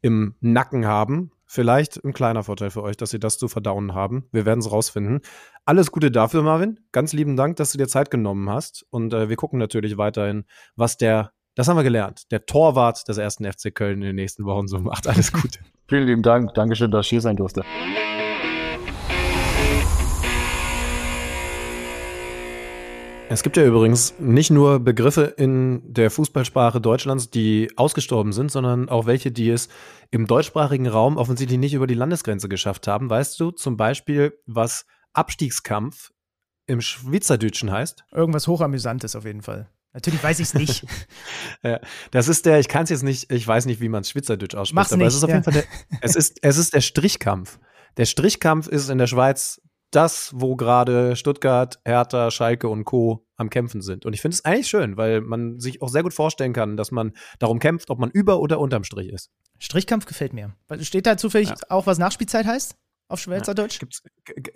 im 0.00 0.34
Nacken 0.40 0.86
haben. 0.86 1.30
Vielleicht 1.46 2.02
ein 2.04 2.12
kleiner 2.12 2.42
Vorteil 2.42 2.70
für 2.70 2.82
euch, 2.82 2.96
dass 2.96 3.10
sie 3.10 3.20
das 3.20 3.38
zu 3.38 3.46
verdauen 3.46 3.94
haben. 3.94 4.28
Wir 4.32 4.44
werden 4.46 4.58
es 4.58 4.70
rausfinden. 4.70 5.20
Alles 5.64 5.92
Gute 5.92 6.10
dafür, 6.10 6.42
Marvin. 6.42 6.80
Ganz 6.90 7.12
lieben 7.12 7.36
Dank, 7.36 7.56
dass 7.56 7.70
du 7.70 7.78
dir 7.78 7.86
Zeit 7.86 8.10
genommen 8.10 8.50
hast. 8.50 8.84
Und 8.90 9.14
äh, 9.14 9.28
wir 9.28 9.36
gucken 9.36 9.58
natürlich 9.58 9.96
weiterhin, 9.96 10.44
was 10.74 10.96
der, 10.96 11.32
das 11.54 11.68
haben 11.68 11.76
wir 11.76 11.84
gelernt, 11.84 12.30
der 12.32 12.46
Torwart 12.46 13.06
des 13.08 13.18
ersten 13.18 13.44
FC 13.50 13.72
Köln 13.72 14.02
in 14.02 14.08
den 14.08 14.16
nächsten 14.16 14.44
Wochen 14.44 14.66
so 14.66 14.78
macht. 14.80 15.06
Alles 15.06 15.32
Gute. 15.32 15.60
Vielen 15.88 16.06
lieben 16.06 16.22
Dank. 16.22 16.52
Dankeschön, 16.54 16.90
dass 16.90 17.06
ich 17.06 17.10
hier 17.10 17.20
sein 17.20 17.36
durfte. 17.36 17.62
Es 23.28 23.42
gibt 23.42 23.56
ja 23.56 23.64
übrigens 23.64 24.14
nicht 24.20 24.50
nur 24.52 24.78
Begriffe 24.78 25.34
in 25.36 25.82
der 25.92 26.12
Fußballsprache 26.12 26.80
Deutschlands, 26.80 27.28
die 27.28 27.72
ausgestorben 27.76 28.32
sind, 28.32 28.52
sondern 28.52 28.88
auch 28.88 29.06
welche, 29.06 29.32
die 29.32 29.50
es 29.50 29.68
im 30.12 30.28
deutschsprachigen 30.28 30.86
Raum 30.86 31.16
offensichtlich 31.16 31.58
nicht 31.58 31.74
über 31.74 31.88
die 31.88 31.94
Landesgrenze 31.94 32.48
geschafft 32.48 32.86
haben. 32.86 33.10
Weißt 33.10 33.38
du 33.40 33.50
zum 33.50 33.76
Beispiel, 33.76 34.38
was 34.46 34.86
Abstiegskampf 35.12 36.12
im 36.66 36.80
Schweizerdeutschen 36.80 37.72
heißt? 37.72 38.04
Irgendwas 38.12 38.46
Hochamüsantes 38.46 39.16
auf 39.16 39.24
jeden 39.24 39.42
Fall. 39.42 39.68
Natürlich 39.92 40.22
weiß 40.22 40.38
ich 40.38 40.46
es 40.46 40.54
nicht. 40.54 40.86
ja, 41.64 41.80
das 42.12 42.28
ist 42.28 42.46
der, 42.46 42.60
ich 42.60 42.68
kann 42.68 42.84
es 42.84 42.90
jetzt 42.90 43.02
nicht, 43.02 43.32
ich 43.32 43.46
weiß 43.46 43.66
nicht, 43.66 43.80
wie 43.80 43.88
man 43.88 44.02
es 44.02 44.10
Schweizerdeutsch 44.10 44.54
ausspricht, 44.54 44.76
Mach's 44.76 44.92
aber 44.92 45.02
nicht, 45.02 45.08
es 45.08 45.16
ist 45.16 45.24
auf 45.24 45.30
ja. 45.30 45.36
jeden 45.36 45.44
Fall 45.44 45.54
der, 45.54 45.64
es 46.00 46.14
ist, 46.14 46.38
es 46.42 46.58
ist 46.58 46.74
der 46.74 46.80
Strichkampf. 46.80 47.58
Der 47.96 48.04
Strichkampf 48.04 48.68
ist 48.68 48.88
in 48.88 48.98
der 48.98 49.08
Schweiz 49.08 49.60
das, 49.96 50.32
wo 50.34 50.56
gerade 50.56 51.16
Stuttgart, 51.16 51.80
Hertha, 51.84 52.30
Schalke 52.30 52.68
und 52.68 52.84
Co. 52.84 53.26
am 53.36 53.50
Kämpfen 53.50 53.80
sind. 53.82 54.04
Und 54.06 54.12
ich 54.12 54.20
finde 54.20 54.34
es 54.34 54.44
eigentlich 54.44 54.68
schön, 54.68 54.96
weil 54.96 55.20
man 55.22 55.58
sich 55.58 55.82
auch 55.82 55.88
sehr 55.88 56.02
gut 56.02 56.14
vorstellen 56.14 56.52
kann, 56.52 56.76
dass 56.76 56.90
man 56.90 57.12
darum 57.38 57.58
kämpft, 57.58 57.90
ob 57.90 57.98
man 57.98 58.10
über 58.10 58.40
oder 58.40 58.60
unterm 58.60 58.84
Strich 58.84 59.08
ist. 59.08 59.30
Strichkampf 59.58 60.04
gefällt 60.06 60.32
mir. 60.34 60.54
Steht 60.80 61.06
da 61.06 61.16
zufällig 61.16 61.48
Ja. 61.48 61.56
auch, 61.70 61.86
was 61.86 61.98
Nachspielzeit 61.98 62.46
heißt? 62.46 62.76
auf 63.08 63.20
Schweizerdeutsch? 63.20 63.78
Gibt's, 63.78 64.02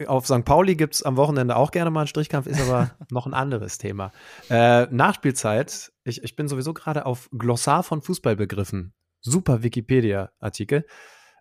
auf 0.09 0.27
St. 0.27 0.45
Pauli 0.45 0.75
gibt 0.75 0.97
es 0.97 1.05
am 1.05 1.17
Wochenende 1.17 1.55
auch 1.55 1.71
gerne 1.71 1.91
mal 1.93 2.01
einen 2.01 2.07
Strichkampf, 2.09 2.49
ist 2.49 2.61
aber 2.61 2.91
noch 3.13 3.27
ein 3.27 3.33
anderes 3.33 3.79
Thema. 3.79 4.11
Äh, 4.49 4.87
Nachspielzeit, 4.91 5.93
ich, 6.03 6.25
ich 6.25 6.35
bin 6.35 6.49
sowieso 6.49 6.75
gerade 6.75 7.07
auf 7.07 7.29
Glossar 7.31 7.85
von 7.85 8.03
Fußballbegriffen. 8.03 8.93
Super 9.21 9.63
Wikipedia-Artikel. 9.63 10.85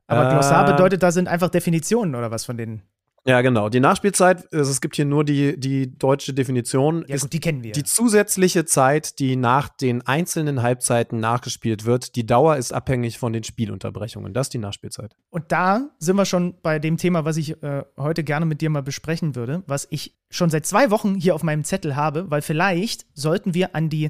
Aber 0.06 0.30
Glossar 0.30 0.68
Äh, 0.68 0.72
bedeutet, 0.74 1.02
da 1.02 1.12
sind 1.12 1.28
einfach 1.28 1.50
Definitionen 1.50 2.14
oder 2.14 2.30
was 2.30 2.46
von 2.46 2.58
denen? 2.58 2.84
Ja, 3.26 3.42
genau. 3.42 3.70
Die 3.70 3.80
Nachspielzeit, 3.80 4.52
also 4.54 4.72
es 4.72 4.82
gibt 4.82 4.96
hier 4.96 5.06
nur 5.06 5.24
die, 5.24 5.60
die 5.60 5.98
deutsche 5.98 6.34
Definition, 6.34 7.06
Ja, 7.08 7.16
ist 7.16 7.22
gut, 7.24 7.34
die 7.34 7.40
kennen 7.40 7.64
wir. 7.64 7.74
die 7.74 7.84
zusätzliche 7.84 8.66
Zeit, 8.66 9.20
die 9.20 9.36
nach 9.36 9.70
den 9.70 10.06
einzelnen 10.06 10.62
Halbzeiten 10.62 11.20
nachgespielt 11.20 11.86
wird. 11.86 12.16
Die 12.16 12.26
Dauer 12.26 12.58
ist 12.58 12.74
abhängig 12.74 13.18
von 13.18 13.34
den 13.34 13.44
Spielunterbrechungen. 13.44 14.34
Das 14.34 14.48
ist 14.48 14.54
die 14.54 14.58
Nachspielzeit. 14.60 15.16
Und 15.30 15.52
da 15.52 15.90
sind 16.00 16.16
wir 16.16 16.26
schon 16.26 16.56
bei 16.62 16.80
dem 16.80 16.98
Thema, 16.98 17.26
was 17.26 17.38
ich 17.38 17.62
äh, 17.62 17.84
heute 17.98 18.24
gerne 18.24 18.46
mit 18.46 18.62
dir 18.62 18.70
mal 18.70 18.84
besprechen 18.84 19.36
würde, 19.36 19.64
was 19.68 19.88
ich 19.90 20.16
schon 20.30 20.50
seit 20.50 20.66
zwei 20.66 20.92
Wochen 20.92 21.16
hier 21.16 21.36
auf 21.36 21.44
meinem 21.44 21.64
Zettel 21.64 21.96
habe, 21.96 22.30
weil 22.32 22.42
vielleicht 22.42 23.06
sollten 23.14 23.54
wir 23.54 23.76
an 23.76 23.90
die 23.90 24.10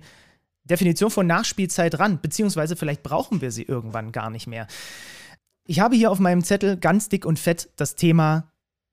Definition 0.66 1.10
von 1.10 1.26
Nachspielzeit 1.26 1.98
ran, 2.00 2.22
beziehungsweise 2.22 2.76
vielleicht 2.76 3.02
brauchen 3.04 3.42
wir 3.42 3.52
sie 3.52 3.64
irgendwann 3.64 4.12
gar 4.12 4.30
nicht 4.30 4.46
mehr. 4.48 4.68
Ich 5.66 5.80
habe 5.80 5.96
hier 5.96 6.12
auf 6.12 6.20
meinem 6.20 6.44
Zettel 6.44 6.78
ganz 6.78 7.10
dick 7.10 7.26
und 7.26 7.40
fett 7.40 7.70
das 7.76 7.96
Thema 7.96 8.49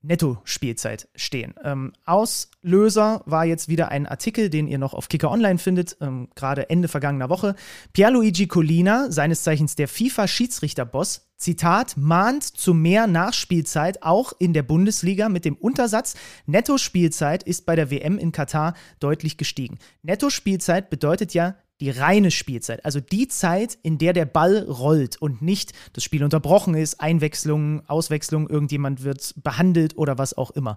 Netto-Spielzeit 0.06 1.08
stehen. 1.14 1.54
Ähm, 1.62 1.92
Auslöser 2.04 3.22
war 3.26 3.44
jetzt 3.44 3.68
wieder 3.68 3.88
ein 3.88 4.06
Artikel, 4.06 4.50
den 4.50 4.68
ihr 4.68 4.78
noch 4.78 4.94
auf 4.94 5.08
Kicker 5.08 5.30
Online 5.30 5.58
findet, 5.58 5.96
ähm, 6.00 6.28
gerade 6.34 6.70
Ende 6.70 6.88
vergangener 6.88 7.28
Woche. 7.28 7.54
Pierluigi 7.92 8.46
Collina, 8.46 9.10
seines 9.10 9.42
Zeichens 9.42 9.74
der 9.74 9.88
FIFA-Schiedsrichterboss, 9.88 11.26
Zitat, 11.36 11.96
mahnt 11.96 12.44
zu 12.44 12.72
mehr 12.72 13.06
Nachspielzeit 13.06 14.02
auch 14.02 14.32
in 14.38 14.54
der 14.54 14.62
Bundesliga 14.62 15.28
mit 15.28 15.44
dem 15.44 15.56
Untersatz, 15.56 16.14
Netto-Spielzeit 16.46 17.42
ist 17.42 17.66
bei 17.66 17.76
der 17.76 17.90
WM 17.90 18.16
in 18.16 18.32
Katar 18.32 18.74
deutlich 19.00 19.36
gestiegen. 19.36 19.78
Netto-Spielzeit 20.02 20.88
bedeutet 20.88 21.34
ja 21.34 21.56
die 21.80 21.90
reine 21.90 22.30
Spielzeit, 22.30 22.84
also 22.84 23.00
die 23.00 23.28
Zeit, 23.28 23.78
in 23.82 23.98
der 23.98 24.12
der 24.12 24.24
Ball 24.24 24.64
rollt 24.64 25.20
und 25.20 25.42
nicht 25.42 25.72
das 25.92 26.04
Spiel 26.04 26.24
unterbrochen 26.24 26.74
ist, 26.74 27.00
Einwechslung, 27.00 27.82
Auswechslung, 27.88 28.48
irgendjemand 28.48 29.02
wird 29.02 29.34
behandelt 29.42 29.96
oder 29.98 30.16
was 30.18 30.36
auch 30.36 30.50
immer. 30.52 30.76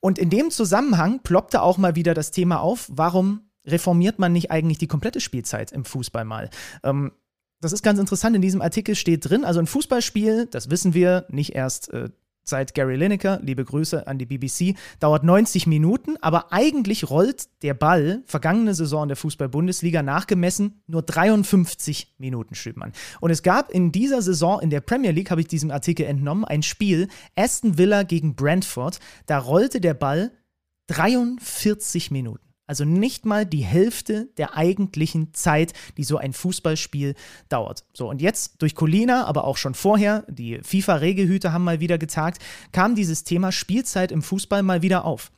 Und 0.00 0.18
in 0.18 0.30
dem 0.30 0.50
Zusammenhang 0.50 1.20
ploppte 1.22 1.62
auch 1.62 1.78
mal 1.78 1.96
wieder 1.96 2.14
das 2.14 2.30
Thema 2.30 2.60
auf, 2.60 2.88
warum 2.92 3.48
reformiert 3.66 4.18
man 4.18 4.32
nicht 4.32 4.50
eigentlich 4.50 4.78
die 4.78 4.86
komplette 4.86 5.20
Spielzeit 5.20 5.72
im 5.72 5.84
Fußball 5.84 6.24
mal? 6.24 6.50
Ähm, 6.82 7.12
das 7.60 7.72
ist 7.72 7.82
ganz 7.82 7.98
interessant, 7.98 8.36
in 8.36 8.42
diesem 8.42 8.60
Artikel 8.60 8.94
steht 8.94 9.28
drin, 9.28 9.44
also 9.44 9.58
ein 9.60 9.66
Fußballspiel, 9.66 10.46
das 10.46 10.70
wissen 10.70 10.92
wir, 10.92 11.24
nicht 11.30 11.54
erst 11.54 11.92
äh, 11.92 12.10
seit 12.44 12.74
Gary 12.74 12.96
Lineker, 12.96 13.40
liebe 13.42 13.64
Grüße 13.64 14.06
an 14.06 14.18
die 14.18 14.26
BBC, 14.26 14.76
dauert 15.00 15.24
90 15.24 15.66
Minuten, 15.66 16.16
aber 16.20 16.52
eigentlich 16.52 17.10
rollt 17.10 17.48
der 17.62 17.74
Ball, 17.74 18.22
vergangene 18.26 18.74
Saison 18.74 19.08
der 19.08 19.16
Fußball-Bundesliga 19.16 20.02
nachgemessen, 20.02 20.82
nur 20.86 21.02
53 21.02 22.14
Minuten, 22.18 22.54
schrieb 22.54 22.76
man. 22.76 22.92
Und 23.20 23.30
es 23.30 23.42
gab 23.42 23.70
in 23.70 23.92
dieser 23.92 24.22
Saison 24.22 24.60
in 24.60 24.70
der 24.70 24.80
Premier 24.80 25.10
League, 25.10 25.30
habe 25.30 25.40
ich 25.40 25.48
diesem 25.48 25.70
Artikel 25.70 26.06
entnommen, 26.06 26.44
ein 26.44 26.62
Spiel, 26.62 27.08
Aston 27.34 27.78
Villa 27.78 28.02
gegen 28.02 28.36
Brentford, 28.36 29.00
da 29.26 29.38
rollte 29.38 29.80
der 29.80 29.94
Ball 29.94 30.30
43 30.88 32.10
Minuten. 32.10 32.53
Also 32.66 32.84
nicht 32.84 33.26
mal 33.26 33.44
die 33.44 33.64
Hälfte 33.64 34.28
der 34.38 34.56
eigentlichen 34.56 35.34
Zeit, 35.34 35.72
die 35.96 36.04
so 36.04 36.16
ein 36.16 36.32
Fußballspiel 36.32 37.14
dauert. 37.48 37.84
So, 37.92 38.08
und 38.08 38.22
jetzt 38.22 38.62
durch 38.62 38.74
Colina, 38.74 39.26
aber 39.26 39.44
auch 39.44 39.58
schon 39.58 39.74
vorher, 39.74 40.24
die 40.28 40.60
FIFA-Regelhüter 40.62 41.52
haben 41.52 41.64
mal 41.64 41.80
wieder 41.80 41.98
getagt, 41.98 42.42
kam 42.72 42.94
dieses 42.94 43.24
Thema 43.24 43.52
Spielzeit 43.52 44.12
im 44.12 44.22
Fußball 44.22 44.62
mal 44.62 44.82
wieder 44.82 45.04
auf. 45.04 45.30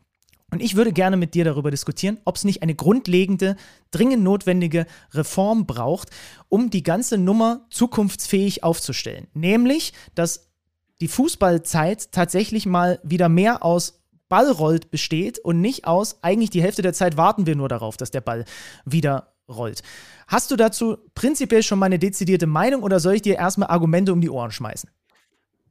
Und 0.53 0.62
ich 0.62 0.77
würde 0.77 0.93
gerne 0.93 1.16
mit 1.16 1.35
dir 1.35 1.44
darüber 1.44 1.73
diskutieren, 1.73 2.19
ob 2.24 2.36
es 2.36 2.44
nicht 2.44 2.62
eine 2.62 2.74
grundlegende, 2.74 3.57
dringend 3.90 4.23
notwendige 4.23 4.86
Reform 5.12 5.66
braucht, 5.66 6.11
um 6.48 6.70
die 6.70 6.85
ganze 6.85 7.19
Nummer 7.19 7.66
zukunftsfähig 7.70 8.62
aufzustellen. 8.62 9.27
Nämlich, 9.35 9.93
dass 10.15 10.48
die 11.01 11.09
Fußballzeit 11.09 12.12
tatsächlich 12.12 12.65
mal 12.65 13.01
wieder 13.03 13.28
mehr 13.28 13.65
aus 13.65 14.01
Ball 14.28 14.51
rollt 14.51 14.90
besteht 14.90 15.39
und 15.39 15.61
nicht 15.61 15.86
aus, 15.86 16.19
eigentlich 16.23 16.51
die 16.51 16.62
Hälfte 16.62 16.82
der 16.82 16.93
Zeit 16.93 17.16
warten 17.16 17.47
wir 17.47 17.57
nur 17.57 17.69
darauf, 17.69 17.97
dass 17.97 18.11
der 18.11 18.20
Ball 18.20 18.44
wieder 18.85 19.32
rollt. 19.48 19.82
Hast 20.27 20.51
du 20.51 20.57
dazu 20.57 20.98
prinzipiell 21.15 21.62
schon 21.62 21.78
mal 21.78 21.86
eine 21.86 21.98
dezidierte 21.98 22.47
Meinung 22.47 22.82
oder 22.82 23.01
soll 23.01 23.15
ich 23.15 23.23
dir 23.23 23.36
erstmal 23.36 23.69
Argumente 23.69 24.12
um 24.12 24.20
die 24.20 24.31
Ohren 24.31 24.51
schmeißen? 24.51 24.90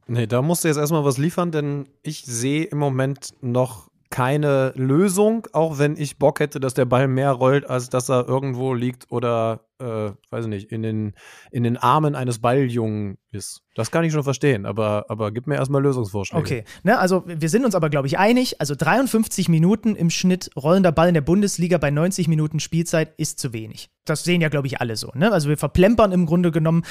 Nee, 0.08 0.26
da 0.26 0.40
musst 0.40 0.64
du 0.64 0.68
jetzt 0.68 0.76
erstmal 0.76 1.04
was 1.04 1.18
liefern, 1.18 1.50
denn 1.50 1.88
ich 2.02 2.24
sehe 2.24 2.64
im 2.64 2.78
Moment 2.78 3.34
noch 3.40 3.90
keine 4.16 4.72
Lösung, 4.76 5.46
auch 5.52 5.78
wenn 5.78 5.94
ich 5.98 6.18
Bock 6.18 6.40
hätte, 6.40 6.58
dass 6.58 6.72
der 6.72 6.86
Ball 6.86 7.06
mehr 7.06 7.32
rollt, 7.32 7.68
als 7.68 7.90
dass 7.90 8.08
er 8.08 8.26
irgendwo 8.26 8.72
liegt 8.72 9.12
oder, 9.12 9.66
äh, 9.78 10.12
weiß 10.30 10.44
ich 10.44 10.48
nicht, 10.48 10.72
in 10.72 10.82
den, 10.82 11.12
in 11.50 11.64
den 11.64 11.76
Armen 11.76 12.14
eines 12.14 12.38
Balljungen 12.38 13.18
ist. 13.30 13.60
Das 13.74 13.90
kann 13.90 14.04
ich 14.04 14.14
schon 14.14 14.24
verstehen, 14.24 14.64
aber, 14.64 15.04
aber 15.10 15.32
gib 15.32 15.46
mir 15.46 15.56
erstmal 15.56 15.82
Lösungsvorschläge. 15.82 16.40
Okay, 16.40 16.64
ne, 16.82 16.98
also 16.98 17.24
wir 17.26 17.50
sind 17.50 17.66
uns 17.66 17.74
aber, 17.74 17.90
glaube 17.90 18.06
ich, 18.06 18.16
einig. 18.16 18.58
Also 18.58 18.74
53 18.74 19.50
Minuten 19.50 19.94
im 19.94 20.08
Schnitt 20.08 20.50
rollender 20.56 20.92
Ball 20.92 21.08
in 21.08 21.14
der 21.14 21.20
Bundesliga 21.20 21.76
bei 21.76 21.90
90 21.90 22.26
Minuten 22.26 22.58
Spielzeit 22.58 23.12
ist 23.18 23.38
zu 23.38 23.52
wenig. 23.52 23.90
Das 24.06 24.24
sehen 24.24 24.40
ja, 24.40 24.48
glaube 24.48 24.66
ich, 24.66 24.80
alle 24.80 24.96
so. 24.96 25.12
Ne? 25.14 25.30
Also 25.30 25.50
wir 25.50 25.58
verplempern 25.58 26.12
im 26.12 26.24
Grunde 26.24 26.52
genommen 26.52 26.84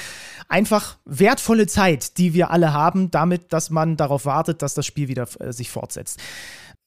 einfach 0.48 0.98
wertvolle 1.04 1.66
Zeit, 1.66 2.18
die 2.18 2.34
wir 2.34 2.52
alle 2.52 2.72
haben, 2.72 3.10
damit, 3.10 3.52
dass 3.52 3.70
man 3.70 3.96
darauf 3.96 4.26
wartet, 4.26 4.62
dass 4.62 4.74
das 4.74 4.86
Spiel 4.86 5.08
wieder 5.08 5.26
äh, 5.40 5.52
sich 5.52 5.70
fortsetzt. 5.70 6.20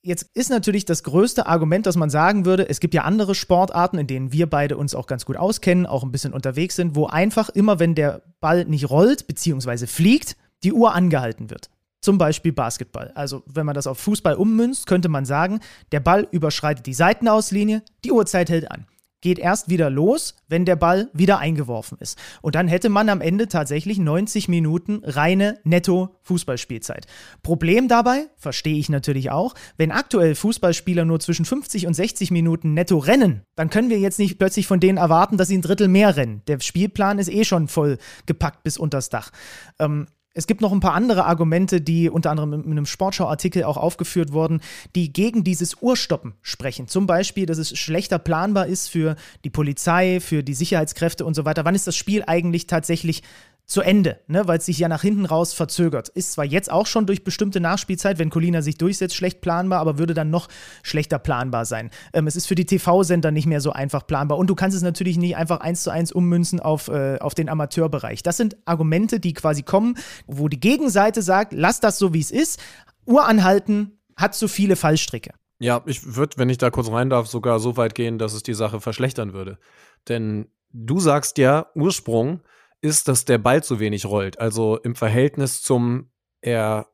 Jetzt 0.02 0.30
ist 0.34 0.50
natürlich 0.50 0.86
das 0.86 1.04
größte 1.04 1.46
Argument, 1.46 1.86
dass 1.86 1.98
man 1.98 2.10
sagen 2.10 2.46
würde, 2.46 2.70
es 2.70 2.80
gibt 2.80 2.94
ja 2.94 3.04
andere 3.04 3.36
Sportarten, 3.36 3.98
in 3.98 4.08
denen 4.08 4.32
wir 4.32 4.50
beide 4.50 4.78
uns 4.78 4.96
auch 4.96 5.08
ganz 5.08 5.26
gut 5.26 5.36
auskennen, 5.36 5.86
auch 5.86 6.04
ein 6.04 6.12
bisschen 6.12 6.32
unterwegs 6.32 6.78
sind, 6.78 6.96
wo 6.96 7.08
einfach 7.08 7.50
immer, 7.50 7.80
wenn 7.80 7.96
der 7.96 8.22
Ball 8.40 8.64
nicht 8.64 8.90
rollt 8.90 9.28
bzw. 9.28 9.88
fliegt, 9.88 10.38
die 10.64 10.72
Uhr 10.72 10.96
angehalten 10.96 11.50
wird. 11.50 11.70
Zum 12.02 12.18
Beispiel 12.18 12.54
Basketball. 12.54 13.12
Also, 13.14 13.44
wenn 13.46 13.66
man 13.66 13.76
das 13.76 13.88
auf 13.88 14.00
Fußball 14.00 14.36
ummünzt, 14.36 14.88
könnte 14.88 15.10
man 15.10 15.26
sagen, 15.26 15.60
der 15.92 16.00
Ball 16.00 16.28
überschreitet 16.32 16.86
die 16.86 16.94
Seitenauslinie, 16.94 17.84
die 18.06 18.14
Uhrzeit 18.14 18.50
hält 18.50 18.72
an. 18.72 18.86
Geht 19.22 19.40
erst 19.40 19.70
wieder 19.70 19.90
los, 19.90 20.36
wenn 20.48 20.66
der 20.66 20.76
Ball 20.76 21.10
wieder 21.14 21.40
eingeworfen 21.40 21.98
ist. 22.00 22.18
Und 22.42 22.56
dann 22.56 22.68
hätte 22.68 22.90
man 22.90 23.10
am 23.10 23.22
Ende 23.22 23.48
tatsächlich 23.48 24.00
90 24.00 24.48
Minuten 24.48 25.02
reine 25.04 25.60
Netto-Fußballspielzeit. 25.64 27.06
Problem 27.44 27.88
dabei, 27.88 28.28
verstehe 28.38 28.78
ich 28.78 28.90
natürlich 28.90 29.32
auch, 29.32 29.56
wenn 29.78 29.92
aktuell 29.92 30.36
Fußballspieler 30.36 31.06
nur 31.06 31.20
zwischen 31.20 31.46
50 31.46 31.88
und 31.88 31.94
60 31.94 32.32
Minuten 32.32 32.74
netto 32.74 32.98
rennen, 32.98 33.44
dann 33.56 33.70
können 33.70 33.90
wir 33.90 34.00
jetzt 34.00 34.20
nicht 34.20 34.38
plötzlich 34.38 34.68
von 34.68 34.80
denen 34.80 34.98
erwarten, 34.98 35.38
dass 35.38 35.50
sie 35.50 35.58
ein 35.58 35.62
Drittel 35.62 35.88
mehr 35.88 36.16
rennen. 36.16 36.42
Der 36.48 36.60
Spielplan 36.60 37.20
ist 37.20 37.30
eh 37.30 37.44
schon 37.44 37.68
voll 37.68 37.98
gepackt 38.26 38.64
bis 38.64 38.78
unters 38.78 39.10
Dach. 39.10 39.32
Ähm, 39.80 40.08
es 40.34 40.46
gibt 40.48 40.62
noch 40.62 40.72
ein 40.72 40.80
paar 40.80 40.94
andere 40.94 41.26
Argumente, 41.26 41.82
die 41.82 42.10
unter 42.10 42.32
anderem 42.32 42.54
in 42.54 42.72
einem 42.72 42.86
Sportschau-Artikel 42.86 43.64
auch 43.64 43.78
aufgeführt 43.78 44.32
wurden, 44.32 44.62
die 44.96 45.12
gegen 45.12 45.44
dieses 45.44 45.76
Urstoppen 45.82 46.34
sprechen. 46.42 46.88
Zum 46.88 47.08
Beispiel, 47.08 47.46
dass 47.46 47.58
es 47.58 47.78
schlechter 47.78 48.20
planbar 48.20 48.68
ist 48.68 48.90
für 48.90 49.16
die 49.44 49.50
Polizei, 49.50 50.20
für 50.20 50.44
die 50.44 50.54
Sicherheitskräfte 50.54 51.26
und 51.26 51.34
so 51.34 51.46
weiter. 51.46 51.66
Wann 51.66 51.76
ist 51.76 51.88
das 51.88 51.96
Spiel 51.96 52.24
eigentlich 52.28 52.68
tatsächlich 52.68 53.24
zu 53.70 53.82
Ende, 53.82 54.20
ne, 54.28 54.48
weil 54.48 54.58
es 54.58 54.66
sich 54.66 54.80
ja 54.80 54.90
nach 54.90 55.04
hinten 55.04 55.26
raus 55.26 55.54
verzögert. 55.54 56.10
Ist 56.10 56.34
zwar 56.34 56.44
jetzt 56.44 56.72
auch 56.72 56.88
schon 56.88 57.06
durch 57.06 57.24
bestimmte 57.24 57.60
Nachspielzeit, 57.60 58.18
wenn 58.18 58.32
Colina 58.32 58.64
sich 58.64 58.80
durchsetzt, 58.80 59.16
schlecht 59.16 59.42
planbar, 59.42 59.80
aber 59.80 60.00
würde 60.00 60.16
dann 60.16 60.32
noch 60.32 60.48
schlechter 60.82 61.20
planbar 61.20 61.66
sein. 61.66 61.92
Ähm, 62.12 62.26
es 62.26 62.36
ist 62.36 62.48
für 62.48 62.56
die 62.56 62.66
TV-Sender 62.66 63.30
nicht 63.30 63.46
mehr 63.46 63.62
so 63.62 63.72
einfach 63.72 64.08
planbar 64.08 64.40
und 64.40 64.50
du 64.50 64.56
kannst 64.56 64.76
es 64.76 64.82
natürlich 64.82 65.18
nicht 65.18 65.38
einfach 65.38 65.60
eins 65.60 65.84
zu 65.84 65.92
eins 65.92 66.12
ummünzen 66.12 66.60
auf, 66.60 66.88
äh, 66.88 67.20
auf 67.20 67.36
den 67.36 67.48
Amateurbereich. 67.48 68.24
Das 68.24 68.38
sind 68.38 68.58
Argumente, 68.66 69.20
die 69.20 69.34
quasi 69.34 69.62
kommen, 69.62 69.96
wo 70.26 70.48
die 70.48 70.60
Gegenseite 70.60 71.22
sagt, 71.22 71.54
lass 71.54 71.80
das 71.80 72.00
so, 72.00 72.12
wie 72.12 72.22
es 72.22 72.32
ist. 72.32 72.60
Uhr 73.06 73.28
anhalten 73.28 74.00
hat 74.18 74.34
zu 74.34 74.48
viele 74.48 74.78
Fallstricke. 74.78 75.32
Ja, 75.60 75.84
ich 75.86 76.16
würde, 76.16 76.38
wenn 76.38 76.50
ich 76.50 76.58
da 76.58 76.72
kurz 76.72 76.90
rein 76.90 77.12
darf, 77.12 77.28
sogar 77.28 77.60
so 77.60 77.78
weit 77.78 77.94
gehen, 77.94 78.18
dass 78.18 78.34
es 78.34 78.42
die 78.42 78.56
Sache 78.56 78.82
verschlechtern 78.82 79.34
würde. 79.34 79.60
Denn 80.08 80.48
du 80.72 81.00
sagst 81.00 81.38
ja, 81.38 81.68
Ursprung 81.76 82.42
ist, 82.82 83.08
dass 83.08 83.26
der 83.26 83.38
Ball 83.38 83.64
zu 83.64 83.80
wenig 83.80 84.06
rollt. 84.06 84.40
Also 84.40 84.78
im 84.78 84.96
Verhältnis 84.96 85.62
zum 85.62 86.12
er, 86.42 86.88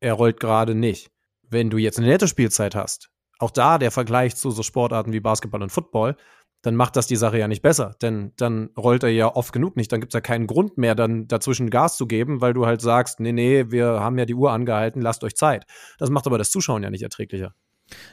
er 0.00 0.14
rollt 0.14 0.40
gerade 0.40 0.74
nicht. 0.74 1.10
Wenn 1.48 1.70
du 1.70 1.78
jetzt 1.78 1.98
eine 1.98 2.08
nette 2.08 2.28
Spielzeit 2.28 2.74
hast, 2.74 3.10
auch 3.38 3.50
da 3.50 3.78
der 3.78 3.90
Vergleich 3.90 4.36
zu 4.36 4.50
so 4.50 4.62
Sportarten 4.62 5.12
wie 5.12 5.20
Basketball 5.20 5.62
und 5.62 5.72
Football, 5.72 6.16
dann 6.62 6.76
macht 6.76 6.94
das 6.94 7.08
die 7.08 7.16
Sache 7.16 7.38
ja 7.38 7.48
nicht 7.48 7.62
besser. 7.62 7.96
Denn 8.00 8.32
dann 8.36 8.70
rollt 8.78 9.02
er 9.02 9.10
ja 9.10 9.34
oft 9.34 9.52
genug 9.52 9.76
nicht. 9.76 9.90
Dann 9.90 10.00
gibt 10.00 10.12
es 10.12 10.14
ja 10.14 10.20
keinen 10.20 10.46
Grund 10.46 10.78
mehr, 10.78 10.94
dann 10.94 11.26
dazwischen 11.26 11.70
Gas 11.70 11.96
zu 11.96 12.06
geben, 12.06 12.40
weil 12.40 12.54
du 12.54 12.66
halt 12.66 12.80
sagst, 12.80 13.18
nee, 13.18 13.32
nee, 13.32 13.70
wir 13.70 14.00
haben 14.00 14.16
ja 14.16 14.24
die 14.24 14.34
Uhr 14.34 14.52
angehalten, 14.52 15.02
lasst 15.02 15.24
euch 15.24 15.34
Zeit. 15.34 15.64
Das 15.98 16.10
macht 16.10 16.26
aber 16.26 16.38
das 16.38 16.50
Zuschauen 16.50 16.82
ja 16.82 16.90
nicht 16.90 17.02
erträglicher. 17.02 17.52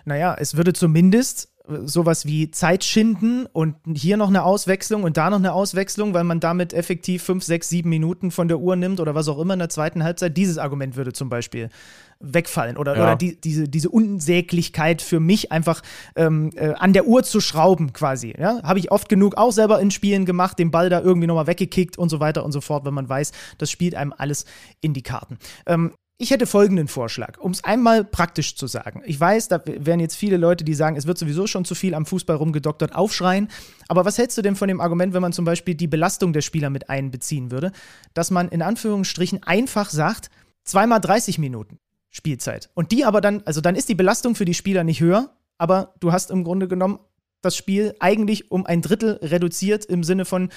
Naja, 0.05 0.35
es 0.39 0.55
würde 0.55 0.73
zumindest 0.73 1.49
äh, 1.67 1.85
sowas 1.85 2.25
wie 2.25 2.51
Zeit 2.51 2.83
schinden 2.83 3.45
und 3.45 3.75
hier 3.93 4.17
noch 4.17 4.29
eine 4.29 4.43
Auswechslung 4.43 5.03
und 5.03 5.17
da 5.17 5.29
noch 5.29 5.37
eine 5.37 5.53
Auswechslung, 5.53 6.13
weil 6.13 6.23
man 6.23 6.39
damit 6.39 6.73
effektiv 6.73 7.23
fünf, 7.23 7.43
sechs, 7.43 7.69
sieben 7.69 7.89
Minuten 7.89 8.31
von 8.31 8.47
der 8.47 8.59
Uhr 8.59 8.75
nimmt 8.75 8.99
oder 8.99 9.15
was 9.15 9.27
auch 9.27 9.39
immer 9.39 9.53
in 9.53 9.59
der 9.59 9.69
zweiten 9.69 10.03
Halbzeit. 10.03 10.35
Dieses 10.37 10.57
Argument 10.57 10.95
würde 10.95 11.13
zum 11.13 11.29
Beispiel 11.29 11.69
wegfallen 12.21 12.75
oder, 12.75 12.97
Ja. 12.97 13.03
oder 13.03 13.15
die, 13.15 13.39
diese, 13.39 13.69
diese 13.69 13.89
Unsäglichkeit 13.89 15.01
für 15.01 15.21
mich 15.21 15.51
einfach 15.53 15.81
ähm, 16.17 16.51
äh, 16.55 16.73
an 16.73 16.91
der 16.91 17.07
Uhr 17.07 17.23
zu 17.23 17.39
schrauben 17.39 17.93
quasi. 17.93 18.33
Ja? 18.37 18.61
Habe 18.63 18.79
ich 18.79 18.91
oft 18.91 19.07
genug 19.07 19.37
auch 19.37 19.51
selber 19.51 19.79
in 19.79 19.89
Spielen 19.89 20.25
gemacht, 20.25 20.59
den 20.59 20.69
Ball 20.69 20.89
da 20.89 20.99
irgendwie 20.99 21.27
nochmal 21.27 21.47
weggekickt 21.47 21.97
und 21.97 22.09
so 22.09 22.19
weiter 22.19 22.43
und 22.43 22.51
so 22.51 22.59
fort, 22.59 22.83
wenn 22.85 22.93
man 22.93 23.07
weiß, 23.07 23.31
das 23.57 23.71
spielt 23.71 23.95
einem 23.95 24.13
alles 24.17 24.43
in 24.81 24.93
die 24.93 25.03
Karten. 25.03 25.37
Ähm, 25.65 25.93
ich 26.21 26.31
hätte 26.31 26.45
folgenden 26.45 26.89
Vorschlag, 26.89 27.39
um 27.39 27.51
es 27.51 27.63
einmal 27.63 28.03
praktisch 28.03 28.57
zu 28.57 28.67
sagen. 28.67 29.01
Ich 29.05 29.17
weiß, 29.17 29.47
da 29.47 29.61
werden 29.65 30.01
jetzt 30.01 30.17
viele 30.17 30.35
Leute, 30.35 30.65
die 30.65 30.73
sagen, 30.73 30.97
es 30.97 31.07
wird 31.07 31.17
sowieso 31.17 31.47
schon 31.47 31.63
zu 31.63 31.75
viel 31.75 31.93
am 31.93 32.05
Fußball 32.05 32.35
rumgedoktert, 32.35 32.93
aufschreien. 32.93 33.47
Aber 33.87 34.03
was 34.03 34.17
hältst 34.17 34.37
du 34.37 34.41
denn 34.41 34.57
von 34.57 34.67
dem 34.67 34.81
Argument, 34.81 35.13
wenn 35.13 35.21
man 35.21 35.31
zum 35.31 35.45
Beispiel 35.45 35.75
die 35.75 35.87
Belastung 35.87 36.33
der 36.33 36.41
Spieler 36.41 36.69
mit 36.69 36.89
einbeziehen 36.89 37.51
würde, 37.51 37.71
dass 38.13 38.31
man 38.31 38.49
in 38.49 38.61
Anführungsstrichen 38.61 39.43
einfach 39.43 39.89
sagt, 39.89 40.29
zweimal 40.65 40.99
30 40.99 41.39
Minuten 41.39 41.79
Spielzeit. 42.09 42.69
Und 42.73 42.91
die 42.91 43.05
aber 43.05 43.21
dann, 43.21 43.41
also 43.45 43.61
dann 43.61 43.75
ist 43.75 43.87
die 43.87 43.95
Belastung 43.95 44.35
für 44.35 44.45
die 44.45 44.53
Spieler 44.53 44.83
nicht 44.83 44.99
höher, 44.99 45.33
aber 45.57 45.93
du 46.01 46.11
hast 46.11 46.31
im 46.31 46.43
Grunde 46.43 46.67
genommen 46.67 46.99
das 47.41 47.55
Spiel 47.55 47.95
eigentlich 48.01 48.51
um 48.51 48.65
ein 48.65 48.81
Drittel 48.81 49.19
reduziert 49.21 49.85
im 49.85 50.03
Sinne 50.03 50.25
von 50.25 50.49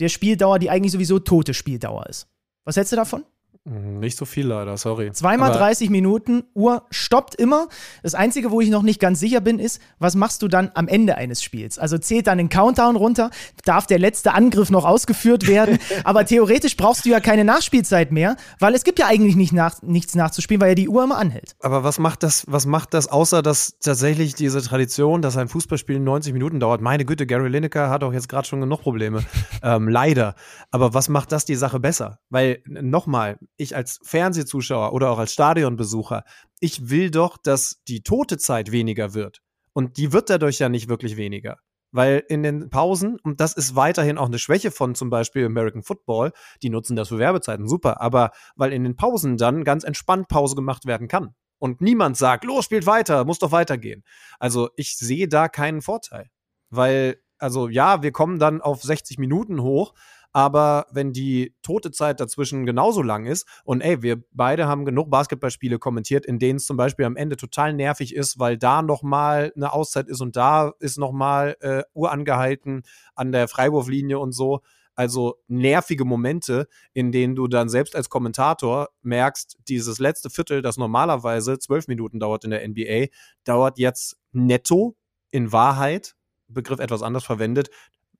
der 0.00 0.08
Spieldauer, 0.08 0.58
die 0.58 0.70
eigentlich 0.70 0.92
sowieso 0.92 1.18
tote 1.18 1.52
Spieldauer 1.52 2.06
ist. 2.06 2.26
Was 2.64 2.76
hältst 2.76 2.92
du 2.92 2.96
davon? 2.96 3.24
Hm, 3.68 4.00
Nicht 4.00 4.16
so 4.16 4.24
viel 4.24 4.46
leider, 4.46 4.78
sorry. 4.78 5.12
Zweimal 5.12 5.50
Aber 5.50 5.58
30 5.58 5.90
Minuten, 5.90 6.44
Uhr 6.54 6.86
stoppt 6.90 7.34
immer. 7.34 7.68
Das 8.02 8.14
Einzige, 8.14 8.50
wo 8.50 8.62
ich 8.62 8.70
noch 8.70 8.82
nicht 8.82 9.00
ganz 9.00 9.20
sicher 9.20 9.42
bin, 9.42 9.58
ist, 9.58 9.82
was 9.98 10.14
machst 10.14 10.40
du 10.40 10.48
dann 10.48 10.70
am 10.74 10.88
Ende 10.88 11.16
eines 11.16 11.42
Spiels? 11.42 11.78
Also 11.78 11.98
zählt 11.98 12.26
dann 12.26 12.38
ein 12.38 12.48
Countdown 12.48 12.96
runter, 12.96 13.30
darf 13.66 13.86
der 13.86 13.98
letzte 13.98 14.32
Angriff 14.32 14.70
noch 14.70 14.86
ausgeführt 14.86 15.46
werden, 15.46 15.78
aber 16.04 16.24
theoretisch 16.24 16.76
brauchst 16.76 17.04
du 17.04 17.10
ja 17.10 17.20
keine 17.20 17.44
Nachspielzeit 17.44 18.12
mehr, 18.12 18.36
weil 18.60 18.74
es 18.74 18.82
gibt 18.82 18.98
ja 18.98 19.06
eigentlich 19.06 19.36
nicht 19.36 19.52
nach, 19.52 19.82
nichts 19.82 20.14
nachzuspielen, 20.14 20.60
weil 20.62 20.70
ja 20.70 20.74
die 20.74 20.88
Uhr 20.88 21.04
immer 21.04 21.18
anhält. 21.18 21.54
Aber 21.60 21.84
was 21.84 21.98
macht 21.98 22.22
das, 22.22 22.44
was 22.46 22.64
macht 22.64 22.94
das, 22.94 23.08
außer 23.08 23.42
dass 23.42 23.78
tatsächlich 23.78 24.34
diese 24.34 24.62
Tradition, 24.62 25.20
dass 25.20 25.36
ein 25.36 25.48
Fußballspiel 25.48 26.00
90 26.00 26.32
Minuten 26.32 26.60
dauert? 26.60 26.80
Meine 26.80 27.04
Güte, 27.04 27.26
Gary 27.26 27.50
Lineker 27.50 27.90
hat 27.90 28.04
auch 28.04 28.14
jetzt 28.14 28.30
gerade 28.30 28.48
schon 28.48 28.62
genug 28.62 28.80
Probleme. 28.80 29.22
ähm, 29.62 29.86
leider. 29.86 30.34
Aber 30.70 30.94
was 30.94 31.10
macht 31.10 31.30
das 31.32 31.44
die 31.44 31.56
Sache 31.56 31.78
besser? 31.78 32.20
Weil, 32.30 32.62
nochmal, 32.66 33.38
ich 33.60 33.76
als 33.76 34.00
Fernsehzuschauer 34.02 34.92
oder 34.92 35.10
auch 35.10 35.18
als 35.18 35.32
Stadionbesucher, 35.32 36.24
ich 36.60 36.90
will 36.90 37.10
doch, 37.10 37.36
dass 37.36 37.82
die 37.88 38.02
tote 38.02 38.38
Zeit 38.38 38.72
weniger 38.72 39.14
wird. 39.14 39.40
Und 39.72 39.96
die 39.96 40.12
wird 40.12 40.30
dadurch 40.30 40.58
ja 40.58 40.68
nicht 40.68 40.88
wirklich 40.88 41.16
weniger. 41.16 41.58
Weil 41.92 42.24
in 42.28 42.42
den 42.42 42.70
Pausen, 42.70 43.18
und 43.22 43.40
das 43.40 43.54
ist 43.54 43.74
weiterhin 43.74 44.16
auch 44.16 44.26
eine 44.26 44.38
Schwäche 44.38 44.70
von 44.70 44.94
zum 44.94 45.10
Beispiel 45.10 45.44
American 45.44 45.82
Football, 45.82 46.32
die 46.62 46.70
nutzen 46.70 46.94
das 46.94 47.08
für 47.08 47.18
Werbezeiten, 47.18 47.66
super, 47.66 48.00
aber 48.00 48.30
weil 48.54 48.72
in 48.72 48.84
den 48.84 48.96
Pausen 48.96 49.36
dann 49.36 49.64
ganz 49.64 49.82
entspannt 49.82 50.28
Pause 50.28 50.54
gemacht 50.54 50.86
werden 50.86 51.08
kann. 51.08 51.34
Und 51.58 51.80
niemand 51.80 52.16
sagt, 52.16 52.44
los, 52.44 52.64
spielt 52.64 52.86
weiter, 52.86 53.24
muss 53.24 53.38
doch 53.38 53.52
weitergehen. 53.52 54.02
Also 54.38 54.70
ich 54.76 54.96
sehe 54.96 55.28
da 55.28 55.48
keinen 55.48 55.82
Vorteil. 55.82 56.30
Weil, 56.70 57.16
also 57.38 57.68
ja, 57.68 58.02
wir 58.02 58.12
kommen 58.12 58.38
dann 58.38 58.60
auf 58.62 58.82
60 58.82 59.18
Minuten 59.18 59.60
hoch, 59.60 59.92
aber 60.32 60.86
wenn 60.92 61.12
die 61.12 61.54
tote 61.62 61.90
Zeit 61.90 62.20
dazwischen 62.20 62.66
genauso 62.66 63.02
lang 63.02 63.26
ist 63.26 63.46
und 63.64 63.80
ey, 63.80 64.02
wir 64.02 64.22
beide 64.32 64.68
haben 64.68 64.84
genug 64.84 65.10
Basketballspiele 65.10 65.78
kommentiert, 65.78 66.24
in 66.24 66.38
denen 66.38 66.56
es 66.56 66.66
zum 66.66 66.76
Beispiel 66.76 67.04
am 67.04 67.16
Ende 67.16 67.36
total 67.36 67.72
nervig 67.72 68.14
ist, 68.14 68.38
weil 68.38 68.56
da 68.56 68.82
nochmal 68.82 69.52
eine 69.56 69.72
Auszeit 69.72 70.08
ist 70.08 70.20
und 70.20 70.36
da 70.36 70.72
ist 70.78 70.98
nochmal 70.98 71.56
äh, 71.60 71.82
Uhr 71.94 72.12
angehalten 72.12 72.82
an 73.14 73.32
der 73.32 73.48
Freiwurflinie 73.48 74.18
und 74.18 74.32
so. 74.32 74.60
Also 74.94 75.36
nervige 75.48 76.04
Momente, 76.04 76.68
in 76.92 77.10
denen 77.10 77.34
du 77.34 77.48
dann 77.48 77.68
selbst 77.68 77.96
als 77.96 78.10
Kommentator 78.10 78.90
merkst, 79.02 79.56
dieses 79.68 79.98
letzte 79.98 80.30
Viertel, 80.30 80.62
das 80.62 80.76
normalerweise 80.76 81.58
zwölf 81.58 81.88
Minuten 81.88 82.20
dauert 82.20 82.44
in 82.44 82.50
der 82.50 82.68
NBA, 82.68 83.06
dauert 83.44 83.78
jetzt 83.78 84.18
netto 84.32 84.96
in 85.30 85.52
Wahrheit, 85.52 86.16
Begriff 86.48 86.80
etwas 86.80 87.02
anders 87.02 87.24
verwendet, 87.24 87.70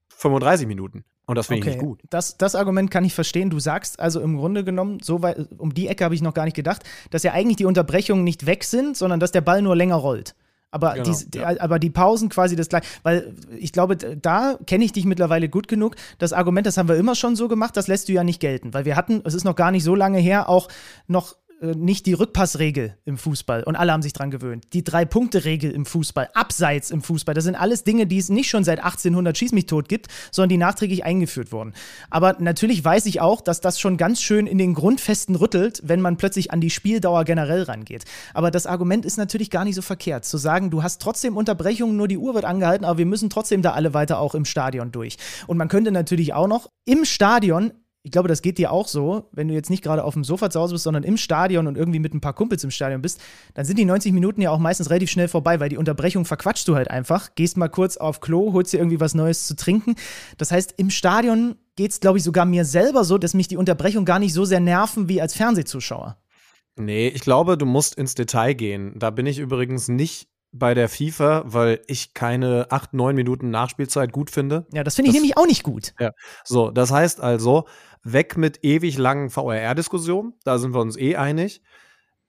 35 0.09 0.66
Minuten. 0.66 1.05
Und 1.31 1.36
das 1.36 1.47
finde 1.47 1.61
ich 1.61 1.77
nicht 1.77 1.78
gut. 1.78 2.02
Das, 2.11 2.39
das 2.39 2.57
Argument 2.57 2.90
kann 2.90 3.05
ich 3.05 3.15
verstehen. 3.15 3.51
Du 3.51 3.61
sagst 3.61 4.01
also 4.01 4.20
im 4.20 4.36
Grunde 4.36 4.65
genommen, 4.65 4.98
so 5.01 5.23
weit, 5.23 5.47
um 5.59 5.73
die 5.73 5.86
Ecke 5.86 6.02
habe 6.02 6.12
ich 6.12 6.23
noch 6.23 6.35
gar 6.35 6.44
nicht 6.44 6.57
gedacht, 6.57 6.82
dass 7.11 7.23
ja 7.23 7.31
eigentlich 7.31 7.57
die 7.57 7.66
Unterbrechungen 7.66 8.24
nicht 8.24 8.47
weg 8.47 8.65
sind, 8.65 8.97
sondern 8.97 9.20
dass 9.20 9.31
der 9.31 9.40
Ball 9.40 9.62
nur 9.62 9.77
länger 9.77 9.94
rollt. 9.94 10.35
Aber, 10.73 10.94
Genau, 10.94 11.09
die, 11.09 11.39
ja. 11.39 11.61
aber 11.61 11.78
die 11.78 11.90
Pausen 11.90 12.31
quasi 12.31 12.57
das 12.57 12.69
gleiche. 12.69 12.86
Weil 13.05 13.32
ich 13.57 13.73
glaube, 13.73 13.97
da 13.97 14.59
kenne 14.66 14.85
ich 14.85 14.90
dich 14.90 15.05
mittlerweile 15.05 15.48
gut 15.48 15.69
genug. 15.69 15.94
Das 16.19 16.32
Argument, 16.32 16.66
das 16.66 16.77
haben 16.77 16.89
wir 16.89 16.97
immer 16.97 17.15
schon 17.15 17.36
so 17.36 17.47
gemacht, 17.47 17.77
das 17.77 17.86
lässt 17.86 18.09
du 18.09 18.12
ja 18.12 18.24
nicht 18.24 18.40
gelten. 18.40 18.74
Weil 18.74 18.85
wir 18.85 18.97
hatten, 18.97 19.23
es 19.24 19.35
ist 19.35 19.44
noch 19.44 19.55
gar 19.55 19.70
nicht 19.70 19.85
so 19.85 19.94
lange 19.94 20.19
her, 20.19 20.48
auch 20.48 20.66
noch 21.07 21.32
äh, 21.32 21.36
nicht 21.61 22.07
die 22.07 22.15
Rückpassregel 22.15 22.97
im 23.05 23.19
Fußball 23.19 23.65
und 23.65 23.77
alle 23.77 23.93
haben 23.93 24.03
sich 24.03 24.15
dran 24.15 24.31
gewöhnt. 24.31 24.69
Die 24.73 24.82
Drei-Punkte-Regel 24.82 25.70
im 25.70 25.85
Fußball, 25.85 26.31
Abseits 26.32 26.91
im 26.91 27.03
Fußball, 27.03 27.35
das 27.35 27.45
sind 27.45 27.55
alles 27.55 27.85
Dinge, 27.85 28.07
die 28.07 28.19
es 28.19 28.31
nicht 28.31 28.49
schon 28.49 28.65
seit 28.65 28.78
1800 28.78 29.37
Schieß 29.37 29.53
mich 29.53 29.66
tot 29.66 29.89
gibt, 29.89 30.09
sondern 30.31 30.49
die 30.49 30.57
nachträglich 30.57 31.05
eingeführt 31.05 31.53
wurden. 31.53 31.74
Aber 32.09 32.37
natürlich 32.39 32.82
weiß 32.82 33.05
ich 33.07 33.20
auch, 33.20 33.43
dass 33.43 33.61
das 33.61 33.78
schon 33.78 33.99
ganz 33.99 34.23
schön 34.23 34.47
in 34.47 34.57
den 34.57 34.73
Grundfesten 34.73 35.35
rüttelt, 35.35 35.82
wenn 35.85 36.01
man 36.01 36.16
plötzlich 36.16 36.51
an 36.51 36.62
die 36.62 36.70
Spieldauer 36.70 37.24
generell 37.24 37.65
rangeht. 37.65 38.05
Aber 38.32 38.51
das 38.51 38.66
Argument 38.66 39.05
ist 39.05 39.19
natürlich 39.19 39.51
gar 39.51 39.65
nicht 39.65 39.74
so 39.74 39.82
verkehrt, 39.82 40.24
zu 40.24 40.39
sagen, 40.39 40.70
du 40.70 40.82
hast 40.82 41.03
trotzdem 41.03 41.37
Unterbrechungen, 41.37 41.97
nur 41.97 42.09
die 42.09 42.19
Uhr 42.19 42.35
wird 42.35 42.47
angehalten, 42.47 42.87
aber 42.87 42.99
wir 42.99 43.07
müssen 43.07 43.28
trotzdem 43.28 43.61
da 43.61 43.73
alle 43.73 43.93
weiter 43.93 44.19
auch 44.19 44.35
im 44.35 44.47
Stadion 44.47 44.93
durch. 44.93 45.19
Und 45.47 45.59
man 45.59 45.69
könnte 45.69 45.93
natürlich 45.93 46.32
auch 46.32 46.49
noch 46.49 46.70
im 46.87 47.05
Stadion 47.05 47.73
ich 48.02 48.12
glaube, 48.12 48.28
das 48.28 48.40
geht 48.40 48.56
dir 48.56 48.72
auch 48.72 48.89
so, 48.89 49.28
wenn 49.32 49.48
du 49.48 49.55
jetzt 49.55 49.68
nicht 49.68 49.82
gerade 49.82 50.05
auf 50.05 50.14
dem 50.14 50.24
Sofa 50.24 50.48
zu 50.48 50.59
Hause 50.59 50.74
bist, 50.74 50.85
sondern 50.85 51.02
im 51.02 51.18
Stadion 51.18 51.66
und 51.66 51.77
irgendwie 51.77 51.98
mit 51.98 52.14
ein 52.14 52.22
paar 52.22 52.32
Kumpels 52.32 52.64
im 52.64 52.70
Stadion 52.70 53.02
bist, 53.02 53.20
dann 53.52 53.66
sind 53.66 53.78
die 53.78 53.85
90 53.85 54.12
Minuten 54.12 54.40
ja 54.40 54.51
auch 54.51 54.59
meistens 54.59 54.89
relativ 54.89 55.10
schnell 55.10 55.28
vorbei, 55.28 55.60
weil 55.60 55.68
die 55.68 55.77
Unterbrechung 55.77 56.24
verquatschst 56.24 56.66
du 56.66 56.77
halt 56.77 56.90
einfach, 56.90 57.35
gehst 57.35 57.59
mal 57.59 57.68
kurz 57.68 57.98
auf 57.98 58.20
Klo, 58.20 58.55
holst 58.55 58.72
dir 58.72 58.78
irgendwie 58.78 59.01
was 59.01 59.14
Neues 59.14 59.47
zu 59.47 59.55
trinken. 59.55 59.97
Das 60.39 60.51
heißt, 60.51 60.74
im 60.78 60.89
Stadion 60.89 61.56
geht 61.77 61.90
es, 61.90 62.01
glaube 62.01 62.16
ich, 62.16 62.24
sogar 62.24 62.47
mir 62.47 62.64
selber 62.64 63.05
so, 63.05 63.18
dass 63.18 63.35
mich 63.35 63.48
die 63.48 63.59
Unterbrechung 63.59 64.06
gar 64.06 64.18
nicht 64.18 64.32
so 64.32 64.47
sehr 64.47 64.60
nerven 64.60 65.09
wie 65.09 65.20
als 65.20 65.35
Fernsehzuschauer. 65.35 66.16
Nee, 66.77 67.09
ich 67.09 67.20
glaube, 67.20 67.59
du 67.59 67.66
musst 67.66 67.97
ins 67.97 68.14
Detail 68.14 68.55
gehen. 68.55 68.94
Da 68.97 69.10
bin 69.10 69.27
ich 69.27 69.39
übrigens 69.39 69.89
nicht 69.89 70.30
bei 70.52 70.74
der 70.74 70.89
FIFA, 70.89 71.44
weil 71.47 71.81
ich 71.86 72.12
keine 72.14 72.66
8, 72.70 72.93
9 72.94 73.14
Minuten 73.14 73.51
Nachspielzeit 73.51 74.12
gut 74.12 74.31
finde. 74.31 74.66
Ja, 74.72 74.82
das 74.85 74.97
finde 74.97 75.10
ich 75.10 75.14
Das- 75.14 75.22
nämlich 75.22 75.36
auch 75.36 75.47
nicht 75.47 75.62
gut. 75.62 75.94
Ja, 76.01 76.12
so, 76.44 76.70
das 76.70 76.90
heißt 76.90 77.20
also, 77.20 77.66
weg 78.02 78.36
mit 78.36 78.64
ewig 78.64 78.98
langen 78.98 79.31
VRR-Diskussionen, 79.31 80.35
da 80.44 80.59
sind 80.59 80.74
wir 80.74 80.81
uns 80.81 80.97
eh 80.97 81.16
einig. 81.16 81.62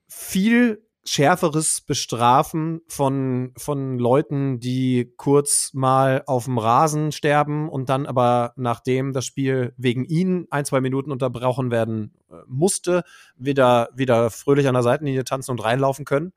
Viel 0.06 0.86
schärferes 1.04 1.80
Bestrafen 1.80 2.80
von, 2.86 3.52
von 3.56 3.98
Leuten, 3.98 4.60
die 4.60 5.12
kurz 5.16 5.70
mal 5.72 6.22
auf 6.26 6.44
dem 6.44 6.58
Rasen 6.58 7.10
sterben 7.10 7.68
und 7.68 7.88
dann 7.88 8.06
aber, 8.06 8.52
nachdem 8.54 9.12
das 9.12 9.24
Spiel 9.24 9.74
wegen 9.76 10.04
ihnen 10.04 10.46
ein, 10.50 10.64
zwei 10.64 10.80
Minuten 10.80 11.10
unterbrochen 11.10 11.72
werden 11.72 12.14
äh, 12.30 12.34
musste, 12.46 13.02
wieder, 13.36 13.88
wieder 13.96 14.30
fröhlich 14.30 14.68
an 14.68 14.74
der 14.74 14.84
Seitenlinie 14.84 15.24
tanzen 15.24 15.50
und 15.50 15.64
reinlaufen 15.64 16.04
können. 16.04 16.32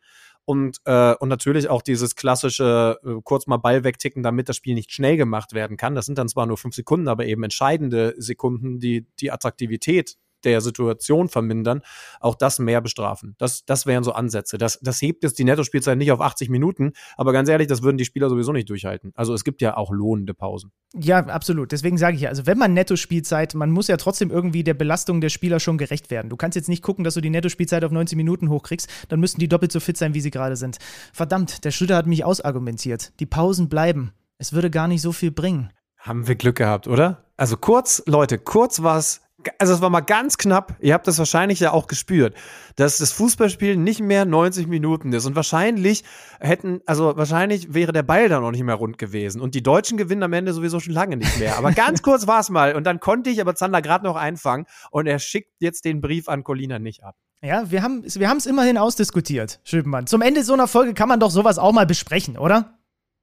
Und, 0.45 0.77
äh, 0.85 1.15
und 1.15 1.29
natürlich 1.29 1.69
auch 1.69 1.81
dieses 1.81 2.15
klassische 2.15 2.99
äh, 3.03 3.21
kurz 3.23 3.47
mal 3.47 3.57
Ball 3.57 3.83
wegticken, 3.83 4.21
damit 4.21 4.47
das 4.47 4.55
Spiel 4.55 4.75
nicht 4.75 4.91
schnell 4.91 5.17
gemacht 5.17 5.53
werden 5.53 5.75
kann. 5.75 5.95
Das 5.95 6.05
sind 6.05 6.17
dann 6.19 6.29
zwar 6.29 6.45
nur 6.45 6.57
fünf 6.57 6.75
Sekunden, 6.75 7.07
aber 7.07 7.25
eben 7.25 7.43
entscheidende 7.43 8.13
Sekunden, 8.17 8.79
die 8.79 9.07
die 9.19 9.31
Attraktivität 9.31 10.17
der 10.45 10.61
Situation 10.61 11.27
vermindern, 11.27 11.81
auch 12.19 12.35
das 12.35 12.59
mehr 12.59 12.81
bestrafen. 12.81 13.35
Das, 13.37 13.65
das 13.65 13.85
wären 13.85 14.03
so 14.03 14.13
Ansätze. 14.13 14.57
Das, 14.57 14.79
das 14.81 15.01
hebt 15.01 15.23
jetzt 15.23 15.39
die 15.39 15.43
Nettospielzeit 15.43 15.97
nicht 15.97 16.11
auf 16.11 16.21
80 16.21 16.49
Minuten, 16.49 16.93
aber 17.17 17.33
ganz 17.33 17.49
ehrlich, 17.49 17.67
das 17.67 17.81
würden 17.81 17.97
die 17.97 18.05
Spieler 18.05 18.29
sowieso 18.29 18.51
nicht 18.51 18.69
durchhalten. 18.69 19.11
Also 19.15 19.33
es 19.33 19.43
gibt 19.43 19.61
ja 19.61 19.75
auch 19.75 19.91
lohnende 19.91 20.33
Pausen. 20.33 20.71
Ja, 20.93 21.19
absolut. 21.25 21.71
Deswegen 21.71 21.97
sage 21.97 22.15
ich 22.15 22.21
ja, 22.21 22.29
also 22.29 22.45
wenn 22.45 22.57
man 22.57 22.73
Nettospielzeit, 22.73 23.53
man 23.55 23.71
muss 23.71 23.87
ja 23.87 23.97
trotzdem 23.97 24.31
irgendwie 24.31 24.63
der 24.63 24.73
Belastung 24.73 25.19
der 25.19 25.29
Spieler 25.29 25.59
schon 25.59 25.77
gerecht 25.77 26.09
werden. 26.11 26.29
Du 26.29 26.37
kannst 26.37 26.55
jetzt 26.55 26.69
nicht 26.69 26.81
gucken, 26.83 27.03
dass 27.03 27.15
du 27.15 27.21
die 27.21 27.29
Nettospielzeit 27.29 27.83
auf 27.83 27.91
90 27.91 28.15
Minuten 28.15 28.49
hochkriegst, 28.49 28.89
dann 29.09 29.19
müssten 29.19 29.39
die 29.39 29.47
doppelt 29.47 29.71
so 29.71 29.79
fit 29.79 29.97
sein, 29.97 30.13
wie 30.13 30.21
sie 30.21 30.31
gerade 30.31 30.55
sind. 30.55 30.77
Verdammt, 31.11 31.65
der 31.65 31.71
Schlüter 31.71 31.97
hat 31.97 32.07
mich 32.07 32.23
ausargumentiert. 32.23 33.19
Die 33.19 33.25
Pausen 33.25 33.69
bleiben. 33.69 34.13
Es 34.37 34.53
würde 34.53 34.69
gar 34.69 34.87
nicht 34.87 35.01
so 35.01 35.11
viel 35.11 35.31
bringen. 35.31 35.71
Haben 35.97 36.27
wir 36.27 36.35
Glück 36.35 36.57
gehabt, 36.57 36.87
oder? 36.87 37.25
Also 37.35 37.57
kurz, 37.57 38.03
Leute, 38.05 38.37
kurz 38.37 38.83
war 38.83 38.97
es, 38.97 39.21
also 39.59 39.73
es 39.73 39.81
war 39.81 39.89
mal 39.89 40.01
ganz 40.01 40.37
knapp, 40.37 40.75
ihr 40.79 40.93
habt 40.93 41.07
das 41.07 41.17
wahrscheinlich 41.17 41.59
ja 41.59 41.71
auch 41.71 41.87
gespürt, 41.87 42.35
dass 42.75 42.97
das 42.97 43.11
Fußballspiel 43.11 43.77
nicht 43.77 44.01
mehr 44.01 44.25
90 44.25 44.67
Minuten 44.67 45.13
ist 45.13 45.25
und 45.25 45.35
wahrscheinlich 45.35 46.03
hätten, 46.39 46.81
also 46.85 47.15
wahrscheinlich 47.17 47.73
wäre 47.73 47.93
der 47.93 48.03
Ball 48.03 48.29
dann 48.29 48.43
auch 48.43 48.51
nicht 48.51 48.63
mehr 48.63 48.75
rund 48.75 48.97
gewesen 48.97 49.41
und 49.41 49.55
die 49.55 49.63
Deutschen 49.63 49.97
gewinnen 49.97 50.23
am 50.23 50.33
Ende 50.33 50.53
sowieso 50.53 50.79
schon 50.79 50.93
lange 50.93 51.17
nicht 51.17 51.39
mehr. 51.39 51.57
Aber 51.57 51.71
ganz 51.71 52.01
kurz 52.03 52.27
war 52.27 52.39
es 52.39 52.49
mal 52.49 52.75
und 52.75 52.85
dann 52.85 52.99
konnte 52.99 53.29
ich 53.29 53.41
aber 53.41 53.55
Zander 53.55 53.81
gerade 53.81 54.05
noch 54.05 54.15
einfangen 54.15 54.65
und 54.91 55.07
er 55.07 55.19
schickt 55.19 55.53
jetzt 55.59 55.85
den 55.85 56.01
Brief 56.01 56.29
an 56.29 56.43
Colina 56.43 56.79
nicht 56.79 57.03
ab. 57.03 57.15
Ja, 57.41 57.69
wir 57.69 57.83
haben 57.83 58.03
wir 58.03 58.35
es 58.37 58.45
immerhin 58.45 58.77
ausdiskutiert, 58.77 59.59
Schübenmann. 59.63 60.07
Zum 60.07 60.21
Ende 60.21 60.43
so 60.43 60.53
einer 60.53 60.67
Folge 60.67 60.93
kann 60.93 61.09
man 61.09 61.19
doch 61.19 61.31
sowas 61.31 61.57
auch 61.59 61.73
mal 61.73 61.85
besprechen, 61.85 62.37
oder? 62.37 62.79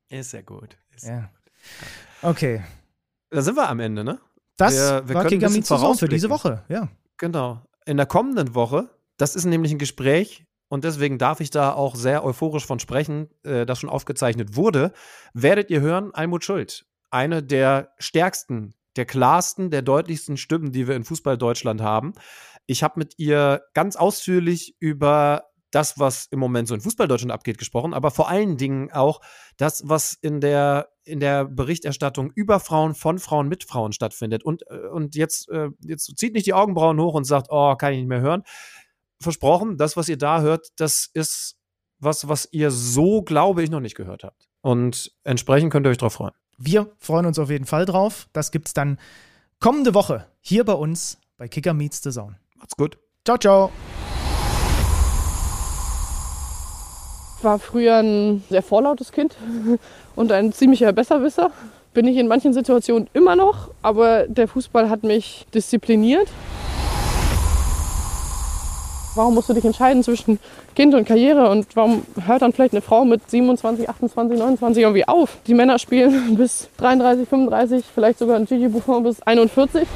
Ist 0.08 0.30
sehr 0.30 0.42
gut. 0.42 0.76
Ist 0.94 1.06
ja. 1.06 1.30
Okay. 2.20 2.62
Da 3.30 3.42
sind 3.42 3.56
wir 3.56 3.68
am 3.68 3.80
Ende, 3.80 4.04
ne? 4.04 4.20
Das 4.56 4.74
wir, 4.74 5.08
wir 5.08 5.14
war 5.14 5.24
Kicker 5.26 5.50
Meets 5.50 5.68
für 5.98 6.08
diese 6.08 6.30
Woche, 6.30 6.64
ja. 6.68 6.88
Genau. 7.16 7.62
In 7.86 7.96
der 7.96 8.06
kommenden 8.06 8.54
Woche, 8.54 8.90
das 9.16 9.34
ist 9.34 9.44
nämlich 9.44 9.72
ein 9.72 9.78
Gespräch, 9.78 10.44
und 10.72 10.84
deswegen 10.84 11.18
darf 11.18 11.40
ich 11.40 11.50
da 11.50 11.74
auch 11.74 11.94
sehr 11.94 12.24
euphorisch 12.24 12.64
von 12.64 12.80
sprechen, 12.80 13.28
äh, 13.42 13.66
das 13.66 13.78
schon 13.78 13.90
aufgezeichnet 13.90 14.56
wurde, 14.56 14.94
werdet 15.34 15.68
ihr 15.68 15.82
hören, 15.82 16.14
Almut 16.14 16.44
Schuld. 16.44 16.86
Eine 17.10 17.42
der 17.42 17.92
stärksten, 17.98 18.72
der 18.96 19.04
klarsten, 19.04 19.70
der 19.70 19.82
deutlichsten 19.82 20.38
Stimmen, 20.38 20.72
die 20.72 20.88
wir 20.88 20.96
in 20.96 21.04
Fußball 21.04 21.36
Deutschland 21.36 21.82
haben. 21.82 22.14
Ich 22.64 22.82
habe 22.82 22.98
mit 22.98 23.18
ihr 23.18 23.60
ganz 23.74 23.96
ausführlich 23.96 24.74
über 24.78 25.51
das, 25.72 25.98
was 25.98 26.26
im 26.26 26.38
Moment 26.38 26.68
so 26.68 26.74
in 26.74 26.80
Fußball 26.80 27.08
Deutschland 27.08 27.32
abgeht, 27.32 27.58
gesprochen, 27.58 27.94
aber 27.94 28.10
vor 28.10 28.28
allen 28.28 28.56
Dingen 28.56 28.92
auch 28.92 29.20
das, 29.56 29.82
was 29.86 30.12
in 30.20 30.40
der, 30.40 30.90
in 31.04 31.18
der 31.18 31.46
Berichterstattung 31.46 32.30
über 32.34 32.60
Frauen, 32.60 32.94
von 32.94 33.18
Frauen, 33.18 33.48
mit 33.48 33.64
Frauen 33.64 33.92
stattfindet. 33.92 34.44
Und, 34.44 34.62
äh, 34.70 34.86
und 34.88 35.16
jetzt, 35.16 35.48
äh, 35.48 35.70
jetzt 35.80 36.16
zieht 36.16 36.34
nicht 36.34 36.46
die 36.46 36.54
Augenbrauen 36.54 37.00
hoch 37.00 37.14
und 37.14 37.24
sagt, 37.24 37.48
oh, 37.50 37.74
kann 37.74 37.92
ich 37.92 37.98
nicht 37.98 38.08
mehr 38.08 38.20
hören. 38.20 38.42
Versprochen, 39.20 39.76
das, 39.78 39.96
was 39.96 40.08
ihr 40.08 40.18
da 40.18 40.42
hört, 40.42 40.68
das 40.76 41.08
ist 41.12 41.56
was, 41.98 42.28
was 42.28 42.48
ihr 42.52 42.70
so, 42.70 43.22
glaube 43.22 43.62
ich, 43.62 43.70
noch 43.70 43.80
nicht 43.80 43.94
gehört 43.94 44.24
habt. 44.24 44.48
Und 44.60 45.12
entsprechend 45.24 45.72
könnt 45.72 45.86
ihr 45.86 45.90
euch 45.90 45.98
drauf 45.98 46.14
freuen. 46.14 46.34
Wir 46.58 46.92
freuen 46.98 47.26
uns 47.26 47.38
auf 47.38 47.50
jeden 47.50 47.66
Fall 47.66 47.86
drauf. 47.86 48.28
Das 48.32 48.50
gibt's 48.50 48.74
dann 48.74 48.98
kommende 49.58 49.94
Woche 49.94 50.26
hier 50.40 50.64
bei 50.64 50.74
uns 50.74 51.18
bei 51.36 51.48
Kicker 51.48 51.74
Meets 51.74 52.02
the 52.02 52.10
Zone. 52.10 52.38
Macht's 52.56 52.76
gut. 52.76 52.98
Ciao, 53.24 53.38
ciao. 53.38 53.70
Ich 57.31 57.31
war 57.44 57.58
früher 57.58 57.96
ein 57.96 58.42
sehr 58.48 58.62
vorlautes 58.62 59.12
Kind 59.12 59.36
und 60.16 60.32
ein 60.32 60.52
ziemlicher 60.52 60.92
Besserwisser. 60.92 61.50
Bin 61.94 62.06
ich 62.06 62.16
in 62.16 62.26
manchen 62.26 62.52
Situationen 62.54 63.08
immer 63.12 63.36
noch, 63.36 63.68
aber 63.82 64.26
der 64.26 64.48
Fußball 64.48 64.88
hat 64.88 65.02
mich 65.02 65.46
diszipliniert. 65.54 66.28
Warum 69.14 69.34
musst 69.34 69.50
du 69.50 69.52
dich 69.52 69.64
entscheiden 69.66 70.02
zwischen 70.02 70.38
Kind 70.74 70.94
und 70.94 71.06
Karriere 71.06 71.50
und 71.50 71.76
warum 71.76 72.02
hört 72.24 72.40
dann 72.40 72.54
vielleicht 72.54 72.72
eine 72.72 72.80
Frau 72.80 73.04
mit 73.04 73.30
27, 73.30 73.90
28, 73.90 74.38
29 74.38 74.82
irgendwie 74.82 75.06
auf? 75.06 75.36
Die 75.46 75.52
Männer 75.52 75.78
spielen 75.78 76.34
bis 76.38 76.70
33, 76.78 77.28
35, 77.28 77.84
vielleicht 77.94 78.18
sogar 78.18 78.36
ein 78.36 78.46
Gigi 78.46 78.68
Buffon 78.68 79.02
bis 79.02 79.20
41. 79.20 79.86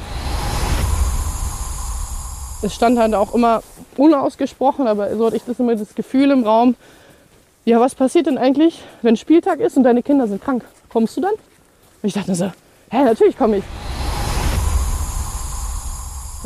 Es 2.61 2.75
stand 2.75 2.99
halt 2.99 3.15
auch 3.15 3.33
immer 3.33 3.63
unausgesprochen, 3.97 4.87
aber 4.87 5.15
so 5.15 5.25
hatte 5.25 5.35
ich 5.35 5.43
das 5.45 5.59
immer 5.59 5.75
das 5.75 5.95
Gefühl 5.95 6.29
im 6.29 6.43
Raum, 6.43 6.75
ja, 7.67 7.81
was 7.81 7.95
passiert 7.95 8.27
denn 8.27 8.37
eigentlich, 8.37 8.81
wenn 9.01 9.17
Spieltag 9.17 9.59
ist 9.59 9.75
und 9.75 9.83
deine 9.83 10.01
Kinder 10.01 10.25
sind 10.25 10.41
krank? 10.41 10.63
Kommst 10.87 11.17
du 11.17 11.21
dann? 11.21 11.33
Und 11.33 12.07
ich 12.07 12.13
dachte 12.13 12.33
so, 12.33 12.45
hä, 12.89 13.03
natürlich 13.03 13.37
komme 13.37 13.57
ich. 13.57 13.63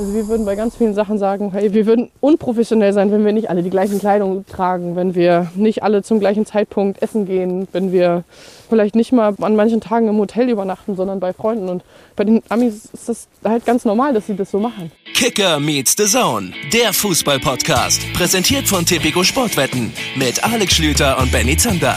Also 0.02 0.16
wir 0.16 0.28
würden 0.28 0.48
bei 0.48 0.56
ganz 0.56 0.78
vielen 0.78 0.96
Sachen 0.96 1.20
sagen, 1.20 1.52
hey, 1.52 1.76
wir 1.76 1.86
würden 1.86 2.10
unprofessionell 2.22 2.92
sein, 2.92 3.12
wenn 3.12 3.24
wir 3.24 3.34
nicht 3.34 3.52
alle 3.52 3.62
die 3.62 3.70
gleichen 3.70 4.00
Kleidung 4.00 4.48
tragen, 4.48 4.96
wenn 4.96 5.14
wir 5.14 5.52
nicht 5.54 5.84
alle 5.84 6.02
zum 6.02 6.20
gleichen 6.20 6.44
Zeitpunkt 6.44 7.04
essen 7.04 7.28
gehen, 7.28 7.68
wenn 7.72 7.92
wir 7.92 8.24
vielleicht 8.68 8.96
nicht 8.96 9.12
mal 9.12 9.36
an 9.40 9.56
manchen 9.56 9.80
Tagen 9.80 10.08
im 10.08 10.18
Hotel 10.18 10.50
übernachten, 10.50 10.96
sondern 10.96 11.20
bei 11.20 11.34
Freunden. 11.34 11.70
Und 11.70 11.84
bei 12.16 12.24
den 12.24 12.42
Amis 12.50 12.86
ist 12.92 13.10
das 13.10 13.28
halt 13.44 13.64
ganz 13.68 13.86
normal, 13.86 14.12
dass 14.16 14.26
sie 14.26 14.36
das 14.36 14.50
so 14.50 14.58
machen. 14.58 14.92
Kicker 15.14 15.60
meets 15.60 15.96
the 15.96 16.06
Zone, 16.06 16.52
der 16.74 16.94
Fußball-Podcast, 16.94 18.02
präsentiert 18.14 18.68
von 18.68 18.84
Tipico 18.84 19.24
Sportwetten 19.24 19.94
mit 20.16 20.44
Alex 20.44 20.74
Schlüter 20.74 21.20
und 21.20 21.32
Benny 21.32 21.58
Zander. 21.58 21.96